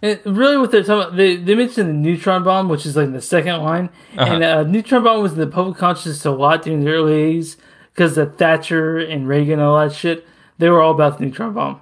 And 0.00 0.20
really, 0.24 0.56
what 0.56 0.70
they're 0.70 0.82
talking 0.84 1.02
about, 1.02 1.16
they, 1.16 1.34
they 1.34 1.56
mentioned 1.56 1.88
the 1.88 1.92
neutron 1.92 2.44
bomb, 2.44 2.68
which 2.68 2.86
is 2.86 2.96
like 2.96 3.12
the 3.12 3.20
second 3.20 3.62
line. 3.62 3.90
Uh-huh. 4.16 4.34
And 4.34 4.44
uh, 4.44 4.62
neutron 4.62 5.02
bomb 5.02 5.20
was 5.22 5.32
in 5.32 5.38
the 5.40 5.46
public 5.48 5.76
consciousness 5.76 6.24
a 6.24 6.30
lot 6.30 6.62
during 6.62 6.84
the 6.84 6.90
early 6.90 7.12
80s 7.34 7.56
because 7.92 8.16
of 8.16 8.36
Thatcher 8.36 8.98
and 8.98 9.26
Reagan 9.26 9.54
and 9.54 9.62
all 9.62 9.80
that 9.80 9.92
shit. 9.94 10.24
They 10.58 10.70
were 10.70 10.80
all 10.80 10.92
about 10.92 11.18
the 11.18 11.24
neutron 11.24 11.52
bomb. 11.52 11.80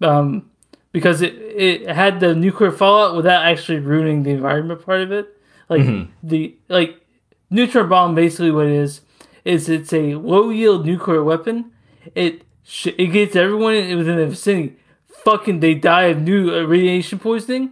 Um, 0.00 0.50
because 0.92 1.22
it, 1.22 1.34
it 1.34 1.88
had 1.88 2.20
the 2.20 2.34
nuclear 2.36 2.70
fallout 2.70 3.16
without 3.16 3.44
actually 3.44 3.80
ruining 3.80 4.22
the 4.22 4.30
environment 4.30 4.84
part 4.86 5.00
of 5.00 5.10
it. 5.10 5.26
Like, 5.68 5.82
Mm-hmm. 5.82 6.12
the, 6.22 6.54
like, 6.68 7.04
neutron 7.50 7.88
bomb 7.88 8.14
basically 8.14 8.52
what 8.52 8.66
it 8.66 8.72
is, 8.72 9.00
is 9.44 9.68
it's 9.68 9.92
a 9.92 10.14
low 10.14 10.50
yield 10.50 10.86
nuclear 10.86 11.24
weapon. 11.24 11.72
It, 12.14 12.42
sh- 12.66 12.88
it 12.98 13.06
gets 13.12 13.36
everyone 13.36 13.74
within 13.96 14.16
the 14.16 14.26
vicinity 14.26 14.76
fucking 15.24 15.60
they 15.60 15.74
die 15.74 16.04
of 16.04 16.22
new 16.22 16.54
uh, 16.54 16.62
radiation 16.62 17.18
poisoning, 17.18 17.70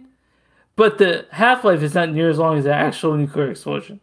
but 0.75 0.97
the 0.97 1.25
half 1.31 1.63
life 1.63 1.81
is 1.81 1.93
not 1.95 2.09
near 2.11 2.29
as 2.29 2.37
long 2.37 2.57
as 2.57 2.65
an 2.65 2.71
actual 2.71 3.15
nuclear 3.15 3.49
explosion. 3.51 3.99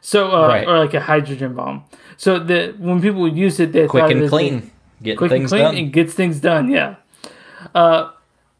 So, 0.00 0.30
uh, 0.32 0.48
Right. 0.48 0.66
or 0.66 0.78
like 0.78 0.94
a 0.94 1.00
hydrogen 1.00 1.54
bomb. 1.54 1.84
So 2.16 2.38
the 2.38 2.74
when 2.78 3.00
people 3.02 3.20
would 3.22 3.36
use 3.36 3.58
it, 3.60 3.72
they 3.72 3.86
Quick 3.86 4.10
and 4.10 4.22
that 4.22 4.28
clean, 4.30 4.70
getting 5.02 5.18
quick 5.18 5.32
and 5.32 5.48
clean, 5.48 5.62
done. 5.62 5.76
and 5.76 5.92
gets 5.92 6.14
things 6.14 6.40
done. 6.40 6.70
Yeah, 6.70 6.96
uh, 7.74 8.10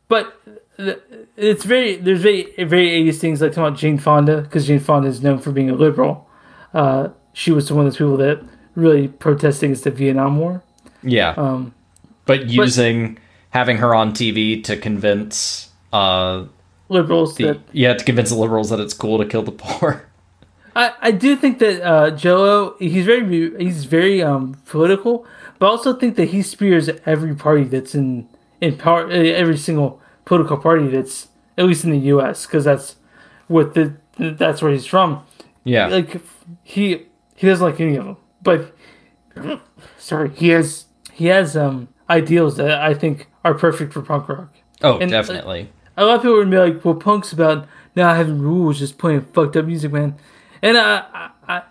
but 0.09 0.41
the, 0.77 1.01
it's 1.37 1.65
very 1.65 1.97
there's 1.97 2.21
very 2.23 2.53
very 2.59 2.89
80s 3.05 3.17
things 3.19 3.41
like 3.41 3.53
talking 3.53 3.65
about 3.69 3.79
Jane 3.79 3.99
Fonda 3.99 4.43
because 4.43 4.67
Jane 4.67 4.81
Fonda 4.81 5.09
is 5.09 5.23
known 5.23 5.39
for 5.39 5.53
being 5.53 5.71
a 5.71 5.75
liberal. 5.75 6.29
Uh, 6.73 7.09
she 7.33 7.53
was 7.53 7.71
one 7.71 7.87
of 7.87 7.93
those 7.93 7.99
people 7.99 8.17
that 8.19 8.43
really 8.75 9.09
protested 9.09 9.65
against 9.65 9.85
the 9.85 9.91
Vietnam 9.91 10.39
War. 10.39 10.63
Yeah, 11.05 11.35
Um, 11.37 11.75
but 12.27 12.49
using 12.49 13.19
having 13.51 13.77
her 13.79 13.95
on 13.95 14.13
TV 14.13 14.63
to 14.65 14.77
convince 14.77 15.71
uh 15.93 16.45
liberals 16.89 17.37
the 17.37 17.45
that 17.45 17.61
yeah 17.73 17.95
to 17.95 18.05
convince 18.05 18.31
the 18.31 18.37
liberals 18.37 18.71
that 18.71 18.81
it's 18.81 18.95
cool 18.95 19.19
to 19.19 19.27
kill 19.27 19.43
the 19.43 19.53
poor. 19.53 20.07
I, 20.77 20.93
I 21.01 21.11
do 21.13 21.37
think 21.37 21.61
that 21.61 21.83
uh, 21.83 22.11
Jello 22.11 22.75
he's 22.79 23.05
very 23.07 23.57
he's 23.63 23.85
very 23.85 24.23
um, 24.23 24.61
political, 24.67 25.27
but 25.59 25.67
I 25.67 25.69
also 25.71 25.95
think 25.95 26.17
that 26.17 26.31
he 26.31 26.43
spears 26.43 26.91
every 27.07 27.35
party 27.35 27.65
that's 27.65 27.95
in 27.95 28.29
in 28.61 28.77
power, 28.77 29.07
uh, 29.07 29.11
every 29.11 29.57
single 29.57 30.01
political 30.25 30.57
party 30.57 30.89
that's 30.89 31.29
at 31.57 31.67
least 31.67 31.85
in 31.85 31.91
the 31.91 31.99
U.S. 31.99 32.47
because 32.47 32.65
that's 32.65 32.97
what 33.47 33.75
the 33.75 33.95
that's 34.19 34.63
where 34.63 34.73
he's 34.73 34.87
from. 34.87 35.25
Yeah, 35.63 35.87
Like 35.87 36.21
he 36.63 37.07
he 37.37 37.47
doesn't 37.47 37.65
like 37.65 37.81
any 37.81 37.97
of 37.97 38.05
them, 38.05 38.17
but 38.43 38.75
sorry, 39.99 40.31
he 40.31 40.49
has 40.49 40.84
he 41.15 41.27
has 41.27 41.57
um 41.57 41.89
ideals 42.11 42.57
that 42.57 42.81
I 42.83 42.93
think 42.95 43.29
are 43.45 43.55
perfect 43.55 43.93
for 43.93 44.03
punk 44.03 44.29
rock. 44.29 44.49
oh, 44.83 44.99
and- 44.99 45.11
definitely. 45.11 45.71
A 45.97 46.05
lot 46.05 46.17
of 46.17 46.23
people 46.23 46.37
would 46.39 46.51
be 46.51 46.59
like, 46.59 46.85
"Well, 46.85 46.97
punk's 46.97 47.33
about 47.33 47.69
not 47.95 48.17
having 48.17 48.41
rules, 48.41 48.81
just 48.81 48.99
playing 48.99 49.21
fucked 49.33 49.55
up 49.57 49.65
music, 49.67 49.93
man." 49.93 50.17
And 50.61 50.77
I, 50.77 51.31
I, 51.47 51.63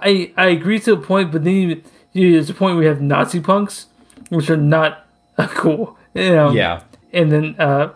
I, 0.00 0.32
I 0.36 0.46
agree 0.50 0.78
to 0.80 0.92
a 0.92 0.96
point, 0.96 1.32
but 1.32 1.42
then 1.42 1.54
you, 1.54 1.82
you, 2.12 2.32
there's 2.34 2.48
a 2.48 2.54
point 2.54 2.76
where 2.76 2.84
you 2.84 2.88
have 2.90 3.02
Nazi 3.02 3.40
punks, 3.40 3.86
which 4.28 4.48
are 4.50 4.56
not 4.56 5.04
uh, 5.36 5.48
cool. 5.50 5.96
You 6.14 6.30
know? 6.30 6.52
yeah, 6.52 6.82
And 7.12 7.32
then 7.32 7.56
uh, 7.58 7.92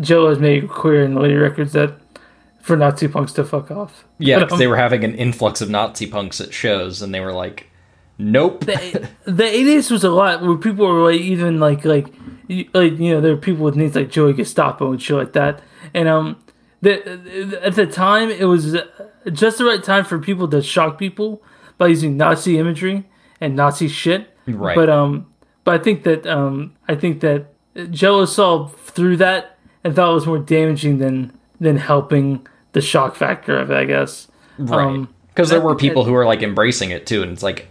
Joe 0.00 0.28
has 0.28 0.38
made 0.40 0.68
clear 0.68 1.04
in 1.04 1.14
the 1.14 1.20
later 1.20 1.40
records 1.40 1.72
that 1.74 1.94
for 2.60 2.76
Nazi 2.76 3.06
punks 3.06 3.32
to 3.34 3.44
fuck 3.44 3.70
off. 3.70 4.04
yeah, 4.18 4.38
because 4.40 4.54
um, 4.54 4.58
they 4.58 4.66
were 4.66 4.76
having 4.76 5.04
an 5.04 5.14
influx 5.14 5.60
of 5.60 5.70
Nazi 5.70 6.06
punks 6.06 6.40
at 6.40 6.52
shows, 6.52 7.00
and 7.00 7.14
they 7.14 7.20
were 7.20 7.32
like, 7.32 7.69
"Nope." 8.20 8.64
the 8.66 9.08
the 9.24 9.42
80s 9.44 9.90
was 9.90 10.04
a 10.04 10.10
lot 10.10 10.42
where 10.42 10.56
people 10.56 10.86
were 10.86 11.02
like 11.10 11.20
even 11.20 11.58
like 11.60 11.84
like 11.84 12.06
you- 12.48 12.68
like 12.74 12.98
you 12.98 13.12
know 13.14 13.20
there 13.20 13.32
were 13.34 13.40
people 13.40 13.64
with 13.64 13.76
names 13.76 13.94
like 13.96 14.10
Joey 14.10 14.32
Gestapo 14.34 14.90
and 14.92 15.00
shit 15.02 15.16
like 15.16 15.32
that 15.32 15.60
and 15.94 16.08
um 16.08 16.36
the, 16.82 17.60
at 17.62 17.74
the 17.74 17.86
time 17.86 18.30
it 18.30 18.44
was 18.44 18.76
just 19.32 19.58
the 19.58 19.64
right 19.64 19.82
time 19.82 20.04
for 20.04 20.18
people 20.18 20.48
to 20.48 20.62
shock 20.62 20.98
people 20.98 21.42
by 21.78 21.86
using 21.88 22.16
Nazi 22.16 22.58
imagery 22.58 23.08
and 23.40 23.54
Nazi 23.56 23.88
shit 23.88 24.28
Right. 24.46 24.74
but 24.76 24.88
um 24.90 25.26
but 25.64 25.80
I 25.80 25.82
think 25.82 26.02
that 26.04 26.26
um 26.26 26.74
I 26.88 26.94
think 26.94 27.20
that 27.20 27.46
Jello 27.90 28.24
saw 28.24 28.66
through 28.66 29.16
that 29.18 29.58
and 29.84 29.94
thought 29.94 30.10
it 30.10 30.14
was 30.14 30.26
more 30.26 30.38
damaging 30.38 30.98
than 30.98 31.32
than 31.60 31.76
helping 31.76 32.46
the 32.72 32.80
shock 32.80 33.14
factor 33.16 33.58
of 33.58 33.70
it 33.70 33.76
I 33.76 33.84
guess 33.84 34.26
Right. 34.58 34.86
Um, 34.86 35.08
Because 35.28 35.48
there 35.50 35.60
were 35.60 35.74
people 35.76 36.04
who 36.04 36.12
were 36.12 36.26
like 36.26 36.42
embracing 36.42 36.90
it 36.90 37.06
too, 37.06 37.22
and 37.22 37.32
it's 37.32 37.42
like, 37.42 37.68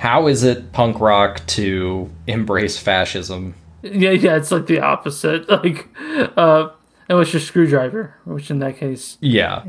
how 0.00 0.26
is 0.28 0.42
it 0.44 0.72
punk 0.72 0.98
rock 0.98 1.46
to 1.46 2.08
embrace 2.26 2.78
fascism? 2.78 3.54
Yeah, 3.82 4.10
yeah, 4.12 4.36
it's 4.36 4.50
like 4.50 4.66
the 4.66 4.80
opposite. 4.80 5.46
Like, 5.62 5.88
uh, 6.36 6.70
unless 7.08 7.32
you're 7.34 7.40
Skrewdriver, 7.42 8.12
which 8.24 8.50
in 8.50 8.60
that 8.60 8.78
case, 8.78 9.18
Yeah. 9.20 9.62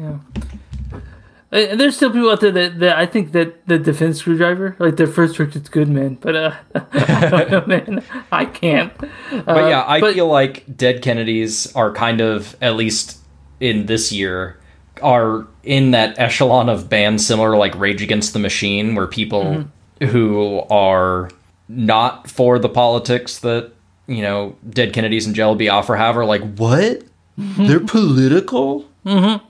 and 1.51 1.77
there's 1.79 1.97
still 1.97 2.11
people 2.11 2.29
out 2.29 2.39
there 2.39 2.51
that, 2.51 2.79
that 2.79 2.97
I 2.97 3.05
think 3.05 3.33
that 3.33 3.67
the 3.67 3.77
defense 3.77 4.21
Skrewdriver. 4.23 4.79
Like 4.79 4.95
their 4.95 5.07
first 5.07 5.35
trick 5.35 5.53
is 5.55 5.67
good, 5.67 5.89
man. 5.89 6.15
But 6.15 6.35
uh, 6.35 6.53
I 6.93 7.27
don't 7.29 7.51
know, 7.51 7.65
man. 7.67 8.03
I 8.31 8.45
can't. 8.45 8.93
Uh, 9.03 9.41
But 9.45 9.69
yeah, 9.69 9.83
I 9.85 9.99
but- 9.99 10.13
feel 10.13 10.27
like 10.27 10.63
Dead 10.77 11.01
Kennedys 11.01 11.75
are 11.75 11.91
kind 11.93 12.21
of, 12.21 12.55
at 12.61 12.75
least 12.77 13.17
in 13.59 13.85
this 13.85 14.11
year, 14.13 14.57
are 15.01 15.45
in 15.63 15.91
that 15.91 16.17
echelon 16.19 16.69
of 16.69 16.87
bands 16.89 17.25
similar 17.25 17.51
to 17.51 17.57
like 17.57 17.75
Rage 17.77 18.01
Against 18.01 18.31
the 18.33 18.39
Machine, 18.39 18.95
where 18.95 19.07
people 19.07 19.43
Mm-hmm. 19.43 19.69
Who 20.09 20.61
are 20.69 21.29
not 21.67 22.29
for 22.29 22.57
the 22.59 22.69
politics 22.69 23.39
that, 23.39 23.71
you 24.07 24.21
know, 24.21 24.55
Dead 24.69 24.93
Kennedys 24.93 25.25
and 25.27 25.35
Jello 25.35 25.55
Biafra 25.55 25.97
have 25.97 26.17
are 26.17 26.25
like, 26.25 26.41
what? 26.55 27.03
Mm-hmm. 27.39 27.67
They're 27.67 27.79
political? 27.79 28.85
Mm-hmm. 29.05 29.45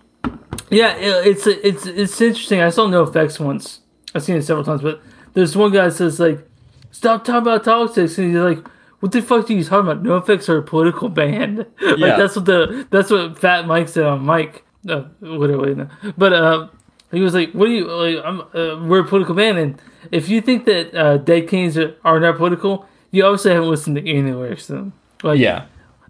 Yeah, 0.70 0.94
it's 0.98 1.48
it's 1.48 1.86
it's 1.86 2.22
interesting. 2.22 2.62
I 2.62 2.70
saw 2.70 2.88
NOFX 2.88 3.40
once. 3.40 3.80
I've 4.16 4.24
seen 4.24 4.38
it 4.38 4.44
several 4.44 4.64
times, 4.66 4.82
but 4.82 5.02
there's 5.34 5.56
one 5.56 5.72
guy 5.74 5.86
that 5.86 5.94
says 5.96 6.20
like, 6.20 6.48
"Stop 6.92 7.26
talking 7.26 7.42
about 7.42 7.66
politics," 7.66 8.18
and 8.18 8.28
he's 8.28 8.38
like, 8.38 8.66
"What 9.02 9.12
the 9.12 9.22
fuck 9.22 9.50
are 9.50 9.54
you 9.54 9.64
talking 9.66 9.92
about? 9.92 10.04
NOFX 10.04 10.48
are 10.48 10.60
a 10.60 10.64
political 10.64 11.10
band." 11.10 11.58
like 11.82 11.98
Yeah. 11.98 12.16
that's 12.18 12.36
what 12.38 12.46
the 12.46 12.88
that's 12.90 13.10
what 13.12 13.38
Fat 13.40 13.68
Mike 13.68 13.90
said 13.90 14.06
on 14.06 14.24
Mike. 14.26 14.64
Uh, 14.88 15.02
whatever, 15.20 15.76
no. 15.76 15.88
but 16.18 16.34
uh, 16.34 16.68
he 17.12 17.20
was 17.22 17.34
like, 17.34 17.52
"What 17.52 17.66
do 17.68 17.72
you 17.72 17.86
like? 17.88 18.24
I'm 18.26 18.42
uh, 18.42 18.86
we're 18.88 19.02
a 19.02 19.08
political 19.08 19.36
band, 19.36 19.58
and 19.58 19.82
if 20.12 20.30
you 20.30 20.42
think 20.42 20.66
that 20.66 20.94
uh, 20.96 21.18
Dead 21.18 21.48
Kings 21.48 21.78
are, 21.78 21.96
are 22.04 22.20
not 22.20 22.38
political, 22.38 22.86
you 23.12 23.24
obviously 23.26 23.52
haven't 23.52 23.70
listened 23.70 23.96
to 23.98 24.10
any 24.10 24.32
lyrics 24.32 24.68
to 24.68 24.74
them. 24.74 24.94
Like, 25.24 25.40
Yeah. 25.40 25.66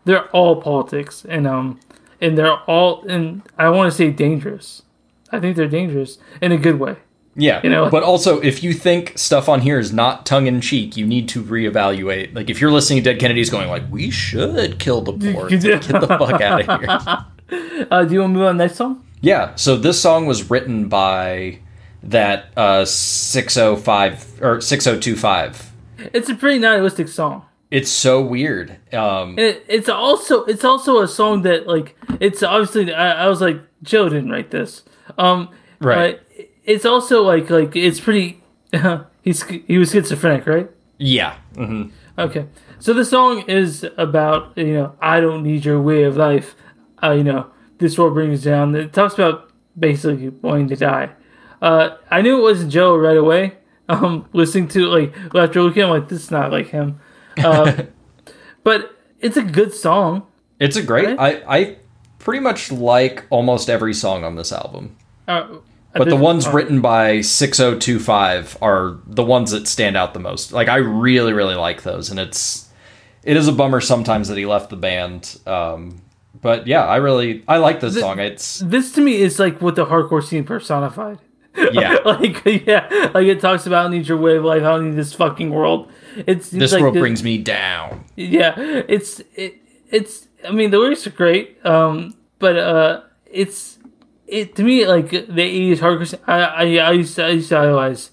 they're 0.06 0.28
all 0.30 0.62
politics 0.62 1.26
and 1.28 1.46
um 1.48 1.80
and 2.22 2.38
they're 2.38 2.58
all 2.70 3.04
and 3.08 3.42
I 3.58 3.70
want 3.70 3.92
to 3.92 3.96
say 3.98 4.10
dangerous. 4.12 4.84
I 5.32 5.40
think 5.40 5.56
they're 5.56 5.68
dangerous 5.68 6.18
in 6.42 6.52
a 6.52 6.58
good 6.58 6.80
way. 6.80 6.96
Yeah, 7.36 7.62
You 7.64 7.70
know? 7.70 7.90
but 7.90 8.04
also 8.04 8.40
if 8.42 8.62
you 8.64 8.74
think 8.74 9.18
stuff 9.18 9.48
on 9.50 9.62
here 9.62 9.80
is 9.80 9.92
not 9.94 10.26
tongue 10.26 10.48
in 10.48 10.60
cheek, 10.62 10.98
you 10.98 11.06
need 11.08 11.28
to 11.30 11.42
reevaluate. 11.44 12.36
Like 12.36 12.50
if 12.50 12.60
you're 12.62 12.72
listening 12.72 13.04
to 13.04 13.12
Dead 13.12 13.20
Kennedys, 13.20 13.50
going 13.50 13.70
like, 13.70 13.84
"We 13.90 14.10
should 14.12 14.80
kill 14.80 15.02
the 15.02 15.14
poor, 15.14 15.50
get 15.50 15.82
the 15.84 16.08
fuck 16.08 16.42
out 16.42 16.68
of 16.70 16.80
here." 16.82 17.26
Uh, 17.92 18.06
do 18.06 18.14
you 18.14 18.22
want 18.22 18.32
to 18.34 18.38
move 18.38 18.44
on 18.48 18.54
to 18.54 18.58
the 18.60 18.64
next 18.64 18.78
song? 18.78 19.04
Yeah, 19.22 19.56
so 19.56 19.78
this 19.78 20.02
song 20.02 20.26
was 20.26 20.50
written 20.50 20.88
by 20.90 21.60
that 22.04 22.46
uh 22.58 22.86
605 22.86 24.42
or 24.42 24.62
6025. 24.62 25.72
It's 26.14 26.30
a 26.30 26.36
pretty 26.36 26.60
nihilistic 26.60 27.08
song. 27.08 27.46
It's 27.70 27.92
so 27.92 28.22
weird. 28.22 28.78
Um 28.94 29.38
It, 29.38 29.64
it's 29.68 29.90
also 29.90 30.44
it's 30.46 30.64
also 30.66 31.00
a 31.02 31.08
song 31.08 31.44
that 31.44 31.68
like 31.68 31.96
it's 32.20 32.42
obviously 32.44 32.94
I, 32.94 33.26
I 33.26 33.28
was 33.28 33.42
like 33.42 33.62
Joe 33.84 34.10
didn't 34.10 34.30
write 34.32 34.52
this. 34.52 34.84
Um, 35.18 35.50
Right. 35.80 36.20
but 36.20 36.46
It's 36.66 36.86
also 36.86 37.24
like 37.24 37.50
like 37.50 37.76
it's 37.76 38.00
pretty. 38.00 38.42
he's 39.24 39.44
he 39.44 39.78
was 39.78 39.92
schizophrenic, 39.92 40.46
right? 40.48 40.70
yeah. 40.98 41.36
hmm 41.56 41.84
Okay. 42.18 42.46
So 42.80 42.94
the 42.94 43.06
song 43.06 43.44
is 43.48 43.86
about, 43.98 44.58
you 44.58 44.74
know, 44.74 44.96
I 45.02 45.20
don't 45.20 45.44
need 45.44 45.66
your 45.66 45.80
way 45.82 46.04
of 46.04 46.18
life. 46.18 46.56
Uh, 47.02 47.12
you 47.12 47.24
know, 47.24 47.48
this 47.82 47.98
world 47.98 48.14
brings 48.14 48.44
down. 48.44 48.74
It 48.76 48.94
talks 48.94 49.16
about 49.16 49.52
basically 49.78 50.30
wanting 50.30 50.70
to 50.70 50.76
die. 50.78 51.10
Uh, 51.62 51.98
I 52.10 52.22
knew 52.22 52.40
it 52.40 52.42
wasn't 52.42 52.72
Joe 52.72 52.96
right 52.96 53.18
away. 53.18 53.58
Um, 53.90 54.30
listening 54.32 54.70
to 54.70 54.86
like 54.88 55.14
after 55.36 55.62
looking, 55.62 55.84
I'm 55.84 55.90
like, 55.90 56.08
this 56.08 56.24
is 56.24 56.32
not 56.32 56.50
like 56.50 56.68
him. 56.68 57.02
Uh, 57.38 57.84
but 58.64 58.96
it's 59.20 59.36
a 59.36 59.42
good 59.42 59.74
song. 59.74 60.28
It's 60.60 60.78
a 60.78 60.84
great 60.84 61.18
Right? 61.18 61.44
I 61.44 61.58
I 61.58 61.76
pretty 62.18 62.40
much 62.40 62.72
like 62.72 63.26
almost 63.30 63.70
every 63.70 63.94
song 63.94 64.24
on 64.24 64.36
this 64.36 64.54
album. 64.54 64.96
Uh, 65.28 65.46
But 65.94 66.08
the 66.08 66.16
ones 66.16 66.48
written 66.48 66.80
by 66.80 67.20
6025 67.20 68.58
are 68.62 69.00
the 69.08 69.24
ones 69.24 69.52
that 69.52 69.68
stand 69.68 69.98
out 69.98 70.14
the 70.14 70.20
most. 70.22 70.54
Like 70.54 70.70
I 70.70 70.78
really 70.78 71.34
really 71.34 71.56
like 71.56 71.84
those 71.84 72.10
and 72.12 72.20
it's 72.20 72.70
it 73.24 73.36
is 73.36 73.50
a 73.50 73.52
bummer 73.52 73.82
sometimes 73.82 74.30
that 74.30 74.38
he 74.38 74.46
left 74.46 74.70
the 74.70 74.78
band. 74.78 75.38
Um 75.46 76.02
but 76.42 76.68
yeah, 76.68 76.86
I 76.86 76.98
really 76.98 77.44
I 77.48 77.58
like 77.58 77.80
this 77.80 78.00
song. 78.00 78.20
It's 78.20 78.60
This 78.60 78.92
to 78.94 79.02
me 79.02 79.16
is 79.22 79.40
like 79.40 79.62
what 79.62 79.76
the 79.76 79.86
hardcore 79.86 80.24
scene 80.24 80.44
personified. 80.44 81.20
yeah. 81.72 81.96
like 82.06 82.44
yeah, 82.46 83.12
like 83.14 83.28
it 83.28 83.40
talks 83.42 83.66
about 83.68 83.88
I 83.88 83.90
need 83.90 84.08
your 84.08 84.18
way 84.18 84.38
of 84.38 84.44
life. 84.46 84.64
I 84.64 84.80
need 84.80 84.96
this 84.96 85.14
fucking 85.14 85.50
world. 85.52 85.92
It's, 86.16 86.28
it's 86.28 86.50
This 86.52 86.72
like 86.74 86.82
world 86.82 86.96
the- 86.96 87.00
brings 87.00 87.24
me 87.24 87.38
down. 87.38 88.06
yeah. 88.16 88.54
It's 88.58 89.22
it, 89.36 89.56
it's. 89.90 90.28
I 90.48 90.52
mean 90.52 90.72
the 90.72 90.80
lyrics 90.80 91.06
are 91.06 91.12
great. 91.12 91.64
Um, 91.66 92.16
but 92.40 92.58
uh, 92.58 93.02
it's 93.26 93.78
it 94.28 94.56
to 94.56 94.64
me 94.64 94.88
like 94.88 95.10
the 95.12 95.42
eighties 95.42 95.80
hardcore. 95.82 96.08
scene- 96.08 96.20
I 96.26 96.40
I 96.42 96.64
I 96.78 96.92
used 96.94 97.16
to 97.18 97.26
I 97.26 97.30
used 97.30 97.50
to 97.50 97.58
idolize 97.58 98.12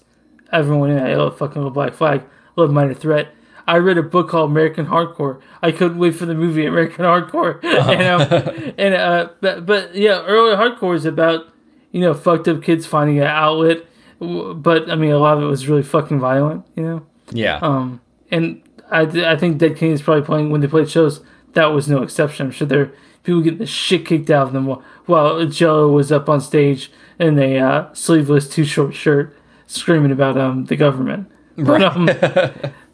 everyone 0.51 0.91
in 0.91 0.97
it. 0.97 1.09
I 1.09 1.15
love 1.15 1.37
fucking 1.37 1.61
love 1.63 1.73
Black 1.73 1.93
Flag. 1.93 2.23
Love 2.57 2.71
Minor 2.71 2.93
Threat. 2.93 3.33
I 3.69 3.77
read 3.77 3.99
a 3.99 4.03
book 4.03 4.29
called 4.29 4.49
American 4.49 4.87
Hardcore. 4.87 5.39
I 5.61 5.71
couldn't 5.71 5.99
wait 5.99 6.15
for 6.15 6.25
the 6.25 6.33
movie 6.33 6.65
American 6.65 7.05
Hardcore. 7.05 7.63
and 7.63 8.01
um, 8.01 8.73
and 8.79 8.95
uh, 8.95 9.29
but 9.41 9.65
but 9.67 9.93
yeah, 9.93 10.23
early 10.25 10.55
hardcore 10.55 10.95
is 10.95 11.05
about 11.05 11.45
you 11.91 12.01
know 12.01 12.15
fucked 12.15 12.47
up 12.47 12.63
kids 12.63 12.87
finding 12.87 13.19
an 13.19 13.27
outlet. 13.27 13.85
But 14.19 14.89
I 14.89 14.95
mean, 14.95 15.11
a 15.11 15.19
lot 15.19 15.37
of 15.37 15.43
it 15.43 15.45
was 15.47 15.67
really 15.67 15.83
fucking 15.83 16.19
violent. 16.19 16.65
You 16.75 16.83
know. 16.83 17.05
Yeah. 17.31 17.59
Um, 17.61 18.01
and 18.31 18.63
I, 18.89 19.01
I 19.01 19.37
think 19.37 19.59
Dead 19.59 19.77
Kennedys 19.77 20.01
probably 20.01 20.25
playing 20.25 20.49
when 20.49 20.61
they 20.61 20.67
played 20.67 20.89
shows. 20.89 21.21
That 21.53 21.67
was 21.67 21.87
no 21.87 22.01
exception. 22.01 22.47
I'm 22.47 22.51
sure 22.51 22.67
there 22.67 22.91
people 23.23 23.41
getting 23.41 23.59
the 23.59 23.67
shit 23.67 24.05
kicked 24.05 24.31
out 24.31 24.47
of 24.47 24.53
them 24.53 24.65
while, 24.65 24.83
while 25.05 25.45
Jello 25.45 25.91
was 25.91 26.11
up 26.11 26.27
on 26.27 26.41
stage 26.41 26.91
in 27.19 27.37
a 27.37 27.59
uh, 27.59 27.93
sleeveless, 27.93 28.49
too 28.49 28.65
short 28.65 28.95
shirt, 28.95 29.37
screaming 29.67 30.11
about 30.11 30.37
um 30.37 30.65
the 30.65 30.75
government. 30.75 31.29
But 31.55 31.83
um, 31.83 32.09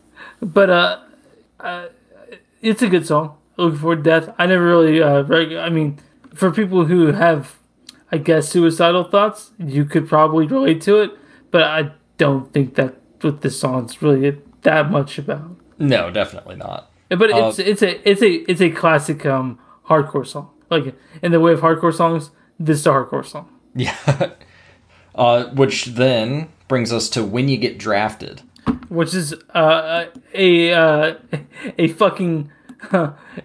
but 0.53 0.69
uh, 0.69 0.99
uh, 1.59 1.85
it's 2.61 2.81
a 2.81 2.87
good 2.89 3.05
song. 3.05 3.37
Looking 3.57 3.79
forward 3.79 4.03
to 4.03 4.09
death. 4.09 4.35
I 4.37 4.45
never 4.47 4.65
really 4.65 5.01
uh, 5.01 5.23
reg- 5.23 5.53
I 5.53 5.69
mean, 5.69 5.99
for 6.33 6.51
people 6.51 6.85
who 6.85 7.07
have, 7.13 7.55
I 8.11 8.17
guess, 8.17 8.49
suicidal 8.49 9.05
thoughts, 9.05 9.51
you 9.57 9.85
could 9.85 10.07
probably 10.07 10.45
relate 10.47 10.81
to 10.83 10.97
it. 10.97 11.11
But 11.51 11.63
I 11.63 11.91
don't 12.17 12.51
think 12.53 12.75
that 12.75 12.95
what 13.21 13.41
this 13.41 13.59
song's 13.59 14.01
really 14.01 14.37
that 14.63 14.91
much 14.91 15.17
about. 15.17 15.55
no, 15.79 16.11
definitely 16.11 16.55
not. 16.57 16.91
But 17.09 17.31
Uh, 17.31 17.47
it's 17.49 17.59
it's 17.59 17.81
a 17.81 18.09
it's 18.09 18.21
a 18.21 18.31
it's 18.51 18.61
a 18.61 18.69
classic 18.71 19.25
um 19.25 19.59
hardcore 19.87 20.25
song. 20.27 20.49
Like 20.69 20.95
in 21.21 21.31
the 21.31 21.39
way 21.39 21.53
of 21.53 21.61
hardcore 21.61 21.93
songs, 21.93 22.31
this 22.59 22.79
is 22.79 22.85
a 22.87 22.89
hardcore 22.89 23.25
song. 23.25 23.47
Yeah. 23.75 23.95
uh 25.13 25.45
which 25.53 25.85
then 25.85 26.49
brings 26.67 26.91
us 26.91 27.09
to 27.09 27.23
when 27.23 27.47
you 27.49 27.57
get 27.57 27.77
drafted. 27.77 28.41
Which 28.89 29.13
is 29.13 29.33
uh, 29.53 30.05
a 30.33 30.73
uh, 30.73 31.15
a 31.77 31.87
fucking 31.89 32.51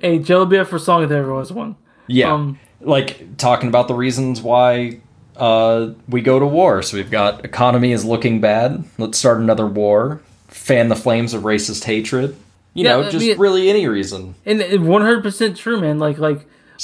a 0.02 0.18
Jello 0.18 0.46
Biafra 0.46 0.78
song 0.78 1.02
if 1.02 1.08
there 1.08 1.20
ever 1.22 1.34
was 1.34 1.52
one. 1.52 1.76
Yeah. 2.06 2.32
Um, 2.32 2.58
like 2.80 3.36
talking 3.36 3.68
about 3.68 3.88
the 3.88 3.94
reasons 3.94 4.40
why 4.42 5.00
uh, 5.36 5.90
we 6.08 6.20
go 6.22 6.38
to 6.38 6.46
war. 6.46 6.82
So 6.82 6.96
we've 6.96 7.10
got 7.10 7.44
economy 7.44 7.92
is 7.92 8.04
looking 8.04 8.40
bad. 8.40 8.84
Let's 8.98 9.18
start 9.18 9.40
another 9.40 9.66
war. 9.66 10.20
Fan 10.48 10.88
the 10.88 10.96
flames 10.96 11.34
of 11.34 11.42
racist 11.42 11.84
hatred. 11.84 12.36
You 12.74 12.84
Yeah, 12.84 12.92
know, 12.96 13.00
I 13.06 13.10
just 13.10 13.24
mean- 13.24 13.38
really 13.38 13.68
any 13.70 13.86
reason. 13.88 14.34
And 14.46 14.86
one 14.86 15.02
hundred 15.02 15.22
percent 15.22 15.56
true, 15.56 15.80
man. 15.80 15.98
Like 15.98 16.18
like 16.18 16.38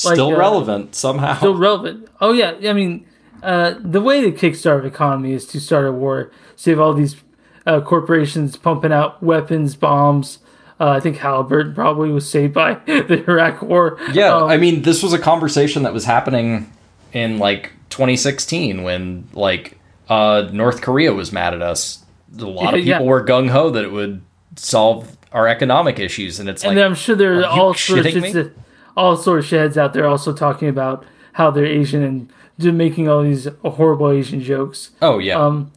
like, 0.04 0.14
Still 0.14 0.34
uh, 0.34 0.38
relevant 0.38 0.94
somehow. 0.94 1.36
still 1.36 1.56
relevant. 1.56 2.08
Oh 2.20 2.32
yeah, 2.32 2.54
I 2.68 2.72
mean, 2.74 3.06
uh, 3.42 3.74
the 3.80 4.00
way 4.00 4.20
to 4.20 4.30
kickstart 4.32 4.80
an 4.80 4.86
economy 4.86 5.32
is 5.32 5.46
to 5.46 5.60
start 5.60 5.86
a 5.86 5.92
war. 5.92 6.30
save 6.54 6.78
all 6.80 6.92
these 6.92 7.16
uh, 7.66 7.80
corporations 7.80 8.56
pumping 8.56 8.92
out 8.92 9.22
weapons, 9.22 9.74
bombs. 9.74 10.38
Uh, 10.78 10.90
I 10.90 11.00
think 11.00 11.16
Halliburton 11.16 11.74
probably 11.74 12.10
was 12.10 12.28
saved 12.28 12.52
by 12.54 12.74
the 12.86 13.24
Iraq 13.28 13.62
War. 13.62 13.98
yeah, 14.12 14.34
Um, 14.34 14.48
I 14.50 14.56
mean, 14.56 14.82
this 14.82 15.02
was 15.02 15.12
a 15.12 15.18
conversation 15.18 15.82
that 15.84 15.94
was 15.94 16.04
happening 16.04 16.70
in 17.12 17.38
like 17.38 17.72
2016 17.90 18.82
when 18.82 19.26
like 19.32 19.78
uh, 20.08 20.48
North 20.52 20.82
Korea 20.82 21.14
was 21.14 21.32
mad 21.32 21.54
at 21.54 21.62
us. 21.62 22.04
A 22.38 22.44
lot 22.44 22.74
of 22.74 22.80
people 22.84 22.88
yeah. 22.88 23.00
were 23.00 23.24
gung 23.24 23.48
ho 23.48 23.70
that 23.70 23.84
it 23.84 23.92
would 23.92 24.22
solve 24.56 25.16
our 25.32 25.48
economic 25.48 25.98
issues, 25.98 26.38
and 26.38 26.48
it's 26.48 26.62
and 26.64 26.76
like, 26.76 26.84
I'm 26.84 26.94
sure 26.94 27.16
there 27.16 27.34
are 27.34 27.40
you 27.40 27.46
all 27.46 27.74
sorts 27.74 28.14
of 28.14 28.52
all 28.96 29.16
sorts 29.16 29.52
of 29.52 29.58
heads 29.58 29.76
out 29.78 29.92
there 29.92 30.06
also 30.06 30.32
talking 30.32 30.68
about 30.68 31.04
how 31.32 31.50
they're 31.50 31.66
Asian 31.66 32.02
and 32.02 32.78
making 32.78 33.08
all 33.08 33.22
these 33.22 33.46
horrible 33.62 34.10
Asian 34.10 34.40
jokes. 34.40 34.90
oh 35.02 35.18
yeah, 35.18 35.38
Um, 35.38 35.72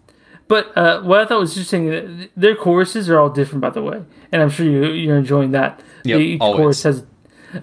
but 0.49 0.75
uh, 0.75 1.01
what 1.03 1.21
I 1.21 1.25
thought 1.25 1.39
was 1.39 1.51
interesting, 1.51 2.27
their 2.35 2.55
choruses 2.55 3.07
are 3.07 3.19
all 3.19 3.29
different, 3.29 3.61
by 3.61 3.69
the 3.69 3.83
way, 3.83 4.03
and 4.31 4.41
I'm 4.41 4.49
sure 4.49 4.65
you 4.65 4.91
you're 4.91 5.17
enjoying 5.17 5.51
that. 5.51 5.81
Yep, 6.03 6.19
each 6.19 6.41
always. 6.41 6.57
chorus 6.57 6.83
has, 6.83 7.05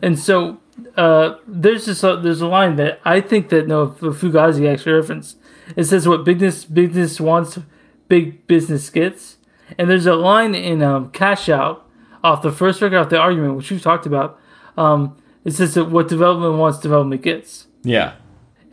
and 0.01 0.17
so 0.17 0.61
uh, 0.97 1.35
there's 1.49 1.87
this 1.87 2.05
uh, 2.05 2.15
there's 2.17 2.41
a 2.41 2.47
line 2.47 2.77
that 2.77 3.01
I 3.05 3.21
think 3.21 3.49
that 3.49 3.67
no 3.67 3.89
Fugazi 3.89 4.73
actually 4.73 4.93
referenced. 4.93 5.37
It 5.75 5.85
says 5.85 6.07
what 6.07 6.25
business 6.25 6.65
business 6.65 7.21
wants, 7.21 7.59
big 8.07 8.47
business 8.47 8.89
gets, 8.89 9.39
and 9.77 9.91
there's 9.91 10.07
a 10.07 10.15
line 10.15 10.55
in 10.55 10.81
um, 10.81 11.11
Cash 11.11 11.49
Out 11.49 11.85
off 12.23 12.41
the 12.43 12.53
first 12.53 12.81
record 12.81 12.99
off 12.99 13.09
the 13.09 13.19
argument, 13.19 13.57
which 13.57 13.69
we've 13.69 13.83
talked 13.83 14.07
about. 14.07 14.39
Um, 14.77 15.17
it 15.45 15.55
says 15.55 15.75
that 15.75 15.87
what 15.87 16.07
development 16.07 16.55
wants, 16.55 16.79
development 16.79 17.23
gets. 17.23 17.67
yeah. 17.83 18.15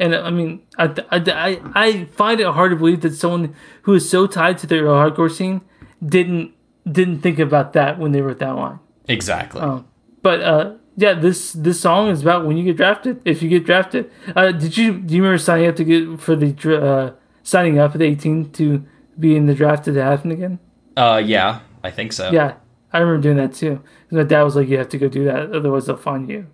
And 0.04 0.14
I 0.14 0.32
mean, 0.32 0.62
I, 0.78 0.94
I, 1.12 1.24
I, 1.28 1.62
I 1.76 2.06
find 2.08 2.42
it 2.42 2.48
hard 2.48 2.72
to 2.72 2.76
believe 2.76 3.00
that 3.02 3.14
someone 3.14 3.56
who 3.84 3.94
is 3.94 4.10
so 4.10 4.28
tied 4.28 4.58
to 4.58 4.68
the 4.68 4.76
hardcore 4.76 5.32
scene 5.32 5.62
didn't 6.06 6.52
didn't 6.86 7.22
think 7.22 7.40
about 7.40 7.72
that 7.72 7.98
when 7.98 8.12
they 8.12 8.20
wrote 8.20 8.40
that 8.40 8.52
line. 8.58 8.80
Exactly. 9.08 9.62
Um, 9.62 9.88
but 10.22 10.42
uh, 10.42 10.74
yeah, 10.98 11.14
this 11.14 11.54
this 11.54 11.80
song 11.80 12.10
is 12.10 12.22
about 12.22 12.46
when 12.46 12.58
you 12.58 12.66
get 12.66 12.76
drafted. 12.76 13.22
If 13.24 13.42
you 13.42 13.48
get 13.48 13.66
drafted, 13.66 14.12
uh, 14.36 14.52
did 14.52 14.76
you 14.76 15.00
do 15.00 15.16
you 15.16 15.22
remember 15.24 15.38
signing 15.38 15.68
up 15.68 15.78
to 15.78 15.86
get 15.86 16.20
for 16.20 16.36
the 16.36 16.52
uh, 16.84 17.14
signing 17.42 17.80
up 17.80 17.96
at 17.96 18.02
eighteen 18.02 18.52
to 18.52 18.84
be 19.18 19.38
in 19.38 19.46
the 19.46 19.56
draft 19.56 19.86
to 19.86 19.94
happen 19.94 20.32
again? 20.32 20.60
Uh, 20.98 21.22
yeah, 21.24 21.62
I 21.82 21.92
think 21.92 22.12
so. 22.12 22.30
Yeah, 22.30 22.56
I 22.92 23.00
remember 23.00 23.22
doing 23.22 23.38
that 23.38 23.54
too. 23.54 23.82
My 24.12 24.24
dad 24.24 24.44
was 24.44 24.58
like, 24.58 24.68
"You 24.68 24.80
have 24.80 24.90
to 24.90 24.98
go 24.98 25.08
do 25.08 25.24
that, 25.24 25.56
otherwise 25.56 25.86
they'll 25.86 25.96
find 25.96 26.28
you." 26.30 26.48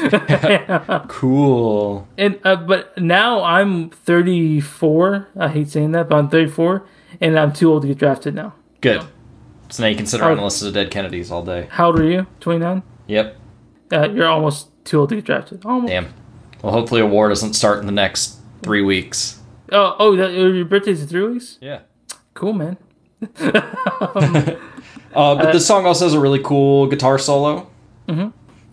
Cool. 1.08 2.08
And 2.18 2.38
uh, 2.44 2.56
but 2.56 2.96
now 2.98 3.42
I'm 3.42 3.90
34. 3.90 5.28
I 5.38 5.48
hate 5.48 5.68
saying 5.68 5.92
that, 5.92 6.08
but 6.08 6.16
I'm 6.16 6.28
34, 6.28 6.84
and 7.20 7.38
I'm 7.38 7.52
too 7.52 7.70
old 7.72 7.82
to 7.82 7.88
get 7.88 7.98
drafted 7.98 8.34
now. 8.34 8.54
Good. 8.80 9.02
So 9.70 9.82
now 9.82 9.88
you 9.88 9.96
can 9.96 10.06
sit 10.06 10.20
Oh. 10.20 10.24
around 10.26 10.38
and 10.38 10.44
listen 10.44 10.66
to 10.68 10.72
Dead 10.72 10.90
Kennedys 10.90 11.30
all 11.30 11.44
day. 11.44 11.68
How 11.70 11.86
old 11.86 12.00
are 12.00 12.04
you? 12.04 12.26
29. 12.40 12.82
Yep. 13.06 13.36
Uh, 13.92 14.08
you're 14.10 14.26
almost 14.28 14.68
too 14.84 15.00
old 15.00 15.08
to 15.10 15.14
get 15.16 15.24
drafted. 15.24 15.64
Almost. 15.64 15.90
Damn. 15.90 16.12
Well, 16.62 16.72
hopefully 16.72 17.00
a 17.00 17.06
war 17.06 17.28
doesn't 17.28 17.54
start 17.54 17.78
in 17.80 17.86
the 17.86 17.92
next 17.92 18.38
three 18.62 18.82
weeks. 18.82 19.40
Oh, 19.72 19.96
oh, 19.98 20.16
that, 20.16 20.32
your 20.32 20.64
birthday's 20.64 21.02
in 21.02 21.08
three 21.08 21.26
weeks. 21.26 21.58
Yeah. 21.60 21.80
Cool, 22.34 22.52
man. 22.52 22.76
Uh, 25.14 25.36
but 25.36 25.52
this 25.52 25.64
song 25.64 25.86
also 25.86 26.06
has 26.06 26.12
a 26.14 26.18
really 26.18 26.40
cool 26.42 26.88
guitar 26.88 27.18
solo. 27.20 27.70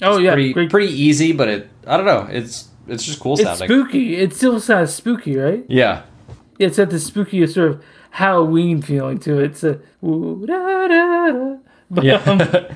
Oh 0.02 0.18
yeah, 0.18 0.34
Pretty 0.34 0.54
great. 0.54 0.70
pretty 0.70 0.94
easy, 0.94 1.32
but 1.32 1.48
it 1.48 1.70
I 1.88 1.98
don't 1.98 2.06
know. 2.06 2.28
It's 2.30 2.70
it's 2.88 3.04
just 3.04 3.20
cool 3.20 3.34
it's 3.34 3.44
sounding. 3.44 3.68
spooky. 3.68 4.16
It 4.18 4.34
still 4.34 4.60
sounds 4.60 4.94
spooky, 4.94 5.38
right? 5.38 5.64
yeah. 5.70 6.04
It's 6.60 6.78
got 6.78 6.90
the 6.92 7.00
spooky 7.00 7.46
sort 7.48 7.72
of 7.72 7.84
Halloween 8.12 8.82
feeling 8.82 9.20
to 9.20 9.40
it. 9.40 9.46
It's 9.52 9.64
a 9.64 9.80
ooh, 10.04 10.46
da, 10.46 10.88
da, 10.88 11.32
da. 11.32 11.56
But, 11.90 12.04
Yeah. 12.04 12.16
um, 12.26 12.76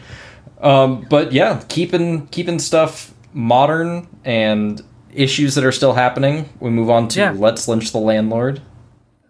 Um, 0.62 1.02
but 1.10 1.32
yeah, 1.34 1.62
keeping 1.68 2.28
keeping 2.28 2.60
stuff 2.60 3.14
modern 3.34 4.08
and 4.24 4.82
issues 5.14 5.54
that 5.56 5.64
are 5.66 5.72
still 5.72 5.94
happening. 5.94 6.50
We 6.60 6.70
move 6.70 6.90
on 6.90 7.08
to 7.10 7.20
Yeah. 7.20 7.32
Let's 7.36 7.68
Lynch 7.68 7.92
the 7.92 7.98
Landlord. 8.00 8.62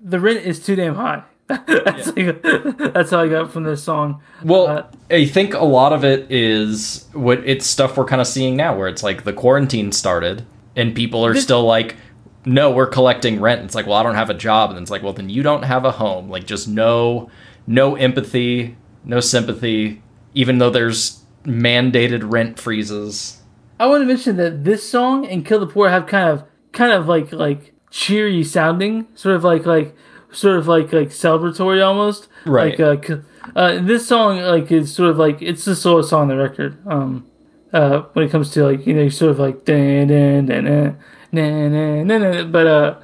the 0.02 0.20
rent 0.20 0.46
is 0.46 0.60
too 0.64 0.76
damn 0.76 0.96
high. 0.96 1.24
that's, 1.68 2.08
like, 2.16 2.42
that's 2.42 3.14
all 3.14 3.24
I 3.24 3.28
got 3.28 3.52
from 3.52 3.64
this 3.64 3.84
song. 3.84 4.22
Well, 4.44 4.68
Uh, 4.68 4.84
I 5.12 5.26
think 5.26 5.54
a 5.54 5.64
lot 5.64 5.94
of 5.94 6.04
it 6.04 6.32
is 6.32 7.06
what 7.14 7.40
it's 7.46 7.68
stuff 7.68 7.98
we're 7.98 8.06
kind 8.06 8.20
of 8.22 8.28
seeing 8.28 8.56
now, 8.56 8.76
where 8.76 8.88
it's 8.88 9.04
like 9.04 9.24
the 9.26 9.34
quarantine 9.34 9.92
started 9.92 10.46
and 10.76 10.96
people 10.96 11.24
are 11.26 11.34
This- 11.34 11.44
still 11.44 11.64
like, 11.64 11.98
no, 12.46 12.72
we're 12.72 12.88
collecting 12.88 13.40
rent. 13.42 13.62
It's 13.64 13.76
like, 13.76 13.86
well, 13.88 13.96
I 13.98 14.04
don't 14.04 14.16
have 14.16 14.30
a 14.30 14.34
job, 14.36 14.70
and 14.72 14.80
it's 14.80 14.92
like, 14.92 15.02
well, 15.04 15.14
then 15.14 15.30
you 15.30 15.42
don't 15.44 15.64
have 15.64 15.84
a 15.86 15.92
home. 15.92 16.30
Like, 16.30 16.46
just 16.46 16.68
no, 16.68 17.30
no 17.68 17.96
empathy, 17.96 18.76
no 19.04 19.20
sympathy, 19.20 20.02
even 20.36 20.58
though 20.60 20.70
there's 20.70 21.24
mandated 21.44 22.22
rent 22.32 22.60
freezes. 22.60 23.42
I 23.80 23.88
want 23.88 24.02
to 24.04 24.06
mention 24.06 24.36
that 24.38 24.64
this 24.64 24.88
song 24.88 25.26
and 25.26 25.46
"Kill 25.46 25.60
the 25.60 25.68
Poor" 25.68 25.90
have 25.90 26.06
kind 26.08 26.30
of, 26.30 26.44
kind 26.72 26.92
of 26.92 27.08
like 27.08 27.32
like 27.34 27.74
cheery 27.90 28.44
sounding, 28.44 29.08
sort 29.16 29.36
of 29.36 29.44
like 29.44 29.66
like 29.66 29.96
sort 30.36 30.58
of 30.58 30.68
like 30.68 30.92
like 30.94 31.10
celebratory 31.10 31.86
almost. 31.86 32.28
Right. 32.46 32.78
Like 32.78 33.10
uh, 33.10 33.18
uh, 33.56 33.82
this 33.82 34.08
song 34.08 34.40
like 34.40 34.72
is 34.72 34.94
sort 34.94 35.10
of 35.10 35.18
like 35.18 35.42
it's 35.42 35.66
the 35.66 35.76
slowest 35.76 36.10
song 36.10 36.24
on 36.24 36.28
the 36.30 36.38
record. 36.38 36.78
Um, 36.88 37.26
uh, 37.74 38.04
when 38.14 38.26
it 38.26 38.32
comes 38.32 38.52
to 38.52 38.64
like 38.64 38.86
you 38.86 38.94
know 38.94 39.10
sort 39.10 39.32
of 39.32 39.40
like 39.40 39.66
dan 39.66 40.08
dan 40.08 40.46
dan 40.46 40.98
na 41.32 42.04
na 42.04 42.18
na, 42.18 42.44
but 42.46 42.68
uh, 42.68 43.00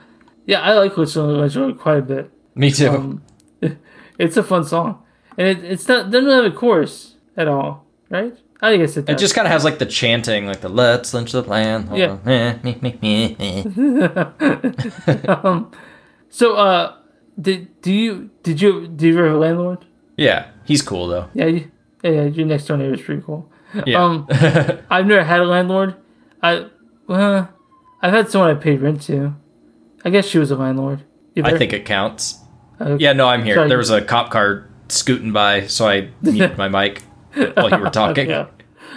yeah, 0.45 0.61
I 0.61 0.73
like 0.73 0.95
Whistle 0.95 1.41
and 1.41 1.79
quite 1.79 1.97
a 1.97 2.01
bit. 2.01 2.31
Me 2.55 2.71
too. 2.71 2.89
Um, 2.89 3.23
it's 4.17 4.37
a 4.37 4.43
fun 4.43 4.65
song, 4.65 5.03
and 5.37 5.47
it, 5.47 5.63
it's 5.63 5.87
not 5.87 6.11
doesn't 6.11 6.29
have 6.29 6.45
a 6.45 6.51
chorus 6.51 7.15
at 7.35 7.47
all, 7.47 7.85
right? 8.09 8.35
I 8.61 8.77
guess 8.77 8.95
it. 8.95 9.05
Does. 9.05 9.15
It 9.15 9.19
just 9.19 9.33
kind 9.33 9.47
of 9.47 9.51
has 9.51 9.63
like 9.63 9.79
the 9.79 9.85
chanting, 9.85 10.45
like 10.45 10.61
the 10.61 10.69
"Let's 10.69 11.13
lynch 11.13 11.31
the 11.31 11.43
plan." 11.43 11.89
Yeah. 11.93 12.19
um, 15.43 15.71
so, 16.29 16.55
uh, 16.55 16.95
did 17.41 17.81
do 17.81 17.91
you 17.91 18.29
did 18.43 18.61
you 18.61 18.87
do 18.87 19.07
you 19.07 19.17
ever 19.17 19.27
have 19.27 19.35
a 19.35 19.39
landlord? 19.39 19.85
yeah, 20.17 20.47
he's 20.65 20.81
cool 20.81 21.07
though. 21.07 21.29
Yeah, 21.33 21.45
you, 21.47 21.71
yeah, 22.03 22.23
your 22.23 22.45
next 22.45 22.65
door 22.65 22.77
neighbor 22.77 22.93
is 22.93 23.01
pretty 23.01 23.21
cool. 23.21 23.49
Yeah. 23.85 24.03
Um, 24.03 24.27
I've 24.89 25.05
never 25.05 25.23
had 25.23 25.39
a 25.39 25.45
landlord. 25.45 25.95
I, 26.43 26.67
well, 27.07 27.49
I've 28.01 28.13
had 28.13 28.29
someone 28.29 28.51
I 28.51 28.59
paid 28.59 28.81
rent 28.81 29.01
to. 29.03 29.35
I 30.03 30.09
guess 30.09 30.25
she 30.25 30.39
was 30.39 30.51
a 30.51 30.55
landlord. 30.55 31.03
I 31.41 31.57
think 31.57 31.73
it 31.73 31.85
counts. 31.85 32.39
Yeah, 32.97 33.13
no, 33.13 33.27
I'm 33.27 33.43
here. 33.43 33.55
Sorry. 33.55 33.69
There 33.69 33.77
was 33.77 33.91
a 33.91 34.01
cop 34.01 34.31
car 34.31 34.67
scooting 34.89 35.31
by, 35.31 35.67
so 35.67 35.87
I 35.87 36.09
muted 36.21 36.57
my 36.57 36.67
mic 36.67 37.03
while 37.33 37.69
you 37.69 37.77
were 37.77 37.89
talking. 37.91 38.29
Yeah. 38.29 38.47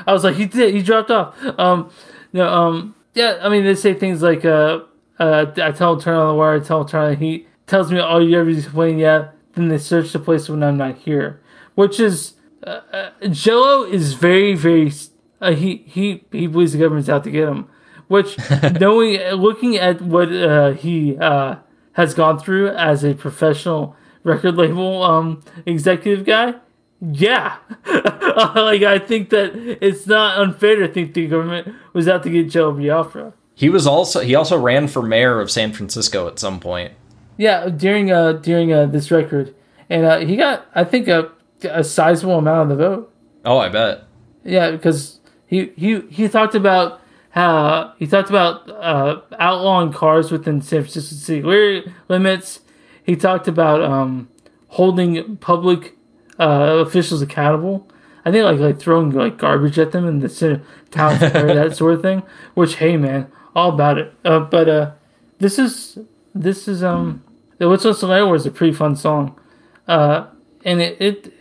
I 0.06 0.12
was 0.12 0.24
like, 0.24 0.36
he 0.36 0.46
did. 0.46 0.74
He 0.74 0.82
dropped 0.82 1.10
off. 1.10 1.36
Um, 1.58 1.90
no. 2.32 2.48
Um, 2.48 2.94
yeah. 3.14 3.38
I 3.42 3.48
mean, 3.48 3.64
they 3.64 3.74
say 3.74 3.94
things 3.94 4.22
like, 4.22 4.44
uh, 4.44 4.80
uh, 5.18 5.46
I 5.56 5.70
tell 5.70 5.92
him 5.92 6.00
turn 6.00 6.16
on 6.16 6.28
the 6.28 6.34
wire. 6.34 6.56
I 6.56 6.60
tell 6.60 6.80
him 6.80 6.88
turn 6.88 7.04
on 7.04 7.10
the 7.10 7.16
heat. 7.16 7.48
Tells 7.66 7.90
me 7.90 7.98
all 7.98 8.22
you 8.26 8.38
ever 8.38 8.50
explain. 8.50 8.98
Yeah. 8.98 9.28
Then 9.54 9.68
they 9.68 9.78
search 9.78 10.12
the 10.12 10.18
place 10.18 10.48
when 10.48 10.62
I'm 10.62 10.76
not 10.76 10.98
here, 10.98 11.40
which 11.74 12.00
is 12.00 12.34
uh, 12.66 12.80
uh, 12.92 13.10
Jello 13.28 13.84
is 13.84 14.14
very 14.14 14.54
very. 14.54 14.92
Uh, 15.40 15.52
he 15.52 15.84
he 15.86 16.24
he 16.32 16.46
believes 16.46 16.72
the 16.72 16.78
government's 16.78 17.08
out 17.08 17.24
to 17.24 17.30
get 17.30 17.48
him, 17.48 17.68
which 18.08 18.36
knowing 18.80 19.20
looking 19.34 19.76
at 19.76 20.02
what 20.02 20.32
uh, 20.32 20.72
he 20.72 21.16
uh, 21.18 21.56
has 21.92 22.14
gone 22.14 22.38
through 22.38 22.70
as 22.70 23.04
a 23.04 23.14
professional 23.14 23.96
record 24.24 24.56
label 24.56 25.02
um, 25.02 25.42
executive 25.66 26.24
guy, 26.24 26.54
yeah, 27.00 27.56
like 27.86 28.82
I 28.82 28.98
think 28.98 29.30
that 29.30 29.54
it's 29.80 30.06
not 30.06 30.38
unfair 30.38 30.76
to 30.76 30.88
think 30.88 31.14
the 31.14 31.26
government 31.26 31.74
was 31.92 32.08
out 32.08 32.22
to 32.24 32.30
get 32.30 32.50
Jello 32.50 32.72
Biafra. 32.72 33.34
He 33.54 33.68
was 33.68 33.86
also 33.86 34.20
he 34.20 34.34
also 34.34 34.58
ran 34.58 34.88
for 34.88 35.02
mayor 35.02 35.40
of 35.40 35.50
San 35.50 35.72
Francisco 35.72 36.26
at 36.26 36.38
some 36.38 36.58
point. 36.58 36.92
Yeah, 37.36 37.68
during 37.68 38.10
uh 38.10 38.32
during 38.34 38.72
uh 38.72 38.86
this 38.86 39.10
record, 39.10 39.54
and 39.90 40.04
uh, 40.04 40.18
he 40.18 40.36
got 40.36 40.66
I 40.74 40.84
think 40.84 41.08
a 41.08 41.30
a 41.64 41.84
sizable 41.84 42.38
amount 42.38 42.70
of 42.70 42.78
the 42.78 42.84
vote. 42.84 43.14
Oh, 43.44 43.58
I 43.58 43.68
bet. 43.68 44.04
Yeah, 44.44 44.70
because 44.70 45.20
he 45.46 45.72
he 45.76 46.00
he 46.10 46.28
talked 46.28 46.54
about 46.54 47.00
how 47.30 47.94
he 47.98 48.06
talked 48.06 48.30
about 48.30 48.70
uh, 48.70 49.20
outlawing 49.38 49.92
cars 49.92 50.30
within 50.30 50.60
San 50.62 50.82
Francisco 50.82 51.16
city 51.16 51.92
limits. 52.08 52.60
He 53.02 53.16
talked 53.16 53.48
about 53.48 53.82
um, 53.82 54.28
holding 54.68 55.36
public 55.38 55.96
uh, 56.38 56.84
officials 56.86 57.22
accountable. 57.22 57.88
I 58.24 58.30
think 58.30 58.44
like 58.44 58.58
like 58.58 58.78
throwing 58.78 59.10
like 59.10 59.36
garbage 59.36 59.78
at 59.78 59.92
them 59.92 60.06
in 60.06 60.20
the 60.20 60.28
center 60.28 60.62
town 60.90 61.16
square, 61.16 61.54
that 61.54 61.76
sort 61.76 61.94
of 61.94 62.02
thing. 62.02 62.22
Which 62.54 62.76
hey 62.76 62.96
man, 62.96 63.30
all 63.54 63.70
about 63.70 63.98
it. 63.98 64.14
Uh, 64.24 64.40
but 64.40 64.68
uh, 64.68 64.92
this 65.38 65.58
is 65.58 65.98
this 66.34 66.66
is 66.68 66.82
um, 66.82 67.22
the 67.58 67.68
What's 67.68 67.84
the 67.84 68.06
Landlord 68.06 68.40
is 68.40 68.46
a 68.46 68.50
pretty 68.50 68.72
fun 68.72 68.96
song, 68.96 69.38
uh, 69.86 70.26
and 70.64 70.80
it 70.80 71.00
it 71.00 71.34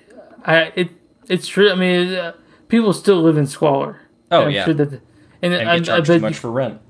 I 0.46 0.72
it 0.76 0.90
it's 1.28 1.48
true. 1.48 1.72
I 1.72 1.76
mean, 1.76 2.14
uh, 2.14 2.34
people 2.68 2.94
still 2.94 3.22
live 3.22 3.38
in 3.38 3.48
squalor. 3.48 4.00
Oh, 4.32 4.48
yeah. 4.48 4.66
sure 4.66 4.74
that, 4.74 5.02
and, 5.42 5.54
And 5.54 5.70
I, 5.70 5.80
get 5.80 5.90
I 5.90 5.96
charged 5.98 6.08
bet 6.08 6.18
too 6.18 6.22
much 6.22 6.34
you, 6.34 6.40
for 6.40 6.52
rent. 6.52 6.82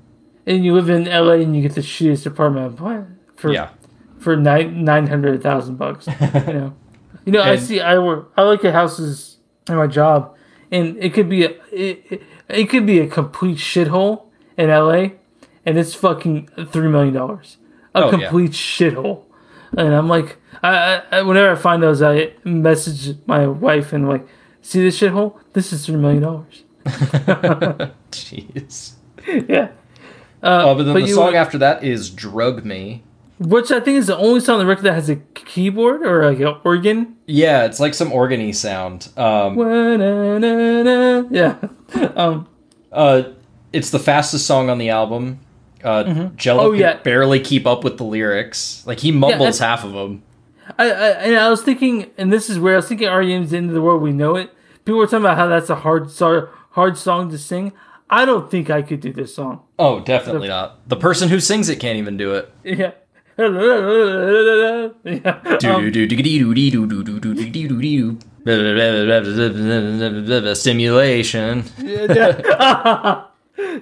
and 0.46 0.64
you 0.64 0.74
live 0.74 0.88
in 0.88 1.04
LA 1.04 1.34
and 1.34 1.54
you 1.54 1.62
get 1.62 1.74
the 1.74 1.82
shittiest 1.82 2.24
apartment 2.26 2.80
on 2.80 3.18
for 3.36 3.52
Yeah. 3.52 3.70
for 4.18 4.36
nine 4.36 4.84
nine 4.84 5.06
hundred 5.06 5.42
thousand 5.42 5.76
bucks. 5.76 6.06
you 6.06 6.12
know, 6.52 6.74
you 7.24 7.32
know. 7.32 7.42
I 7.42 7.56
see. 7.56 7.80
I 7.80 7.98
work. 7.98 8.32
I 8.36 8.44
look 8.44 8.64
at 8.64 8.72
houses 8.74 9.38
in 9.68 9.76
my 9.76 9.86
job, 9.86 10.34
and 10.70 10.96
it 10.98 11.12
could 11.14 11.28
be 11.28 11.44
a 11.44 11.50
it, 11.72 12.04
it, 12.10 12.22
it 12.48 12.64
could 12.70 12.86
be 12.86 12.98
a 13.00 13.06
complete 13.06 13.58
shithole 13.58 14.24
in 14.56 14.68
LA, 14.68 15.08
and 15.66 15.78
it's 15.78 15.94
fucking 15.94 16.48
three 16.70 16.88
million 16.88 17.14
dollars. 17.14 17.56
A 17.94 18.04
Oh, 18.04 18.10
yeah. 18.10 18.18
complete 18.28 18.50
shithole. 18.52 19.22
And 19.76 19.94
I'm 19.94 20.08
like, 20.08 20.36
I, 20.62 21.02
I, 21.10 21.22
whenever 21.22 21.50
I 21.52 21.54
find 21.56 21.82
those, 21.82 22.00
I 22.02 22.32
message 22.44 23.16
my 23.26 23.46
wife 23.46 23.92
and 23.92 24.08
like, 24.08 24.26
see 24.62 24.80
this 24.82 24.98
shithole? 25.00 25.38
This 25.52 25.72
is 25.72 25.84
three 25.86 25.96
million 25.96 26.22
dollars. 26.22 26.64
Jeez. 28.10 28.92
yeah. 29.48 29.68
Oh, 30.42 30.74
but 30.74 30.84
then 30.84 30.94
but 30.94 31.02
the 31.02 31.08
song 31.12 31.32
were- 31.32 31.38
after 31.38 31.58
that 31.58 31.82
is 31.84 32.10
"Drug 32.10 32.64
Me." 32.64 33.02
Which 33.40 33.72
I 33.72 33.80
think 33.80 33.98
is 33.98 34.06
the 34.06 34.16
only 34.16 34.38
song 34.40 34.54
on 34.54 34.60
the 34.60 34.66
record 34.66 34.84
that 34.84 34.92
has 34.94 35.08
a 35.10 35.16
keyboard 35.16 36.02
or 36.06 36.30
like 36.30 36.38
an 36.38 36.54
organ. 36.64 37.16
Yeah, 37.26 37.64
it's 37.64 37.80
like 37.80 37.92
some 37.94 38.10
organy 38.10 38.54
sound. 38.54 39.08
Um, 39.16 39.58
Yeah. 41.32 41.56
Um, 42.16 42.48
uh, 42.92 43.22
it's 43.72 43.90
the 43.90 43.98
fastest 43.98 44.46
song 44.46 44.68
on 44.70 44.78
the 44.78 44.90
album. 44.90 45.40
Uh, 45.84 46.30
Jello 46.36 46.64
Oh, 46.64 46.70
could 46.70 46.80
yeah. 46.80 46.96
barely 46.96 47.40
keep 47.40 47.66
up 47.66 47.84
with 47.84 47.98
the 47.98 48.04
lyrics. 48.04 48.82
Like 48.86 49.00
he 49.00 49.12
mumbles 49.12 49.38
that's- 49.38 49.58
half 49.58 49.84
of 49.84 49.92
them. 49.92 50.22
I, 50.78 50.90
I 50.90 51.08
and 51.10 51.36
I 51.36 51.50
was 51.50 51.62
thinking, 51.62 52.10
and 52.16 52.32
this 52.32 52.48
is 52.48 52.58
where 52.58 52.72
I 52.72 52.76
was 52.76 52.88
thinking 52.88 53.06
REM's 53.08 53.52
"Into 53.52 53.74
the 53.74 53.82
World 53.82 54.00
We 54.00 54.12
Know 54.12 54.36
It." 54.36 54.50
People 54.86 54.98
were 54.98 55.04
talking 55.06 55.18
about 55.18 55.36
how 55.36 55.46
that's 55.46 55.68
a 55.68 55.74
hard, 55.76 56.10
so, 56.10 56.48
hard 56.70 56.96
song 56.96 57.30
to 57.30 57.36
sing. 57.38 57.72
I 58.08 58.24
don't 58.24 58.50
think 58.50 58.70
I 58.70 58.80
could 58.80 59.00
do 59.00 59.12
this 59.12 59.34
song. 59.34 59.60
Oh, 59.78 60.00
definitely 60.00 60.48
not. 60.48 60.88
The 60.88 60.96
person 60.96 61.28
who 61.28 61.38
sings 61.38 61.68
it 61.68 61.80
can't 61.80 61.98
even 61.98 62.16
do 62.16 62.32
it. 62.34 62.50
Yeah. 62.64 62.92
yeah. 63.36 64.88
Um, 72.16 73.24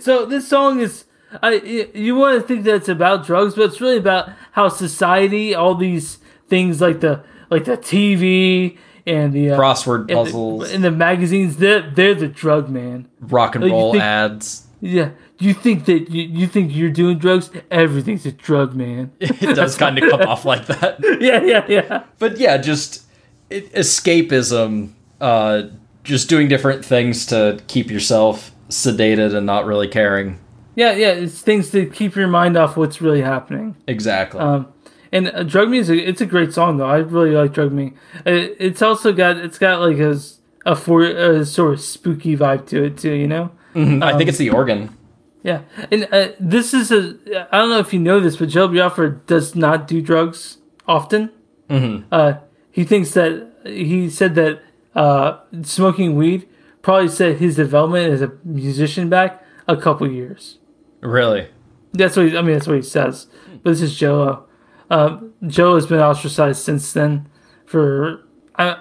so 0.00 0.26
this 0.26 0.48
song 0.48 0.80
is 0.80 1.04
I 1.42 1.54
you 1.94 2.16
want 2.16 2.40
to 2.40 2.46
think 2.46 2.64
that 2.64 2.74
it's 2.74 2.88
about 2.88 3.24
drugs, 3.24 3.54
but 3.54 3.64
it's 3.64 3.80
really 3.80 3.96
about 3.98 4.30
how 4.52 4.68
society, 4.68 5.54
all 5.54 5.74
these 5.74 6.18
things 6.48 6.80
like 6.80 7.00
the 7.00 7.22
like 7.50 7.64
the 7.64 7.76
TV 7.76 8.76
and 9.06 9.32
the 9.32 9.50
uh, 9.50 9.58
Crossword 9.58 10.00
and 10.00 10.08
the- 10.10 10.14
puzzles, 10.14 10.72
and 10.72 10.84
the 10.84 10.90
magazines, 10.90 11.56
they're 11.56 11.88
they're 11.90 12.14
the 12.14 12.28
drug 12.28 12.68
man. 12.68 13.08
rock 13.20 13.54
and 13.54 13.64
like, 13.64 13.72
roll 13.72 13.92
think- 13.92 14.02
ads. 14.04 14.66
Yeah, 14.84 15.10
you 15.38 15.54
think 15.54 15.84
that 15.84 16.10
you, 16.10 16.22
you 16.24 16.46
think 16.48 16.74
you're 16.74 16.90
doing 16.90 17.18
drugs? 17.18 17.50
Everything's 17.70 18.26
a 18.26 18.32
drug 18.32 18.74
man. 18.74 19.12
It 19.20 19.54
does 19.54 19.76
kind 19.76 19.96
of 19.96 20.10
come 20.10 20.22
off 20.22 20.44
like 20.44 20.66
that. 20.66 20.98
yeah, 21.20 21.40
yeah, 21.42 21.64
yeah. 21.68 22.02
But 22.18 22.38
yeah, 22.38 22.56
just 22.58 23.04
it, 23.48 23.72
escapism, 23.74 24.90
uh, 25.20 25.64
just 26.02 26.28
doing 26.28 26.48
different 26.48 26.84
things 26.84 27.26
to 27.26 27.60
keep 27.68 27.92
yourself 27.92 28.50
sedated 28.70 29.36
and 29.36 29.46
not 29.46 29.66
really 29.66 29.86
caring. 29.86 30.40
Yeah, 30.74 30.92
yeah, 30.92 31.10
it's 31.10 31.40
things 31.40 31.70
to 31.70 31.86
keep 31.86 32.16
your 32.16 32.28
mind 32.28 32.56
off 32.56 32.76
what's 32.76 33.00
really 33.00 33.22
happening. 33.22 33.76
Exactly. 33.86 34.40
Um, 34.40 34.72
and 35.12 35.28
uh, 35.28 35.42
Drug 35.42 35.68
music, 35.68 36.00
it's 36.04 36.20
a 36.20 36.26
great 36.26 36.52
song 36.52 36.78
though. 36.78 36.86
I 36.86 36.98
really 36.98 37.32
like 37.32 37.52
Drug 37.52 37.72
Me. 37.72 37.92
It, 38.24 38.56
it's 38.58 38.80
also 38.82 39.12
got 39.12 39.36
it's 39.36 39.58
got 39.58 39.80
like 39.80 39.98
a 39.98 40.18
a, 40.64 40.76
for, 40.76 41.02
a 41.02 41.44
sort 41.44 41.74
of 41.74 41.80
spooky 41.80 42.36
vibe 42.36 42.66
to 42.68 42.84
it 42.84 42.96
too. 42.96 43.12
You 43.12 43.28
know. 43.28 43.50
Mhm, 43.74 44.02
I 44.02 44.12
um, 44.12 44.18
think 44.18 44.28
it's 44.28 44.38
the 44.38 44.50
organ. 44.50 44.96
Yeah, 45.42 45.62
and 45.90 46.08
uh, 46.12 46.28
this 46.38 46.72
is 46.72 46.90
a 46.90 47.16
I 47.52 47.58
don't 47.58 47.70
know 47.70 47.80
if 47.80 47.92
you 47.92 47.98
know 47.98 48.20
this, 48.20 48.36
but 48.36 48.48
Jello 48.48 48.68
Biafra 48.68 49.10
does 49.26 49.54
not 49.54 49.86
do 49.86 50.00
drugs 50.00 50.58
often. 50.86 51.30
Mhm. 51.68 52.04
Uh, 52.10 52.34
he 52.70 52.84
thinks 52.84 53.10
that 53.12 53.50
he 53.64 54.08
said 54.08 54.34
that 54.36 54.62
uh, 54.94 55.38
smoking 55.62 56.16
weed 56.16 56.48
probably 56.80 57.08
set 57.08 57.36
his 57.36 57.56
development 57.56 58.12
as 58.12 58.22
a 58.22 58.32
musician 58.44 59.08
back 59.08 59.44
a 59.68 59.76
couple 59.76 60.10
years. 60.10 60.58
Really? 61.02 61.48
That's 61.92 62.16
what 62.16 62.28
he, 62.28 62.36
I 62.36 62.42
mean. 62.42 62.54
That's 62.54 62.66
what 62.66 62.76
he 62.76 62.82
says. 62.82 63.26
But 63.62 63.70
this 63.70 63.82
is 63.82 63.98
Joe. 63.98 64.44
Um, 64.88 65.34
Joe 65.46 65.74
has 65.74 65.86
been 65.86 66.00
ostracized 66.00 66.62
since 66.62 66.92
then. 66.92 67.28
For 67.66 68.24
I, 68.56 68.78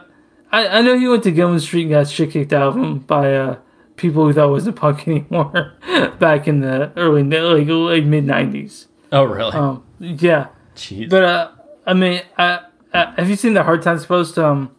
I, 0.51 0.67
I 0.67 0.81
know 0.81 0.97
he 0.97 1.07
went 1.07 1.23
to 1.23 1.31
Gilman 1.31 1.59
Street 1.59 1.83
and 1.83 1.91
got 1.91 2.07
shit 2.07 2.31
kicked 2.31 2.53
out 2.53 2.69
of 2.69 2.75
him 2.77 2.99
by 2.99 3.33
uh, 3.33 3.57
people 3.95 4.25
who 4.25 4.33
thought 4.33 4.47
it 4.47 4.51
wasn't 4.51 4.75
punk 4.75 5.07
anymore 5.07 5.73
back 6.19 6.47
in 6.47 6.61
the 6.61 6.91
early 6.95 7.23
like, 7.23 7.67
like 7.67 8.05
mid 8.05 8.25
'90s. 8.25 8.87
Oh, 9.11 9.23
really? 9.23 9.51
Um, 9.51 9.83
yeah, 9.99 10.47
Jeez. 10.75 11.09
but 11.09 11.23
uh, 11.23 11.51
I 11.85 11.93
mean, 11.93 12.21
I, 12.37 12.61
I, 12.93 13.13
have 13.17 13.29
you 13.29 13.35
seen 13.35 13.53
the 13.53 13.63
Hard 13.63 13.81
Times 13.81 14.05
post? 14.05 14.37
Um, 14.37 14.75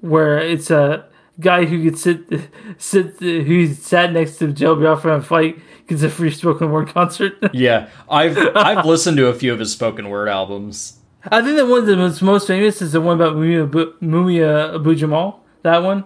where 0.00 0.38
it's 0.38 0.70
a 0.70 1.06
guy 1.38 1.64
who 1.64 1.82
could 1.82 1.98
sit 1.98 2.20
sit 2.78 3.18
who 3.20 3.66
sat 3.74 4.12
next 4.12 4.38
to 4.38 4.52
Jello 4.52 4.76
Biafra 4.76 5.16
and 5.16 5.26
fight 5.26 5.58
gets 5.90 6.02
a 6.02 6.08
free 6.08 6.30
spoken 6.30 6.70
word 6.70 6.88
concert. 6.88 7.34
yeah, 7.52 7.88
I've 8.08 8.38
I've 8.56 8.86
listened 8.86 9.18
to 9.18 9.26
a 9.26 9.34
few 9.34 9.52
of 9.52 9.58
his 9.58 9.72
spoken 9.72 10.08
word 10.08 10.28
albums. 10.28 10.98
I 11.24 11.42
think 11.42 11.56
the 11.58 11.66
one 11.66 11.84
that's 11.84 12.22
most 12.22 12.46
famous 12.46 12.80
is 12.80 12.92
the 12.92 13.00
one 13.02 13.16
about 13.20 13.36
Mumia 13.36 13.64
Abu, 13.64 13.92
Mumia 14.00 14.74
Abu 14.76 14.94
Jamal. 14.94 15.44
That 15.62 15.82
one, 15.82 16.04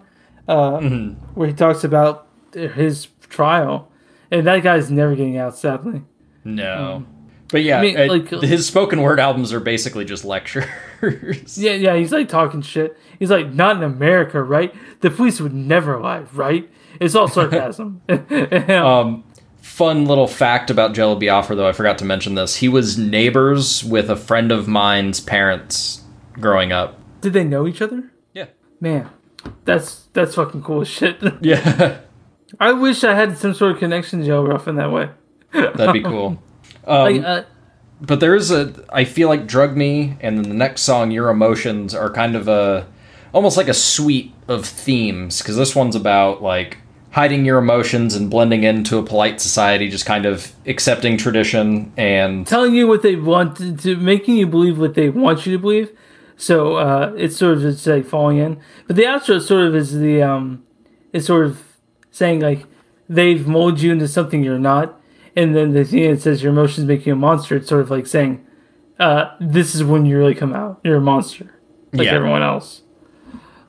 uh, 0.48 0.80
where 1.34 1.46
he 1.46 1.54
talks 1.54 1.84
about 1.84 2.26
his 2.52 3.06
trial, 3.28 3.88
and 4.32 4.44
that 4.48 4.64
guy's 4.64 4.90
never 4.90 5.14
getting 5.14 5.36
out. 5.38 5.56
Sadly, 5.56 6.02
No. 6.42 7.04
But 7.52 7.62
yeah, 7.62 7.78
I 7.78 7.82
mean, 7.82 7.96
uh, 7.96 8.06
like- 8.06 8.28
his 8.42 8.66
spoken 8.66 9.02
word 9.02 9.20
albums 9.20 9.52
are 9.52 9.60
basically 9.60 10.04
just 10.04 10.24
lectures. 10.24 10.64
Yeah, 11.56 11.72
yeah, 11.74 11.94
he's 11.94 12.10
like 12.10 12.28
talking 12.28 12.62
shit. 12.62 12.98
He's 13.18 13.30
like, 13.30 13.52
not 13.52 13.76
in 13.76 13.82
America, 13.84 14.42
right? 14.42 14.74
The 15.02 15.10
police 15.10 15.40
would 15.40 15.54
never 15.54 16.00
lie, 16.00 16.24
right? 16.32 16.68
It's 17.00 17.14
all 17.14 17.28
sarcasm. 17.38 18.00
Um, 18.08 19.24
fun 19.64 20.04
little 20.04 20.26
fact 20.26 20.70
about 20.70 20.92
Jello 20.94 21.18
Biafra, 21.18 21.56
though, 21.56 21.66
I 21.66 21.72
forgot 21.72 21.96
to 21.98 22.04
mention 22.04 22.34
this. 22.34 22.56
He 22.56 22.68
was 22.68 22.98
neighbors 22.98 23.82
with 23.82 24.10
a 24.10 24.14
friend 24.16 24.52
of 24.52 24.68
mine's 24.68 25.20
parents 25.20 26.02
growing 26.34 26.70
up. 26.70 27.00
Did 27.22 27.32
they 27.32 27.44
know 27.44 27.66
each 27.66 27.80
other? 27.80 28.12
Yeah. 28.34 28.46
Man, 28.80 29.08
that's 29.64 30.02
that's 30.12 30.34
fucking 30.34 30.62
cool 30.62 30.82
as 30.82 30.88
shit. 30.88 31.16
Yeah. 31.40 32.00
I 32.60 32.72
wish 32.72 33.02
I 33.02 33.14
had 33.14 33.36
some 33.36 33.52
sort 33.54 33.72
of 33.72 33.78
connection 33.78 34.20
to 34.20 34.26
Joe 34.26 34.44
Ruff 34.44 34.68
in 34.68 34.76
that 34.76 34.92
way. 34.92 35.08
That'd 35.52 35.92
be 35.92 36.02
cool. 36.02 36.40
Um, 36.86 37.16
Like, 37.16 37.24
uh, 37.24 37.42
but 38.02 38.20
there 38.20 38.34
is 38.34 38.50
a 38.50 38.84
I 38.92 39.04
feel 39.04 39.28
like 39.28 39.46
Drug 39.46 39.74
Me 39.74 40.18
and 40.20 40.36
then 40.36 40.50
the 40.50 40.54
next 40.54 40.82
song 40.82 41.10
Your 41.10 41.30
Emotions 41.30 41.94
are 41.94 42.10
kind 42.10 42.36
of 42.36 42.46
a 42.46 42.86
almost 43.32 43.56
like 43.56 43.68
a 43.68 43.74
suite 43.74 44.34
of 44.46 44.66
themes 44.66 45.38
because 45.38 45.56
this 45.56 45.74
one's 45.74 45.96
about 45.96 46.42
like 46.42 46.76
hiding 47.14 47.44
your 47.44 47.58
emotions 47.58 48.14
and 48.16 48.28
blending 48.28 48.64
into 48.64 48.98
a 48.98 49.02
polite 49.02 49.40
society 49.40 49.88
just 49.88 50.04
kind 50.04 50.26
of 50.26 50.52
accepting 50.66 51.16
tradition 51.16 51.92
and 51.96 52.44
telling 52.46 52.74
you 52.74 52.88
what 52.88 53.02
they 53.02 53.14
want 53.14 53.56
to, 53.56 53.76
to 53.76 53.96
making 53.96 54.36
you 54.36 54.46
believe 54.46 54.78
what 54.78 54.94
they 54.94 55.08
want 55.08 55.46
you 55.46 55.52
to 55.52 55.58
believe. 55.58 55.92
So 56.36 56.74
uh, 56.76 57.12
it's 57.16 57.36
sort 57.36 57.58
of 57.58 57.64
it's 57.64 57.86
like 57.86 58.04
falling 58.04 58.38
in. 58.38 58.60
But 58.88 58.96
the 58.96 59.04
outro 59.04 59.40
sort 59.40 59.64
of 59.68 59.76
is 59.76 59.92
the 59.96 60.22
um, 60.22 60.64
is 61.12 61.26
sort 61.26 61.46
of 61.46 61.62
saying 62.10 62.40
like 62.40 62.66
they've 63.08 63.46
molded 63.46 63.80
you 63.82 63.92
into 63.92 64.08
something 64.08 64.42
you're 64.42 64.58
not, 64.58 65.00
and 65.36 65.54
then 65.54 65.72
the 65.72 65.84
thing 65.84 66.00
it 66.00 66.20
says 66.22 66.42
your 66.42 66.50
emotions 66.52 66.86
make 66.88 67.06
you 67.06 67.12
a 67.12 67.16
monster. 67.16 67.54
It's 67.54 67.68
sort 67.68 67.82
of 67.82 67.90
like 67.90 68.08
saying 68.08 68.44
uh, 68.98 69.36
this 69.40 69.76
is 69.76 69.84
when 69.84 70.04
you 70.06 70.18
really 70.18 70.34
come 70.34 70.52
out. 70.52 70.80
You're 70.82 70.96
a 70.96 71.00
monster, 71.00 71.54
like 71.92 72.06
Yeah. 72.06 72.14
everyone 72.14 72.42
else. 72.42 72.82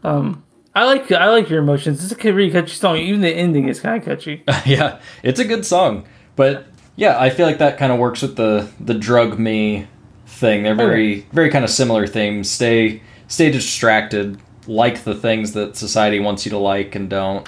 Um, 0.04 0.44
I 0.76 0.84
like 0.86 1.10
I 1.12 1.30
like 1.30 1.50
your 1.50 1.60
emotions. 1.62 2.04
It's 2.04 2.24
a 2.26 2.34
really 2.34 2.52
catchy 2.52 2.74
song. 2.76 2.98
Even 2.98 3.22
the 3.22 3.30
ending 3.34 3.70
is 3.70 3.80
kind 3.80 3.98
of 3.98 4.04
catchy. 4.06 4.44
yeah, 4.66 5.00
it's 5.24 5.40
a 5.40 5.46
good 5.46 5.66
song. 5.66 6.06
But 6.36 6.66
yeah, 6.98 7.18
I 7.20 7.30
feel 7.30 7.46
like 7.48 7.60
that 7.60 7.78
kind 7.78 7.92
of 7.94 8.00
works 8.00 8.22
with 8.22 8.36
the 8.36 8.70
the 8.80 8.94
drug 8.94 9.40
me 9.40 9.88
thing. 10.28 10.64
They're 10.64 10.76
very 10.76 11.22
very 11.32 11.50
kind 11.50 11.64
of 11.64 11.72
similar 11.72 12.06
themes. 12.08 12.52
Stay 12.52 13.02
stay 13.28 13.50
distracted, 13.52 14.38
like 14.68 15.04
the 15.06 15.16
things 15.16 15.54
that 15.54 15.78
society 15.78 16.20
wants 16.20 16.46
you 16.46 16.50
to 16.52 16.58
like 16.58 16.94
and 16.96 17.10
don't. 17.10 17.48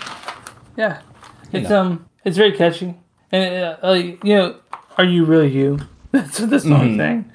Yeah, 0.77 1.01
it's 1.51 1.69
know. 1.69 1.81
um, 1.81 2.05
it's 2.23 2.37
very 2.37 2.53
catchy, 2.53 2.95
and 3.31 3.55
uh, 3.63 3.77
like 3.83 4.23
you 4.23 4.35
know, 4.35 4.55
are 4.97 5.03
you 5.03 5.25
really 5.25 5.51
you? 5.51 5.79
That's 6.11 6.39
what 6.39 6.49
the 6.49 6.59
song 6.61 6.93
Mhm. 6.93 6.97
saying. 6.97 7.31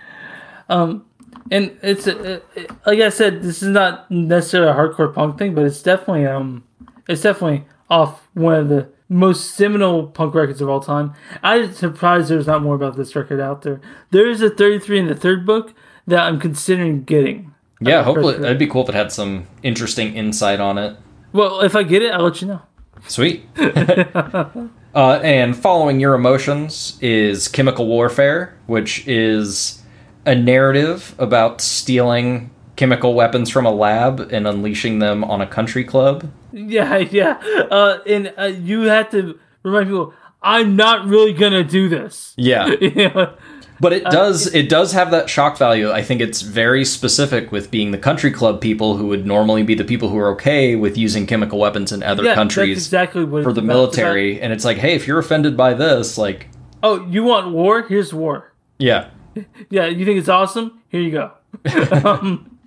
Um, 0.70 1.04
and 1.50 1.76
it's 1.82 2.06
uh, 2.06 2.40
uh, 2.56 2.62
like 2.86 3.00
I 3.00 3.08
said, 3.08 3.42
this 3.42 3.62
is 3.62 3.68
not 3.68 4.10
necessarily 4.10 4.70
a 4.70 4.74
hardcore 4.74 5.12
punk 5.14 5.38
thing, 5.38 5.54
but 5.54 5.64
it's 5.64 5.82
definitely 5.82 6.26
um, 6.26 6.64
it's 7.08 7.22
definitely 7.22 7.64
off 7.90 8.28
one 8.34 8.54
of 8.54 8.68
the 8.68 8.88
most 9.08 9.54
seminal 9.54 10.06
punk 10.06 10.34
records 10.34 10.60
of 10.60 10.68
all 10.68 10.80
time. 10.80 11.12
I'm 11.42 11.72
surprised 11.72 12.28
there's 12.30 12.46
not 12.46 12.62
more 12.62 12.74
about 12.74 12.96
this 12.96 13.14
record 13.14 13.40
out 13.40 13.62
there. 13.62 13.80
There 14.10 14.28
is 14.28 14.40
a 14.40 14.48
33 14.48 15.00
in 15.00 15.06
the 15.08 15.14
third 15.14 15.44
book 15.44 15.74
that 16.06 16.22
I'm 16.22 16.40
considering 16.40 17.04
getting. 17.04 17.54
Yeah, 17.80 18.00
Uh, 18.00 18.04
hopefully 18.04 18.34
it'd 18.36 18.58
be 18.58 18.66
cool 18.66 18.84
if 18.84 18.88
it 18.88 18.94
had 18.94 19.12
some 19.12 19.46
interesting 19.62 20.14
insight 20.14 20.60
on 20.60 20.78
it. 20.78 20.96
Well, 21.32 21.60
if 21.60 21.76
I 21.76 21.82
get 21.82 22.02
it, 22.02 22.12
I'll 22.12 22.24
let 22.24 22.40
you 22.40 22.48
know. 22.48 22.62
Sweet. 23.08 23.44
uh, 23.58 25.20
and 25.22 25.56
following 25.56 25.98
your 26.00 26.14
emotions 26.14 26.96
is 27.00 27.48
Chemical 27.48 27.86
Warfare, 27.86 28.56
which 28.66 29.06
is 29.08 29.81
a 30.24 30.34
narrative 30.34 31.14
about 31.18 31.60
stealing 31.60 32.50
chemical 32.76 33.14
weapons 33.14 33.50
from 33.50 33.66
a 33.66 33.70
lab 33.70 34.20
and 34.32 34.46
unleashing 34.46 34.98
them 34.98 35.24
on 35.24 35.40
a 35.40 35.46
country 35.46 35.84
club. 35.84 36.30
Yeah, 36.52 36.96
yeah. 37.10 37.40
Uh, 37.70 37.98
and 38.06 38.32
uh, 38.38 38.44
you 38.44 38.82
have 38.82 39.10
to 39.10 39.38
remind 39.62 39.86
people, 39.86 40.14
I'm 40.42 40.76
not 40.76 41.06
really 41.06 41.32
gonna 41.32 41.64
do 41.64 41.88
this. 41.88 42.34
Yeah. 42.36 43.34
But 43.80 43.92
it 43.92 44.04
does 44.04 44.54
it 44.54 44.68
does 44.68 44.92
have 44.92 45.10
that 45.10 45.28
shock 45.28 45.58
value. 45.58 45.90
I 45.90 46.02
think 46.02 46.20
it's 46.20 46.40
very 46.40 46.84
specific 46.84 47.50
with 47.50 47.72
being 47.72 47.90
the 47.90 47.98
country 47.98 48.30
club 48.30 48.60
people 48.60 48.96
who 48.96 49.08
would 49.08 49.26
normally 49.26 49.64
be 49.64 49.74
the 49.74 49.82
people 49.82 50.08
who 50.08 50.18
are 50.18 50.30
okay 50.34 50.76
with 50.76 50.96
using 50.96 51.26
chemical 51.26 51.58
weapons 51.58 51.90
in 51.90 52.00
other 52.04 52.22
yeah, 52.22 52.36
countries 52.36 52.78
exactly 52.78 53.24
for 53.24 53.52
the 53.52 53.60
about. 53.60 53.64
Military. 53.64 54.40
And 54.40 54.52
it's 54.52 54.64
like, 54.64 54.76
hey, 54.76 54.94
if 54.94 55.08
you're 55.08 55.18
offended 55.18 55.56
by 55.56 55.74
this, 55.74 56.16
like, 56.16 56.48
oh, 56.84 57.04
you 57.08 57.24
want 57.24 57.50
war? 57.50 57.82
Here's 57.82 58.14
war. 58.14 58.52
yeah. 58.78 59.10
Yeah, 59.70 59.86
you 59.86 60.04
think 60.04 60.18
it's 60.18 60.28
awesome? 60.28 60.80
Here 60.88 61.00
you 61.00 61.10
go. 61.10 61.32
um, 62.04 62.58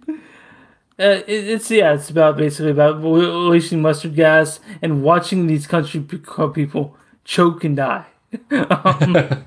uh, 1.00 1.22
it, 1.28 1.48
it's 1.48 1.70
yeah, 1.70 1.94
it's 1.94 2.10
about 2.10 2.38
basically 2.38 2.72
about 2.72 3.02
releasing 3.02 3.82
mustard 3.82 4.16
gas 4.16 4.60
and 4.82 5.04
watching 5.04 5.48
these 5.48 5.68
country 5.68 6.02
club 6.02 6.56
people 6.56 6.96
choke 7.24 7.64
and 7.64 7.76
die. 7.76 8.06
um, 8.52 9.44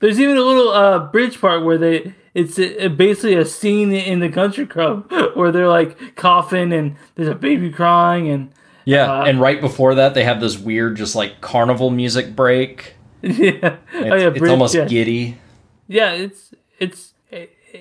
there's 0.00 0.20
even 0.20 0.36
a 0.36 0.42
little 0.42 0.70
uh, 0.70 0.98
bridge 1.10 1.40
part 1.40 1.64
where 1.64 1.78
they 1.78 2.14
it's 2.34 2.58
uh 2.58 2.88
basically 2.88 3.34
a 3.34 3.44
scene 3.44 3.92
in 3.92 4.20
the 4.20 4.28
country 4.28 4.66
club 4.66 5.10
where 5.34 5.52
they're 5.52 5.68
like 5.68 6.16
coughing 6.16 6.72
and 6.72 6.96
there's 7.14 7.28
a 7.28 7.34
baby 7.34 7.70
crying 7.70 8.28
and 8.28 8.50
Yeah, 8.84 9.12
Uh, 9.12 9.24
and 9.24 9.40
right 9.40 9.60
before 9.60 9.94
that, 9.96 10.14
they 10.14 10.24
have 10.24 10.40
this 10.40 10.58
weird, 10.58 10.96
just 10.96 11.14
like 11.14 11.40
carnival 11.40 11.90
music 11.90 12.34
break. 12.34 12.94
yeah, 13.22 13.30
It's, 13.32 13.76
oh 13.94 14.14
yeah, 14.16 14.28
it's 14.28 14.38
bridge, 14.38 14.50
almost 14.50 14.74
yeah. 14.74 14.86
giddy. 14.86 15.38
Yeah, 15.92 16.12
it's 16.12 16.54
it's 16.78 17.12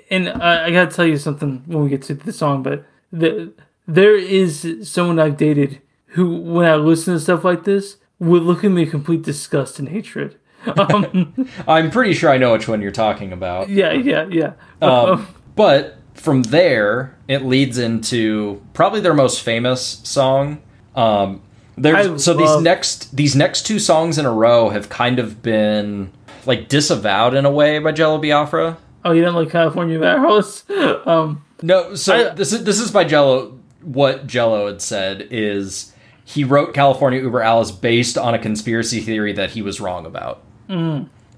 and 0.09 0.29
I, 0.29 0.65
I 0.67 0.71
gotta 0.71 0.91
tell 0.95 1.05
you 1.05 1.17
something 1.17 1.63
when 1.65 1.83
we 1.83 1.89
get 1.89 2.01
to 2.03 2.13
the 2.13 2.33
song, 2.33 2.63
but 2.63 2.85
the 3.11 3.53
there 3.87 4.15
is 4.15 4.77
someone 4.83 5.19
I've 5.19 5.37
dated 5.37 5.81
who, 6.07 6.37
when 6.37 6.65
I 6.65 6.75
listen 6.75 7.13
to 7.13 7.19
stuff 7.19 7.43
like 7.43 7.63
this, 7.63 7.97
would 8.19 8.43
look 8.43 8.63
at 8.63 8.71
me 8.71 8.85
complete 8.85 9.23
disgust 9.23 9.79
and 9.79 9.89
hatred. 9.89 10.37
Um, 10.77 11.33
I'm 11.67 11.89
pretty 11.89 12.13
sure 12.13 12.29
I 12.29 12.37
know 12.37 12.51
which 12.51 12.67
one 12.67 12.83
you're 12.83 12.91
talking 12.91 13.33
about. 13.33 13.69
yeah, 13.69 13.93
yeah, 13.93 14.27
yeah. 14.29 14.53
Um, 14.81 15.27
but 15.55 15.97
from 16.13 16.43
there, 16.43 17.17
it 17.27 17.43
leads 17.43 17.79
into 17.79 18.61
probably 18.73 18.99
their 18.99 19.15
most 19.15 19.41
famous 19.41 20.01
song. 20.03 20.61
Um, 20.95 21.41
there's 21.77 22.07
I 22.07 22.17
so 22.17 22.33
love- 22.33 22.39
these 22.57 22.63
next 22.63 23.15
these 23.15 23.35
next 23.35 23.65
two 23.65 23.79
songs 23.79 24.19
in 24.19 24.25
a 24.27 24.31
row 24.31 24.69
have 24.69 24.87
kind 24.89 25.17
of 25.17 25.41
been 25.41 26.11
like 26.45 26.67
disavowed 26.69 27.33
in 27.33 27.45
a 27.45 27.51
way 27.51 27.79
by 27.79 27.91
Jello 27.91 28.17
Biafra. 28.17 28.77
oh, 29.05 29.11
you 29.11 29.21
didn't 29.21 29.35
like 29.35 29.49
California 29.49 29.99
Barrels? 29.99 30.63
Um, 31.05 31.43
No, 31.61 31.95
so 31.95 32.29
I- 32.31 32.33
this 32.33 32.53
is 32.53 32.63
this 32.63 32.79
is 32.79 32.91
by 32.91 33.03
Jello. 33.03 33.57
What 33.83 34.27
Jello 34.27 34.67
had 34.67 34.79
said 34.81 35.27
is 35.31 35.91
he 36.23 36.43
wrote 36.43 36.73
California 36.73 37.19
Uber 37.21 37.41
Alles 37.41 37.71
based 37.71 38.15
on 38.17 38.33
a 38.35 38.39
conspiracy 38.39 38.99
theory 38.99 39.33
that 39.33 39.51
he 39.51 39.61
was 39.63 39.81
wrong 39.81 40.05
about. 40.05 40.43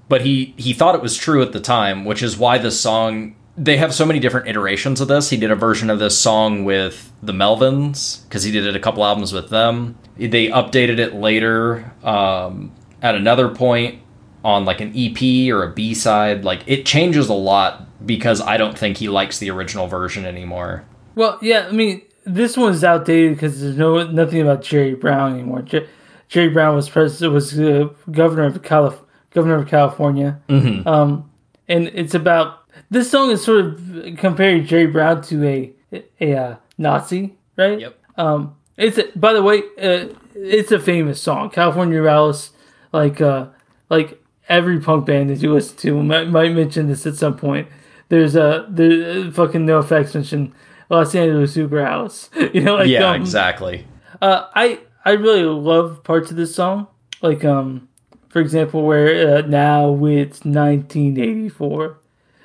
But 0.08 0.20
he 0.20 0.54
he 0.58 0.72
thought 0.74 0.94
it 0.94 1.00
was 1.02 1.16
true 1.16 1.40
at 1.42 1.52
the 1.52 1.60
time, 1.60 2.04
which 2.04 2.22
is 2.22 2.36
why 2.36 2.58
this 2.58 2.78
song. 2.78 3.34
They 3.56 3.76
have 3.76 3.94
so 3.94 4.04
many 4.04 4.18
different 4.18 4.48
iterations 4.48 5.00
of 5.00 5.06
this. 5.08 5.30
He 5.30 5.36
did 5.36 5.50
a 5.52 5.54
version 5.54 5.88
of 5.88 6.00
this 6.00 6.18
song 6.20 6.64
with 6.64 7.12
the 7.22 7.32
Melvins 7.32 8.24
because 8.24 8.42
he 8.42 8.50
did 8.50 8.66
it 8.66 8.74
a 8.76 8.80
couple 8.80 9.04
albums 9.04 9.32
with 9.32 9.48
them. 9.48 9.96
They 10.16 10.48
updated 10.48 10.98
it 10.98 11.14
later 11.14 11.92
um, 12.02 12.72
at 13.00 13.14
another 13.14 13.48
point 13.48 14.00
on 14.44 14.64
like 14.64 14.80
an 14.80 14.92
EP 14.94 15.50
or 15.50 15.64
a 15.64 15.72
B 15.72 15.94
side. 15.94 16.44
Like 16.44 16.62
it 16.66 16.86
changes 16.86 17.28
a 17.28 17.34
lot 17.34 18.06
because 18.06 18.40
I 18.40 18.56
don't 18.56 18.78
think 18.78 18.98
he 18.98 19.08
likes 19.08 19.38
the 19.38 19.50
original 19.50 19.86
version 19.88 20.24
anymore. 20.26 20.84
well, 21.14 21.38
yeah, 21.42 21.66
I 21.66 21.72
mean, 21.72 22.02
this 22.24 22.56
one's 22.56 22.84
outdated 22.84 23.34
because 23.34 23.60
there's 23.60 23.76
no 23.76 24.06
nothing 24.08 24.40
about 24.40 24.62
Jerry 24.62 24.94
Brown 24.94 25.32
anymore. 25.34 25.62
Jer- 25.62 25.88
Jerry 26.28 26.48
Brown 26.48 26.74
was 26.74 26.88
president, 26.88 27.32
was 27.32 27.58
uh, 27.58 27.88
governor 28.10 28.44
of 28.44 28.62
Calif- 28.62 29.00
governor 29.30 29.56
of 29.56 29.68
California. 29.68 30.40
Mm-hmm. 30.48 30.86
um, 30.86 31.30
and 31.68 31.88
it's 31.88 32.14
about 32.14 32.60
this 32.90 33.10
song 33.10 33.30
is 33.30 33.42
sort 33.44 33.64
of 33.64 34.16
comparing 34.18 34.66
Jerry 34.66 34.86
Brown 34.86 35.22
to 35.22 35.44
a 35.44 35.72
a 36.20 36.34
uh, 36.36 36.56
Nazi, 36.76 37.36
right? 37.56 37.80
Yep. 37.80 37.98
Um, 38.16 38.56
it's 38.76 38.98
a, 38.98 39.04
by 39.16 39.32
the 39.32 39.42
way, 39.42 39.58
uh, 39.80 40.08
it's 40.34 40.72
a 40.72 40.80
famous 40.80 41.20
song, 41.22 41.50
California 41.50 42.04
Alles. 42.04 42.50
Like 42.92 43.20
uh, 43.20 43.46
like 43.90 44.20
every 44.48 44.80
punk 44.80 45.06
band 45.06 45.30
that 45.30 45.40
you 45.40 45.52
listen 45.52 45.76
to 45.78 46.02
might, 46.02 46.28
might 46.28 46.52
mention 46.52 46.88
this 46.88 47.06
at 47.06 47.16
some 47.16 47.36
point. 47.36 47.68
There's 48.08 48.36
a 48.36 48.66
the 48.68 49.32
fucking 49.34 49.66
NOFX 49.66 50.14
mention 50.14 50.54
Los 50.90 51.14
Angeles 51.14 51.52
Super 51.52 51.80
Alice. 51.80 52.30
You 52.52 52.60
know, 52.60 52.76
like 52.76 52.88
yeah, 52.88 53.10
um, 53.10 53.20
exactly. 53.20 53.86
uh, 54.20 54.48
I 54.54 54.80
I 55.04 55.12
really 55.12 55.42
love 55.44 56.04
parts 56.04 56.30
of 56.30 56.36
this 56.36 56.54
song, 56.54 56.86
like 57.22 57.44
um, 57.44 57.88
for 58.28 58.40
example, 58.40 58.82
where 58.84 59.38
uh, 59.38 59.40
now 59.42 59.92
it's 60.06 60.44
1984. 60.44 61.98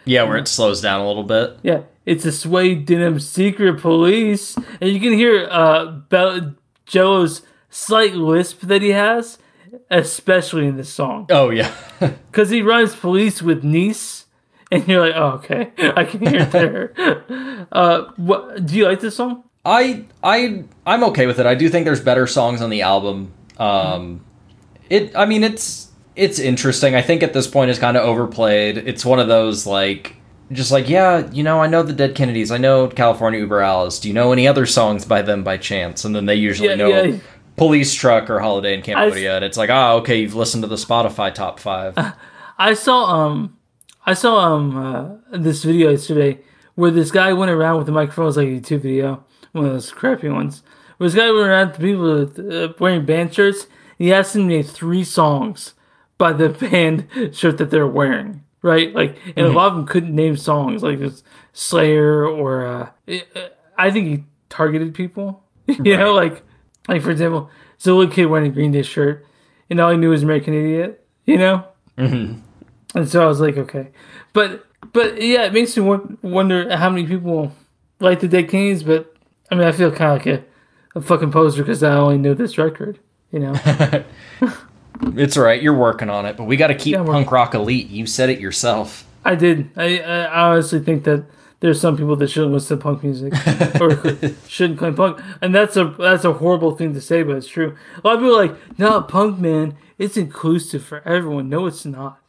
Yeah, 0.06 0.24
where 0.24 0.38
it 0.38 0.48
slows 0.48 0.82
down 0.82 1.02
a 1.02 1.08
little 1.08 1.24
bit. 1.24 1.60
Yeah, 1.62 1.82
it's 2.06 2.26
a 2.26 2.32
suede 2.32 2.86
denim 2.86 3.20
secret 3.20 3.80
police, 3.80 4.58
and 4.82 4.90
you 4.90 5.00
can 5.00 5.14
hear 5.14 5.48
uh 5.52 6.00
Jello's 6.86 7.44
slight 7.70 8.16
lisp 8.16 8.62
that 8.62 8.82
he 8.82 8.90
has, 8.90 9.38
especially 9.90 10.68
in 10.68 10.78
this 10.78 10.90
song, 10.90 11.28
Oh 11.30 11.50
yeah. 11.50 11.74
because 12.00 12.50
he 12.50 12.62
rhymes 12.62 12.96
police 12.96 13.42
with 13.42 13.64
niece, 13.64 14.26
and 14.72 14.88
you're 14.88 15.02
like, 15.08 15.16
oh, 15.16 15.32
okay, 15.44 15.72
I 15.96 16.04
can 16.04 16.26
hear 16.26 16.42
it 16.42 16.52
there. 16.52 17.66
uh, 17.72 18.12
what 18.18 18.66
do 18.66 18.76
you 18.76 18.86
like 18.86 19.00
this 19.00 19.16
song? 19.16 19.44
I 19.66 20.06
I 20.24 20.64
I'm 20.86 21.04
okay 21.06 21.26
with 21.28 21.40
it. 21.40 21.46
I 21.46 21.56
do 21.56 21.70
think 21.70 21.86
there's 21.86 22.02
better 22.02 22.28
songs 22.28 22.62
on 22.62 22.70
the 22.70 22.82
album. 22.82 23.34
Um, 23.58 24.24
it 24.90 25.16
I 25.16 25.26
mean 25.26 25.44
it's 25.44 25.90
it's 26.16 26.40
interesting. 26.40 26.96
I 26.96 27.02
think 27.02 27.24
at 27.24 27.34
this 27.34 27.48
point 27.48 27.70
it's 27.70 27.80
kind 27.80 27.98
of 27.98 28.04
overplayed. 28.04 28.78
It's 28.78 29.06
one 29.06 29.20
of 29.20 29.28
those 29.28 29.68
like 29.68 30.16
just 30.52 30.72
like 30.72 30.90
yeah, 30.90 31.30
you 31.32 31.44
know, 31.44 31.62
I 31.62 31.68
know 31.68 31.84
the 31.84 31.94
Dead 31.94 32.16
Kennedys. 32.16 32.52
I 32.52 32.58
know 32.58 32.88
California 32.88 33.40
Uber 33.42 33.62
Alles. 33.62 34.00
Do 34.00 34.08
you 34.08 34.14
know 34.14 34.32
any 34.32 34.48
other 34.48 34.66
songs 34.66 35.06
by 35.06 35.22
them 35.22 35.44
by 35.44 35.58
chance? 35.58 36.06
And 36.06 36.16
then 36.16 36.26
they 36.26 36.36
usually 36.36 36.70
Yeah, 36.70 36.76
know 36.76 36.88
yeah. 37.04 37.18
Police 37.60 37.94
Truck 37.94 38.30
or 38.30 38.40
Holiday 38.40 38.74
in 38.74 38.82
Cambodia, 38.82 39.36
and 39.36 39.44
it's 39.44 39.58
like, 39.58 39.70
oh, 39.70 39.98
okay, 39.98 40.22
you've 40.22 40.34
listened 40.34 40.64
to 40.64 40.68
the 40.68 40.78
Spotify 40.78 41.34
top 41.34 41.60
five. 41.60 41.94
I 42.58 42.74
saw 42.74 43.06
um, 43.06 43.58
I 44.06 44.14
saw 44.14 44.40
um 44.40 44.78
uh, 44.78 45.38
this 45.38 45.64
video 45.66 45.92
yesterday 45.92 46.40
where 46.76 46.90
this 46.90 47.12
guy 47.12 47.34
went 47.34 47.52
around 47.52 47.78
with 47.78 47.86
the 47.86 47.92
microphone. 47.92 48.24
It 48.24 48.28
was 48.28 48.38
like 48.38 48.48
a 48.48 48.52
YouTube 48.52 48.82
video, 48.82 49.26
one 49.52 49.66
of 49.66 49.74
those 49.74 49.92
crappy 49.92 50.30
ones. 50.30 50.64
Where 50.98 51.10
this 51.10 51.20
guy 51.20 51.30
went 51.32 51.48
around 51.48 51.74
to 51.74 51.80
people 51.80 52.26
with, 52.26 52.40
uh, 52.40 52.74
wearing 52.80 53.06
band 53.06 53.34
shirts. 53.34 53.64
And 53.64 54.08
he 54.08 54.14
asked 54.14 54.34
them 54.34 54.44
to 54.44 54.56
name 54.56 54.64
three 54.64 55.04
songs 55.04 55.74
by 56.18 56.32
the 56.32 56.50
band 56.72 57.08
shirt 57.36 57.58
that 57.58 57.72
they're 57.72 57.86
wearing. 57.86 58.44
Right, 58.62 58.94
like, 58.94 59.18
and 59.38 59.46
a 59.46 59.52
lot 59.52 59.68
of 59.68 59.76
them 59.76 59.86
couldn't 59.86 60.14
name 60.14 60.36
songs, 60.36 60.84
like 60.84 61.00
it's 61.00 61.24
Slayer 61.54 62.26
or 62.26 62.66
uh, 62.66 62.90
uh, 63.08 63.48
I 63.78 63.90
think 63.90 64.08
he 64.08 64.24
targeted 64.50 64.94
people. 64.94 65.44
you 65.68 65.96
know, 65.96 66.14
like, 66.14 66.44
like 66.90 67.02
for 67.02 67.12
example, 67.12 67.50
it's 67.76 67.88
a 67.88 67.94
little 67.94 68.12
kid 68.12 68.26
wearing 68.26 68.52
a 68.52 68.54
Green 68.54 68.72
Day 68.72 68.82
shirt, 68.82 69.26
and 69.70 69.80
all 69.80 69.92
he 69.92 69.98
knew 69.98 70.10
was 70.10 70.24
American 70.24 70.54
Idiot. 70.54 71.06
You 71.26 71.38
know, 71.38 71.64
mm-hmm. 71.98 72.40
and 72.98 73.10
so 73.10 73.24
I 73.24 73.28
was 73.28 73.40
like, 73.40 73.58
okay, 73.58 73.90
but 74.34 74.66
but 74.92 75.22
yeah, 75.22 75.46
it 75.46 75.54
makes 75.54 75.78
me 75.78 75.84
wonder 76.22 76.76
how 76.76 76.90
many 76.90 77.06
people 77.06 77.54
like 78.00 78.20
the 78.20 78.28
Dead 78.28 78.50
Kennedys. 78.50 78.84
But 78.84 79.16
I 79.52 79.56
mean, 79.56 79.68
I 79.68 79.72
feel 79.72 79.92
kind 79.92 80.20
of 80.20 80.26
like 80.26 80.42
a, 80.96 80.98
a 80.98 81.02
fucking 81.02 81.32
poser 81.32 81.64
because 81.64 81.84
I 81.84 81.94
only 81.94 82.18
know 82.18 82.34
this 82.34 82.58
record. 82.58 83.00
You 83.32 83.40
know, 83.40 83.54
it's 85.16 85.38
all 85.38 85.44
right, 85.44 85.62
you're 85.62 85.78
working 85.78 86.10
on 86.10 86.26
it, 86.26 86.36
but 86.36 86.46
we 86.46 86.58
got 86.58 86.68
to 86.68 86.76
keep 86.76 86.94
Yeah, 86.94 87.04
punk 87.04 87.32
rock 87.32 87.54
elite. 87.54 87.90
You 87.90 88.08
said 88.08 88.32
it 88.32 88.40
yourself. 88.40 89.06
I 89.24 89.36
did. 89.36 89.70
I, 89.78 90.00
I 90.00 90.50
honestly 90.50 90.80
think 90.80 91.04
that 91.04 91.26
there's 91.62 91.80
some 91.82 91.98
people 91.98 92.16
that 92.16 92.30
shouldn't 92.30 92.54
listen 92.54 92.78
to 92.78 92.84
punk 92.84 93.04
music 93.04 93.34
or 93.82 93.96
shouldn't 94.48 94.80
claim 94.80 94.96
punk, 94.96 95.20
and 95.42 95.54
that's 95.54 95.76
a 95.76 95.86
that's 96.00 96.24
a 96.26 96.34
horrible 96.34 96.76
thing 96.76 96.94
to 96.94 97.02
say, 97.02 97.24
but 97.24 97.36
it's 97.36 97.48
true. 97.48 97.76
A 98.04 98.08
lot 98.08 98.16
of 98.16 98.20
people 98.22 98.36
are 98.36 98.48
like, 98.48 98.80
"No, 98.80 99.02
punk 99.02 99.40
man, 99.40 99.76
it's 99.98 100.18
inclusive 100.18 100.84
for 100.84 101.02
everyone." 101.08 101.50
No, 101.50 101.66
it's 101.66 101.86
not. 101.86 102.22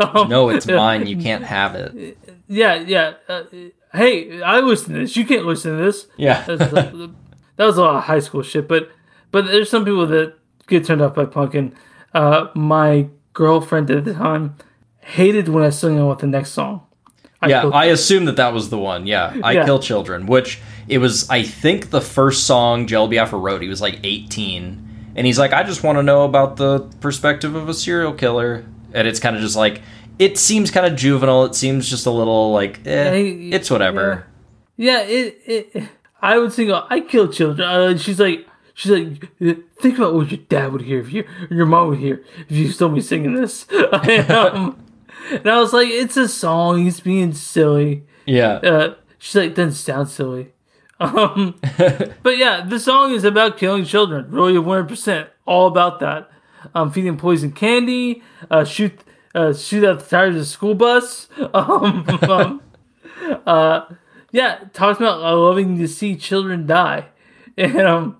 Um, 0.00 0.28
No, 0.28 0.48
it's 0.48 0.66
mine. 0.66 1.06
You 1.06 1.16
can't 1.16 1.44
have 1.44 1.74
it. 1.74 2.18
Yeah, 2.48 2.74
yeah. 2.76 3.14
Uh, 3.28 3.44
hey, 3.92 4.42
I 4.42 4.60
listen 4.60 4.94
to 4.94 5.00
this. 5.00 5.16
You 5.16 5.24
can't 5.24 5.46
listen 5.46 5.76
to 5.76 5.84
this. 5.84 6.06
Yeah. 6.16 6.44
That 6.46 7.66
was 7.66 7.76
a 7.76 7.82
lot 7.82 7.96
of 7.96 8.04
high 8.04 8.20
school 8.20 8.42
shit, 8.42 8.68
but 8.68 8.90
but 9.30 9.46
there's 9.46 9.68
some 9.68 9.84
people 9.84 10.06
that 10.06 10.34
get 10.68 10.84
turned 10.84 11.02
off 11.02 11.14
by 11.14 11.24
punk, 11.24 11.54
and 11.54 11.74
uh, 12.14 12.48
my 12.54 13.08
girlfriend 13.32 13.90
at 13.90 14.04
the 14.04 14.14
time 14.14 14.56
hated 15.00 15.48
when 15.48 15.64
I 15.64 15.70
sung 15.70 15.98
out 15.98 16.08
with 16.08 16.18
the 16.20 16.26
next 16.26 16.50
song. 16.52 16.86
I 17.40 17.48
yeah, 17.48 17.66
I 17.68 17.86
assume 17.86 18.24
that 18.24 18.36
that 18.36 18.52
was 18.52 18.70
the 18.70 18.78
one. 18.78 19.06
Yeah, 19.06 19.36
I 19.42 19.52
Yeah. 19.52 19.64
Kill 19.64 19.78
Children, 19.78 20.26
which 20.26 20.58
it 20.88 20.98
was, 20.98 21.28
I 21.30 21.42
think, 21.42 21.90
the 21.90 22.00
first 22.00 22.46
song 22.46 22.86
Jello 22.86 23.08
Biafra 23.08 23.38
wrote. 23.38 23.62
He 23.62 23.68
was 23.68 23.80
like 23.80 24.00
18. 24.02 25.12
And 25.14 25.26
he's 25.26 25.38
like, 25.38 25.52
I 25.52 25.62
just 25.62 25.82
want 25.82 25.98
to 25.98 26.02
know 26.02 26.24
about 26.24 26.56
the 26.56 26.80
perspective 27.00 27.54
of 27.54 27.68
a 27.68 27.74
serial 27.74 28.12
killer. 28.12 28.64
And 28.92 29.06
it's 29.06 29.20
kind 29.20 29.36
of 29.36 29.42
just 29.42 29.56
like, 29.56 29.82
it 30.18 30.38
seems 30.38 30.70
kind 30.70 30.86
of 30.86 30.96
juvenile. 30.96 31.44
It 31.44 31.54
seems 31.54 31.88
just 31.88 32.06
a 32.06 32.10
little 32.10 32.52
like, 32.52 32.84
eh, 32.86 33.14
Yeah, 33.14 33.56
it's 33.56 33.70
whatever. 33.70 34.26
Yeah, 34.76 35.02
it, 35.02 35.40
it 35.44 35.88
I 36.20 36.38
would 36.38 36.52
sing 36.52 36.72
I 36.72 37.00
kill 37.00 37.28
children. 37.28 37.68
Uh, 37.68 37.96
she's 37.96 38.18
like 38.18 38.46
she's 38.74 38.92
like 38.92 39.38
think 39.80 39.98
about 39.98 40.14
what 40.14 40.30
your 40.30 40.40
dad 40.48 40.72
would 40.72 40.82
hear 40.82 41.00
if 41.00 41.12
you 41.12 41.24
your 41.50 41.66
mom 41.66 41.88
would 41.88 41.98
hear 41.98 42.24
if 42.48 42.56
you 42.56 42.70
saw 42.70 42.88
me 42.88 43.00
singing 43.00 43.34
this. 43.34 43.66
um, 44.30 44.76
and 45.30 45.46
I 45.46 45.58
was 45.58 45.72
like, 45.72 45.88
it's 45.88 46.16
a 46.16 46.28
song. 46.28 46.84
He's 46.84 47.00
being 47.00 47.32
silly. 47.32 48.04
Yeah. 48.26 48.54
Uh, 48.56 48.94
she's 49.18 49.34
like, 49.34 49.54
doesn't 49.54 49.72
sound 49.72 50.08
silly. 50.08 50.52
Um, 51.00 51.54
but 52.24 52.38
yeah, 52.38 52.64
the 52.66 52.80
song 52.80 53.12
is 53.12 53.22
about 53.22 53.56
killing 53.56 53.84
children. 53.84 54.32
Really, 54.32 54.58
one 54.58 54.78
hundred 54.78 54.88
percent, 54.88 55.28
all 55.46 55.68
about 55.68 56.00
that. 56.00 56.28
Um, 56.74 56.90
feeding 56.90 57.16
poison 57.16 57.52
candy, 57.52 58.20
uh, 58.50 58.64
shoot, 58.64 58.98
uh, 59.32 59.54
shoot 59.54 59.84
out 59.84 60.00
the 60.00 60.06
tires 60.06 60.34
of 60.34 60.40
the 60.40 60.46
school 60.46 60.74
bus. 60.74 61.28
Um, 61.54 62.04
um, 62.28 62.62
uh, 63.46 63.82
yeah, 64.32 64.58
talks 64.72 64.98
about 64.98 65.22
uh, 65.22 65.36
loving 65.36 65.78
to 65.78 65.86
see 65.86 66.16
children 66.16 66.66
die, 66.66 67.06
and 67.56 67.78
um, 67.78 68.16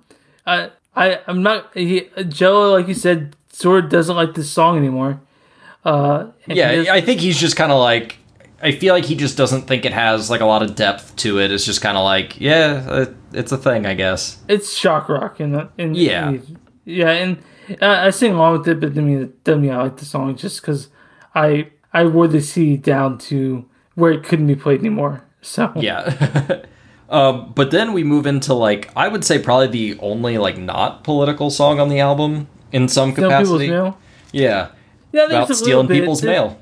I, 0.47 0.71
I, 0.95 1.21
I'm 1.27 1.43
not. 1.43 1.77
He, 1.77 2.09
Joe, 2.29 2.71
like 2.71 2.87
you 2.87 2.95
said, 2.95 3.35
sort 3.53 3.87
of 3.87 3.91
doesn't 3.91 4.15
like 4.15 4.35
this 4.35 4.51
song 4.51 4.77
anymore. 4.77 5.21
Uh, 5.85 6.27
yeah, 6.47 6.73
does- 6.75 6.89
I 6.89 7.01
think 7.01 7.21
he's 7.21 7.39
just 7.39 7.57
kind 7.57 7.73
of 7.73 7.79
like, 7.81 8.17
I 8.63 8.73
feel 8.73 8.95
like 8.95 9.05
he 9.05 9.15
just 9.15 9.37
doesn't 9.37 9.63
think 9.63 9.85
it 9.85 9.93
has 9.93 10.31
like 10.31 10.41
a 10.41 10.47
lot 10.47 10.63
of 10.63 10.75
depth 10.75 11.15
to 11.17 11.39
it. 11.41 11.51
It's 11.53 11.65
just 11.65 11.81
kind 11.81 11.97
of 11.97 12.05
like, 12.05 12.41
yeah, 12.41 12.85
uh, 12.89 13.07
it's 13.33 13.53
a 13.53 13.57
thing, 13.57 13.87
I 13.87 13.95
guess. 13.95 14.39
it's 14.49 14.73
shock 14.77 15.09
rock 15.09 15.41
and 15.41 15.69
and 15.79 15.97
Yeah. 15.97 16.37
yeah 16.85 17.11
and 17.11 17.39
uh, 17.83 17.87
I 18.07 18.11
sing 18.11 18.33
along 18.35 18.59
with 18.59 18.69
it 18.69 18.81
but 18.81 18.97
I 18.97 19.01
mean 19.03 19.23
it 19.23 19.45
doesn't 19.45 19.61
mean 19.63 19.71
I 19.73 19.83
like 19.83 19.97
the 19.99 20.05
song 20.07 20.35
just 20.37 20.61
because 20.61 20.89
I 21.35 21.69
I 21.93 22.05
wore 22.07 22.27
the 22.27 22.41
CD 22.41 22.77
down 22.79 23.19
to 23.31 23.65
where 23.95 24.11
it 24.13 24.25
couldn't 24.25 24.47
be 24.47 24.57
played 24.57 24.81
anymore 24.81 25.23
so 25.43 25.71
Yeah. 25.77 26.63
um, 27.11 27.53
but 27.55 27.71
then 27.71 27.93
we 27.93 28.05
move 28.05 28.27
into 28.27 28.55
like 28.55 28.91
I 28.97 29.09
would 29.09 29.25
say 29.25 29.39
probably 29.39 29.67
the 29.69 30.01
only 30.01 30.39
like 30.39 30.59
not 30.59 31.05
political 31.05 31.51
song 31.51 31.79
on 31.79 31.89
the 31.91 32.01
album 32.01 32.49
in 32.73 32.89
some 32.89 33.11
Some 33.15 33.25
capacity. 33.25 33.69
mail 33.71 33.99
Yeah. 34.33 34.69
Yeah 35.13 35.27
there's 35.27 35.31
About 35.31 35.37
a 35.37 35.41
little 35.53 35.57
stealing 35.57 35.87
bit 35.87 36.01
people's 36.01 36.21
there- 36.21 36.33
mail. 36.33 36.59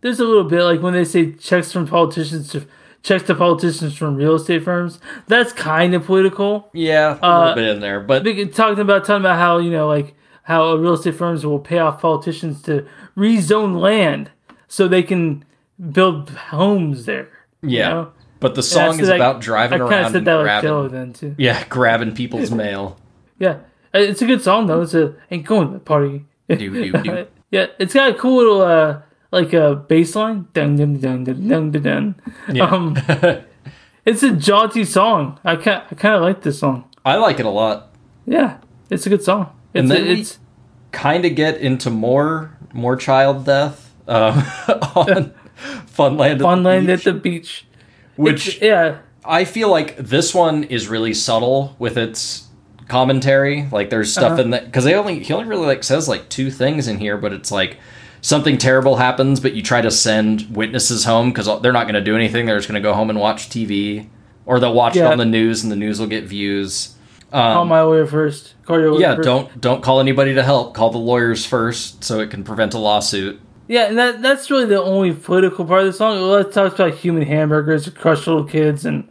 there's 0.00 0.20
a 0.20 0.24
little 0.24 0.44
bit 0.44 0.62
like 0.62 0.80
when 0.82 0.92
they 0.94 1.04
say 1.04 1.32
checks 1.32 1.72
from 1.72 1.86
politicians 1.86 2.50
to 2.52 2.64
checks 3.02 3.24
to 3.24 3.34
politicians 3.34 3.96
from 3.96 4.16
real 4.16 4.34
estate 4.34 4.64
firms 4.64 4.98
that's 5.26 5.52
kind 5.52 5.94
of 5.94 6.04
political 6.04 6.68
Yeah, 6.72 7.18
a 7.22 7.26
Uh, 7.26 7.38
little 7.40 7.54
bit 7.54 7.68
in 7.76 7.80
there, 7.80 8.00
but 8.00 8.24
talking 8.52 8.80
about 8.80 9.04
talking 9.04 9.22
about 9.22 9.38
how 9.38 9.58
you 9.58 9.70
know 9.70 9.86
like 9.88 10.14
how 10.44 10.74
real 10.74 10.94
estate 10.94 11.14
firms 11.14 11.44
will 11.46 11.58
pay 11.58 11.78
off 11.78 12.00
politicians 12.00 12.62
to 12.62 12.86
rezone 13.16 13.78
land 13.80 14.30
so 14.66 14.88
they 14.88 15.02
can 15.02 15.44
build 15.92 16.30
homes 16.30 17.04
there. 17.06 17.28
you 17.62 17.78
yeah. 17.78 17.88
know? 17.88 18.12
But 18.40 18.54
the 18.54 18.62
song 18.62 18.98
is 19.00 19.08
that- 19.08 19.16
about 19.16 19.40
driving 19.40 19.80
I 19.82 19.84
around 19.86 20.14
and 20.16 20.26
that 20.26 20.34
like 20.34 20.44
grabbing, 20.62 20.88
then 20.88 21.12
too. 21.12 21.34
yeah, 21.38 21.64
grabbing 21.68 22.14
people's 22.14 22.50
mail. 22.64 22.96
Yeah, 23.38 23.56
Uh, 23.94 23.98
it's 23.98 24.22
a 24.22 24.26
good 24.26 24.42
song 24.42 24.66
though. 24.66 24.82
It's 24.82 24.94
a 24.94 25.14
ain't 25.30 25.44
going 25.46 25.68
to 25.68 25.74
the 25.74 25.80
party. 25.80 26.24
Do, 26.48 26.56
do, 26.56 26.92
do. 26.92 27.26
yeah, 27.50 27.66
it's 27.78 27.94
got 27.94 28.10
a 28.10 28.14
cool 28.14 28.36
little 28.38 28.62
uh 28.62 29.00
like 29.30 29.52
a 29.52 29.74
bass 29.76 30.14
line. 30.16 30.46
Dun 30.54 30.76
dun 30.76 30.98
dun 31.00 31.24
dun 31.24 31.48
dun 31.48 31.70
dun 31.70 31.82
dun. 31.82 32.14
Yeah. 32.52 32.64
Um, 32.64 32.96
it's 34.04 34.22
a 34.22 34.32
jaunty 34.32 34.84
song. 34.84 35.38
I 35.44 35.56
kind 35.56 35.82
I 35.90 35.94
kind 35.94 36.14
of 36.14 36.22
like 36.22 36.42
this 36.42 36.58
song. 36.58 36.84
I 37.04 37.16
like 37.16 37.40
it 37.40 37.46
a 37.46 37.50
lot. 37.50 37.94
Yeah, 38.26 38.58
it's 38.90 39.06
a 39.06 39.10
good 39.10 39.22
song. 39.22 39.52
It's 39.74 39.80
And 39.80 39.90
then 39.90 40.04
we- 40.04 40.20
it's 40.20 40.38
Kind 40.90 41.26
of 41.26 41.34
get 41.34 41.58
into 41.60 41.90
more 41.90 42.56
more 42.72 42.96
child 42.96 43.44
death 43.44 43.94
um, 44.08 44.38
on 44.96 45.34
Funland, 45.94 46.32
at 46.32 46.38
the 46.38 46.44
Funland 46.44 46.86
Beach, 46.86 47.06
at 47.06 47.12
the 47.14 47.20
beach. 47.20 47.66
which 48.16 48.48
It's- 48.56 48.62
yeah, 48.62 48.98
I 49.22 49.44
feel 49.44 49.68
like 49.70 49.98
this 49.98 50.34
one 50.34 50.64
is 50.64 50.88
really 50.88 51.12
subtle 51.12 51.76
with 51.78 51.98
its 51.98 52.47
commentary. 52.88 53.68
Like 53.70 53.90
there's 53.90 54.10
stuff 54.12 54.32
Uh-huh. 54.32 54.42
in 54.42 54.50
that 54.50 54.66
because 54.66 54.84
they 54.84 54.94
only 54.94 55.20
he 55.20 55.32
only 55.32 55.46
really 55.46 55.66
like 55.66 55.84
says 55.84 56.08
like 56.08 56.28
two 56.28 56.50
things 56.50 56.88
in 56.88 56.98
here, 56.98 57.16
but 57.16 57.32
it's 57.32 57.50
like 57.52 57.76
something 58.20 58.58
terrible 58.58 58.96
happens, 58.96 59.38
but 59.40 59.52
you 59.54 59.62
try 59.62 59.80
to 59.80 59.90
send 59.90 60.54
witnesses 60.54 61.04
home 61.04 61.30
because 61.30 61.46
they're 61.62 61.72
not 61.72 61.84
going 61.84 61.94
to 61.94 62.00
do 62.00 62.16
anything. 62.16 62.46
They're 62.46 62.58
just 62.58 62.68
going 62.68 62.82
to 62.82 62.86
go 62.88 62.94
home 62.94 63.10
and 63.10 63.18
watch 63.20 63.48
TV, 63.48 64.08
or 64.46 64.58
they'll 64.58 64.74
watch 64.74 64.96
it 64.96 65.02
on 65.04 65.18
the 65.18 65.24
news, 65.24 65.62
and 65.62 65.70
the 65.70 65.76
news 65.76 66.00
will 66.00 66.08
get 66.08 66.24
views. 66.24 66.94
call 67.30 67.62
Um, 67.62 67.68
my 67.68 67.82
lawyer 67.82 68.06
first. 68.06 68.54
Call 68.64 68.80
your 68.80 68.92
lawyer 68.92 69.00
yeah, 69.00 69.14
first. 69.16 69.26
don't 69.26 69.60
don't 69.60 69.82
call 69.82 70.00
anybody 70.00 70.34
to 70.34 70.42
help. 70.42 70.74
Call 70.74 70.90
the 70.90 70.98
lawyers 70.98 71.46
first, 71.46 72.02
so 72.02 72.18
it 72.20 72.30
can 72.30 72.42
prevent 72.42 72.74
a 72.74 72.78
lawsuit. 72.78 73.40
Yeah, 73.68 73.84
and 73.84 73.98
that 73.98 74.22
that's 74.22 74.50
really 74.50 74.64
the 74.64 74.82
only 74.82 75.12
political 75.12 75.64
part 75.66 75.82
of 75.82 75.86
the 75.88 75.92
song. 75.92 76.16
It 76.40 76.52
talks 76.52 76.74
about 76.74 76.94
human 76.94 77.22
hamburgers, 77.22 77.88
crush 77.90 78.26
little 78.26 78.44
kids, 78.44 78.84
and 78.86 79.06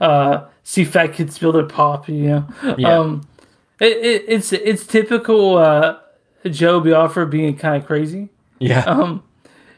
uh, 0.00 0.44
see 0.64 0.84
fat 0.84 1.12
kids 1.14 1.34
spill 1.34 1.52
their 1.52 1.64
pop. 1.66 2.08
You 2.08 2.14
know, 2.28 2.74
Yeah. 2.78 2.98
um, 2.98 3.26
it, 3.80 3.96
it, 3.98 4.24
it's 4.28 4.52
it's 4.52 4.86
typical 4.86 5.56
uh, 5.58 5.98
Jello 6.48 6.80
Biafra 6.80 7.26
being 7.26 7.56
kind 7.56 7.80
of 7.82 7.86
crazy. 7.86 8.28
Yeah, 8.58 8.84
Um, 8.84 9.24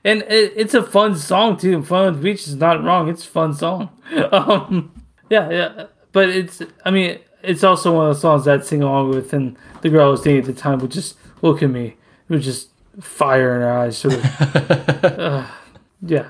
and 0.04 0.22
it, 0.22 0.52
it's 0.56 0.74
a 0.74 0.82
fun 0.82 1.16
song 1.16 1.56
too. 1.56 1.82
Fun 1.82 2.06
on 2.08 2.12
the 2.16 2.20
beach 2.20 2.46
is 2.46 2.54
not 2.56 2.84
wrong. 2.84 3.08
It's 3.08 3.24
a 3.24 3.28
fun 3.28 3.54
song. 3.54 3.88
Um, 4.32 4.92
yeah, 5.30 5.48
yeah. 5.50 5.86
But 6.12 6.28
it's, 6.28 6.60
I 6.84 6.90
mean, 6.90 7.18
it's 7.42 7.64
also 7.64 7.94
one 7.96 8.08
of 8.10 8.14
the 8.14 8.20
songs 8.20 8.44
that 8.44 8.60
I'd 8.60 8.66
sing 8.66 8.82
along 8.82 9.08
with, 9.10 9.32
and 9.32 9.56
the 9.80 9.88
girl 9.88 10.08
I 10.08 10.10
was 10.10 10.20
dating 10.20 10.40
at 10.40 10.46
the 10.46 10.52
time 10.52 10.78
would 10.80 10.90
just 10.90 11.16
look 11.40 11.62
at 11.62 11.70
me 11.70 11.96
with 12.28 12.42
just 12.42 12.68
fire 13.00 13.54
in 13.56 13.62
her 13.62 13.72
eyes, 13.78 13.96
sort 13.96 14.14
of. 14.14 14.24
uh, 15.04 15.46
yeah, 16.02 16.28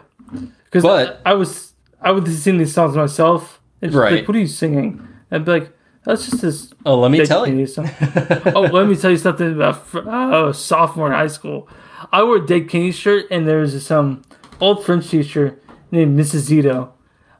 because 0.70 0.84
I, 0.84 1.16
I 1.28 1.34
was 1.34 1.72
I 2.00 2.12
would 2.12 2.26
sing 2.28 2.58
these 2.58 2.72
songs 2.72 2.94
myself. 2.96 3.60
And 3.84 3.92
she's 3.92 3.98
Right. 3.98 4.12
Like, 4.14 4.28
what 4.28 4.36
are 4.36 4.40
you 4.40 4.46
singing? 4.46 5.06
I'd 5.30 5.44
be 5.44 5.52
like, 5.52 5.76
that's 6.04 6.28
just 6.28 6.42
this. 6.42 6.72
Oh, 6.84 6.98
let 6.98 7.10
me 7.10 7.18
tell 7.26 7.46
you. 7.46 7.66
Oh, 8.54 8.62
let 8.62 8.86
me 8.86 8.96
tell 8.96 9.10
you 9.10 9.16
something 9.16 9.52
about 9.52 9.94
uh, 9.94 10.52
sophomore 10.52 11.06
in 11.08 11.12
high 11.12 11.28
school. 11.28 11.68
I 12.12 12.22
wore 12.22 12.36
a 12.36 12.46
Dead 12.46 12.68
Kennedy 12.68 12.92
shirt, 12.92 13.26
and 13.30 13.46
there 13.48 13.58
was 13.58 13.90
um 13.90 14.22
old 14.60 14.84
French 14.84 15.08
teacher 15.08 15.58
named 15.90 16.18
Mrs. 16.18 16.50
Zito. 16.50 16.90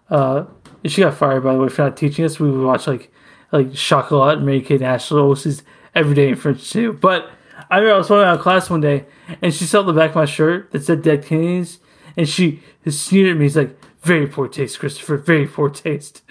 Uh, 0.09 0.45
she 0.85 1.03
got 1.03 1.15
fired 1.15 1.45
by 1.45 1.55
the 1.55 1.59
way 1.61 1.69
for 1.69 1.83
not 1.83 1.97
teaching 1.97 2.25
us. 2.25 2.39
We 2.39 2.51
would 2.51 2.65
watch 2.65 2.87
like 2.87 3.13
like 3.53 3.73
Chocolat 3.75 4.39
and 4.39 4.47
Mary 4.47 4.61
Kate 4.61 4.81
and 4.81 4.85
Ashley 4.85 5.21
Olsen's 5.21 5.63
every 5.95 6.15
day 6.15 6.29
in 6.29 6.37
French 6.37 6.71
too. 6.71 6.93
But 6.95 7.31
I 7.71 7.77
remember 7.77 7.95
I 7.95 7.99
was 7.99 8.11
walking 8.11 8.25
out 8.27 8.37
of 8.37 8.41
class 8.41 8.71
one 8.71 8.81
day, 8.81 9.05
and 9.43 9.53
she 9.55 9.65
saw 9.65 9.83
the 9.83 9.93
back 9.93 10.11
of 10.11 10.17
my 10.17 10.25
shirt 10.25 10.71
that 10.73 10.85
said 10.85 11.03
Dead 11.03 11.25
Kennedys, 11.25 11.79
and 12.17 12.29
she 12.29 12.63
sneered 12.89 13.31
at 13.33 13.37
me. 13.37 13.45
He's 13.45 13.57
like, 13.57 13.79
"Very 14.05 14.27
poor 14.27 14.49
taste, 14.49 14.79
Christopher. 14.79 15.17
Very 15.17 15.47
poor 15.47 15.69
taste." 15.71 16.23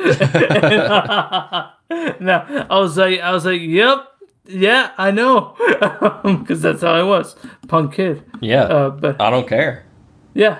Now 2.20 2.66
I 2.70 2.80
was 2.80 2.98
like, 2.98 3.20
I 3.20 3.32
was 3.32 3.46
like, 3.46 3.62
"Yep, 3.62 4.08
yeah, 4.48 4.92
I 4.98 5.12
know," 5.12 5.56
because 6.24 6.62
that's 6.62 6.82
how 6.82 6.94
I 6.94 7.04
was, 7.04 7.36
punk 7.68 7.94
kid. 7.94 8.24
Yeah. 8.42 8.64
Uh, 8.64 8.90
but 8.90 9.22
I 9.22 9.30
don't 9.30 9.48
care. 9.48 9.86
yeah, 10.34 10.60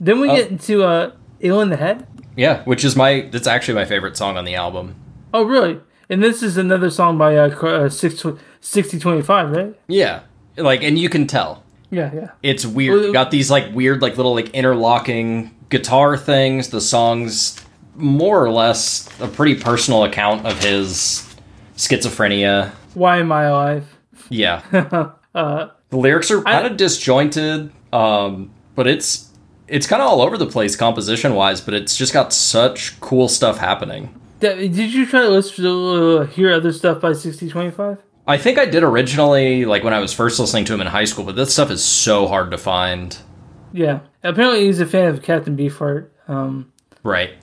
then 0.00 0.20
we 0.20 0.28
Oh. 0.30 0.36
get 0.36 0.50
into 0.50 0.82
uh, 0.84 1.12
"Ill 1.40 1.60
in 1.60 1.70
the 1.70 1.76
Head." 1.76 2.06
Yeah, 2.36 2.62
which 2.64 2.84
is 2.84 2.96
my 2.96 3.28
that's 3.32 3.46
actually 3.46 3.74
my 3.74 3.84
favorite 3.86 4.16
song 4.16 4.36
on 4.36 4.44
the 4.44 4.54
album. 4.56 4.94
Oh, 5.32 5.44
really? 5.44 5.80
And 6.10 6.22
this 6.22 6.42
is 6.42 6.56
another 6.58 6.90
song 6.90 7.16
by 7.16 7.36
uh, 7.36 7.48
uh, 7.48 7.88
6025, 7.88 9.50
right? 9.50 9.74
Yeah. 9.88 10.20
Like 10.56 10.82
and 10.82 10.98
you 10.98 11.08
can 11.08 11.26
tell. 11.26 11.62
Yeah, 11.90 12.10
yeah. 12.14 12.30
It's 12.42 12.66
weird. 12.66 13.00
Well, 13.00 13.12
Got 13.12 13.30
these 13.30 13.50
like 13.50 13.72
weird 13.74 14.02
like 14.02 14.16
little 14.16 14.34
like 14.34 14.50
interlocking 14.50 15.50
guitar 15.78 16.16
things. 16.16 16.68
The 16.68 16.80
songs 16.80 17.60
more 17.96 18.42
or 18.44 18.50
less 18.50 19.08
a 19.20 19.28
pretty 19.28 19.54
personal 19.56 20.04
account 20.04 20.46
of 20.46 20.58
his 20.62 21.34
schizophrenia. 21.76 22.70
Why 22.94 23.18
am 23.18 23.32
I 23.32 23.44
alive? 23.44 23.86
Yeah. 24.28 24.62
Uh, 25.34 25.70
The 25.90 25.96
lyrics 25.96 26.30
are 26.30 26.40
kind 26.42 26.64
of 26.64 26.76
disjointed, 26.76 27.72
um, 27.92 28.52
but 28.76 28.86
it's 28.86 29.30
it's 29.66 29.84
kind 29.84 30.00
of 30.00 30.06
all 30.08 30.22
over 30.22 30.38
the 30.38 30.46
place 30.46 30.76
composition 30.76 31.34
wise. 31.34 31.60
But 31.60 31.74
it's 31.74 31.96
just 31.96 32.12
got 32.12 32.32
such 32.32 33.00
cool 33.00 33.26
stuff 33.28 33.58
happening. 33.58 34.14
Did 34.38 34.76
you 34.94 35.04
try 35.06 35.22
to 35.22 35.28
listen 35.30 35.64
to 35.64 36.18
uh, 36.20 36.26
hear 36.26 36.52
other 36.52 36.70
stuff 36.72 37.00
by 37.00 37.14
6025? 37.14 37.98
I 38.28 38.38
think 38.38 38.58
I 38.58 38.64
did 38.64 38.84
originally, 38.84 39.64
like 39.64 39.82
when 39.82 39.92
I 39.92 39.98
was 39.98 40.12
first 40.12 40.38
listening 40.38 40.64
to 40.66 40.74
him 40.74 40.80
in 40.80 40.86
high 40.86 41.04
school, 41.04 41.24
but 41.24 41.34
this 41.34 41.52
stuff 41.52 41.70
is 41.72 41.82
so 41.84 42.28
hard 42.28 42.52
to 42.52 42.58
find. 42.58 43.18
Yeah. 43.74 44.00
Apparently 44.22 44.66
he's 44.66 44.80
a 44.80 44.86
fan 44.86 45.08
of 45.08 45.22
Captain 45.22 45.56
Beefheart. 45.56 46.08
Um, 46.28 46.72
Right. 47.02 47.34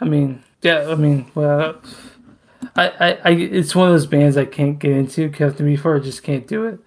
I 0.00 0.04
mean, 0.06 0.42
yeah, 0.62 0.86
I 0.88 0.94
mean, 0.94 1.30
well, 1.34 1.80
I, 2.74 2.88
I, 2.88 3.18
I, 3.24 3.30
it's 3.32 3.74
one 3.74 3.88
of 3.88 3.94
those 3.94 4.06
bands 4.06 4.36
I 4.36 4.46
can't 4.46 4.78
get 4.78 4.92
into. 4.92 5.28
Captain 5.28 5.66
Beefheart, 5.66 6.04
just 6.04 6.22
can't 6.22 6.46
do 6.46 6.64
it. 6.66 6.80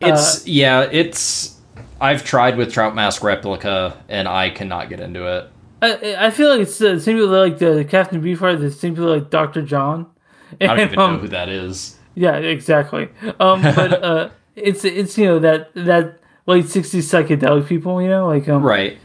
It's 0.00 0.46
yeah, 0.46 0.88
it's 0.90 1.60
I've 2.00 2.24
tried 2.24 2.56
with 2.56 2.72
Trout 2.72 2.94
Mask 2.94 3.22
Replica 3.22 4.02
and 4.08 4.26
I 4.26 4.50
cannot 4.50 4.88
get 4.88 5.00
into 5.00 5.26
it. 5.26 5.50
I, 5.82 6.26
I 6.26 6.30
feel 6.30 6.48
like 6.48 6.60
it's 6.60 6.78
the 6.78 6.98
same 6.98 7.16
people 7.16 7.28
like 7.28 7.58
the 7.58 7.84
Captain 7.84 8.22
Beefheart, 8.22 8.60
the 8.60 8.70
same 8.70 8.94
people 8.94 9.10
like 9.10 9.30
Dr. 9.30 9.62
John. 9.62 10.06
I 10.60 10.66
don't 10.66 10.80
even 10.80 10.98
um, 10.98 11.12
know 11.14 11.18
who 11.18 11.28
that 11.28 11.48
is. 11.48 11.98
Yeah, 12.14 12.36
exactly. 12.36 13.08
Um, 13.38 13.62
but 13.62 13.92
uh, 14.02 14.30
it's 14.56 14.84
it's 14.84 15.16
you 15.16 15.26
know 15.26 15.38
that 15.38 15.72
that 15.74 16.19
late 16.46 16.66
'60s 16.66 17.02
psychedelic 17.26 17.66
people, 17.66 18.00
you 18.02 18.08
know, 18.08 18.26
like 18.26 18.48
um, 18.48 18.62
Right. 18.62 18.98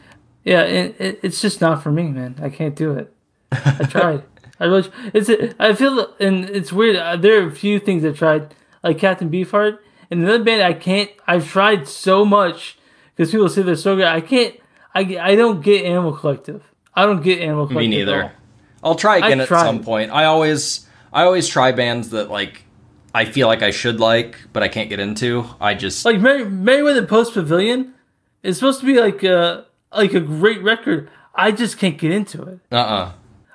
Yeah, 0.44 0.62
it, 0.62 0.96
it, 1.00 1.20
it's 1.24 1.42
just 1.42 1.60
not 1.62 1.82
for 1.82 1.92
me, 1.92 2.04
man. 2.10 2.36
I 2.42 2.50
can't 2.50 2.76
do 2.76 2.94
it. 2.94 3.12
I 3.52 3.86
tried. 3.90 4.24
I 4.60 4.66
really. 4.66 4.90
It's. 5.14 5.30
I 5.60 5.74
feel, 5.74 6.14
and 6.20 6.46
it's 6.50 6.72
weird. 6.72 6.96
uh, 6.98 7.16
There 7.18 7.42
are 7.44 7.48
a 7.48 7.52
few 7.52 7.80
things 7.80 8.06
I 8.06 8.12
tried, 8.12 8.54
like 8.84 9.00
Captain 9.00 9.30
Beefheart, 9.30 9.80
and 10.12 10.22
another 10.22 10.44
band 10.44 10.62
I 10.62 10.74
can't. 10.74 11.10
I've 11.28 11.48
tried 11.50 11.88
so 11.88 12.24
much 12.26 12.78
because 13.16 13.32
people 13.32 13.50
say 13.50 13.64
they're 13.64 13.76
so 13.76 13.96
good. 13.96 14.06
I 14.06 14.22
can't. 14.22 14.56
I, 14.94 15.18
I 15.20 15.36
don't 15.36 15.62
get 15.62 15.84
Animal 15.86 16.14
Collective. 16.14 16.64
I 16.94 17.06
don't 17.06 17.22
get 17.24 17.40
Animal 17.42 17.66
Me 17.68 17.74
Collective. 17.74 17.94
at 17.94 18.06
neither. 18.12 18.32
I'll 18.84 18.96
try 18.96 19.18
again 19.18 19.42
at 19.42 19.48
some 19.50 19.84
point. 19.84 20.12
I 20.12 20.26
always 20.26 20.88
I 21.12 21.24
always 21.24 21.48
try 21.48 21.72
bands 21.72 22.12
that 22.12 22.30
like 22.30 22.65
I 23.16 23.24
feel 23.24 23.48
like 23.48 23.64
I 23.64 23.72
should 23.72 24.02
like, 24.02 24.38
but 24.52 24.62
I 24.62 24.68
can't 24.68 24.90
get 24.90 25.00
into. 25.00 25.46
I 25.62 25.74
just 25.74 26.04
Like 26.04 26.20
Mary, 26.20 26.44
Merriweather 26.44 27.06
Post 27.08 27.34
Pavilion 27.34 27.94
is 28.44 28.58
supposed 28.58 28.82
to 28.82 28.86
be 28.86 29.00
like 29.00 29.24
a 29.24 29.66
like 29.94 30.14
a 30.14 30.20
great 30.20 30.62
record. 30.62 31.10
I 31.34 31.52
just 31.52 31.78
can't 31.78 31.98
get 31.98 32.12
into 32.12 32.44
it. 32.44 32.60
uh 32.72 32.76
uh 32.76 33.12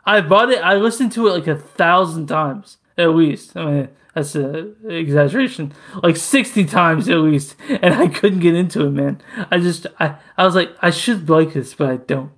I 0.07 0.23
bought 0.23 0.51
it. 0.51 0.59
I 0.65 0.77
listened 0.77 1.13
to 1.13 1.29
it 1.29 1.33
like 1.33 1.47
a 1.47 1.57
thousand 1.57 2.27
times 2.27 2.79
at 2.97 3.11
least. 3.11 3.55
I 3.55 3.65
mean, 3.67 3.89
that's 4.15 4.35
an 4.35 4.77
exaggeration. 4.89 5.75
Like 6.03 6.17
sixty 6.17 6.65
times 6.65 7.09
at 7.11 7.19
least, 7.19 7.55
and 7.69 7.93
I 7.95 8.09
couldn't 8.09 8.41
get 8.41 8.55
into 8.55 8.87
it, 8.87 8.91
man. 8.91 9.21
I 9.51 9.59
just, 9.59 9.87
I, 9.99 10.17
I 10.39 10.45
was 10.47 10.55
like, 10.55 10.71
I 10.81 10.91
should 10.91 11.29
like 11.29 11.53
this, 11.53 11.75
but 11.75 11.91
I 11.91 11.97
don't. 11.99 12.33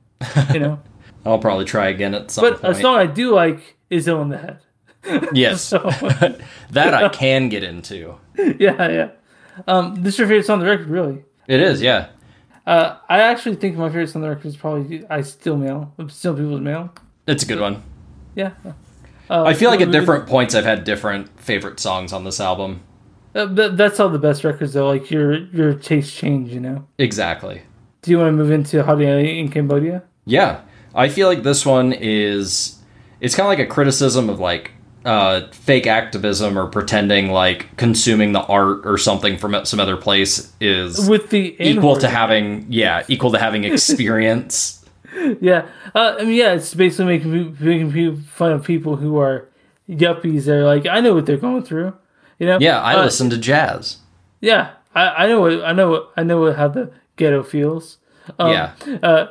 You 0.52 0.60
know. 0.60 0.80
I'll 1.24 1.38
probably 1.38 1.66
try 1.66 1.86
again 1.86 2.16
at 2.16 2.32
some 2.32 2.42
but 2.42 2.68
a 2.68 2.74
song 2.74 2.96
I 2.96 3.06
do 3.06 3.32
like 3.32 3.76
is 3.90 4.08
"Ill 4.08 4.22
in 4.22 4.30
the 4.30 4.38
Head." 4.38 4.58
Yes. 5.32 5.62
So 5.68 5.78
that 6.70 6.94
I 6.94 7.08
can 7.08 7.48
get 7.48 7.62
into. 7.62 8.16
yeah, 8.36 8.88
yeah. 8.88 9.10
Um, 9.66 10.02
this 10.02 10.14
is 10.14 10.18
your 10.20 10.28
favorite 10.28 10.46
song 10.46 10.60
on 10.60 10.60
the 10.60 10.70
record, 10.70 10.88
really? 10.88 11.24
It 11.46 11.60
is, 11.60 11.82
yeah. 11.82 12.08
Uh, 12.66 12.96
I 13.08 13.20
actually 13.20 13.56
think 13.56 13.76
my 13.76 13.88
favorite 13.88 14.08
song 14.08 14.22
on 14.22 14.28
the 14.28 14.34
record 14.34 14.48
is 14.48 14.56
probably 14.56 15.04
"I 15.10 15.22
Still 15.22 15.56
Mail." 15.56 15.92
Still 16.08 16.34
People's 16.34 16.60
Mail. 16.60 16.92
It's 17.26 17.42
a 17.42 17.46
good 17.46 17.60
one. 17.60 17.82
Yeah. 18.34 18.52
Uh, 19.28 19.44
I 19.44 19.54
feel 19.54 19.70
like 19.70 19.80
at 19.80 19.90
different 19.90 20.26
points 20.26 20.54
I've 20.54 20.64
had 20.64 20.84
different 20.84 21.40
favorite 21.40 21.80
songs 21.80 22.12
on 22.12 22.24
this 22.24 22.40
album. 22.40 22.82
Uh, 23.34 23.46
that, 23.46 23.76
that's 23.76 23.98
all 23.98 24.08
the 24.08 24.18
best 24.18 24.44
records 24.44 24.74
though. 24.74 24.88
Like 24.88 25.10
your 25.10 25.34
your 25.48 25.74
taste 25.74 26.14
change, 26.14 26.52
you 26.52 26.60
know. 26.60 26.86
Exactly. 26.98 27.62
Do 28.02 28.10
you 28.10 28.18
want 28.18 28.28
to 28.28 28.32
move 28.32 28.50
into 28.50 28.82
Holiday 28.82 29.38
in 29.38 29.48
Cambodia? 29.48 30.02
Yeah. 30.24 30.62
I 30.94 31.08
feel 31.08 31.28
like 31.28 31.42
this 31.42 31.64
one 31.64 31.92
is 31.92 32.78
it's 33.20 33.34
kind 33.34 33.46
of 33.46 33.48
like 33.48 33.66
a 33.66 33.70
criticism 33.70 34.28
of 34.28 34.38
like 34.40 34.72
uh, 35.04 35.48
fake 35.52 35.86
activism 35.86 36.58
or 36.58 36.66
pretending 36.66 37.30
like 37.30 37.76
consuming 37.76 38.32
the 38.32 38.40
art 38.42 38.82
or 38.84 38.96
something 38.98 39.36
from 39.38 39.64
some 39.64 39.80
other 39.80 39.96
place 39.96 40.52
is 40.60 41.08
With 41.08 41.30
the 41.30 41.56
equal 41.58 41.96
to 41.96 42.08
having 42.08 42.66
yeah 42.68 43.02
equal 43.08 43.32
to 43.32 43.38
having 43.38 43.64
experience. 43.72 44.84
yeah, 45.40 45.66
uh, 45.94 46.16
I 46.18 46.24
mean 46.24 46.34
yeah, 46.34 46.52
it's 46.54 46.74
basically 46.74 47.06
making 47.18 47.56
making 47.60 47.92
people 47.92 48.20
fun 48.22 48.52
of 48.52 48.64
people 48.64 48.96
who 48.96 49.18
are 49.18 49.48
yuppies. 49.88 50.44
They're 50.44 50.64
like, 50.64 50.86
I 50.86 51.00
know 51.00 51.14
what 51.14 51.26
they're 51.26 51.36
going 51.36 51.62
through, 51.64 51.94
you 52.38 52.46
know. 52.46 52.58
yeah, 52.60 52.80
I 52.80 52.94
Uh, 52.94 53.04
listen 53.04 53.28
to 53.30 53.38
jazz. 53.38 53.98
Yeah, 54.40 54.70
I, 54.94 55.24
I 55.24 55.26
know 55.26 55.40
what 55.40 55.64
I 55.64 55.72
know 55.72 55.90
what 55.90 56.12
I 56.16 56.22
know 56.22 56.40
what, 56.40 56.56
how 56.56 56.68
the 56.68 56.92
ghetto 57.16 57.42
feels. 57.42 57.98
Um, 58.38 58.50
yeah. 58.52 58.72
Uh, 59.02 59.26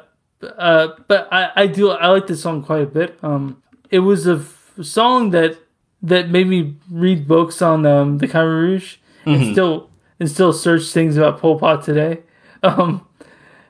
uh, 0.57 0.87
but 1.07 1.27
I, 1.31 1.51
I 1.55 1.67
do 1.67 1.89
I 1.91 2.07
like 2.07 2.27
this 2.27 2.41
song 2.41 2.63
quite 2.63 2.81
a 2.83 2.85
bit. 2.85 3.17
Um, 3.23 3.61
it 3.89 3.99
was 3.99 4.27
a 4.27 4.35
f- 4.37 4.85
song 4.85 5.31
that 5.31 5.57
that 6.03 6.29
made 6.29 6.47
me 6.47 6.75
read 6.89 7.27
books 7.27 7.61
on 7.61 7.85
um, 7.85 8.17
the 8.19 8.27
Khmer 8.27 8.45
Rouge 8.61 8.97
Mm-hmm. 9.25 9.29
and 9.43 9.51
still 9.53 9.89
and 10.19 10.29
still 10.31 10.51
search 10.51 10.85
things 10.91 11.15
about 11.15 11.39
Pol 11.39 11.59
Pot 11.59 11.83
today. 11.83 12.19
Um, 12.63 13.07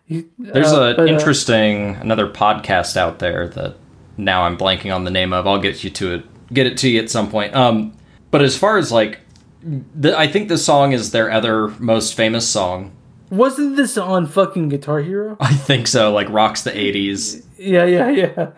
There's 0.09 0.73
uh, 0.73 0.81
a 0.81 0.93
but, 0.95 0.99
uh, 0.99 1.05
interesting 1.05 1.95
another 1.95 2.27
podcast 2.27 2.97
out 2.97 3.19
there 3.19 3.47
that 3.49 3.77
now 4.17 4.43
I'm 4.43 4.57
blanking 4.57 4.93
on 4.93 5.05
the 5.05 5.11
name 5.11 5.31
of. 5.31 5.47
I'll 5.47 5.61
get 5.61 5.81
you 5.83 5.89
to 5.91 6.15
it, 6.15 6.53
get 6.53 6.67
it 6.67 6.77
to 6.79 6.89
you 6.89 6.99
at 7.01 7.09
some 7.09 7.29
point. 7.31 7.55
Um, 7.55 7.93
but 8.31 8.41
as 8.41 8.57
far 8.57 8.77
as 8.77 8.91
like, 8.91 9.19
the, 9.63 10.17
I 10.17 10.27
think 10.27 10.49
this 10.49 10.65
song 10.65 10.91
is 10.91 11.11
their 11.11 11.31
other 11.31 11.69
most 11.79 12.15
famous 12.15 12.47
song. 12.47 12.91
wasn't 13.29 13.77
this 13.77 13.97
on 13.97 14.25
fucking 14.25 14.67
Guitar 14.67 14.99
Hero? 14.99 15.37
I 15.39 15.53
think 15.53 15.87
so. 15.87 16.11
Like 16.11 16.27
rocks 16.29 16.63
the 16.63 16.71
'80s. 16.71 17.45
Yeah, 17.57 17.85
yeah, 17.85 18.09
yeah. 18.09 18.51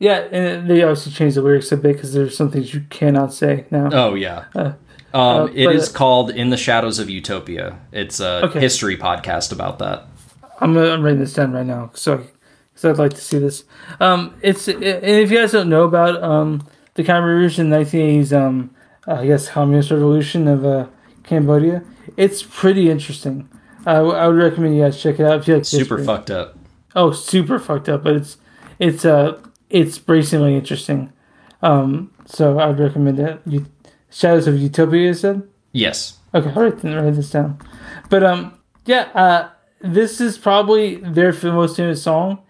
Yeah, 0.00 0.18
and 0.30 0.70
they 0.70 0.82
obviously 0.82 1.12
changed 1.12 1.36
the 1.36 1.42
lyrics 1.42 1.72
a 1.72 1.76
bit 1.76 1.94
because 1.94 2.12
there's 2.12 2.36
some 2.36 2.50
things 2.50 2.72
you 2.72 2.84
cannot 2.90 3.32
say 3.34 3.66
now. 3.70 3.88
Oh 3.92 4.14
yeah. 4.14 4.44
um, 4.54 4.74
uh, 5.14 5.48
it 5.54 5.64
but, 5.66 5.74
is 5.76 5.88
uh, 5.88 5.98
called 5.98 6.30
"In 6.30 6.50
the 6.50 6.56
Shadows 6.56 6.98
of 6.98 7.10
Utopia." 7.10 7.78
It's 7.92 8.20
a 8.20 8.44
Okay. 8.46 8.60
history 8.60 8.96
podcast 8.96 9.52
about 9.52 9.78
that. 9.80 10.04
I'm, 10.60 10.76
uh, 10.76 10.82
I'm 10.90 11.02
writing 11.02 11.20
this 11.20 11.32
down 11.34 11.52
right 11.52 11.66
now, 11.66 11.90
so 11.94 12.18
because 12.72 12.84
I'd 12.84 12.98
like 12.98 13.14
to 13.14 13.20
see 13.20 13.38
this. 13.38 13.64
Um, 14.00 14.34
it's 14.42 14.68
and 14.68 14.82
if 14.84 15.30
you 15.30 15.38
guys 15.38 15.52
don't 15.52 15.68
know 15.68 15.82
about 15.84 16.22
um 16.22 16.66
the 16.94 17.02
Khmer 17.04 17.24
Rouge 17.26 17.58
in 17.58 17.68
1980s, 17.70 18.32
um, 18.32 18.70
uh, 19.06 19.14
I 19.14 19.26
guess 19.26 19.48
communist 19.48 19.90
revolution 19.90 20.46
of 20.48 20.64
uh, 20.64 20.86
Cambodia, 21.24 21.82
it's 22.16 22.42
pretty 22.42 22.88
interesting. 22.90 23.48
I 23.86 23.94
w- 23.94 24.14
I 24.14 24.26
would 24.28 24.36
recommend 24.36 24.76
you 24.76 24.82
guys 24.82 25.00
check 25.00 25.18
it 25.18 25.26
out 25.26 25.40
if 25.40 25.48
you 25.48 25.54
like 25.54 25.64
Super 25.64 25.96
history. 25.96 26.04
fucked 26.04 26.30
up. 26.30 26.56
Oh, 26.94 27.10
super 27.12 27.58
fucked 27.58 27.88
up, 27.88 28.02
but 28.04 28.14
it's 28.16 28.36
it's 28.78 29.04
uh 29.04 29.40
it's 29.70 29.98
bracingly 29.98 30.56
interesting. 30.56 31.12
Um, 31.62 32.12
so 32.26 32.58
I'd 32.58 32.78
recommend 32.78 33.18
it. 33.18 33.40
You, 33.46 33.66
Shadows 34.10 34.46
of 34.46 34.58
Utopia, 34.58 35.08
you 35.08 35.14
said. 35.14 35.42
Yes. 35.72 36.18
Okay, 36.34 36.50
I'll 36.50 36.62
write, 36.62 36.82
write 36.84 37.14
this 37.14 37.30
down. 37.30 37.58
But 38.08 38.22
um, 38.22 38.58
yeah, 38.86 39.08
uh, 39.14 39.48
this 39.80 40.20
is 40.20 40.38
probably 40.38 40.96
their 40.96 41.32
most 41.42 41.76
famous 41.76 42.02
song, 42.02 42.40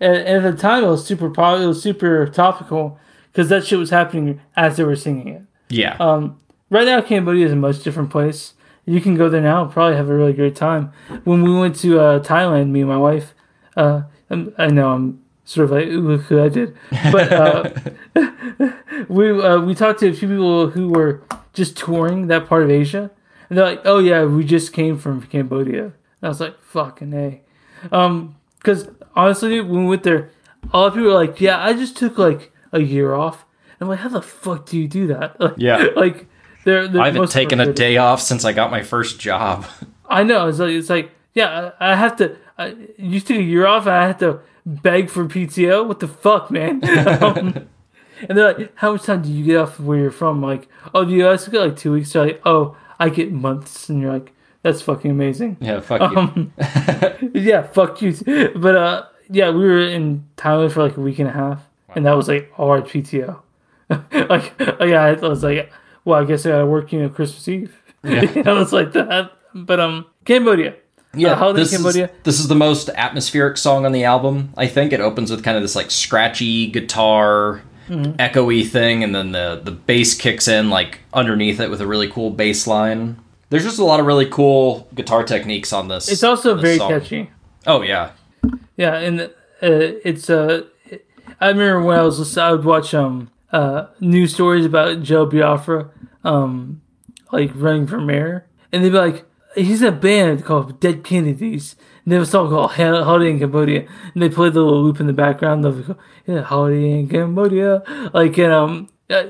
and, 0.00 0.16
and 0.16 0.46
at 0.46 0.56
the 0.56 0.60
time 0.60 0.84
it 0.84 0.88
was 0.88 1.04
super 1.04 1.30
popular, 1.30 1.64
it 1.64 1.68
was 1.68 1.82
super 1.82 2.26
topical 2.26 2.98
because 3.32 3.48
that 3.48 3.66
shit 3.66 3.78
was 3.78 3.90
happening 3.90 4.40
as 4.56 4.76
they 4.76 4.84
were 4.84 4.96
singing 4.96 5.28
it. 5.28 5.42
Yeah. 5.68 5.96
Um, 5.98 6.40
right 6.70 6.86
now, 6.86 7.00
Cambodia 7.00 7.46
is 7.46 7.52
a 7.52 7.56
much 7.56 7.82
different 7.82 8.10
place. 8.10 8.54
You 8.84 9.00
can 9.00 9.16
go 9.16 9.28
there 9.28 9.42
now, 9.42 9.66
probably 9.66 9.96
have 9.96 10.08
a 10.08 10.14
really 10.14 10.32
great 10.32 10.56
time. 10.56 10.92
When 11.24 11.42
we 11.42 11.54
went 11.54 11.76
to 11.76 12.00
uh, 12.00 12.20
Thailand, 12.20 12.70
me 12.70 12.80
and 12.80 12.88
my 12.88 12.96
wife, 12.96 13.34
uh, 13.76 14.02
I 14.30 14.66
know 14.68 14.92
I'm 14.92 15.22
sort 15.48 15.64
of 15.64 15.70
like, 15.70 15.88
look 15.88 16.20
who 16.22 16.42
I 16.42 16.48
did, 16.50 16.76
but 17.10 17.32
uh, 17.32 17.70
we 19.08 19.30
uh, 19.30 19.60
we 19.60 19.74
talked 19.74 20.00
to 20.00 20.08
a 20.08 20.12
few 20.12 20.28
people 20.28 20.68
who 20.70 20.88
were 20.90 21.22
just 21.54 21.76
touring 21.76 22.26
that 22.26 22.46
part 22.46 22.62
of 22.64 22.70
Asia, 22.70 23.10
and 23.48 23.58
they're 23.58 23.64
like, 23.64 23.80
"Oh 23.84 23.98
yeah, 23.98 24.24
we 24.24 24.44
just 24.44 24.72
came 24.72 24.98
from 24.98 25.22
Cambodia." 25.22 25.84
And 25.84 25.92
I 26.22 26.28
was 26.28 26.40
like, 26.40 26.60
"Fucking 26.60 27.12
a," 27.14 27.40
um, 27.90 28.36
because 28.58 28.88
honestly, 29.16 29.60
when 29.60 29.84
we 29.84 29.90
went 29.90 30.02
there, 30.02 30.30
all 30.72 30.84
the 30.86 30.90
people 30.90 31.08
were 31.08 31.14
like, 31.14 31.40
"Yeah, 31.40 31.58
I 31.62 31.72
just 31.72 31.96
took 31.96 32.18
like 32.18 32.52
a 32.72 32.80
year 32.80 33.14
off." 33.14 33.44
I'm 33.80 33.88
like, 33.88 34.00
"How 34.00 34.08
the 34.10 34.22
fuck 34.22 34.66
do 34.66 34.78
you 34.78 34.88
do 34.88 35.06
that?" 35.08 35.40
Like, 35.40 35.54
Yeah. 35.56 35.86
like 35.96 36.26
they're, 36.64 36.88
they're 36.88 37.00
I 37.00 37.06
haven't 37.06 37.30
taken 37.30 37.60
a 37.60 37.72
day 37.72 37.96
off 37.96 38.20
since 38.20 38.44
I 38.44 38.52
got 38.52 38.70
my 38.70 38.82
first 38.82 39.18
job. 39.18 39.64
I 40.08 40.24
know. 40.24 40.48
It's 40.48 40.58
like 40.58 40.70
it's 40.70 40.90
like 40.90 41.10
yeah. 41.34 41.70
I 41.80 41.92
I 41.92 41.96
have 41.96 42.16
to. 42.16 42.36
I, 42.58 42.74
you 42.98 43.20
took 43.20 43.36
a 43.38 43.42
year 43.42 43.66
off, 43.66 43.86
and 43.86 43.94
I 43.94 44.06
had 44.08 44.18
to 44.18 44.40
beg 44.68 45.08
for 45.08 45.24
PTO. 45.24 45.86
What 45.86 46.00
the 46.00 46.08
fuck, 46.08 46.50
man? 46.50 46.84
um, 47.22 47.68
and 48.28 48.36
they're 48.36 48.52
like, 48.52 48.72
"How 48.76 48.92
much 48.92 49.04
time 49.04 49.22
do 49.22 49.30
you 49.30 49.44
get 49.44 49.56
off 49.56 49.78
of 49.78 49.86
where 49.86 49.98
you're 49.98 50.10
from?" 50.10 50.36
I'm 50.36 50.50
like, 50.50 50.68
"Oh, 50.94 51.04
the 51.04 51.12
U.S. 51.14 51.48
Get 51.48 51.60
like 51.60 51.76
two 51.76 51.92
weeks." 51.92 52.12
They're 52.12 52.26
like, 52.26 52.42
"Oh, 52.44 52.76
I 52.98 53.08
get 53.08 53.32
months," 53.32 53.88
and 53.88 54.00
you're 54.00 54.12
like, 54.12 54.32
"That's 54.62 54.82
fucking 54.82 55.10
amazing." 55.10 55.56
yeah, 55.60 55.80
fuck 55.80 56.12
you. 56.12 56.18
Um, 56.18 56.52
yeah, 57.34 57.62
fuck 57.62 58.02
you. 58.02 58.14
But 58.56 58.76
uh, 58.76 59.06
yeah, 59.30 59.50
we 59.50 59.64
were 59.64 59.80
in 59.80 60.26
Thailand 60.36 60.72
for 60.72 60.82
like 60.82 60.96
a 60.96 61.00
week 61.00 61.18
and 61.18 61.28
a 61.28 61.32
half, 61.32 61.66
and 61.94 62.04
that 62.06 62.16
was 62.16 62.28
like 62.28 62.52
all 62.58 62.70
our 62.70 62.82
PTO. 62.82 63.40
like, 64.28 64.52
yeah, 64.60 65.02
I 65.04 65.12
was 65.14 65.42
like, 65.42 65.72
well, 66.04 66.20
I 66.20 66.24
guess 66.24 66.44
I 66.44 66.50
gotta 66.50 66.66
work, 66.66 66.92
you 66.92 67.00
know, 67.00 67.08
Christmas 67.08 67.48
Eve. 67.48 67.82
you 68.04 68.42
know, 68.42 68.60
it's 68.60 68.72
like 68.72 68.92
that. 68.92 69.32
But 69.54 69.80
um, 69.80 70.06
Cambodia. 70.24 70.74
Yeah, 71.14 71.32
Uh, 71.32 71.36
Holiday 71.36 71.60
this 71.60 71.70
Cambodia. 71.72 72.04
Is, 72.06 72.10
this 72.24 72.40
is 72.40 72.48
the 72.48 72.54
most 72.54 72.90
atmospheric 72.90 73.56
song 73.56 73.86
on 73.86 73.92
the 73.92 74.04
album. 74.04 74.52
I 74.56 74.66
think 74.66 74.92
it 74.92 75.00
opens 75.00 75.30
with 75.30 75.42
kind 75.42 75.56
of 75.56 75.62
this 75.62 75.74
like 75.76 75.90
scratchy 75.90 76.66
guitar, 76.68 77.62
Mm-hmm. 77.88 78.16
echoey 78.20 78.68
thing, 78.68 79.02
and 79.02 79.14
then 79.14 79.32
the 79.32 79.62
the 79.64 79.70
bass 79.70 80.14
kicks 80.14 80.46
in 80.46 80.68
like 80.68 81.00
underneath 81.14 81.58
it 81.58 81.70
with 81.70 81.80
a 81.80 81.86
really 81.86 82.06
cool 82.10 82.28
bass 82.30 82.66
line. 82.66 83.16
There's 83.48 83.64
just 83.64 83.78
a 83.78 83.84
lot 83.84 83.98
of 83.98 84.04
really 84.04 84.26
cool 84.26 84.86
guitar 84.94 85.24
techniques 85.24 85.72
on 85.72 85.88
this. 85.88 86.06
It's 86.12 86.22
also 86.22 86.52
this 86.54 86.62
very 86.62 86.76
song. 86.76 86.90
catchy. 86.90 87.30
Oh 87.66 87.80
yeah, 87.80 88.10
Yeah, 88.76 88.94
and 88.98 89.22
uh, 89.22 89.28
it's 89.62 90.28
uh, 90.28 90.64
I 91.40 91.48
remember 91.48 91.80
when 91.82 91.98
I 91.98 92.02
was 92.02 92.18
listening, 92.18 92.44
I 92.44 92.52
would 92.52 92.66
watch 92.66 92.92
um 92.92 93.30
uh 93.52 93.86
news 94.00 94.34
stories 94.34 94.66
about 94.66 95.02
Jello 95.02 95.24
Biafra, 95.24 95.88
um, 96.24 96.82
like 97.32 97.50
running 97.54 97.86
for 97.86 97.98
mayor, 97.98 98.44
and 98.70 98.84
they'd 98.84 98.90
be 98.90 98.98
like, 98.98 99.24
he's 99.54 99.82
in 99.82 99.88
a 99.88 99.92
band 99.92 100.44
called 100.44 100.80
Dead 100.80 101.04
Kennedys. 101.04 101.76
And 102.04 102.12
they 102.12 102.16
have 102.16 102.24
a 102.24 102.30
song 102.30 102.48
called 102.48 102.72
Hol- 102.72 103.04
Holiday 103.04 103.30
in 103.30 103.38
Cambodia, 103.38 103.86
and 104.14 104.22
they 104.22 104.28
play 104.28 104.50
the 104.50 104.60
little 104.60 104.82
loop 104.82 105.00
in 105.00 105.06
the 105.06 105.12
background. 105.12 105.64
Yeah, 106.26 106.42
Holiday 106.42 107.00
in 107.00 107.08
Cambodia, 107.08 107.82
like 108.12 108.36
and 108.38 108.52
um, 108.52 108.88
uh, 109.08 109.24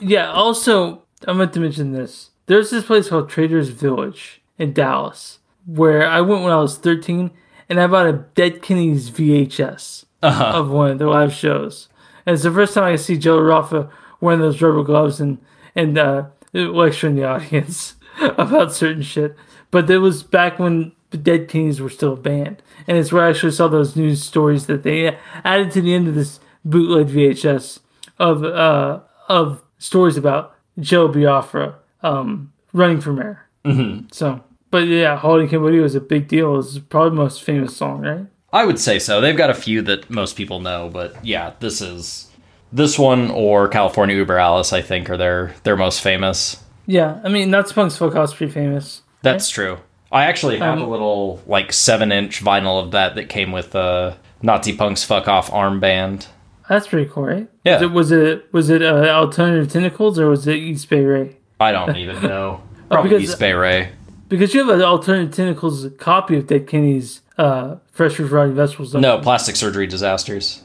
yeah. 0.00 0.30
Also, 0.30 1.02
I 1.26 1.32
meant 1.32 1.52
to 1.54 1.60
mention 1.60 1.92
this. 1.92 2.30
There's 2.46 2.70
this 2.70 2.84
place 2.84 3.08
called 3.08 3.30
Traders 3.30 3.70
Village 3.70 4.42
in 4.58 4.72
Dallas, 4.74 5.38
where 5.64 6.06
I 6.06 6.20
went 6.20 6.42
when 6.42 6.52
I 6.52 6.60
was 6.60 6.76
13, 6.76 7.30
and 7.68 7.80
I 7.80 7.86
bought 7.86 8.06
a 8.06 8.24
Dead 8.34 8.60
Kennedys 8.60 9.10
VHS 9.10 10.04
of 10.22 10.70
one 10.70 10.90
of 10.90 10.98
their 10.98 11.08
live 11.08 11.32
shows. 11.32 11.88
And 12.26 12.34
it's 12.34 12.42
the 12.42 12.52
first 12.52 12.74
time 12.74 12.84
I 12.84 12.96
see 12.96 13.16
Jello 13.16 13.48
Biafra 13.48 13.90
wearing 14.20 14.40
those 14.40 14.60
rubber 14.60 14.82
gloves 14.82 15.20
and 15.20 15.38
and 15.74 15.96
uh, 15.96 16.26
lecturing 16.52 17.16
the 17.16 17.24
audience 17.24 17.94
about 18.38 18.72
certain 18.72 19.02
shit. 19.02 19.36
But 19.70 19.90
it 19.90 19.98
was 19.98 20.22
back 20.22 20.58
when 20.58 20.92
the 21.10 21.16
Dead 21.16 21.48
Kennedys 21.48 21.80
were 21.80 21.90
still 21.90 22.14
a 22.14 22.16
band, 22.16 22.62
and 22.86 22.96
it's 22.96 23.12
where 23.12 23.24
I 23.24 23.30
actually 23.30 23.52
saw 23.52 23.68
those 23.68 23.96
news 23.96 24.22
stories 24.22 24.66
that 24.66 24.82
they 24.82 25.16
added 25.44 25.70
to 25.72 25.80
the 25.80 25.94
end 25.94 26.08
of 26.08 26.14
this 26.14 26.40
bootleg 26.64 27.08
VHS 27.08 27.80
of 28.18 28.44
uh, 28.44 29.00
of 29.28 29.62
stories 29.78 30.16
about 30.16 30.54
Jello 30.78 31.08
Biafra 31.08 31.76
um, 32.02 32.52
running 32.72 33.00
for 33.00 33.12
mayor. 33.12 33.46
Mm-hmm. 33.64 34.06
So, 34.12 34.42
but 34.70 34.86
yeah, 34.86 35.16
Holiday 35.16 35.44
in 35.44 35.50
Cambodia 35.50 35.82
was 35.82 35.94
a 35.94 36.00
big 36.00 36.28
deal. 36.28 36.58
It's 36.58 36.78
probably 36.78 37.10
the 37.10 37.22
most 37.22 37.42
famous 37.42 37.76
song, 37.76 38.00
right? 38.00 38.26
I 38.52 38.64
would 38.64 38.78
say 38.78 38.98
so. 38.98 39.20
They've 39.20 39.36
got 39.36 39.50
a 39.50 39.54
few 39.54 39.80
that 39.82 40.10
most 40.10 40.36
people 40.36 40.60
know, 40.60 40.90
but 40.92 41.24
yeah, 41.24 41.54
this 41.60 41.80
is 41.80 42.30
this 42.72 42.98
one 42.98 43.30
or 43.30 43.68
California 43.68 44.16
Uber 44.16 44.38
Alles. 44.38 44.72
I 44.72 44.82
think 44.82 45.08
are 45.10 45.16
their 45.16 45.54
their 45.62 45.76
most 45.76 46.00
famous. 46.00 46.61
Yeah, 46.86 47.20
I 47.24 47.28
mean, 47.28 47.50
Nazi 47.50 47.74
Punk's 47.74 47.98
House 47.98 48.30
is 48.30 48.36
pretty 48.36 48.52
famous. 48.52 49.02
That's 49.22 49.48
true. 49.48 49.78
I 50.10 50.24
actually 50.24 50.58
have 50.58 50.78
Um, 50.78 50.82
a 50.84 50.88
little 50.90 51.40
like 51.46 51.72
seven 51.72 52.12
inch 52.12 52.42
vinyl 52.44 52.82
of 52.82 52.90
that 52.90 53.14
that 53.14 53.28
came 53.28 53.50
with 53.52 53.74
uh, 53.74 54.14
Nazi 54.42 54.76
Punk's 54.76 55.04
"Fuck 55.04 55.28
Off" 55.28 55.50
armband. 55.50 56.26
That's 56.68 56.86
pretty 56.88 57.08
cool, 57.10 57.24
right? 57.24 57.48
Yeah. 57.64 57.80
Was 57.82 57.82
it 57.82 57.92
was 57.92 58.12
it, 58.12 58.52
was 58.52 58.70
it 58.70 58.82
uh, 58.82 59.06
Alternative 59.08 59.70
Tentacles 59.72 60.18
or 60.18 60.28
was 60.28 60.46
it 60.46 60.56
East 60.56 60.88
Bay 60.90 61.04
Ray? 61.04 61.36
I 61.60 61.72
don't 61.72 61.96
even 61.96 62.20
know. 62.22 62.62
Probably 62.90 63.10
because- 63.10 63.22
East 63.30 63.38
Bay 63.38 63.52
Ray. 63.52 63.90
Because 64.28 64.54
you 64.54 64.66
have 64.66 64.74
an 64.74 64.82
Alternative 64.82 65.34
Tentacles 65.34 65.86
copy 65.98 66.36
of 66.38 66.46
Dead 66.46 66.66
Kenny's 66.66 67.20
uh, 67.36 67.76
Fresh 67.90 68.14
Variety 68.16 68.54
Vegetables. 68.54 68.94
No, 68.94 69.18
plastic 69.18 69.56
surgery 69.56 69.86
disasters. 69.86 70.62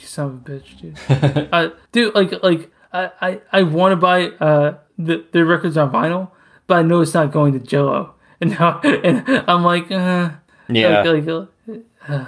you 0.00 0.06
son 0.06 0.26
of 0.26 0.34
a 0.34 0.60
bitch, 0.60 0.80
dude. 0.80 1.48
uh, 1.52 1.70
dude, 1.92 2.12
like 2.16 2.42
like 2.42 2.70
I 2.94 3.10
I, 3.20 3.40
I 3.52 3.62
want 3.64 3.92
to 3.92 3.96
buy 3.96 4.28
uh 4.28 4.78
the 4.98 5.24
their 5.32 5.44
records 5.44 5.76
on 5.76 5.90
vinyl, 5.92 6.30
but 6.66 6.76
I 6.78 6.82
know 6.82 7.00
it's 7.02 7.12
not 7.14 7.32
going 7.32 7.52
to 7.52 7.58
Jello, 7.58 8.14
and 8.40 8.50
now 8.52 8.80
and 8.80 9.44
I'm 9.48 9.62
like, 9.64 9.90
uh, 9.90 10.30
Yeah. 10.68 11.02
like, 11.02 11.26
like 11.26 11.80
uh, 12.08 12.24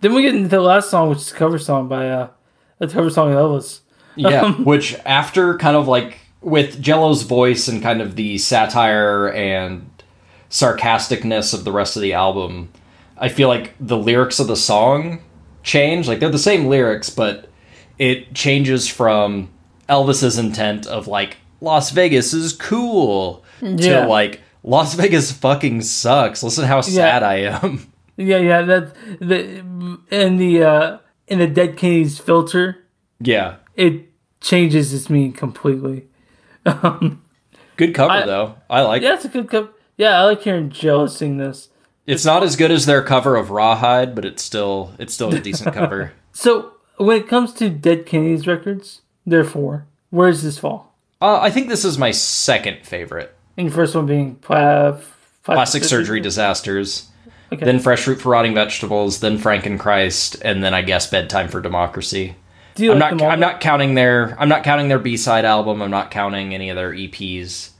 then 0.00 0.14
we 0.14 0.22
get 0.22 0.34
into 0.34 0.48
the 0.48 0.60
last 0.60 0.90
song, 0.90 1.08
which 1.10 1.18
is 1.18 1.32
a 1.32 1.34
cover 1.34 1.58
song 1.58 1.88
by 1.88 2.08
uh 2.08 2.28
a 2.78 2.86
cover 2.88 3.10
song 3.10 3.32
of 3.32 3.36
Elvis. 3.38 3.80
Yeah, 4.16 4.42
Um, 4.42 4.64
which 4.70 4.94
after 5.06 5.56
kind 5.58 5.76
of 5.76 5.88
like 5.88 6.18
with 6.42 6.80
Jello's 6.80 7.22
voice 7.22 7.68
and 7.68 7.82
kind 7.82 8.00
of 8.00 8.16
the 8.16 8.38
satire 8.38 9.28
and 9.32 9.88
sarcasticness 10.50 11.54
of 11.54 11.64
the 11.64 11.72
rest 11.72 11.96
of 11.96 12.02
the 12.02 12.12
album, 12.12 12.70
I 13.18 13.28
feel 13.28 13.48
like 13.48 13.74
the 13.80 13.96
lyrics 13.96 14.40
of 14.40 14.46
the 14.48 14.56
song 14.56 15.20
change. 15.62 16.08
Like 16.08 16.20
they're 16.20 16.28
the 16.30 16.38
same 16.38 16.66
lyrics, 16.66 17.08
but 17.10 17.48
it 17.98 18.34
changes 18.34 18.88
from 18.88 19.48
Elvis's 19.90 20.38
intent 20.38 20.86
of 20.86 21.06
like 21.08 21.36
Las 21.60 21.90
Vegas 21.90 22.32
is 22.32 22.52
cool 22.54 23.44
Yeah. 23.60 24.02
to 24.02 24.06
like 24.06 24.40
Las 24.62 24.94
Vegas 24.94 25.32
fucking 25.32 25.82
sucks. 25.82 26.42
Listen 26.42 26.64
how 26.66 26.80
sad 26.80 27.22
I 27.22 27.36
am. 27.40 27.86
Yeah, 28.16 28.36
yeah, 28.36 28.60
that 28.62 28.94
the 29.18 29.98
and 30.10 30.38
the 30.38 30.62
uh 30.62 30.98
in 31.26 31.38
the 31.38 31.46
Dead 31.46 31.78
Kenny's 31.78 32.18
filter, 32.18 32.84
yeah. 33.18 33.56
it 33.76 34.10
changes 34.42 34.92
its 34.92 35.08
meaning 35.08 35.32
completely. 35.32 36.06
Good 36.66 37.94
cover 37.94 38.10
I- 38.12 38.26
though. 38.26 38.56
I 38.68 38.82
like 38.82 39.00
Yeah, 39.02 39.14
it's 39.14 39.24
a 39.24 39.28
good 39.28 39.48
cover. 39.48 39.70
Yeah, 39.96 40.20
I 40.20 40.24
like 40.24 40.42
hearing 40.42 40.68
Joe 40.70 41.06
sing 41.06 41.38
this. 41.38 41.70
It's 42.06 42.24
not 42.24 42.42
as 42.42 42.56
good 42.56 42.70
as 42.70 42.84
their 42.86 43.02
cover 43.02 43.36
of 43.36 43.50
Rawhide, 43.50 44.14
but 44.14 44.24
it's 44.26 44.42
still 44.42 44.92
it's 44.98 45.14
still 45.14 45.34
a 45.34 45.40
decent 45.40 45.74
cover. 45.80 46.12
So 46.32 46.72
when 46.98 47.16
it 47.16 47.28
comes 47.28 47.54
to 47.54 47.70
Dead 47.70 48.04
Kenny's 48.04 48.46
records, 48.46 49.00
therefore, 49.30 49.86
where 50.10 50.30
does 50.30 50.42
this 50.42 50.58
fall? 50.58 50.92
Uh, 51.22 51.38
I 51.40 51.50
think 51.50 51.68
this 51.68 51.84
is 51.84 51.98
my 51.98 52.10
second 52.10 52.78
favorite. 52.84 53.34
And 53.56 53.66
your 53.66 53.74
first 53.74 53.94
one 53.94 54.06
being 54.06 54.36
pla- 54.36 54.98
Plastic 55.42 55.84
surgery 55.84 56.20
disasters, 56.20 57.08
Okay. 57.52 57.64
then 57.64 57.80
fresh 57.80 58.02
fruit 58.04 58.20
for 58.20 58.30
rotting 58.30 58.54
vegetables, 58.54 59.20
then 59.20 59.36
Frankenchrist, 59.38 60.40
and 60.44 60.62
then 60.62 60.72
I 60.74 60.82
guess 60.82 61.08
bedtime 61.10 61.48
for 61.48 61.60
democracy. 61.60 62.36
Do 62.76 62.84
you 62.84 62.92
I'm 62.92 62.98
like 63.00 63.16
not? 63.16 63.30
I'm 63.32 63.40
not 63.40 63.60
counting 63.60 63.94
their 63.94 64.36
I'm 64.38 64.48
not 64.48 64.62
counting 64.62 64.88
their 64.88 65.00
B 65.00 65.16
side 65.16 65.44
album. 65.44 65.82
I'm 65.82 65.90
not 65.90 66.10
counting 66.12 66.54
any 66.54 66.70
of 66.70 66.76
their 66.76 66.92
EPs. 66.92 67.70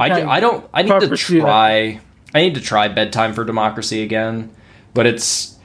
I, 0.00 0.10
Okay. 0.10 0.22
I 0.24 0.40
don't 0.40 0.68
I 0.74 0.82
need 0.82 0.88
Proper 0.88 1.06
to 1.08 1.16
try 1.16 2.00
I 2.34 2.40
need 2.40 2.54
to 2.56 2.60
try 2.60 2.88
bedtime 2.88 3.32
for 3.34 3.44
democracy 3.44 4.02
again, 4.02 4.50
but 4.94 5.06
it's 5.06 5.56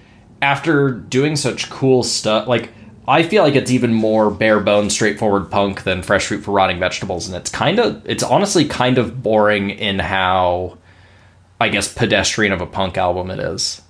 after 0.42 0.92
doing 0.92 1.36
such 1.36 1.70
cool 1.72 2.04
stuff 2.04 2.48
like 2.48 2.70
I 3.12 3.24
feel 3.24 3.44
like 3.44 3.56
it's 3.56 3.72
even 3.72 3.94
more 3.94 4.32
bare 4.32 4.62
bones 4.62 4.94
straightforward 4.94 5.52
punk 5.52 5.84
than 5.84 6.02
fresh 6.02 6.28
fruit 6.28 6.44
for 6.44 6.52
rotting 6.52 6.80
vegetables 6.80 7.28
and 7.28 7.36
it's 7.36 7.50
kind 7.50 7.78
of 7.78 8.02
it's 8.06 8.24
honestly 8.24 8.66
kind 8.66 8.98
of 8.98 9.22
boring 9.22 9.70
in 9.70 10.00
how 10.00 10.78
I 11.60 11.70
guess 11.70 11.94
pedestrian 11.94 12.54
of 12.54 12.60
a 12.60 12.66
punk 12.66 12.98
album 12.98 13.30
it 13.30 13.40
is. 13.40 13.84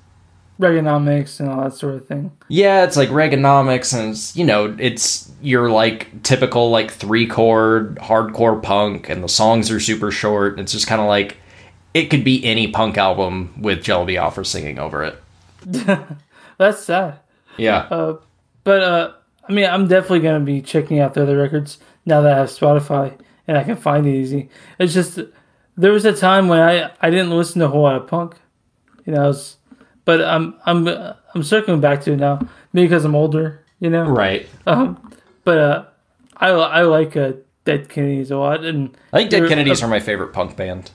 Reaganomics 0.59 1.39
and 1.39 1.49
all 1.49 1.63
that 1.63 1.73
sort 1.73 1.95
of 1.95 2.05
thing. 2.05 2.31
Yeah, 2.49 2.83
it's 2.83 2.97
like 2.97 3.07
Reaganomics, 3.07 3.97
and 3.97 4.11
it's, 4.11 4.35
you 4.35 4.43
know, 4.43 4.75
it's 4.77 5.31
your 5.41 5.71
like 5.71 6.21
typical 6.21 6.69
like 6.69 6.91
three 6.91 7.25
chord 7.25 7.95
hardcore 7.95 8.61
punk, 8.61 9.07
and 9.09 9.23
the 9.23 9.29
songs 9.29 9.71
are 9.71 9.79
super 9.79 10.11
short. 10.11 10.59
It's 10.59 10.73
just 10.73 10.85
kind 10.85 10.99
of 10.99 11.07
like 11.07 11.37
it 11.93 12.07
could 12.07 12.25
be 12.25 12.43
any 12.43 12.67
punk 12.67 12.97
album 12.97 13.53
with 13.59 13.83
Jello 13.83 14.05
Biafra 14.05 14.45
singing 14.45 14.77
over 14.77 15.03
it. 15.03 15.21
That's 16.57 16.83
sad. 16.83 17.19
Yeah. 17.57 17.87
Uh, 17.89 18.17
but 18.63 18.83
uh, 18.83 19.13
I 19.47 19.51
mean, 19.51 19.65
I'm 19.65 19.87
definitely 19.87 20.21
gonna 20.21 20.39
be 20.39 20.61
checking 20.61 20.99
out 20.99 21.13
the 21.13 21.23
other 21.23 21.37
records 21.37 21.79
now 22.05 22.21
that 22.21 22.33
I 22.33 22.37
have 22.37 22.49
Spotify 22.49 23.17
and 23.47 23.57
I 23.57 23.63
can 23.63 23.75
find 23.75 24.05
it 24.05 24.13
easy. 24.13 24.49
It's 24.79 24.93
just 24.93 25.19
there 25.77 25.91
was 25.91 26.05
a 26.05 26.13
time 26.13 26.47
when 26.47 26.59
I 26.59 26.91
I 27.01 27.09
didn't 27.09 27.31
listen 27.31 27.59
to 27.59 27.65
a 27.65 27.69
whole 27.69 27.83
lot 27.83 27.95
of 27.95 28.07
punk, 28.07 28.35
you 29.05 29.13
know. 29.13 29.23
I 29.23 29.27
was, 29.27 29.57
but 30.05 30.21
I'm 30.21 30.55
I'm 30.65 30.87
I'm 30.87 31.43
circling 31.43 31.81
back 31.81 32.01
to 32.03 32.13
it 32.13 32.17
now, 32.17 32.39
maybe 32.73 32.87
because 32.87 33.05
I'm 33.05 33.15
older, 33.15 33.65
you 33.79 33.89
know. 33.89 34.05
right. 34.05 34.47
Um, 34.65 35.13
but 35.43 35.57
uh, 35.57 35.85
I 36.37 36.49
I 36.49 36.81
like 36.83 37.17
uh, 37.17 37.33
Dead 37.65 37.89
Kennedys 37.89 38.31
a 38.31 38.37
lot, 38.37 38.63
and 38.63 38.95
I 39.11 39.19
think 39.19 39.31
Dead 39.31 39.47
Kennedys 39.47 39.83
are 39.83 39.87
my 39.87 39.99
favorite 39.99 40.33
punk 40.33 40.55
band. 40.55 40.91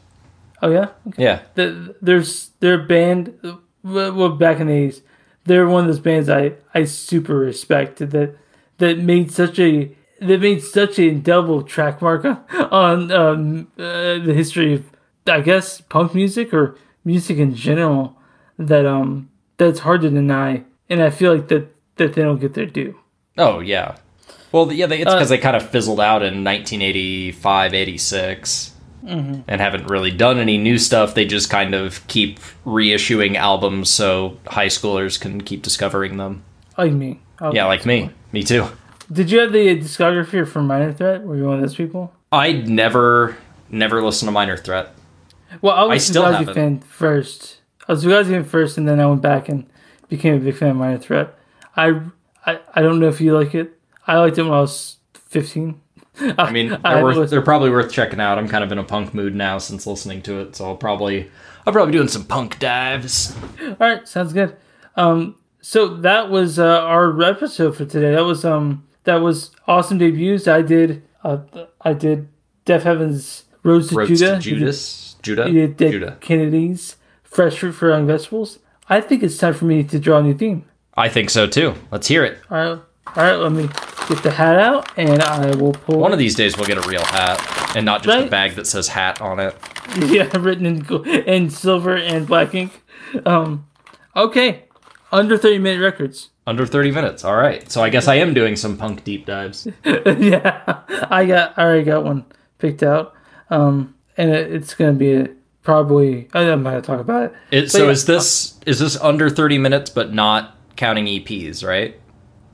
Oh 0.63 0.71
yeah, 0.71 0.89
okay. 1.09 1.23
Yeah. 1.23 1.43
the, 1.55 1.95
there's 2.01 2.51
their 2.61 2.79
band 2.79 3.39
well, 3.83 4.31
back 4.31 4.59
in 4.59 4.69
the 4.69 4.73
80s 4.73 5.03
they're 5.47 5.67
one 5.69 5.83
of 5.85 5.87
those 5.89 6.01
bands 6.01 6.29
i 6.29 6.53
i 6.75 6.85
super 6.85 7.37
respect 7.37 7.99
that 7.99 8.37
that 8.79 8.99
made 8.99 9.33
such 9.33 9.59
a 9.59 9.91
that 10.21 10.41
made 10.41 10.63
such 10.63 10.99
a 10.99 11.11
double 11.13 11.63
track 11.63 12.01
mark 12.03 12.25
on, 12.71 13.13
um, 13.13 13.69
uh, 13.79 14.19
the 14.19 14.33
history 14.35 14.75
of 14.75 14.85
i 15.27 15.41
guess 15.41 15.81
punk 15.81 16.15
music 16.15 16.53
or 16.53 16.77
music 17.05 17.39
in 17.39 17.55
general 17.55 18.17
that 18.59 18.87
um 18.87 19.29
that's 19.59 19.81
hard 19.81 20.01
to 20.03 20.11
deny 20.11 20.63
and 20.89 21.03
i 21.03 21.11
feel 21.11 21.35
like 21.35 21.49
that 21.49 21.75
that 21.97 22.15
they 22.15 22.23
don't 22.23 22.41
get 22.41 22.55
their 22.55 22.67
due 22.67 22.99
Oh, 23.39 23.61
yeah. 23.61 23.97
Well, 24.51 24.73
yeah, 24.73 24.87
they, 24.87 25.01
it's 25.01 25.11
Uh, 25.11 25.15
because 25.17 25.29
they 25.29 25.37
kind 25.37 25.57
of 25.57 25.69
fizzled 25.69 26.01
out 26.01 26.23
in 26.23 26.43
1985, 26.43 27.75
86. 27.75 28.73
Mm-hmm. 29.07 29.43
And 29.49 29.61
haven't 29.61 29.87
really 29.89 30.11
done 30.11 30.39
any 30.39 30.59
new 30.59 30.79
stuff. 30.79 31.15
They 31.15 31.25
just 31.25 31.49
kind 31.49 31.75
of 31.75 32.07
keep 32.09 32.41
reissuing 32.65 33.37
albums 33.37 33.89
so 33.91 34.39
high 34.49 34.67
schoolers 34.67 35.21
can 35.21 35.41
keep 35.43 35.63
discovering 35.63 36.17
them. 36.17 36.43
like 36.77 36.93
me 36.93 37.21
Oh, 37.41 37.53
Yeah, 37.55 37.67
like 37.67 37.87
me. 37.87 38.11
Me 38.33 38.43
too. 38.43 38.67
did 39.13 39.31
you 39.31 39.39
have 39.41 39.53
the 39.53 39.79
discography 39.79 40.47
for 40.47 40.61
minor 40.63 40.93
threat 40.93 41.23
were 41.23 41.37
you 41.37 41.45
one 41.45 41.55
of 41.55 41.61
those 41.61 41.77
people 41.77 42.13
I 42.33 42.53
never, 42.53 43.37
never 43.71 44.03
listened 44.03 44.27
to 44.29 44.33
Minor 44.33 44.57
Threat. 44.57 44.93
Well, 45.63 45.75
I 45.77 45.83
was 45.85 45.91
I 45.93 45.95
a 45.95 46.01
still 46.01 46.25
Fugazi 46.25 46.55
fan 46.55 46.81
first. 46.81 47.59
I 47.89 47.93
was 47.93 48.05
a 48.05 48.09
Fugazi 48.09 48.31
fan 48.31 48.45
first, 48.45 48.77
and 48.79 48.87
then 48.89 48.99
I 49.01 49.07
went 49.07 49.23
back 49.23 49.49
and 49.49 49.65
became 50.09 50.35
a 50.35 50.41
big 50.41 50.57
fan 50.57 50.71
of 50.71 50.77
Minor 50.77 50.99
Threat. 50.99 51.39
I, 51.77 52.01
I, 52.45 52.59
I 52.75 52.83
don't 52.83 52.99
know 52.99 53.09
if 53.09 53.21
you 53.21 53.33
like 53.39 53.55
it. 53.55 53.79
I 54.09 54.19
liked 54.19 54.39
it 54.39 54.43
when 54.43 54.53
I 54.53 54.61
was 54.61 54.97
fifteen. 55.15 55.81
I 56.21 56.51
mean, 56.51 56.69
they're, 56.71 56.81
I 56.85 57.03
worth, 57.03 57.31
they're 57.31 57.43
probably 57.43 57.71
worth 57.71 57.93
checking 57.93 58.21
out. 58.21 58.39
I'm 58.39 58.49
kind 58.49 58.65
of 58.65 58.73
in 58.73 58.79
a 58.79 58.85
punk 58.85 59.13
mood 59.15 59.35
now 59.35 59.59
since 59.59 59.87
listening 59.87 60.23
to 60.23 60.41
it, 60.41 60.57
so 60.57 60.67
I'll 60.67 60.77
probably, 60.77 61.31
I'll 61.67 61.73
probably 61.73 61.93
be 61.93 61.99
doing 61.99 62.09
some 62.09 62.25
punk 62.25 62.59
dives. 62.59 63.37
All 63.61 63.77
right, 63.79 64.07
sounds 64.09 64.33
good. 64.33 64.57
Um, 64.97 65.37
so 65.61 65.89
that 65.97 66.31
was 66.31 66.59
uh, 66.59 66.81
our 66.83 67.21
episode 67.23 67.77
for 67.77 67.85
today. 67.85 68.13
That 68.13 68.25
was 68.25 68.45
um, 68.45 68.87
that 69.05 69.17
was 69.17 69.51
awesome 69.67 69.99
debuts. 69.99 70.47
I 70.49 70.63
did 70.63 71.03
uh, 71.25 71.39
I 71.81 71.93
did 71.93 72.29
Deafheaven's 72.65 73.45
Rose 73.63 73.89
to 73.91 73.97
Roads 73.97 74.09
Judah. 74.21 74.35
to 74.37 74.41
Judas, 74.41 75.17
Judah, 75.23 75.51
You 75.51 75.67
did 75.67 75.77
Dead 75.77 75.93
Judah. 75.93 76.19
Kennedy's 76.21 76.97
Fresh 77.25 77.59
Fruit 77.59 77.73
for 77.73 77.91
Young 77.91 78.07
Vegetables. 78.07 78.61
I 78.89 79.01
think 79.01 79.23
it's 79.23 79.37
time 79.37 79.55
for 79.55 79.65
me 79.65 79.83
to 79.85 79.99
draw 79.99 80.19
a 80.19 80.23
new 80.23 80.35
theme. 80.35 80.65
I 80.97 81.09
think 81.09 81.31
so 81.31 81.47
too. 81.47 81.75
Let's 81.91 82.07
hear 82.07 82.25
it. 82.25 82.39
All 82.51 82.57
right, 82.57 82.83
all 83.15 83.23
right. 83.23 83.37
Let 83.37 83.53
me 83.53 83.69
get 84.09 84.23
the 84.23 84.31
hat 84.31 84.59
out, 84.59 84.91
and 84.97 85.23
I 85.23 85.55
will 85.57 85.73
pull. 85.73 85.99
One 85.99 86.13
of 86.13 86.19
these 86.19 86.35
days 86.35 86.57
we'll 86.57 86.67
get 86.67 86.79
a 86.79 86.89
real 86.89 87.05
hat 87.05 87.77
and 87.77 87.85
not 87.85 88.03
just 88.03 88.27
a 88.27 88.31
bag 88.31 88.55
that 88.57 88.67
says 88.67 88.89
hat 88.89 89.21
on 89.21 89.41
it. 89.41 89.55
yeah, 89.99 90.35
written 90.37 90.67
in 90.67 91.07
in 91.27 91.51
silver 91.51 91.97
and 91.97 92.27
black 92.27 92.55
ink. 92.55 92.83
Um, 93.25 93.67
okay, 94.15 94.65
under 95.13 95.37
thirty 95.37 95.59
minute 95.59 95.83
records. 95.83 96.31
Under 96.49 96.65
30 96.65 96.93
minutes. 96.93 97.25
All 97.25 97.35
right. 97.35 97.69
So 97.73 97.83
I 97.83 97.91
guess 97.91 98.07
I 98.07 98.15
am 98.17 98.33
doing 98.33 98.55
some 98.55 98.77
punk 98.77 99.03
deep 99.03 99.27
dives. 99.27 99.67
yeah, 99.85 100.83
I 101.11 101.27
got 101.27 101.59
I 101.59 101.65
already 101.65 101.83
got 101.83 102.05
one 102.05 102.25
picked 102.59 102.85
out. 102.85 103.15
Um, 103.51 103.97
and 104.17 104.31
it, 104.31 104.53
it's 104.53 104.75
gonna 104.75 104.93
be 104.93 105.13
a, 105.15 105.29
probably 105.63 106.29
I'm 106.35 106.63
not 106.63 106.71
gonna 106.71 106.83
talk 106.83 107.01
about 107.01 107.25
it. 107.25 107.33
It, 107.51 107.71
so 107.71 107.87
yeah, 107.87 107.91
is 107.91 108.07
this 108.07 108.61
is 108.65 108.79
this 108.79 108.97
under 109.01 109.29
30 109.29 109.59
minutes 109.59 109.91
but 109.91 110.15
not 110.15 110.57
counting 110.77 111.07
EPs, 111.07 111.67
right? 111.67 111.99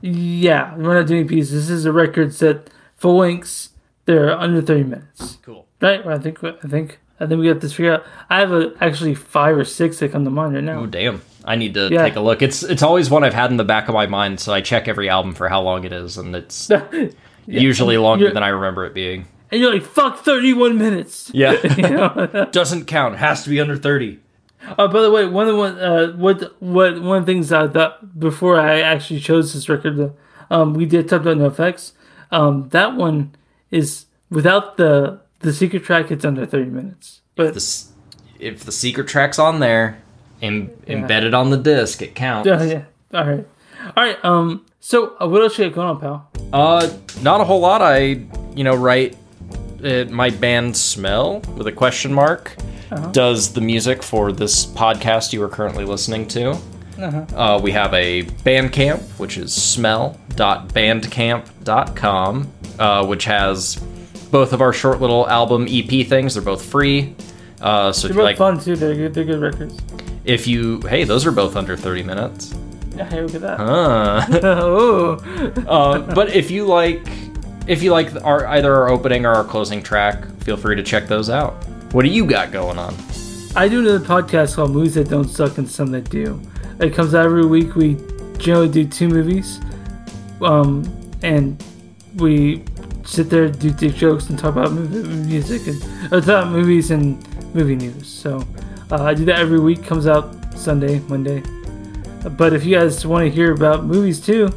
Yeah, 0.05 0.75
we're 0.75 0.95
not 0.99 1.07
doing 1.07 1.27
pieces. 1.29 1.53
This 1.53 1.69
is 1.69 1.85
a 1.85 1.93
record 1.93 2.33
set 2.33 2.69
full 2.97 3.17
lengths. 3.17 3.69
They're 4.05 4.37
under 4.37 4.61
thirty 4.61 4.83
minutes. 4.83 5.37
Cool. 5.43 5.65
Right? 5.79 6.05
I 6.05 6.17
think 6.19 6.43
I 6.43 6.51
think 6.67 6.99
I 7.21 7.25
think 7.25 7.39
we 7.39 7.47
got 7.47 7.61
this 7.61 7.71
figured 7.73 8.01
out. 8.01 8.05
I 8.29 8.39
have 8.41 8.51
a, 8.51 8.73
actually 8.81 9.15
five 9.15 9.57
or 9.57 9.63
six 9.63 9.99
that 9.99 10.11
come 10.11 10.25
to 10.25 10.29
mind 10.29 10.55
right 10.55 10.63
now. 10.63 10.81
Oh 10.81 10.85
damn. 10.87 11.21
I 11.45 11.55
need 11.55 11.73
to 11.75 11.87
Yeah. 11.89 12.03
take 12.03 12.17
a 12.17 12.19
look. 12.19 12.41
It's 12.41 12.63
it's 12.63 12.83
always 12.83 13.09
one 13.09 13.23
I've 13.23 13.33
had 13.33 13.49
in 13.51 13.55
the 13.57 13.63
back 13.63 13.87
of 13.87 13.93
my 13.93 14.05
mind, 14.07 14.41
so 14.41 14.53
I 14.53 14.59
check 14.59 14.89
every 14.89 15.07
album 15.07 15.33
for 15.35 15.47
how 15.47 15.61
long 15.61 15.85
it 15.85 15.93
is 15.93 16.17
and 16.17 16.35
it's 16.35 16.69
usually 17.47 17.97
longer 17.97 18.25
You're- 18.25 18.33
than 18.33 18.43
I 18.43 18.49
remember 18.49 18.85
it 18.85 18.93
being. 18.93 19.25
and 19.51 19.61
you're 19.61 19.71
like, 19.73 19.83
fuck, 19.83 20.25
31 20.25 20.77
minutes. 20.77 21.31
Yeah. 21.33 21.53
You 21.77 21.89
know? 21.89 22.47
Doesn't 22.51 22.85
count. 22.87 23.17
Has 23.17 23.43
to 23.43 23.49
be 23.49 23.61
under 23.61 23.77
30. 23.77 24.19
Oh, 24.77 24.87
by 24.87 25.01
the 25.01 25.11
way, 25.11 25.25
one 25.25 25.47
of 25.47 25.53
the 25.53 25.59
one, 25.59 25.79
uh, 25.79 26.11
what, 26.13 26.61
what, 26.61 27.01
one 27.01 27.17
of 27.19 27.25
the 27.25 27.31
things 27.33 27.51
I 27.51 27.67
thought 27.67 28.19
before 28.19 28.59
I 28.59 28.81
actually 28.81 29.19
chose 29.19 29.53
this 29.53 29.69
record, 29.69 29.99
uh, 29.99 30.09
um, 30.53 30.73
we 30.73 30.85
did 30.85 31.07
talk 31.07 31.21
about 31.21 31.37
NOFX. 31.37 31.93
Um, 32.31 32.69
that 32.69 32.95
one 32.95 33.35
is 33.71 34.05
without 34.29 34.77
the 34.77 35.19
the 35.39 35.53
secret 35.53 35.83
track. 35.83 36.09
It's 36.11 36.25
under 36.25 36.45
30 36.45 36.69
minutes. 36.71 37.21
But 37.35 37.53
This 37.53 37.91
if 38.39 38.63
the 38.63 38.71
secret 38.71 39.07
track's 39.07 39.37
on 39.39 39.59
there, 39.59 40.01
em- 40.41 40.71
embedded 40.87 41.33
on 41.33 41.49
the 41.49 41.57
disc, 41.57 42.01
it 42.01 42.15
counts. 42.15 42.47
yeah, 42.47 42.63
yeah. 42.63 42.83
All 43.13 43.25
right, 43.27 43.47
all 43.95 44.03
right. 44.03 44.25
Um, 44.25 44.65
so 44.79 45.15
uh, 45.21 45.27
what 45.27 45.41
else 45.41 45.57
you 45.59 45.65
got 45.69 45.75
going 45.75 45.87
on, 45.87 45.99
pal? 45.99 46.29
Uh, 46.51 46.89
not 47.21 47.41
a 47.41 47.43
whole 47.43 47.59
lot. 47.59 47.81
I, 47.81 48.21
you 48.55 48.63
know, 48.63 48.75
write 48.75 49.15
uh, 49.83 50.05
my 50.09 50.29
band 50.29 50.75
Smell 50.75 51.39
with 51.55 51.67
a 51.67 51.71
question 51.71 52.13
mark. 52.13 52.55
Does 53.11 53.53
the 53.53 53.61
music 53.61 54.01
for 54.03 54.31
this 54.31 54.65
podcast 54.65 55.33
you 55.33 55.43
are 55.43 55.49
currently 55.49 55.85
listening 55.85 56.27
to? 56.29 56.57
Uh, 56.99 57.59
we 57.61 57.71
have 57.71 57.93
a 57.93 58.23
Bandcamp, 58.23 59.01
which 59.19 59.37
is 59.37 59.53
smell.bandcamp.com, 59.53 62.51
uh, 62.79 63.05
which 63.05 63.25
has 63.25 63.75
both 64.31 64.53
of 64.53 64.61
our 64.61 64.73
short 64.73 65.01
little 65.01 65.27
album 65.29 65.67
EP 65.69 66.05
things. 66.07 66.33
They're 66.35 66.43
both 66.43 66.63
free. 66.65 67.15
Uh, 67.61 67.91
so 67.91 68.07
They're 68.07 68.15
both 68.15 68.23
like, 68.23 68.37
fun 68.37 68.59
too. 68.59 68.75
They're 68.75 68.95
good. 68.95 69.13
They're 69.13 69.23
good 69.23 69.41
records. 69.41 69.77
if 70.25 70.47
you, 70.47 70.81
hey, 70.81 71.03
those 71.03 71.25
are 71.25 71.31
both 71.31 71.55
under 71.55 71.77
30 71.77 72.03
minutes. 72.03 72.53
Yeah, 72.95 73.09
hey, 73.09 73.21
look 73.21 73.35
at 73.35 73.41
that. 73.41 73.59
Uh. 73.59 74.25
oh, 74.43 75.13
Uh, 75.67 76.13
but 76.13 76.35
if 76.35 76.51
you 76.51 76.65
like, 76.65 77.01
if 77.67 77.81
you 77.81 77.91
like 77.91 78.13
our 78.23 78.45
either 78.47 78.73
our 78.75 78.89
opening 78.89 79.25
or 79.25 79.33
our 79.33 79.43
closing 79.43 79.81
track, 79.81 80.25
feel 80.41 80.57
free 80.57 80.75
to 80.75 80.83
check 80.83 81.07
those 81.07 81.29
out. 81.29 81.55
What 81.93 82.05
do 82.05 82.09
you 82.09 82.25
got 82.25 82.51
going 82.51 82.79
on? 82.79 82.95
I 83.55 83.67
do 83.67 83.81
another 83.81 84.03
podcast 84.03 84.55
called 84.55 84.71
Movies 84.71 84.95
That 84.95 85.09
Don't 85.09 85.27
Suck 85.27 85.59
and 85.59 85.69
Some 85.69 85.91
That 85.91 86.09
Do. 86.09 86.41
It 86.79 86.91
comes 86.95 87.13
out 87.13 87.23
every 87.23 87.45
week. 87.45 87.75
We 87.75 87.97
generally 88.39 88.67
do 88.67 88.87
two 88.87 89.07
movies, 89.07 89.61
um, 90.41 90.91
and 91.21 91.63
we 92.15 92.63
sit 93.03 93.29
there, 93.29 93.47
do 93.47 93.69
dick 93.69 93.93
jokes, 93.93 94.27
and 94.31 94.39
talk 94.39 94.53
about 94.53 94.71
movie, 94.71 95.07
music 95.07 95.67
and 95.67 96.11
or 96.11 96.19
talk 96.19 96.47
movies 96.47 96.89
and 96.89 97.23
movie 97.53 97.75
news. 97.75 98.07
So 98.07 98.43
uh, 98.89 99.03
I 99.03 99.13
do 99.13 99.23
that 99.25 99.37
every 99.37 99.59
week. 99.59 99.83
Comes 99.83 100.07
out 100.07 100.57
Sunday, 100.57 100.97
Monday. 101.01 101.43
But 102.37 102.53
if 102.53 102.65
you 102.65 102.75
guys 102.75 103.05
want 103.05 103.25
to 103.25 103.29
hear 103.29 103.53
about 103.53 103.85
movies 103.85 104.19
too, 104.19 104.49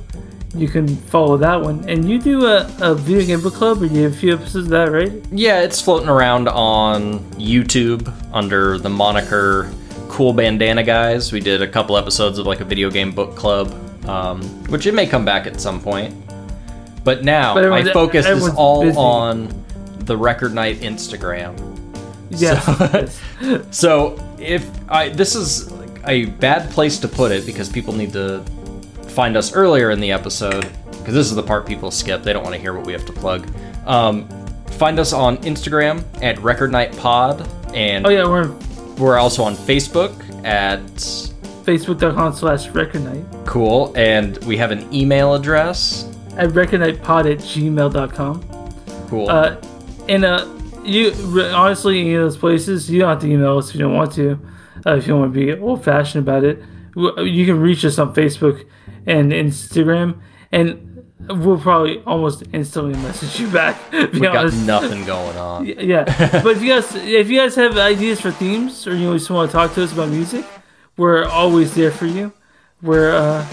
you 0.59 0.69
can 0.69 0.89
follow 0.97 1.37
that 1.39 1.61
one. 1.61 1.85
And 1.89 2.09
you 2.09 2.19
do 2.19 2.47
a, 2.47 2.71
a 2.81 2.95
video 2.95 3.27
game 3.27 3.43
book 3.43 3.55
club, 3.55 3.83
and 3.83 3.95
you 3.95 4.05
have 4.05 4.13
a 4.13 4.17
few 4.17 4.35
episodes 4.35 4.67
of 4.67 4.69
that, 4.69 4.91
right? 4.91 5.13
Yeah, 5.31 5.61
it's 5.61 5.81
floating 5.81 6.09
around 6.09 6.49
on 6.49 7.21
YouTube 7.35 8.13
under 8.33 8.79
the 8.79 8.89
moniker 8.89 9.71
Cool 10.09 10.33
Bandana 10.33 10.83
Guys. 10.83 11.33
We 11.33 11.41
did 11.41 11.63
a 11.63 11.69
couple 11.69 11.97
episodes 11.97 12.39
of 12.39 12.47
like 12.47 12.61
a 12.61 12.65
video 12.65 12.91
game 12.91 13.13
book 13.13 13.35
club, 13.37 13.73
um, 14.09 14.43
which 14.67 14.87
it 14.87 14.93
may 14.95 15.07
come 15.07 15.25
back 15.25 15.47
at 15.47 15.61
some 15.61 15.81
point. 15.81 16.15
But 17.05 17.23
now 17.23 17.55
But 17.55 17.69
my 17.71 17.85
focus 17.93 18.27
is 18.27 18.49
all 18.49 18.83
busy. 18.83 18.97
on 18.97 19.65
the 19.99 20.17
Record 20.17 20.55
Night 20.55 20.79
Instagram. 20.81 21.55
Yes. 22.31 23.21
So 23.71 24.19
if 24.41 24.69
I 24.91 25.11
this 25.11 25.37
is 25.37 25.73
a 26.07 26.27
bad 26.27 26.71
place 26.71 26.99
to 27.01 27.09
put 27.09 27.31
it 27.31 27.47
because 27.47 27.69
people 27.69 27.93
need 27.93 28.13
to 28.13 28.45
find 29.17 29.37
us 29.37 29.53
earlier 29.55 29.91
in 29.91 29.99
the 29.99 30.13
episode 30.13 30.69
because 30.91 31.15
this 31.15 31.27
is 31.29 31.35
the 31.35 31.43
part 31.43 31.67
people 31.67 31.91
skip. 31.91 32.23
They 32.23 32.33
don't 32.33 32.43
want 32.45 32.55
to 32.55 32.61
hear 32.61 32.75
what 32.75 32.87
we 32.87 32.93
have 32.93 33.07
to 33.07 33.13
plug. 33.13 33.49
Um, 33.87 34.29
find 34.73 34.99
us 34.99 35.13
on 35.15 35.39
Instagram 35.39 36.05
at 36.23 36.39
Record 36.41 36.71
Night 36.71 36.95
Pod, 36.99 37.49
and 37.75 38.07
oh 38.07 38.11
yeah, 38.11 38.25
we're 38.29 38.51
we're 38.99 39.19
also 39.19 39.43
on 39.43 39.55
Facebook 39.57 40.13
at 40.45 40.81
facebook.com 41.65 42.33
slash 42.35 42.69
record 42.69 43.03
night 43.03 43.25
Cool, 43.47 43.93
and 43.97 44.37
we 44.45 44.57
have 44.57 44.71
an 44.71 44.93
email 44.95 45.35
address. 45.35 46.05
at 46.37 46.51
recordnightpod 46.51 47.33
at 47.33 47.39
gmail.com 47.39 48.43
Cool. 49.09 49.29
uh 49.29 49.57
and 50.09 50.25
uh 50.25 50.47
you 50.85 51.11
honestly 51.53 52.01
any 52.01 52.15
of 52.15 52.23
those 52.23 52.37
places 52.37 52.89
you 52.89 53.01
don't 53.01 53.09
have 53.11 53.21
to 53.21 53.27
email 53.29 53.59
us 53.59 53.71
if 53.71 53.75
you 53.75 53.81
don't 53.81 53.95
want 53.95 54.13
to 54.13 54.39
uh, 54.87 54.95
if 54.97 55.07
you 55.09 55.17
want 55.17 55.35
to 55.35 55.39
be 55.39 55.53
old 55.61 55.83
fashioned 55.83 56.23
about 56.23 56.45
it 56.45 56.63
you 56.95 57.45
can 57.45 57.59
reach 57.61 57.85
us 57.85 57.99
on 57.99 58.15
facebook 58.15 58.65
and 59.07 59.33
Instagram, 59.33 60.21
and 60.53 61.05
we'll 61.29 61.59
probably 61.59 62.01
almost 62.05 62.43
instantly 62.53 62.95
message 63.03 63.41
you 63.41 63.49
back. 63.49 63.77
We 63.93 64.21
got 64.21 64.53
nothing 64.53 65.05
going 65.05 65.37
on. 65.37 65.67
Yeah, 65.67 66.05
but 66.43 66.57
if 66.57 66.63
you 66.63 66.69
guys 66.69 66.95
if 66.95 67.29
you 67.29 67.39
guys 67.41 67.55
have 67.57 67.77
ideas 67.79 68.21
for 68.21 68.31
themes 68.31 68.87
or 68.87 68.95
you 68.95 69.13
just 69.15 69.31
want 69.31 69.51
to 69.51 69.53
talk 69.53 69.75
to 69.75 69.83
us 69.85 69.93
about 69.93 70.09
music, 70.09 70.45
we're 70.97 71.25
always 71.25 71.75
there 71.75 71.91
for 71.91 72.07
you. 72.07 72.33
We're 72.83 73.15
uh, 73.15 73.47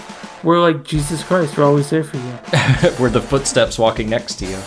we're 0.44 0.60
like 0.60 0.84
Jesus 0.84 1.24
Christ. 1.24 1.58
We're 1.58 1.64
always 1.64 1.90
there 1.90 2.04
for 2.04 2.18
you. 2.18 2.38
We're 3.00 3.10
the 3.10 3.22
footsteps 3.22 3.80
walking 3.80 4.10
next 4.10 4.36
to 4.36 4.46
you. 4.46 4.60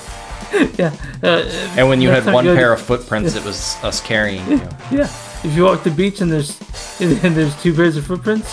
Yeah, 0.78 0.94
uh, 1.22 1.42
And 1.76 1.88
when 1.88 2.00
you 2.00 2.08
had 2.08 2.24
one 2.32 2.44
pair 2.46 2.72
of 2.72 2.80
footprints, 2.80 3.34
it 3.34 3.44
was 3.44 3.76
us 3.82 4.00
carrying 4.00 4.46
you. 4.48 4.60
yeah. 4.90 5.10
If 5.44 5.54
you 5.54 5.64
walk 5.64 5.82
the 5.84 5.90
beach 5.90 6.22
and 6.22 6.32
there's 6.32 6.58
and 7.00 7.36
there's 7.36 7.54
two 7.62 7.74
pairs 7.74 7.96
of 7.98 8.06
footprints, 8.06 8.48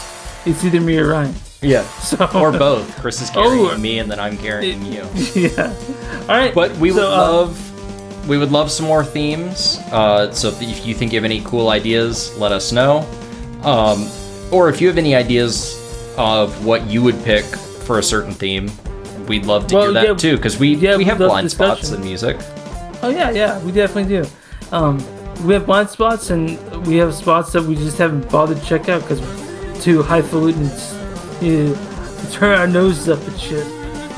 it's 0.45 0.65
either 0.65 0.81
me 0.81 0.97
or 0.97 1.07
Ryan. 1.09 1.33
Yeah. 1.63 1.83
So 1.99 2.17
Or 2.35 2.51
both. 2.51 2.99
Chris 2.99 3.21
is 3.21 3.29
carrying 3.31 3.65
Oh. 3.69 3.77
me, 3.77 3.99
and 3.99 4.09
then 4.11 4.19
I'm 4.19 4.37
carrying 4.37 4.85
you. 4.93 5.05
yeah. 5.35 5.73
All 6.21 6.27
right. 6.37 6.53
But 6.53 6.75
we 6.77 6.91
would 6.91 7.03
uh, 7.03 7.09
love, 7.09 8.27
we 8.29 8.37
would 8.37 8.51
love 8.51 8.69
some 8.71 8.85
more 8.85 9.03
themes. 9.03 9.79
Uh, 9.91 10.31
so 10.31 10.49
if 10.49 10.85
you 10.85 10.93
think 10.93 11.11
you 11.13 11.17
have 11.17 11.25
any 11.25 11.41
cool 11.41 11.69
ideas, 11.69 12.35
let 12.37 12.51
us 12.51 12.71
know. 12.71 12.99
Um, 13.63 14.09
or 14.51 14.69
if 14.69 14.81
you 14.81 14.87
have 14.87 14.97
any 14.97 15.15
ideas 15.15 15.79
of 16.17 16.65
what 16.65 16.85
you 16.87 17.01
would 17.01 17.21
pick 17.23 17.43
for 17.45 17.99
a 17.99 18.03
certain 18.03 18.33
theme, 18.33 18.69
we'd 19.27 19.45
love 19.45 19.67
to 19.67 19.75
Well, 19.75 19.83
hear 19.85 19.93
that 19.93 20.07
yeah, 20.07 20.13
too. 20.15 20.35
Because 20.35 20.59
we 20.59 20.75
yeah, 20.75 20.95
we 20.97 21.05
have 21.05 21.17
blind 21.17 21.49
spots 21.49 21.91
in 21.91 22.01
music. 22.01 22.37
Oh 23.01 23.09
yeah, 23.09 23.31
yeah, 23.31 23.59
we 23.63 23.71
definitely 23.71 24.21
do. 24.21 24.29
Um, 24.71 25.03
we 25.45 25.53
have 25.53 25.65
blind 25.65 25.89
spots, 25.89 26.29
and 26.29 26.57
we 26.87 26.95
have 26.97 27.13
spots 27.13 27.51
that 27.53 27.63
we 27.63 27.75
just 27.75 27.97
haven't 27.97 28.29
bothered 28.29 28.57
to 28.59 28.65
check 28.65 28.87
out 28.89 29.01
because 29.01 29.19
too 29.83 30.03
highfalutin. 30.03 30.69
You 31.43 31.75
turn 32.31 32.57
our 32.57 32.67
noses 32.67 33.09
up 33.09 33.19
at 33.27 33.37
shit 33.39 33.65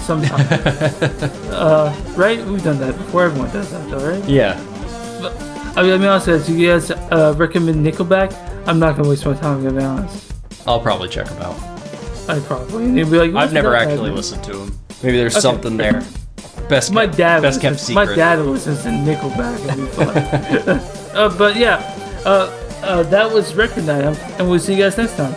sometimes. 0.02 0.52
uh, 1.52 1.95
right? 2.15 2.43
We've 2.45 2.64
done 2.64 2.80
that 2.80 2.95
before. 2.97 3.26
Everyone 3.26 3.49
does 3.52 3.72
that, 3.72 3.89
though, 3.89 4.07
right? 4.07 4.23
Yeah. 4.30 4.53
But, 5.19 5.34
I 5.77 5.81
mean, 5.84 5.93
I 5.93 5.97
mean, 5.97 6.07
honestly, 6.07 6.39
do 6.43 6.56
you 6.60 6.69
guys 6.72 6.91
uh, 6.91 7.34
recommend 7.38 7.85
Nickelback? 7.85 8.31
I'm 8.68 8.80
not 8.80 8.95
gonna 8.95 9.10
waste 9.10 9.26
my 9.26 9.34
time. 9.35 9.64
To 9.64 9.72
be 9.72 9.81
honest, 9.84 10.34
I'll 10.68 10.80
probably 10.80 11.10
check 11.10 11.27
them 11.27 11.41
out. 11.41 11.56
I 12.30 12.39
probably. 12.41 12.85
And 12.85 12.95
be 12.95 13.03
like, 13.06 13.34
I've 13.35 13.53
never 13.53 13.76
actually 13.76 14.10
band?" 14.10 14.15
listened 14.15 14.43
to 14.45 14.53
them. 14.53 14.80
Maybe 15.03 15.18
there's 15.18 15.34
Okay. 15.35 15.41
something 15.41 15.77
there. 15.77 16.03
Best 16.69 16.91
My 16.91 17.06
kept, 17.06 17.18
dad 17.18 17.41
best 17.43 17.61
kept 17.61 17.73
listens, 17.73 17.88
secret. 17.88 18.07
my 18.10 18.15
dad 18.15 18.39
listens 18.39 18.81
to 18.84 18.89
Nickelback. 18.89 19.69
and 19.69 19.88
he's 19.88 19.97
like- 19.97 21.15
uh, 21.15 21.30
but 21.38 21.56
yeah, 21.57 21.77
uh, 22.26 22.49
uh, 22.84 23.03
that 23.03 23.31
was 23.31 23.53
record 23.56 23.85
night, 23.85 24.03
and 24.39 24.49
we'll 24.49 24.60
see 24.60 24.73
you 24.73 24.84
guys 24.84 24.97
next 24.97 25.15
time. 25.15 25.34